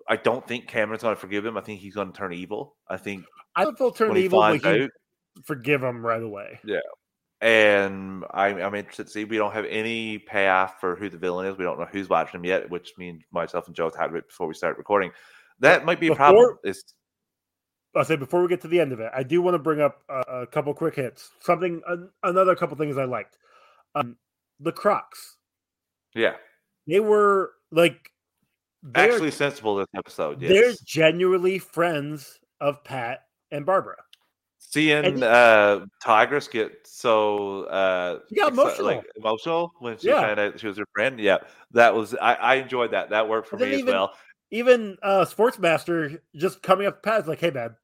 I 0.07 0.17
don't 0.17 0.45
think 0.45 0.67
Cameron's 0.67 1.03
going 1.03 1.15
to 1.15 1.21
forgive 1.21 1.45
him. 1.45 1.55
I 1.55 1.61
think 1.61 1.79
he's 1.79 1.93
going 1.93 2.11
to 2.11 2.17
turn 2.17 2.33
evil. 2.33 2.75
I 2.89 2.97
think 2.97 3.23
I 3.55 3.63
think 3.63 3.77
they'll 3.77 3.91
turn 3.91 4.09
when 4.09 4.17
he 4.17 4.25
evil, 4.25 4.39
but 4.39 4.59
he 4.59 4.83
out, 4.83 4.89
forgive 5.43 5.81
him 5.81 6.05
right 6.05 6.21
away. 6.21 6.59
Yeah. 6.65 6.79
And 7.41 8.23
I'm, 8.31 8.57
I'm 8.61 8.75
interested 8.75 9.05
to 9.07 9.09
see. 9.11 9.23
We 9.23 9.37
don't 9.37 9.51
have 9.53 9.65
any 9.65 10.19
payoff 10.19 10.79
for 10.79 10.95
who 10.95 11.09
the 11.09 11.17
villain 11.17 11.47
is. 11.47 11.57
We 11.57 11.63
don't 11.63 11.79
know 11.79 11.87
who's 11.91 12.07
watching 12.07 12.39
him 12.39 12.45
yet, 12.45 12.69
which 12.69 12.93
means 12.99 13.23
myself 13.31 13.65
and 13.65 13.75
Joe 13.75 13.89
talked 13.89 14.11
about 14.11 14.27
before 14.27 14.47
we 14.47 14.53
start 14.53 14.77
recording. 14.77 15.11
That 15.59 15.83
might 15.83 15.99
be 15.99 16.07
a 16.07 16.15
problem. 16.15 16.57
Before- 16.63 16.73
I'll 17.93 18.05
say 18.05 18.15
before 18.15 18.41
we 18.41 18.47
get 18.47 18.61
to 18.61 18.69
the 18.69 18.79
end 18.79 18.93
of 18.93 18.99
it, 19.01 19.11
I 19.13 19.23
do 19.23 19.41
want 19.41 19.55
to 19.55 19.59
bring 19.59 19.81
up 19.81 20.01
a, 20.07 20.41
a 20.43 20.47
couple 20.47 20.73
quick 20.73 20.95
hits. 20.95 21.29
Something, 21.41 21.81
an, 21.87 22.09
another 22.23 22.55
couple 22.55 22.77
things 22.77 22.97
I 22.97 23.03
liked. 23.03 23.37
Um, 23.95 24.15
the 24.61 24.71
Crocks. 24.71 25.35
yeah. 26.15 26.35
they 26.87 27.01
were 27.01 27.51
like 27.71 28.11
Actually, 28.95 29.31
sensible 29.31 29.75
this 29.75 29.87
episode. 29.95 30.39
they're 30.39 30.73
genuinely 30.85 31.59
friends 31.59 32.39
of 32.61 32.83
Pat 32.83 33.25
and 33.51 33.65
Barbara. 33.65 33.97
Seeing 34.63 35.21
uh, 35.21 35.85
Tigress 36.01 36.47
get 36.47 36.71
so 36.85 37.63
uh, 37.63 38.19
She 38.29 38.35
got 38.35 38.51
exci- 38.53 38.53
emotional. 38.53 38.85
like 38.85 39.05
emotional 39.17 39.73
when 39.79 39.97
she 39.97 40.07
Yeah. 40.07 40.21
found 40.21 40.39
out 40.39 40.59
she 40.59 40.67
was 40.67 40.77
her 40.77 40.85
friend. 40.93 41.19
Yeah, 41.19 41.39
that 41.71 41.93
was 41.93 42.15
I, 42.15 42.35
I 42.35 42.55
enjoyed 42.55 42.91
that. 42.91 43.09
That 43.09 43.27
worked 43.27 43.49
for 43.49 43.57
me 43.57 43.73
as 43.73 43.83
well. 43.83 44.13
Even 44.51 44.97
uh 45.01 45.25
Sportsmaster 45.25 46.19
just 46.35 46.61
coming 46.61 46.87
up 46.87 47.05
is 47.05 47.27
like, 47.27 47.39
"Hey, 47.39 47.51
man, 47.51 47.75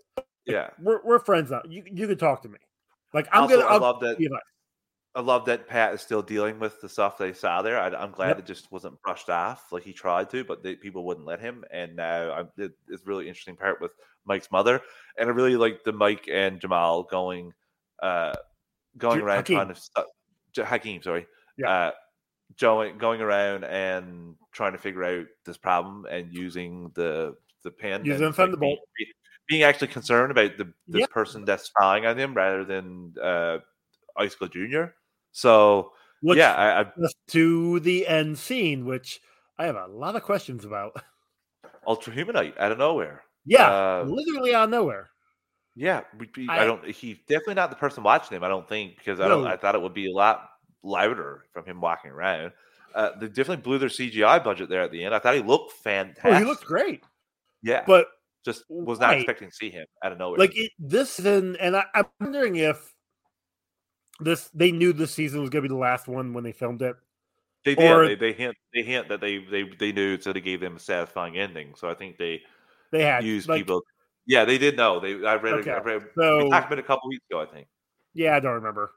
Yeah, 0.46 0.70
we're 0.82 1.02
we're 1.04 1.20
friends 1.20 1.52
now. 1.52 1.62
You 1.68 1.84
you 1.92 2.08
can 2.08 2.18
talk 2.18 2.44
to 2.44 2.50
me. 2.50 2.60
Like 3.14 3.28
I'm 3.34 3.44
Also, 3.44 3.56
gonna. 3.58 3.68
I 3.68 3.74
I'll 3.74 3.80
love 3.82 4.00
that- 4.02 4.20
you 4.20 4.28
advice." 4.28 4.42
I 5.18 5.22
love 5.22 5.46
that 5.46 5.68
Pat 5.68 5.96
is 5.96 6.02
still 6.02 6.22
dealing 6.22 6.60
with 6.60 6.80
the 6.80 6.88
stuff 6.88 7.18
they 7.18 7.34
saw 7.34 7.64
there. 7.64 7.80
I, 7.80 7.88
I'm 7.88 8.12
glad 8.12 8.28
Yep. 8.30 8.40
it 8.40 8.46
just 8.46 8.72
wasn't 8.72 9.02
brushed 9.02 9.30
off 9.32 9.72
like 9.72 9.82
he 9.84 9.92
tried 9.92 10.30
to, 10.30 10.44
but 10.44 10.62
they, 10.62 10.76
people 10.76 11.04
wouldn't 11.06 11.26
let 11.26 11.40
him. 11.40 11.64
And 11.72 11.96
now 11.96 12.32
I'm, 12.32 12.50
it, 12.56 12.74
it's 12.88 13.02
a 13.02 13.06
really 13.08 13.28
interesting 13.28 13.56
part 13.56 13.82
with 13.82 13.92
Mike's 14.26 14.52
mother, 14.52 14.80
and 15.18 15.28
I 15.28 15.32
really 15.34 15.56
like 15.56 15.84
the 15.84 15.92
Mike 15.92 16.30
and 16.32 16.62
Jamal 16.62 17.02
going, 17.02 17.52
uh, 18.04 18.36
going 19.00 19.18
J- 19.20 19.26
around 19.26 19.38
Hakeem. 19.38 19.56
trying 19.58 19.74
to 19.74 20.06
J- 20.54 20.64
Hakeem, 20.66 21.02
sorry, 21.02 21.26
Yeah. 21.58 21.70
uh, 21.72 21.92
going 22.60 23.00
going 23.00 23.20
around 23.22 23.64
and 23.64 24.36
trying 24.52 24.74
to 24.74 24.78
figure 24.78 25.04
out 25.04 25.26
this 25.46 25.58
problem 25.58 26.06
and 26.12 26.32
using 26.32 26.92
the 26.94 27.36
the 27.64 27.72
pen, 27.72 28.06
Using 28.06 28.32
Thunderbolt. 28.34 28.80
being, 28.98 29.12
being 29.48 29.64
actually 29.64 29.88
concerned 29.88 30.30
about 30.30 30.58
the 30.58 30.72
the 30.88 31.00
Yep. 31.00 31.10
person 31.10 31.44
that's 31.44 31.64
spying 31.64 32.06
on 32.06 32.20
him 32.20 32.36
rather 32.36 32.64
than 32.64 33.16
uh, 33.20 33.58
Icicle 34.16 34.50
Junior. 34.50 34.94
So 35.32 35.92
Which 36.22 36.38
yeah, 36.38 36.54
I, 36.54 36.82
I 36.82 36.86
to 37.30 37.80
the 37.82 38.08
end 38.08 38.38
scene, 38.38 38.86
which 38.86 39.20
I 39.58 39.66
have 39.66 39.76
a 39.76 39.88
lot 39.88 40.16
of 40.16 40.24
questions 40.24 40.66
about. 40.66 40.94
Ultra 41.88 42.14
Humanite 42.14 42.58
out 42.60 42.72
of 42.72 42.78
nowhere. 42.80 43.24
Yeah, 43.46 43.68
Uh, 43.70 44.04
literally 44.08 44.54
out 44.54 44.66
of 44.66 44.70
nowhere. 44.72 45.10
Yeah, 45.76 46.02
we- 46.18 46.48
I, 46.50 46.62
I- 46.62 46.66
don't. 46.66 46.86
He's 46.86 47.18
definitely 47.30 47.54
not 47.56 47.70
the 47.70 47.76
person 47.76 48.04
watching 48.04 48.36
him. 48.36 48.44
I 48.44 48.48
don't 48.50 48.68
think 48.68 48.98
because 48.98 49.20
I 49.20 49.28
don't. 49.28 49.46
I 49.48 49.56
thought 49.58 49.76
it 49.76 49.82
would 49.82 49.94
be 49.94 50.10
a 50.10 50.14
lot 50.14 50.50
louder 50.84 51.46
from 51.54 51.66
him 51.66 51.80
walking 51.80 52.12
around. 52.12 52.52
Uh, 52.96 53.12
they 53.20 53.28
definitely 53.28 53.58
blew 53.58 53.78
their 53.78 53.90
CGI 53.90 54.44
budget 54.44 54.70
there 54.70 54.82
at 54.82 54.92
the 54.92 55.04
end. 55.04 55.14
I 55.14 55.20
thought 55.20 55.36
he 55.36 55.42
looked 55.42 55.74
fantastic. 55.74 56.26
Oh, 56.26 56.34
he 56.34 56.46
looked 56.46 56.66
great, 56.66 57.04
Yeah, 57.62 57.84
but 57.86 58.08
just 58.44 58.64
was 58.70 59.00
not 59.00 59.10
why? 59.10 59.16
expecting 59.18 59.50
to 59.50 59.54
see 59.56 59.70
him 59.70 59.86
out 60.04 60.12
of 60.14 60.18
nowhere. 60.18 60.40
like 60.40 60.58
it, 60.58 60.72
this 60.80 61.12
season, 61.12 61.58
and 61.60 61.76
I, 61.78 61.84
I'm 61.94 62.06
wondering 62.20 62.56
if 62.56 62.78
this 64.20 64.50
they 64.54 64.72
knew 64.72 64.94
this 64.94 65.12
season 65.14 65.42
was 65.42 65.50
going 65.50 65.64
to 65.64 65.70
be 65.70 65.74
the 65.74 65.80
last 65.80 66.08
one 66.08 66.34
when 66.34 66.44
they 66.44 66.52
filmed 66.52 66.82
it. 66.82 66.96
they 67.66 67.76
did. 67.76 67.92
or- 67.92 68.08
they, 68.08 68.16
they 68.16 68.34
hint. 68.34 68.56
They 68.74 68.84
hint 68.84 69.10
that 69.10 69.22
they 69.22 69.38
they 69.40 69.64
they 69.80 69.92
knew, 69.92 70.20
so 70.20 70.34
they 70.34 70.42
gave 70.42 70.60
them 70.62 70.76
a 70.76 70.80
satisfying 70.80 71.38
ending. 71.38 71.74
So 71.76 71.90
I 71.90 71.94
think 71.94 72.18
they 72.18 72.42
They 72.92 73.04
had 73.04 73.24
used 73.24 73.48
like, 73.50 73.60
people. 73.60 73.82
Yeah, 74.26 74.44
they 74.46 74.58
did 74.58 74.76
know. 74.78 75.00
They 75.00 75.14
I 75.26 75.36
read. 75.36 75.60
it 75.60 75.68
I 75.68 75.72
Okay, 75.78 75.86
read 75.86 76.04
so- 76.18 76.44
we 76.44 76.50
talked 76.50 76.68
about 76.68 76.80
it 76.80 76.86
a 76.86 76.88
couple 76.88 77.10
weeks 77.10 77.24
ago. 77.30 77.42
I 77.42 77.46
think. 77.46 77.68
Yeah, 78.14 78.36
I 78.36 78.40
don't 78.40 78.54
remember. 78.54 78.92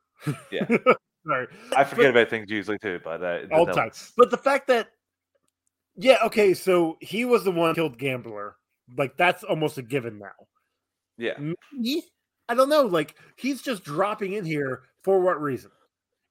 Yeah. 0.51 0.67
Sorry, 1.27 1.49
I 1.77 1.85
forget 1.85 2.05
But- 2.07 2.11
about 2.21 2.31
things 2.31 2.51
usually 2.51 2.79
too, 2.79 2.99
but 3.05 3.23
uh, 3.23 3.41
all 3.53 3.67
the 3.67 3.73
time. 3.73 3.91
But 4.17 4.31
the 4.31 4.39
fact 4.39 4.69
that, 4.69 4.89
yeah, 5.95 6.17
okay, 6.25 6.55
so 6.55 6.97
he 7.03 7.27
was 7.27 7.45
the 7.45 7.51
one 7.51 7.75
killed 7.75 7.99
Gambler. 7.99 8.57
Like 8.97 9.17
that's 9.19 9.45
almost 9.45 9.77
a 9.77 9.83
given 9.83 10.19
now. 10.19 10.33
Yeah, 11.19 11.35
Me? 11.73 12.03
I 12.49 12.55
don't 12.55 12.71
know. 12.71 12.83
Like 12.83 13.15
he's 13.37 13.61
just 13.61 13.85
dropping 13.85 14.33
in 14.33 14.47
here 14.47 14.83
for 15.03 15.21
what 15.21 15.41
reason? 15.41 15.71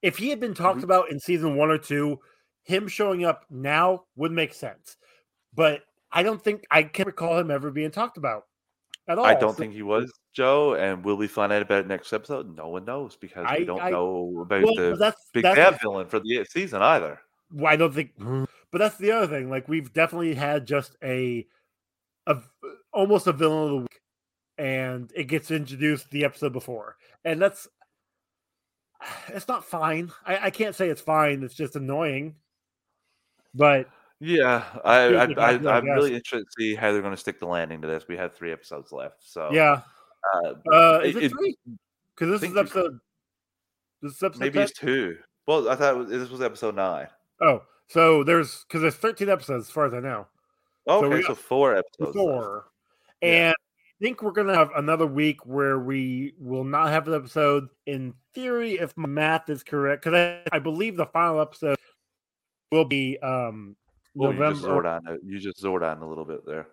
If 0.02 0.16
he 0.16 0.28
had 0.30 0.40
been 0.40 0.54
talked 0.54 0.78
Mm-hmm. 0.78 0.84
about 0.84 1.10
in 1.10 1.20
season 1.20 1.56
one 1.56 1.70
or 1.70 1.78
two, 1.78 2.18
him 2.64 2.88
showing 2.88 3.24
up 3.24 3.44
now 3.50 4.04
would 4.16 4.32
make 4.32 4.54
sense. 4.54 4.96
But 5.54 5.82
I 6.12 6.22
don't 6.22 6.42
think 6.42 6.64
I 6.70 6.82
can 6.84 7.06
recall 7.06 7.38
him 7.38 7.50
ever 7.50 7.70
being 7.70 7.90
talked 7.90 8.16
about 8.16 8.44
at 9.08 9.18
all. 9.18 9.24
I 9.24 9.34
don't 9.34 9.50
So- 9.52 9.56
think 9.58 9.74
he 9.74 9.82
was 9.82 10.12
Joe, 10.32 10.74
and 10.74 11.04
will 11.04 11.16
we 11.16 11.26
find 11.26 11.52
out 11.52 11.62
about 11.62 11.80
it 11.80 11.86
next 11.88 12.12
episode? 12.12 12.56
No 12.56 12.68
one 12.68 12.84
knows 12.84 13.16
because 13.16 13.44
I- 13.48 13.58
we 13.58 13.64
don't 13.64 13.80
I- 13.80 13.90
know 13.90 14.40
about 14.42 14.62
well, 14.62 14.74
the 14.74 14.96
that's- 14.96 15.30
big 15.32 15.42
that's 15.42 15.56
bad 15.56 15.80
villain 15.80 16.06
for 16.06 16.20
the 16.20 16.44
season 16.48 16.82
either. 16.82 17.20
Well, 17.52 17.72
I 17.72 17.76
don't 17.76 17.92
think, 17.92 18.12
but 18.16 18.78
that's 18.78 18.96
the 18.96 19.10
other 19.10 19.26
thing. 19.26 19.50
Like 19.50 19.68
we've 19.68 19.92
definitely 19.92 20.34
had 20.34 20.66
just 20.66 20.96
a, 21.02 21.46
a 22.26 22.38
almost 22.92 23.26
a 23.26 23.32
villain 23.32 23.64
of 23.64 23.70
the 23.70 23.76
week, 23.78 24.00
and 24.56 25.10
it 25.16 25.24
gets 25.24 25.50
introduced 25.50 26.10
the 26.10 26.24
episode 26.24 26.52
before, 26.52 26.96
and 27.24 27.42
that's 27.42 27.66
it's 29.28 29.48
not 29.48 29.64
fine. 29.64 30.12
I, 30.26 30.46
I 30.46 30.50
can't 30.50 30.74
say 30.74 30.88
it's 30.88 31.00
fine. 31.00 31.42
It's 31.42 31.54
just 31.54 31.76
annoying. 31.76 32.34
But 33.54 33.88
Yeah, 34.20 34.64
I, 34.84 34.98
I, 35.14 35.24
I, 35.24 35.50
I'm 35.78 35.84
really 35.86 36.14
interested 36.14 36.44
to 36.44 36.52
see 36.58 36.74
how 36.74 36.92
they're 36.92 37.02
going 37.02 37.14
to 37.14 37.20
stick 37.20 37.40
the 37.40 37.46
landing 37.46 37.80
to 37.82 37.88
this. 37.88 38.06
We 38.08 38.16
have 38.16 38.34
three 38.34 38.52
episodes 38.52 38.92
left, 38.92 39.16
so 39.20 39.50
yeah, 39.52 39.80
uh, 40.34 40.52
uh, 40.72 41.00
is 41.04 41.16
it- 41.16 41.24
it, 41.24 41.32
three? 41.32 41.56
Because 42.14 42.40
this 42.40 42.50
is 42.50 42.56
episode. 42.56 42.98
This 44.02 44.12
is 44.12 44.22
episode. 44.22 44.40
maybe 44.40 44.54
10? 44.54 44.62
it's 44.62 44.72
two. 44.72 45.16
Well, 45.46 45.68
I 45.70 45.74
thought 45.74 45.96
was, 45.96 46.08
this 46.10 46.28
was 46.28 46.42
episode 46.42 46.76
nine. 46.76 47.08
Oh, 47.40 47.62
so 47.88 48.22
there's 48.22 48.64
because 48.68 48.82
there's 48.82 48.94
13 48.94 49.28
episodes 49.30 49.66
as 49.68 49.70
far 49.70 49.86
as 49.86 49.94
I 49.94 50.00
know. 50.00 50.26
Okay, 50.86 51.08
we 51.08 51.22
so, 51.22 51.28
got 51.28 51.38
four 51.38 51.76
episodes. 51.76 52.14
left. 52.14 52.14
Four. 52.14 52.66
And 53.22 53.54
I 53.54 53.69
think 54.00 54.22
we're 54.22 54.32
gonna 54.32 54.54
have 54.54 54.70
another 54.76 55.06
week 55.06 55.44
where 55.46 55.78
we 55.78 56.34
will 56.38 56.64
not 56.64 56.88
have 56.90 57.06
an 57.08 57.14
episode. 57.14 57.68
In 57.86 58.14
theory, 58.34 58.74
if 58.78 58.96
my 58.96 59.08
math 59.08 59.48
is 59.50 59.62
correct, 59.62 60.04
because 60.04 60.16
I, 60.52 60.56
I 60.56 60.58
believe 60.58 60.96
the 60.96 61.06
final 61.06 61.40
episode 61.40 61.76
will 62.72 62.84
be 62.84 63.18
um 63.18 63.76
Well, 64.14 64.32
you 64.32 64.38
just. 64.38 64.62
Zordon. 64.62 65.00
You 65.24 65.38
just 65.38 65.62
Zordon 65.62 66.02
a 66.02 66.06
little 66.06 66.24
bit 66.24 66.44
there. 66.46 66.66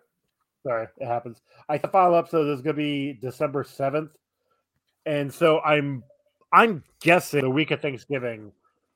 Sorry, 0.63 0.87
it 0.97 1.05
happens. 1.05 1.41
I 1.69 1.77
the 1.77 1.87
final 1.87 2.15
episode 2.15 2.47
is 2.47 2.61
gonna 2.61 2.75
be 2.75 3.13
December 3.21 3.63
seventh, 3.63 4.11
and 5.05 5.33
so 5.33 5.59
I'm 5.61 6.03
I'm 6.51 6.83
guessing 7.01 7.41
the 7.41 7.49
week 7.49 7.71
of 7.71 7.81
Thanksgiving 7.81 8.51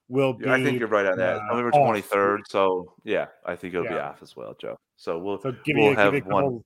will 0.10 0.34
be. 0.34 0.46
Yeah, 0.46 0.54
I 0.56 0.64
think 0.64 0.80
you're 0.80 0.90
right 0.90 1.06
on 1.06 1.18
that. 1.18 1.38
uh, 1.38 1.46
November 1.48 1.70
off. 1.78 1.86
twenty 1.86 2.02
third. 2.02 2.42
So 2.50 2.94
yeah, 3.04 3.28
I 3.46 3.56
think 3.56 3.74
it'll 3.74 3.88
be 3.88 3.94
off 3.96 4.22
as 4.22 4.36
well, 4.36 4.56
Joe. 4.60 4.78
So 4.98 5.18
we'll 5.20 5.42
So 5.42 5.52
give 5.64 5.78
we'll 5.78 5.92
you, 5.92 5.96
have 5.96 6.14
a 6.14 6.20
one. 6.20 6.64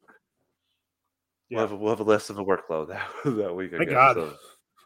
We'll 1.52 1.62
have 1.62 1.72
we'll 1.72 1.90
have 1.92 2.00
a 2.00 2.04
list 2.04 2.30
of 2.30 2.36
the 2.36 2.44
workload 2.44 2.88
that 2.90 3.08
that 3.26 3.56
week. 3.56 3.74
I 3.74 3.78
Thank 3.78 3.90
guess, 3.90 3.96
God. 3.96 4.16
so 4.16 4.34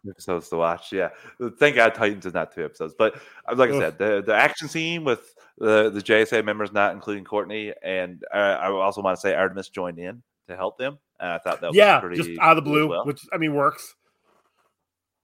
episodes 0.10 0.50
to 0.50 0.56
watch. 0.58 0.92
Yeah, 0.92 1.10
thank 1.58 1.76
God 1.76 1.94
Titans 1.94 2.26
is 2.26 2.34
not 2.34 2.54
two 2.54 2.64
episodes. 2.66 2.94
But 2.98 3.16
uh, 3.48 3.56
like 3.56 3.70
I 3.72 3.80
said, 3.80 3.98
the 3.98 4.24
the 4.26 4.36
action 4.36 4.68
scene 4.68 5.04
with 5.04 5.34
the 5.58 5.90
the 5.90 6.02
JSA 6.02 6.44
members, 6.44 6.72
not 6.72 6.94
including 6.94 7.24
Courtney, 7.24 7.74
and 7.84 8.24
uh, 8.34 8.58
I 8.62 8.70
also 8.70 9.02
want 9.02 9.18
to 9.18 9.22
say 9.22 9.34
Artemis 9.34 9.70
joined 9.70 10.00
in 10.00 10.22
to 10.48 10.56
help 10.56 10.78
them. 10.78 10.98
And 11.20 11.32
I 11.32 11.38
thought 11.38 11.62
that 11.62 11.68
was 11.68 11.76
yeah, 11.76 12.00
pretty 12.00 12.16
just 12.16 12.30
out 12.40 12.58
of 12.58 12.64
the 12.64 12.70
blue, 12.70 12.88
well. 12.88 13.06
which 13.06 13.22
I 13.34 13.38
mean 13.38 13.54
works. 13.54 13.96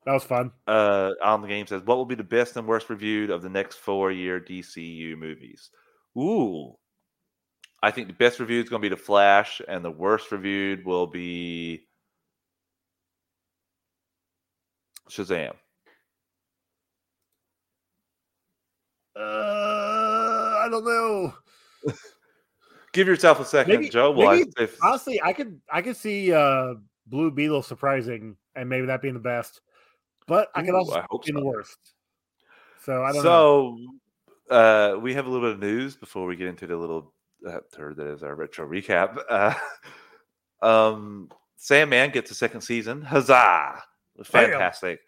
That 0.06 0.14
was 0.14 0.24
fun. 0.24 0.52
uh, 0.68 1.12
on 1.24 1.42
the 1.42 1.48
game 1.48 1.66
says, 1.66 1.82
"What 1.84 1.98
will 1.98 2.06
be 2.06 2.16
the 2.16 2.24
best 2.24 2.56
and 2.58 2.68
worst 2.68 2.90
reviewed 2.90 3.30
of 3.32 3.42
the 3.42 3.50
next 3.50 3.78
four-year 3.78 4.40
DCU 4.40 5.18
movies?" 5.18 5.72
Ooh, 6.18 6.76
I 7.86 7.92
think 7.92 8.08
the 8.08 8.16
best 8.16 8.40
review 8.40 8.60
is 8.60 8.68
going 8.68 8.82
to 8.82 8.90
be 8.90 8.90
The 8.90 9.00
Flash, 9.00 9.62
and 9.68 9.86
the 9.86 9.92
worst 9.92 10.32
reviewed 10.32 10.84
will 10.86 11.06
be 11.06 11.86
Shazam. 15.08 15.54
Uh, 19.16 19.20
I 19.22 20.68
don't 20.72 20.84
know. 20.84 21.36
Give 22.94 23.06
yourself 23.06 23.40
a 23.40 23.46
second, 23.46 23.74
Maybe, 23.74 23.90
Joe. 23.90 24.10
Well, 24.10 24.30
I- 24.30 24.46
if, 24.58 24.84
honestly, 24.84 25.22
I 25.22 25.32
could 25.34 25.62
I 25.72 25.84
could 25.84 25.96
see 25.96 26.34
uh 26.34 26.74
Blue 27.06 27.30
Beetle 27.30 27.62
surprising 27.62 28.36
and 28.56 28.68
maybe 28.68 28.88
that 28.88 29.04
being 29.04 29.14
the 29.14 29.20
best, 29.20 29.62
but 30.26 30.50
I 30.56 30.64
could 30.64 30.74
also 30.74 31.06
hope 31.12 31.24
see 31.24 31.34
the 31.34 31.46
worst. 31.46 31.78
So 32.82 33.04
I 33.04 33.12
don't 33.12 33.24
know. 33.24 33.78
so 34.50 34.56
uh, 34.56 34.98
we 35.00 35.14
have 35.14 35.28
a 35.28 35.30
little 35.30 35.48
bit 35.48 35.58
of 35.58 35.60
news 35.60 35.96
before 35.96 36.26
we 36.26 36.36
get 36.36 36.48
into 36.48 36.66
the 36.66 36.76
little 36.76 37.14
uh, 37.46 37.60
third 37.72 37.98
that 37.98 38.08
is 38.08 38.24
our 38.24 38.36
retro 38.36 38.68
recap. 38.68 39.18
Uh, 39.30 39.54
um, 40.62 41.30
Sandman 41.58 42.12
gets 42.12 42.32
a 42.32 42.36
second 42.36 42.62
season. 42.62 43.02
Huzzah! 43.02 43.82
Fantastic. 44.24 45.00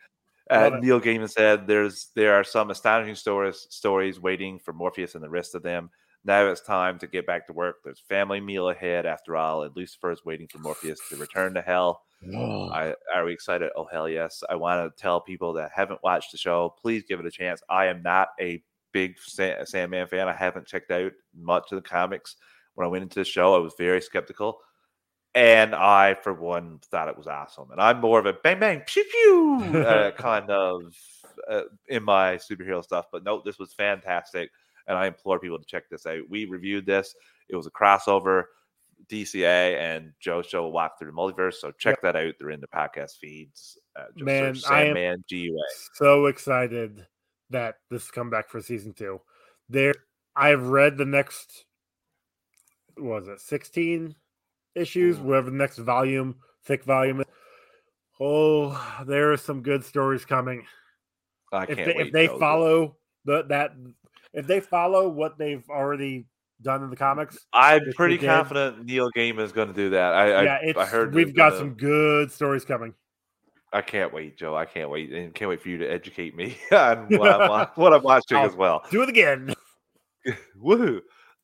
Uh, 0.49 0.71
Neil 0.79 1.01
Gaiman 1.01 1.29
said, 1.29 1.67
"There's 1.67 2.09
there 2.15 2.33
are 2.33 2.43
some 2.43 2.69
astonishing 2.69 3.15
stories 3.15 3.67
stories 3.69 4.19
waiting 4.19 4.59
for 4.59 4.73
Morpheus 4.73 5.15
and 5.15 5.23
the 5.23 5.29
rest 5.29 5.55
of 5.55 5.63
them. 5.63 5.89
Now 6.23 6.45
it's 6.47 6.61
time 6.61 6.99
to 6.99 7.07
get 7.07 7.25
back 7.25 7.47
to 7.47 7.53
work. 7.53 7.77
There's 7.83 7.99
family 7.99 8.39
meal 8.39 8.69
ahead. 8.69 9.05
After 9.05 9.35
all, 9.35 9.63
and 9.63 9.75
Lucifer 9.75 10.11
is 10.11 10.25
waiting 10.25 10.47
for 10.47 10.59
Morpheus 10.59 10.99
to 11.09 11.17
return 11.17 11.53
to 11.53 11.61
hell. 11.61 12.01
I, 12.73 12.95
are 13.13 13.25
we 13.25 13.33
excited? 13.33 13.71
Oh 13.75 13.87
hell 13.91 14.09
yes! 14.09 14.43
I 14.49 14.55
want 14.55 14.95
to 14.95 15.01
tell 15.01 15.21
people 15.21 15.53
that 15.53 15.71
haven't 15.73 16.03
watched 16.03 16.31
the 16.31 16.37
show, 16.37 16.73
please 16.81 17.03
give 17.07 17.19
it 17.19 17.25
a 17.25 17.31
chance. 17.31 17.61
I 17.69 17.87
am 17.87 18.01
not 18.01 18.29
a 18.39 18.63
big 18.91 19.15
Sa- 19.19 19.63
Sandman 19.65 20.07
fan. 20.07 20.27
I 20.27 20.33
haven't 20.33 20.67
checked 20.67 20.91
out 20.91 21.11
much 21.35 21.71
of 21.71 21.75
the 21.81 21.87
comics. 21.87 22.35
When 22.75 22.85
I 22.85 22.89
went 22.89 23.03
into 23.03 23.19
the 23.19 23.25
show, 23.25 23.55
I 23.55 23.59
was 23.59 23.73
very 23.77 24.01
skeptical, 24.01 24.59
and 25.35 25.73
I, 25.73 26.13
for 26.15 26.33
one, 26.33 26.79
thought 26.91 27.07
it 27.07 27.17
was 27.17 27.27
awesome. 27.27 27.71
And 27.71 27.81
I'm 27.81 27.99
more 28.01 28.19
of 28.19 28.25
a 28.25 28.33
bang 28.33 28.59
bang 28.59 28.83
pew 28.85 29.03
pew 29.11 29.79
uh, 29.79 30.11
kind 30.17 30.49
of 30.49 30.81
uh, 31.49 31.63
in 31.87 32.03
my 32.03 32.35
superhero 32.35 32.83
stuff. 32.83 33.05
But 33.11 33.23
no, 33.23 33.41
this 33.43 33.57
was 33.59 33.73
fantastic. 33.73 34.49
and 34.87 34.97
I 34.97 35.07
implore 35.07 35.39
people 35.39 35.59
to 35.59 35.65
check 35.65 35.89
this 35.89 36.05
out. 36.05 36.21
We 36.29 36.45
reviewed 36.45 36.85
this. 36.85 37.13
It 37.49 37.55
was 37.55 37.67
a 37.67 37.71
crossover. 37.71 38.43
DCA 39.11 39.77
and 39.77 40.11
Joe 40.19 40.41
Show 40.41 40.67
walk 40.67 40.97
through 40.97 41.11
the 41.11 41.17
multiverse. 41.17 41.53
So 41.55 41.71
check 41.71 42.01
that 42.01 42.15
out. 42.15 42.33
They're 42.39 42.49
in 42.49 42.59
the 42.59 42.67
podcast 42.67 43.17
feeds. 43.21 43.77
Uh, 43.95 44.05
just 44.13 44.25
Man, 44.25 44.55
search 44.55 44.71
I 44.71 44.83
am 44.85 45.23
GUA. 45.29 45.61
so 45.93 46.25
excited 46.25 47.05
that 47.49 47.75
this 47.89 48.03
is 48.03 48.11
come 48.11 48.29
back 48.29 48.49
for 48.49 48.61
season 48.61 48.93
two. 48.93 49.21
There, 49.69 49.93
I've 50.35 50.67
read 50.67 50.97
the 50.97 51.05
next, 51.05 51.65
what 52.95 53.21
was 53.21 53.27
it, 53.27 53.41
sixteen 53.41 54.15
issues, 54.75 55.17
mm. 55.17 55.23
whatever 55.23 55.49
the 55.49 55.57
next 55.57 55.77
volume, 55.77 56.35
thick 56.63 56.83
volume. 56.83 57.21
is. 57.21 57.25
Oh, 58.19 59.03
there 59.05 59.31
are 59.31 59.37
some 59.37 59.61
good 59.61 59.83
stories 59.83 60.25
coming. 60.25 60.65
I 61.51 61.63
if 61.63 61.67
can't 61.67 61.77
they, 61.77 61.85
wait, 61.85 62.07
if 62.07 62.13
they 62.13 62.27
follow 62.27 62.97
the 63.25 63.43
that 63.49 63.73
if 64.33 64.47
they 64.47 64.59
follow 64.59 65.07
what 65.09 65.37
they've 65.37 65.63
already 65.69 66.25
done 66.61 66.83
in 66.83 66.89
the 66.89 66.95
comics, 66.95 67.37
I'm 67.53 67.81
pretty 67.95 68.17
confident 68.17 68.85
Neil 68.85 69.09
Gaiman 69.15 69.41
is 69.41 69.51
going 69.51 69.67
to 69.67 69.73
do 69.73 69.91
that. 69.91 70.13
I, 70.13 70.43
yeah, 70.43 70.53
I, 70.53 70.59
it's 70.63 70.79
I 70.79 70.85
heard 70.85 71.13
we've 71.13 71.35
got 71.35 71.49
gonna- 71.51 71.59
some 71.59 71.73
good 71.75 72.31
stories 72.31 72.65
coming. 72.65 72.93
I 73.73 73.81
can't 73.81 74.13
wait, 74.13 74.37
Joe. 74.37 74.55
I 74.55 74.65
can't 74.65 74.89
wait, 74.89 75.11
and 75.11 75.33
can't 75.35 75.49
wait 75.49 75.61
for 75.61 75.69
you 75.69 75.77
to 75.79 75.87
educate 75.87 76.35
me 76.35 76.57
on 76.71 77.07
what 77.17 77.41
I'm, 77.41 77.67
what 77.75 77.93
I'm 77.93 78.03
watching 78.03 78.37
I'll 78.37 78.45
as 78.45 78.55
well. 78.55 78.83
Do 78.89 79.01
it 79.03 79.09
again. 79.09 79.53
Woohoo! 80.61 81.01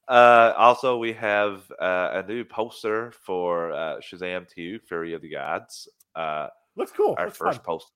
Uh, 0.07 0.53
also, 0.57 0.97
we 0.97 1.13
have 1.13 1.69
uh, 1.81 2.21
a 2.23 2.23
new 2.27 2.43
poster 2.43 3.11
for 3.25 3.71
uh, 3.71 3.97
Shazam 3.97 4.47
2: 4.49 4.79
Fury 4.87 5.13
of 5.13 5.21
the 5.21 5.29
Gods. 5.31 5.87
Uh, 6.15 6.47
Looks 6.75 6.91
cool. 6.91 7.15
our 7.17 7.25
Looks 7.25 7.37
first 7.37 7.57
fun. 7.59 7.65
poster. 7.65 7.91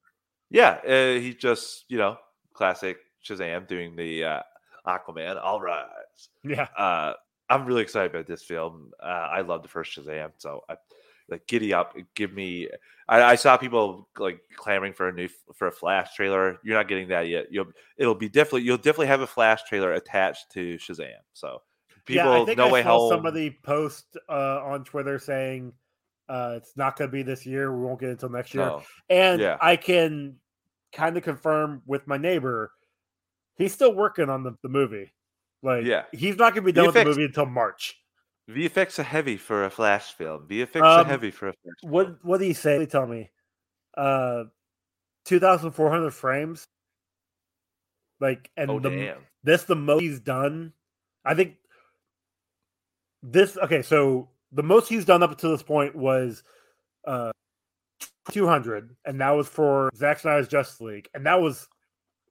Yeah, 0.49 0.79
uh, 0.87 1.19
he's 1.19 1.35
just 1.35 1.85
you 1.89 1.97
know 1.97 2.17
classic 2.53 2.97
Shazam 3.25 3.67
doing 3.67 3.95
the 3.95 4.23
uh, 4.23 4.41
Aquaman. 4.85 5.41
All 5.41 5.59
rise. 5.61 5.87
Yeah. 6.43 6.67
Uh, 6.77 7.13
I'm 7.49 7.65
really 7.65 7.81
excited 7.81 8.11
about 8.13 8.27
this 8.27 8.43
film. 8.43 8.91
Uh, 9.01 9.05
I 9.31 9.41
love 9.41 9.61
the 9.61 9.69
first 9.69 9.97
Shazam, 9.97 10.31
so 10.37 10.61
I, 10.69 10.75
like 11.29 11.45
giddy 11.47 11.73
up. 11.73 11.95
Give 12.15 12.33
me. 12.33 12.69
I, 13.09 13.23
I 13.23 13.35
saw 13.35 13.55
people 13.57 14.07
like 14.17 14.39
clamoring 14.55 14.93
for 14.93 15.07
a 15.09 15.13
new 15.13 15.29
for 15.55 15.67
a 15.67 15.71
Flash 15.71 16.13
trailer. 16.15 16.57
You're 16.63 16.77
not 16.77 16.87
getting 16.87 17.07
that 17.09 17.27
yet. 17.27 17.47
You'll 17.51 17.71
it'll 17.97 18.15
be 18.15 18.29
definitely 18.29 18.63
you'll 18.63 18.77
definitely 18.77 19.07
have 19.07 19.21
a 19.21 19.27
Flash 19.27 19.63
trailer 19.63 19.93
attached 19.93 20.51
to 20.51 20.75
Shazam. 20.77 21.11
So 21.33 21.61
people, 22.05 22.25
yeah, 22.33 22.41
I 22.41 22.45
think 22.45 22.57
no 22.57 22.67
I 22.67 22.71
way 22.71 22.83
saw 22.83 22.99
home. 22.99 23.09
somebody 23.09 23.57
post 23.63 24.17
uh, 24.29 24.61
on 24.63 24.83
Twitter 24.83 25.19
saying 25.19 25.73
uh, 26.29 26.55
it's 26.57 26.75
not 26.75 26.97
going 26.97 27.09
to 27.09 27.11
be 27.11 27.23
this 27.23 27.45
year. 27.45 27.73
We 27.75 27.85
won't 27.85 27.99
get 27.99 28.09
it 28.09 28.13
until 28.13 28.29
next 28.29 28.53
year. 28.53 28.65
No. 28.65 28.83
And 29.09 29.41
Yeah. 29.41 29.57
I 29.61 29.75
can 29.77 30.35
kind 30.91 31.15
of 31.15 31.23
confirm 31.23 31.81
with 31.85 32.05
my 32.07 32.17
neighbor, 32.17 32.71
he's 33.55 33.73
still 33.73 33.93
working 33.95 34.29
on 34.29 34.43
the, 34.43 34.53
the 34.61 34.69
movie. 34.69 35.13
Like, 35.63 35.85
Yeah. 35.85 36.03
he's 36.11 36.35
not 36.35 36.53
going 36.53 36.63
to 36.63 36.65
be 36.65 36.71
done 36.73 36.87
with 36.87 36.95
the 36.95 37.05
movie 37.05 37.23
until 37.25 37.45
March. 37.45 37.97
VFX 38.49 38.99
are 38.99 39.03
heavy 39.03 39.37
for 39.37 39.65
a 39.65 39.69
Flash 39.69 40.13
film. 40.13 40.45
The 40.47 40.65
VFX 40.65 40.81
are 40.81 41.01
Um, 41.01 41.07
heavy 41.07 41.31
for 41.31 41.49
a 41.49 41.53
Flash. 41.53 41.75
What 41.81 42.23
What 42.23 42.39
do 42.39 42.45
you 42.45 42.53
say? 42.53 42.85
Tell 42.85 43.05
me. 43.05 43.29
Uh, 43.95 44.45
two 45.25 45.39
thousand 45.39 45.71
four 45.71 45.89
hundred 45.89 46.11
frames. 46.11 46.65
Like, 48.19 48.49
and 48.57 48.71
Oh 48.71 48.79
the, 48.79 48.89
damn! 48.89 49.17
this 49.43 49.63
the 49.63 49.75
most 49.75 50.01
he's 50.01 50.19
done. 50.19 50.73
I 51.25 51.35
think 51.35 51.55
this 53.21 53.57
okay. 53.57 53.81
So 53.81 54.29
the 54.51 54.63
most 54.63 54.87
he's 54.89 55.05
done 55.05 55.21
up 55.23 55.31
until 55.31 55.51
this 55.51 55.63
point 55.63 55.95
was 55.95 56.43
uh 57.05 57.31
200, 58.31 58.95
and 59.05 59.21
that 59.21 59.31
was 59.31 59.47
for 59.47 59.89
Zack 59.95 60.19
Snyder's 60.19 60.47
Justice 60.47 60.81
League, 60.81 61.09
and 61.13 61.25
that 61.25 61.41
was 61.41 61.67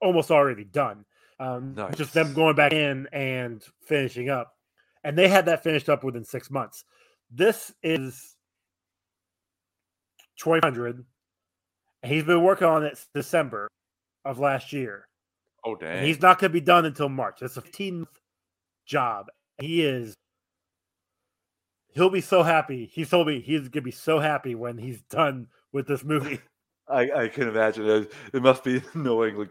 almost 0.00 0.30
already 0.30 0.64
done. 0.64 1.04
Um, 1.38 1.74
Just 1.94 2.14
them 2.14 2.32
going 2.34 2.56
back 2.56 2.72
in 2.72 3.06
and 3.12 3.62
finishing 3.82 4.28
up, 4.30 4.55
and 5.06 5.16
they 5.16 5.28
had 5.28 5.46
that 5.46 5.62
finished 5.62 5.88
up 5.88 6.02
within 6.02 6.24
six 6.24 6.50
months. 6.50 6.84
This 7.30 7.72
is 7.80 8.34
200, 10.40 11.04
and 12.02 12.12
he's 12.12 12.24
been 12.24 12.42
working 12.42 12.66
on 12.66 12.84
it 12.84 12.96
since 12.96 13.08
December 13.14 13.68
of 14.24 14.40
last 14.40 14.72
year. 14.72 15.06
Oh 15.64 15.76
damn! 15.76 15.98
And 15.98 16.06
he's 16.06 16.20
not 16.20 16.40
going 16.40 16.50
to 16.50 16.52
be 16.52 16.60
done 16.60 16.84
until 16.84 17.08
March. 17.08 17.40
It's 17.40 17.56
a 17.56 17.60
15 17.60 18.06
job. 18.84 19.26
He 19.60 19.84
is. 19.84 20.12
He'll 21.92 22.10
be 22.10 22.20
so 22.20 22.42
happy. 22.42 22.90
He 22.92 23.04
told 23.04 23.28
me 23.28 23.40
he's 23.40 23.60
going 23.60 23.70
to 23.72 23.80
be 23.82 23.92
so 23.92 24.18
happy 24.18 24.56
when 24.56 24.76
he's 24.76 25.02
done 25.02 25.46
with 25.72 25.86
this 25.86 26.02
movie. 26.02 26.40
I, 26.88 27.10
I 27.12 27.28
can 27.28 27.48
imagine 27.48 27.88
it. 27.88 28.12
It 28.32 28.42
must 28.42 28.64
be 28.64 28.82
annoying. 28.94 29.36
Like 29.36 29.50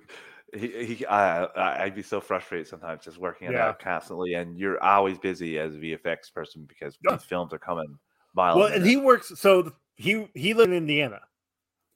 he, 0.56 0.96
he 0.96 1.06
I, 1.06 1.84
I'd 1.84 1.96
be 1.96 2.02
so 2.02 2.22
frustrated 2.22 2.68
sometimes 2.68 3.04
just 3.04 3.18
working 3.18 3.48
on 3.48 3.54
Yeah. 3.54 3.66
that 3.68 3.80
constantly, 3.80 4.34
and 4.34 4.58
you're 4.58 4.82
always 4.84 5.18
busy 5.20 5.60
as 5.60 5.76
a 5.76 5.78
VFX 5.78 6.34
person 6.34 6.66
because 6.68 6.98
Yeah. 7.04 7.16
these 7.16 7.24
films 7.26 7.54
are 7.54 7.60
coming 7.60 7.98
miles. 8.34 8.58
well, 8.58 8.68
and 8.72 8.86
he 8.86 8.98
works. 8.98 9.32
So 9.40 9.72
he 9.96 10.28
he 10.34 10.54
lived 10.54 10.72
in 10.72 10.78
Indiana, 10.78 11.22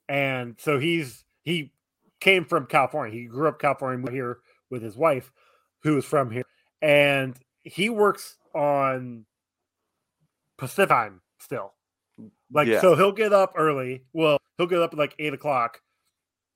and 0.08 0.56
so 0.58 0.78
he's 0.78 1.24
he 1.42 1.72
came 2.20 2.44
from 2.44 2.66
California. 2.66 3.18
He 3.18 3.26
grew 3.26 3.48
up 3.48 3.58
California 3.60 4.10
here 4.10 4.38
with 4.70 4.82
his 4.82 4.96
wife, 4.96 5.32
who 5.82 5.96
is 5.96 6.04
from 6.04 6.30
here, 6.30 6.44
and 6.82 7.36
he 7.64 7.88
works 7.90 8.36
on 8.54 9.24
Pacific 10.58 11.12
still. 11.38 11.72
Like 12.52 12.68
Yeah. 12.68 12.80
so, 12.80 12.94
he'll 12.96 13.12
get 13.12 13.32
up 13.32 13.52
early. 13.56 14.04
Well, 14.12 14.38
he'll 14.58 14.66
get 14.66 14.80
up 14.82 14.92
at 14.92 14.98
like 14.98 15.14
eight 15.18 15.32
o'clock. 15.32 15.80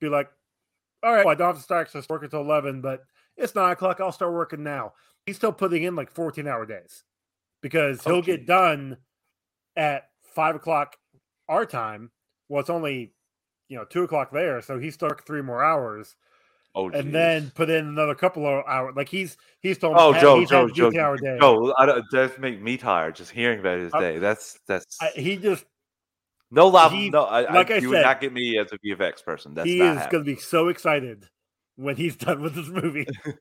Be 0.01 0.09
like, 0.09 0.31
"All 1.05 1.13
right, 1.13 1.25
well, 1.25 1.33
I 1.33 1.37
don't 1.37 1.49
have 1.49 1.57
to 1.57 1.63
start 1.63 1.91
to 1.93 2.05
work 2.09 2.23
until 2.23 2.41
eleven, 2.41 2.81
but 2.81 3.05
it's 3.37 3.55
nine 3.55 3.73
o'clock. 3.73 4.01
I'll 4.01 4.13
start 4.13 4.33
working 4.33 4.63
now." 4.63 4.95
He's 5.27 5.37
still 5.37 5.53
putting 5.53 5.83
in 5.83 5.95
like 5.95 6.11
fourteen 6.11 6.47
hour 6.47 6.67
days 6.67 7.05
because 7.63 8.03
he'll 8.05 8.23
get 8.23 8.47
done 8.47 8.99
at 9.77 10.09
five 10.35 10.55
o'clock 10.55 10.97
our 11.49 11.67
time. 11.67 12.11
Well, 12.49 12.61
it's 12.61 12.71
only 12.71 13.15
you 13.69 13.77
know 13.77 13.85
two 13.85 14.03
o'clock 14.03 14.31
there, 14.33 14.61
so 14.61 14.79
he's 14.79 14.95
stuck 14.95 15.27
three 15.27 15.43
more 15.43 15.65
hours, 15.65 16.15
oh, 16.75 16.91
and 16.91 17.05
geez. 17.05 17.13
then 17.13 17.53
put 17.55 17.71
in 17.71 17.87
another 17.87 18.15
couple 18.15 18.47
of 18.47 18.65
hours. 18.67 18.95
Like 18.97 19.09
he's 19.09 19.37
he's 19.61 19.79
told 19.79 19.97
oh, 19.99 20.13
"Hey, 20.13 20.21
Joe, 20.21 20.41
he's 20.41 20.51
Joe, 20.51 20.69
Joe, 20.69 20.91
day. 20.91 21.39
Joe, 21.41 21.75
I 21.79 21.87
don't, 21.87 22.05
that 22.13 22.41
make 22.41 22.61
me 22.61 22.77
tired 22.77 23.17
just 23.17 23.31
hearing 23.31 23.61
about 23.61 23.79
his 23.79 23.93
day. 23.93 24.19
That's 24.19 24.59
that's 24.67 24.99
I, 25.01 25.11
he 25.15 25.37
just 25.37 25.65
no 26.55 26.69
love. 26.69 26.93
he- 26.93 27.11
no, 27.11 27.25
I, 27.25 27.53
like 27.53 27.71
I, 27.71 27.77
I 27.77 27.79
you 27.79 27.91
would 27.91 28.03
not 28.03 28.21
get 28.21 28.33
me 28.33 28.59
as 28.59 28.73
a 28.73 28.79
VFX 28.79 29.25
person. 29.25 29.55
That's 29.55 29.69
he 29.69 29.81
is 29.81 30.07
going 30.07 30.25
to 30.25 30.35
be 30.35 30.37
so 30.37 30.69
excited 30.69 31.29
when 31.77 31.97
he's 31.97 32.17
done 32.27 32.41
with 32.43 32.55
this 32.55 32.69
movie. 32.69 33.07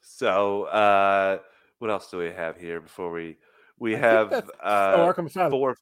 So, 0.00 0.64
uh, 0.64 1.38
what 1.78 1.90
else 1.90 2.10
do 2.10 2.18
we 2.18 2.30
have 2.30 2.56
here 2.56 2.80
before 2.80 3.10
we 3.10 3.36
we 3.78 3.94
I 3.94 3.98
have 3.98 4.32
uh, 4.32 4.42
oh, 4.62 5.12
Arkham 5.12 5.26
Asylum. 5.26 5.50
four? 5.50 5.76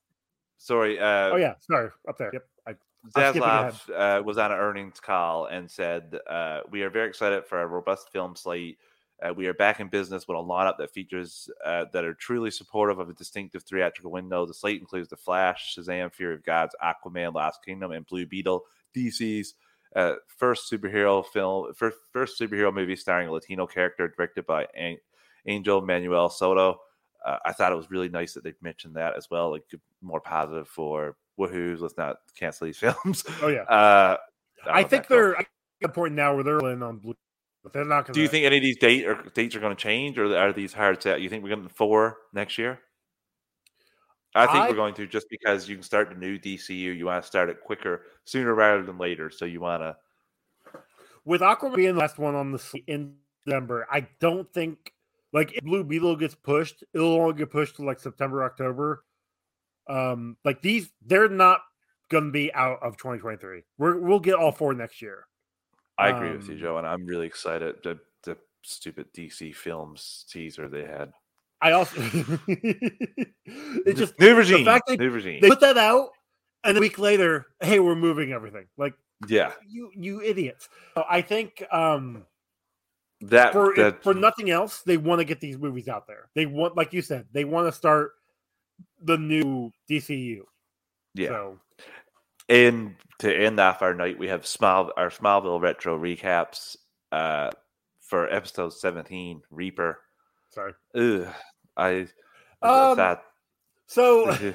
Sorry, 0.58 0.98
uh, 0.98 1.30
oh 1.30 1.36
yeah, 1.36 1.54
sorry, 1.60 1.90
up 2.08 2.18
there. 2.18 2.30
Yep, 2.32 2.42
I, 2.66 2.70
I'm 2.70 3.10
skipping 3.10 3.42
ahead. 3.42 3.74
Zaslav 3.74 4.20
uh, 4.20 4.22
was 4.22 4.38
on 4.38 4.52
an 4.52 4.58
earnings 4.58 5.00
call 5.00 5.46
and 5.46 5.70
said, 5.70 6.18
uh, 6.28 6.60
"We 6.70 6.82
are 6.82 6.90
very 6.90 7.08
excited 7.08 7.46
for 7.46 7.62
a 7.62 7.66
robust 7.66 8.10
film 8.10 8.34
slate. 8.36 8.78
Uh, 9.22 9.32
we 9.32 9.46
are 9.46 9.54
back 9.54 9.80
in 9.80 9.88
business 9.88 10.28
with 10.28 10.36
a 10.36 10.40
lineup 10.40 10.76
that 10.78 10.92
features 10.92 11.48
uh, 11.64 11.86
that 11.92 12.04
are 12.04 12.14
truly 12.14 12.50
supportive 12.50 12.98
of 12.98 13.08
a 13.08 13.14
distinctive 13.14 13.62
theatrical 13.62 14.10
window. 14.10 14.44
The 14.44 14.52
slate 14.52 14.80
includes 14.80 15.08
The 15.08 15.16
Flash, 15.16 15.74
Shazam: 15.74 16.12
Fury 16.12 16.34
of 16.34 16.44
Gods, 16.44 16.74
Aquaman, 16.84 17.32
Lost 17.34 17.64
Kingdom, 17.64 17.92
and 17.92 18.06
Blue 18.06 18.26
Beetle. 18.26 18.64
DC's 18.94 19.54
uh, 19.94 20.14
first 20.26 20.70
superhero 20.70 21.24
film, 21.24 21.72
first, 21.74 21.96
first 22.12 22.38
superhero 22.38 22.72
movie 22.72 22.96
starring 22.96 23.28
a 23.28 23.32
Latino 23.32 23.66
character, 23.66 24.08
directed 24.08 24.44
by 24.44 24.66
An- 24.76 24.98
Angel 25.46 25.80
Manuel 25.80 26.28
Soto. 26.28 26.80
Uh, 27.24 27.38
I 27.44 27.52
thought 27.52 27.72
it 27.72 27.76
was 27.76 27.90
really 27.90 28.10
nice 28.10 28.34
that 28.34 28.44
they 28.44 28.52
mentioned 28.60 28.94
that 28.96 29.16
as 29.16 29.30
well, 29.30 29.50
like 29.50 29.64
more 30.02 30.20
positive 30.20 30.68
for 30.68 31.16
woohoos. 31.38 31.80
Let's 31.80 31.96
not 31.96 32.18
cancel 32.38 32.66
these 32.66 32.78
films. 32.78 33.24
Oh 33.42 33.48
yeah, 33.48 33.62
Uh, 33.68 34.16
I 34.70 34.82
love 34.82 34.90
think 34.90 35.08
they're 35.08 35.36
at 35.38 35.46
the 35.80 35.88
point 35.88 36.14
now 36.14 36.34
where 36.34 36.44
they're 36.44 36.70
in 36.70 36.82
on 36.82 36.98
blue, 36.98 37.14
but 37.66 37.72
they're 37.72 37.84
not 37.84 38.06
going. 38.06 38.14
Do 38.14 38.20
you 38.20 38.28
think 38.28 38.46
any 38.46 38.58
of 38.58 38.62
these 38.62 38.76
date 38.76 39.06
or 39.06 39.20
dates 39.34 39.56
are 39.56 39.60
going 39.60 39.74
to 39.74 39.82
change, 39.82 40.18
or 40.18 40.36
are 40.36 40.52
these 40.52 40.72
hard 40.72 41.02
set? 41.02 41.20
You 41.20 41.28
think 41.28 41.42
we're 41.42 41.48
going 41.48 41.66
to 41.66 41.74
four 41.74 42.18
next 42.32 42.58
year? 42.58 42.78
I 44.36 44.46
think 44.46 44.58
I- 44.58 44.68
we're 44.68 44.76
going 44.76 44.94
to 44.94 45.06
just 45.08 45.28
because 45.28 45.68
you 45.68 45.74
can 45.74 45.82
start 45.82 46.08
the 46.08 46.14
new 46.14 46.38
DCU. 46.38 46.96
You 46.96 47.06
want 47.06 47.24
to 47.24 47.26
start 47.26 47.50
it 47.50 47.60
quicker, 47.60 48.02
sooner 48.24 48.54
rather 48.54 48.84
than 48.84 48.98
later. 48.98 49.30
So 49.30 49.46
you 49.46 49.58
want 49.58 49.82
to. 49.82 49.96
with 51.24 51.40
Aquaman 51.40 51.74
being 51.74 51.94
the 51.94 51.98
last 52.00 52.18
one 52.20 52.36
on 52.36 52.52
the 52.52 52.82
in 52.86 53.16
December? 53.44 53.88
I 53.90 54.06
don't 54.20 54.48
think 54.52 54.92
like 55.32 55.52
if 55.54 55.64
Blue 55.64 55.82
Beetle 55.82 56.14
gets 56.14 56.36
pushed, 56.36 56.84
it'll 56.94 57.20
only 57.20 57.34
get 57.34 57.50
pushed 57.50 57.74
to 57.76 57.84
like 57.84 57.98
September, 57.98 58.44
October. 58.44 59.02
Um, 59.88 60.36
like 60.44 60.62
these, 60.62 60.88
they're 61.04 61.28
not 61.28 61.62
going 62.10 62.26
to 62.26 62.30
be 62.30 62.54
out 62.54 62.78
of 62.80 62.96
2023. 62.96 63.64
We're, 63.76 63.98
we'll 63.98 64.20
get 64.20 64.34
all 64.36 64.52
four 64.52 64.72
next 64.72 65.02
year. 65.02 65.26
I 65.98 66.08
agree 66.10 66.32
with 66.32 66.48
you, 66.48 66.54
Um, 66.54 66.60
Joe, 66.60 66.78
and 66.78 66.86
I'm 66.86 67.06
really 67.06 67.26
excited. 67.26 67.76
The 67.82 67.98
the 68.24 68.36
stupid 68.62 69.12
DC 69.14 69.54
films 69.54 70.24
teaser 70.30 70.68
they 70.68 70.84
had. 70.84 71.12
I 71.60 71.72
also 71.72 71.96
it 72.46 73.96
just 73.96 74.18
New 74.18 74.34
the 74.34 74.64
fact 74.64 74.88
they, 74.88 74.96
New 74.96 75.10
regime. 75.10 75.40
they 75.40 75.48
put 75.48 75.60
that 75.60 75.78
out 75.78 76.10
and 76.64 76.76
a 76.76 76.80
week 76.80 76.98
later, 76.98 77.46
hey, 77.60 77.80
we're 77.80 77.94
moving 77.94 78.32
everything. 78.32 78.66
Like 78.76 78.94
Yeah. 79.28 79.52
you 79.66 79.90
you 79.94 80.20
idiots. 80.22 80.68
So 80.94 81.04
I 81.08 81.22
think 81.22 81.62
um 81.72 82.26
that 83.22 83.52
for 83.52 83.74
that 83.76 84.02
for 84.02 84.14
nothing 84.14 84.50
else, 84.50 84.82
they 84.82 84.96
want 84.98 85.20
to 85.20 85.24
get 85.24 85.40
these 85.40 85.58
movies 85.58 85.88
out 85.88 86.06
there. 86.06 86.28
They 86.34 86.46
want, 86.46 86.76
like 86.76 86.92
you 86.92 87.02
said, 87.02 87.26
they 87.32 87.44
want 87.44 87.66
to 87.68 87.72
start 87.72 88.12
the 89.02 89.16
new 89.16 89.72
DCU. 89.88 90.42
yeah. 91.14 91.28
So 91.28 91.58
And 92.48 92.94
to 93.18 93.34
end 93.34 93.58
off 93.58 93.82
our 93.82 93.94
night, 93.94 94.18
we 94.18 94.28
have 94.28 94.46
Smile 94.46 94.92
our 94.96 95.10
Smallville 95.10 95.60
retro 95.60 95.98
recaps 95.98 96.76
uh, 97.12 97.50
for 98.00 98.32
episode 98.32 98.72
seventeen, 98.72 99.42
Reaper. 99.50 99.98
sorry. 100.50 100.74
Ugh, 100.94 101.26
I 101.76 102.06
Um, 102.62 102.96
that. 102.96 103.24
So 103.88 104.26
what 104.26 104.54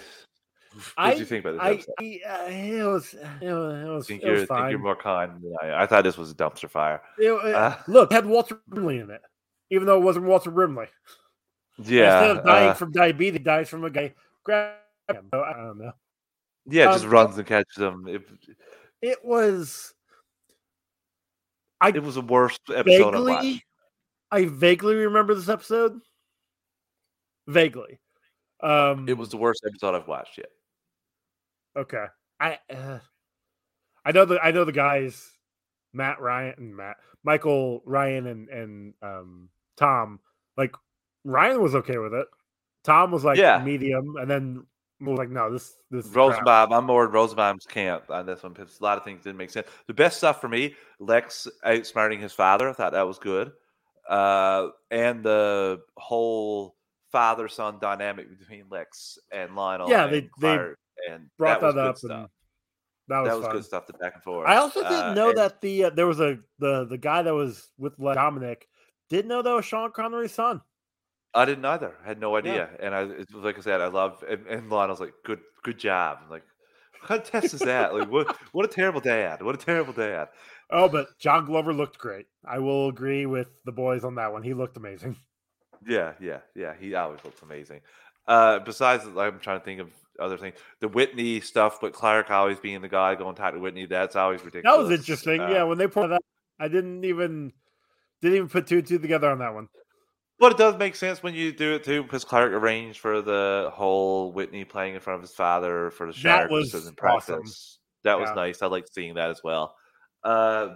I 0.98 1.14
you 1.14 1.26
think 1.26 1.46
about 1.46 1.76
this 1.76 1.86
I. 2.00 2.04
I 2.04 2.20
uh, 2.30 2.50
it 2.50 2.84
was 2.86 3.14
it 3.14 3.54
was, 3.54 3.84
it 3.84 3.88
was, 3.90 4.08
think 4.08 4.24
it 4.24 4.30
was 4.30 4.40
you're, 4.40 4.48
think 4.48 4.70
you're 4.70 4.80
more 4.80 4.96
kind 4.96 5.34
than 5.42 5.54
I. 5.62 5.84
I 5.84 5.86
thought 5.86 6.04
this 6.06 6.18
was 6.18 6.32
a 6.32 6.36
dumpster 6.36 6.70
fire. 6.70 7.02
It- 7.18 7.32
Uh, 7.32 7.76
look, 7.88 8.12
it 8.12 8.16
had 8.16 8.26
Wilford 8.26 8.60
Brimley 8.68 9.00
in 9.00 9.10
it, 9.10 9.22
even 9.70 9.86
though 9.86 9.98
it 9.98 10.04
wasn't 10.04 10.26
Wilford 10.28 10.54
Brimley. 10.56 10.88
Yeah, 11.84 12.22
Instead 12.22 12.38
of 12.38 12.46
dying 12.46 12.70
uh, 12.70 12.74
from 12.74 12.92
diabetes, 12.92 13.34
he 13.34 13.40
dies 13.40 13.68
from 13.70 13.84
a 13.84 13.90
guy 13.90 14.14
grab 14.44 14.76
him. 15.10 15.28
So, 15.34 15.42
I 15.42 15.54
don't 15.54 15.78
know. 15.78 15.92
Yeah, 16.68 16.86
just 16.86 17.06
um, 17.06 17.12
runs 17.12 17.38
and 17.38 17.48
catches 17.48 17.76
them. 17.76 18.06
It, 18.08 18.24
It 19.02 19.24
was. 19.24 19.94
I 21.80 21.90
it 21.90 22.04
was 22.04 22.16
the 22.16 22.22
worst 22.22 22.62
episode 22.74 23.16
I've 23.16 23.26
vaguely, 23.26 23.64
I 24.32 24.46
vaguely 24.46 24.96
remember 24.96 25.34
this 25.34 25.50
episode. 25.50 26.00
Vaguely. 27.48 28.00
Um, 28.62 29.10
It 29.10 29.18
was 29.18 29.30
the 29.30 29.38
worst 29.38 29.64
episode 29.66 29.96
I've 29.96 30.08
watched 30.08 30.38
yet. 30.38 30.50
okay. 31.76 32.06
I 32.40 32.60
uh, 32.70 33.00
I 34.06 34.12
know 34.12 34.26
the 34.26 34.40
I 34.44 34.52
know 34.52 34.64
the 34.64 34.72
guys, 34.72 35.32
Matt 35.94 36.20
Ryan 36.22 36.54
and 36.58 36.76
Matt 36.76 36.98
Michael 37.24 37.82
Ryan 37.86 38.28
and 38.28 38.50
and 38.50 38.94
um 39.02 39.50
Tom. 39.78 40.20
Like 40.58 40.76
Ryan 41.24 41.62
was 41.62 41.76
okay 41.76 41.98
with 41.98 42.14
it. 42.14 42.28
Tom 42.84 43.12
was 43.12 43.24
like 43.24 43.38
Yeah. 43.38 43.64
medium, 43.64 44.16
and 44.18 44.30
then 44.30 44.66
was 45.10 45.18
like, 45.18 45.30
no, 45.30 45.52
this 45.52 45.76
this 45.90 46.06
is. 46.06 46.15
Rosenbaum, 46.15 46.72
I'm 46.72 46.86
more 46.86 47.06
in 47.06 47.11
Rosenbaum's 47.11 47.65
camp 47.65 48.10
on 48.10 48.26
this 48.26 48.44
one 48.44 48.53
because 48.53 48.80
a 48.80 48.84
lot 48.84 48.98
of 48.98 49.03
things 49.03 49.23
didn't 49.23 49.38
make 49.38 49.49
sense. 49.49 49.68
The 49.88 49.94
best 49.94 50.18
stuff 50.18 50.40
for 50.40 50.48
me, 50.48 50.76
Lex 50.99 51.48
outsmarting 51.65 52.19
his 52.19 52.34
father, 52.34 52.69
I 52.69 52.73
thought 52.73 52.94
that 52.94 53.07
was 53.07 53.18
good. 53.19 53.52
Uh, 54.10 54.69
and 54.90 55.23
the 55.23 55.80
whole 55.98 56.76
father 57.11 57.48
son 57.48 57.78
dynamic 57.80 58.28
between 58.40 58.65
Lex 58.69 59.18
and 59.32 59.56
Lionel. 59.56 59.90
Yeah, 59.90 60.06
and 60.06 60.14
they- 60.14 60.30
they 60.40 60.56
and 61.10 61.30
brought 61.38 61.61
was 61.61 61.76
that 61.76 61.82
up, 61.88 61.98
stuff. 61.98 62.11
and 62.11 62.28
that 63.07 63.19
was, 63.22 63.30
That 63.30 63.38
was 63.40 63.48
good 63.48 63.65
stuff. 63.65 63.88
The 63.88 63.94
back 63.94 64.14
and 64.15 64.23
forth. 64.23 64.48
I 64.48 64.57
also 64.57 64.82
didn't 64.84 64.94
Uh, 64.94 65.14
know 65.14 65.30
and- 65.30 65.38
that 65.38 65.61
the 65.61 65.86
uh, 65.86 65.90
there 65.90 66.07
was 66.07 66.19
a 66.19 66.38
the 66.60 66.86
the 66.86 66.98
guy 66.98 67.22
that 67.23 67.34
was 67.34 67.69
with 67.78 67.98
Dominic 67.98 68.68
didn't 69.10 69.30
know 69.30 69.41
that 69.41 69.52
was 69.53 69.65
Sean 69.65 69.91
Connery's 69.91 70.32
son. 70.34 70.61
I 71.34 71.45
didn't 71.45 71.66
either. 71.66 71.95
I 72.03 72.08
had 72.08 72.20
no 72.20 72.36
idea. 72.36 72.70
And 72.82 72.94
I, 72.94 73.03
it 73.03 73.34
was 73.34 73.44
like 73.44 73.58
I 73.58 73.62
said, 73.62 73.82
I 73.82 73.88
love. 73.88 74.24
And, 74.30 74.45
and 74.48 74.70
Lionel's 74.70 74.99
like, 74.99 75.14
"Good, 75.24 75.40
good 75.64 75.78
job." 75.80 76.20
I'm 76.24 76.30
like, 76.30 76.44
what 76.99 77.08
kind 77.08 77.22
of 77.22 77.28
test 77.30 77.53
is 77.53 77.62
that? 77.62 77.94
Like, 77.95 78.12
what? 78.12 78.36
What 78.52 78.66
a 78.66 78.68
terrible 78.68 79.02
day 79.02 79.24
dad! 79.24 79.41
What 79.41 79.56
a 79.56 79.58
terrible 79.58 79.94
day 79.94 80.10
dad! 80.10 80.30
Oh, 80.70 80.88
but 80.88 81.08
John 81.20 81.45
Glover 81.45 81.74
looked 81.74 81.98
great. 81.98 82.28
I 82.45 82.60
will 82.60 82.90
agree 82.90 83.26
with 83.26 83.48
the 83.66 83.72
boys 83.72 84.03
on 84.03 84.16
that 84.16 84.32
one. 84.32 84.44
He 84.44 84.53
looked 84.53 84.78
amazing. 84.78 85.18
Yeah, 85.88 86.14
yeah, 86.20 86.40
yeah. 86.56 86.74
He 86.80 86.94
always 86.94 87.24
looks 87.24 87.41
amazing. 87.41 87.82
Uh, 88.28 88.60
besides, 88.60 89.03
I'm 89.18 89.40
trying 89.40 89.60
to 89.60 89.66
think 89.66 89.82
of 89.82 89.90
other 90.20 90.38
things. 90.38 90.56
The 90.80 90.88
Whitney 90.88 91.41
stuff, 91.41 91.80
but 91.82 91.94
Clark 91.94 92.30
always 92.30 92.60
being 92.60 92.82
the 92.82 92.88
guy 92.88 93.16
going 93.16 93.36
to 93.36 93.41
talk 93.41 93.53
to 93.53 93.60
Whitney. 93.60 93.86
That's 93.88 94.16
always 94.16 94.44
ridiculous. 94.44 94.78
That 94.78 94.84
was 94.84 94.99
interesting. 94.99 95.41
Uh, 95.41 95.49
yeah, 95.49 95.64
when 95.64 95.78
they 95.78 95.88
pointed 95.88 96.12
that, 96.12 96.22
I 96.60 96.68
didn't 96.68 97.03
even 97.03 97.52
didn't 98.22 98.38
even 98.38 98.49
put 98.49 98.68
two 98.68 98.78
and 98.78 98.88
two 98.88 98.99
together 98.99 99.30
on 99.32 99.40
that 99.40 99.53
one. 99.53 99.70
But 100.42 100.54
it 100.54 100.58
does 100.58 100.76
make 100.76 100.96
sense 100.96 101.22
when 101.22 101.36
you 101.36 101.52
do 101.52 101.76
it 101.76 101.84
too, 101.84 102.02
because 102.02 102.26
Clark 102.26 102.52
arranged 102.52 102.98
for 103.00 103.22
the 103.22 103.70
whole 103.76 104.32
Whitney 104.32 104.66
playing 104.66 104.96
in 104.96 105.00
front 105.00 105.18
of 105.18 105.22
his 105.22 105.36
father 105.36 105.92
for 105.92 106.12
the 106.12 106.20
That 106.24 106.50
was 106.50 106.74
as 106.74 106.88
in 106.88 106.96
awesome. 107.00 107.36
practice. 107.36 107.78
That 108.04 108.20
was 108.20 108.30
Yeah. 108.30 108.34
nice. 108.34 108.64
I 108.64 108.66
liked 108.66 108.92
seeing 108.92 109.14
that 109.14 109.30
as 109.30 109.42
well. 109.44 109.76
Uh, 110.24 110.70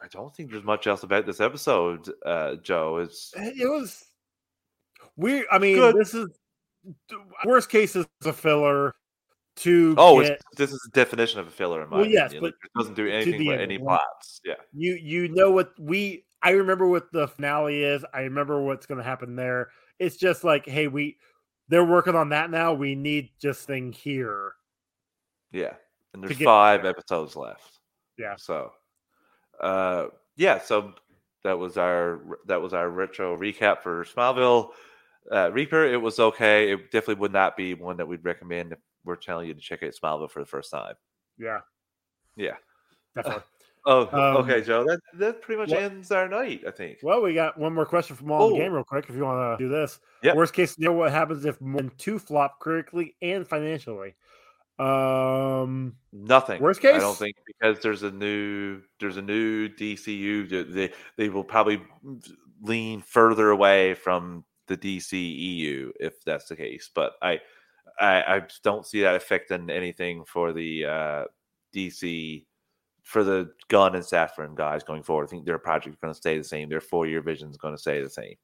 I 0.00 0.06
don't 0.08 0.32
think 0.36 0.52
there's 0.52 0.62
much 0.62 0.86
else 0.86 1.02
about 1.02 1.26
this 1.26 1.40
episode, 1.40 2.08
uh, 2.24 2.54
Joe. 2.62 2.98
It's 2.98 3.34
It 3.36 3.68
was 3.68 4.04
we. 5.16 5.44
I 5.50 5.58
mean, 5.58 5.74
Good. 5.74 5.96
this 5.96 6.14
is 6.14 6.28
worst 7.44 7.70
case 7.70 7.96
is 7.96 8.06
a 8.24 8.32
filler 8.32 8.94
to 9.56 9.96
oh, 9.98 10.22
get 10.22 10.40
this 10.56 10.70
is 10.72 10.78
the 10.84 10.90
definition 10.92 11.40
of 11.40 11.48
a 11.48 11.50
filler 11.50 11.82
in 11.82 11.90
my 11.90 11.96
Well, 11.98 12.06
yes, 12.06 12.26
opinion. 12.30 12.44
Like, 12.44 12.54
it 12.64 12.78
doesn't 12.78 12.94
do 12.94 13.08
anything 13.08 13.46
with 13.46 13.60
any 13.60 13.78
plots. 13.78 14.40
Yeah. 14.44 14.54
you 14.72 14.94
you 14.94 15.28
know 15.28 15.50
what 15.50 15.72
we 15.78 16.24
I 16.42 16.50
remember 16.50 16.86
what 16.88 17.12
the 17.12 17.28
finale 17.28 17.82
is. 17.82 18.04
I 18.14 18.20
remember 18.22 18.62
what's 18.62 18.86
going 18.86 18.98
to 18.98 19.04
happen 19.04 19.36
there. 19.36 19.70
It's 19.98 20.16
just 20.16 20.44
like, 20.44 20.66
hey, 20.66 20.86
we 20.88 21.18
they're 21.68 21.84
working 21.84 22.14
on 22.16 22.30
that 22.30 22.50
now. 22.50 22.72
We 22.72 22.94
need 22.94 23.30
just 23.40 23.66
thing 23.66 23.92
here. 23.92 24.54
Yeah. 25.52 25.74
And 26.14 26.22
there's 26.24 26.38
five 26.38 26.82
there. 26.82 26.90
episodes 26.90 27.36
left. 27.36 27.78
Yeah. 28.18 28.36
So 28.36 28.72
uh 29.60 30.06
yeah, 30.36 30.58
so 30.60 30.94
that 31.44 31.58
was 31.58 31.76
our 31.76 32.20
that 32.46 32.60
was 32.60 32.72
our 32.74 32.88
retro 32.88 33.36
recap 33.36 33.82
for 33.82 34.04
Smallville. 34.04 34.70
Uh 35.30 35.50
Reaper, 35.52 35.84
it 35.84 36.00
was 36.00 36.18
okay. 36.18 36.72
It 36.72 36.90
definitely 36.90 37.20
would 37.20 37.32
not 37.32 37.56
be 37.56 37.74
one 37.74 37.96
that 37.98 38.08
we'd 38.08 38.24
recommend 38.24 38.72
if 38.72 38.78
we're 39.04 39.16
telling 39.16 39.46
you 39.48 39.54
to 39.54 39.60
check 39.60 39.82
out 39.82 39.92
Smallville 39.92 40.30
for 40.30 40.40
the 40.40 40.46
first 40.46 40.70
time. 40.70 40.94
Yeah, 41.38 41.60
Yeah. 42.36 42.56
definitely. 43.14 43.42
Oh, 43.90 44.02
Um, 44.12 44.36
okay, 44.44 44.62
Joe. 44.62 44.84
That 44.84 45.00
that 45.14 45.42
pretty 45.42 45.60
much 45.60 45.70
what- 45.70 45.82
ends 45.82 46.10
our 46.12 46.28
night, 46.28 46.62
I 46.66 46.70
think. 46.70 46.98
well, 47.02 47.20
we 47.22 47.34
got 47.34 47.58
one 47.58 47.74
more 47.74 47.84
question 47.86 48.14
from 48.16 48.30
all 48.30 48.46
in 48.48 48.54
the 48.54 48.60
Oh. 48.60 48.62
game, 48.64 48.72
real 48.72 48.84
quick. 48.84 49.06
If 49.08 49.16
you 49.16 49.24
want 49.24 49.58
to 49.58 49.64
do 49.64 49.68
this, 49.68 49.98
Yep. 50.22 50.36
worst 50.36 50.54
case 50.54 50.72
scenario, 50.74 50.96
what 50.98 51.10
happens 51.12 51.44
if 51.44 51.60
more 51.60 51.80
than 51.82 51.90
two 51.98 52.18
flop 52.18 52.58
critically 52.60 53.16
and 53.20 53.46
financially? 53.46 54.14
Um, 54.78 55.96
Nothing. 56.12 56.62
Worst 56.62 56.80
case, 56.80 56.94
I 56.94 56.98
don't 56.98 57.16
think 57.18 57.36
because 57.46 57.80
there's 57.80 58.02
a 58.02 58.10
new 58.10 58.80
there's 58.98 59.18
a 59.18 59.22
new 59.22 59.68
DCU. 59.68 60.72
They 60.72 60.92
they 61.16 61.28
will 61.28 61.44
probably 61.44 61.82
lean 62.62 63.00
further 63.02 63.50
away 63.50 63.94
from 63.94 64.44
the 64.68 64.76
DCEU 64.76 65.92
if 66.00 66.22
that's 66.24 66.46
the 66.46 66.56
case. 66.56 66.90
But 66.94 67.12
I 67.20 67.40
I, 68.00 68.36
I 68.36 68.42
don't 68.62 68.86
see 68.86 69.02
that 69.02 69.16
affecting 69.16 69.68
anything 69.68 70.24
for 70.24 70.52
the 70.52 70.84
uh, 70.86 71.24
DC 71.74 72.46
for 73.10 73.24
the 73.24 73.50
Gunn 73.66 73.96
and 73.96 74.04
Safran 74.04 74.54
guys 74.54 74.84
going 74.84 75.02
forward. 75.02 75.24
I 75.24 75.26
think 75.30 75.44
their 75.44 75.58
project 75.58 75.94
is 75.96 76.00
going 76.00 76.14
to 76.14 76.16
stay 76.16 76.38
the 76.38 76.44
same. 76.44 76.68
Their 76.68 76.80
four 76.80 77.06
year 77.08 77.20
vision 77.20 77.50
is 77.50 77.56
going 77.56 77.74
to 77.74 77.80
stay 77.80 78.00
the 78.00 78.08
same. 78.08 78.34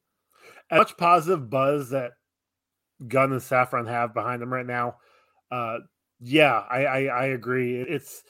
as 0.71 0.79
much 0.79 0.97
positive 0.97 1.49
buzz 1.49 1.91
that 1.91 2.13
Gunn 3.07 3.31
and 3.31 3.41
Safran 3.41 3.87
have 3.87 4.13
behind 4.13 4.43
them 4.43 4.53
right 4.53 4.67
now. 4.67 4.97
Uh, 5.53 5.79
yeah, 6.19 6.65
I, 6.69 6.85
I 6.85 7.01
I 7.05 7.25
agree. 7.27 7.77
It's 7.81 8.25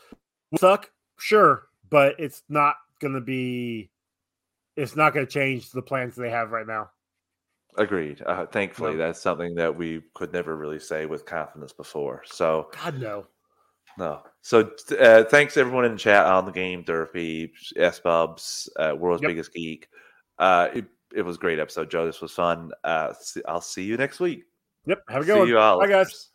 suck, 0.59 0.91
sure, 1.19 1.69
but 1.89 2.17
it's 2.19 2.43
not 2.51 2.75
going 3.01 3.15
to 3.15 3.21
be. 3.23 3.91
It's 4.77 4.95
not 4.95 5.15
going 5.15 5.25
to 5.25 5.33
change 5.33 5.71
the 5.71 5.81
plans 5.81 6.17
they 6.17 6.29
have 6.29 6.51
right 6.51 6.67
now. 6.67 6.91
Agreed. 7.79 8.21
Uh, 8.27 8.45
thankfully, 8.45 8.93
No. 8.93 8.99
that's 8.99 9.21
something 9.23 9.55
that 9.55 9.75
we 9.75 10.03
could 10.15 10.33
never 10.35 10.57
really 10.57 10.79
say 10.81 11.07
with 11.07 11.25
confidence 11.25 11.73
before. 11.73 12.23
So 12.27 12.69
God 12.83 12.99
no. 13.01 13.27
No. 13.99 14.23
So 14.43 14.71
uh, 15.01 15.25
thanks 15.25 15.57
everyone 15.57 15.85
in 15.87 15.93
the 15.93 15.99
chat 15.99 16.27
on 16.27 16.45
the 16.45 16.53
game, 16.53 16.85
Derpy, 16.85 17.51
S 17.77 17.99
Bubs, 17.99 18.69
uh, 18.79 18.95
World's 18.97 19.23
Yep. 19.23 19.31
Biggest 19.31 19.53
Geek. 19.53 19.89
Uh, 20.39 20.69
it, 20.75 20.85
it 21.15 21.23
was 21.23 21.37
a 21.37 21.39
great 21.41 21.59
episode, 21.59 21.91
Joe. 21.91 22.05
This 22.07 22.21
was 22.21 22.33
fun. 22.33 22.71
Uh, 22.85 23.13
see, 23.19 23.41
I'll 23.49 23.61
see 23.61 23.85
you 23.85 23.97
next 23.97 24.21
week. 24.21 24.45
Yep. 24.87 25.03
Have 25.09 25.23
a 25.23 25.25
See 25.25 25.33
good 25.33 25.39
one. 25.41 25.49
you 25.49 25.59
all. 25.59 25.81
Bye, 25.81 25.89
guys. 25.89 26.31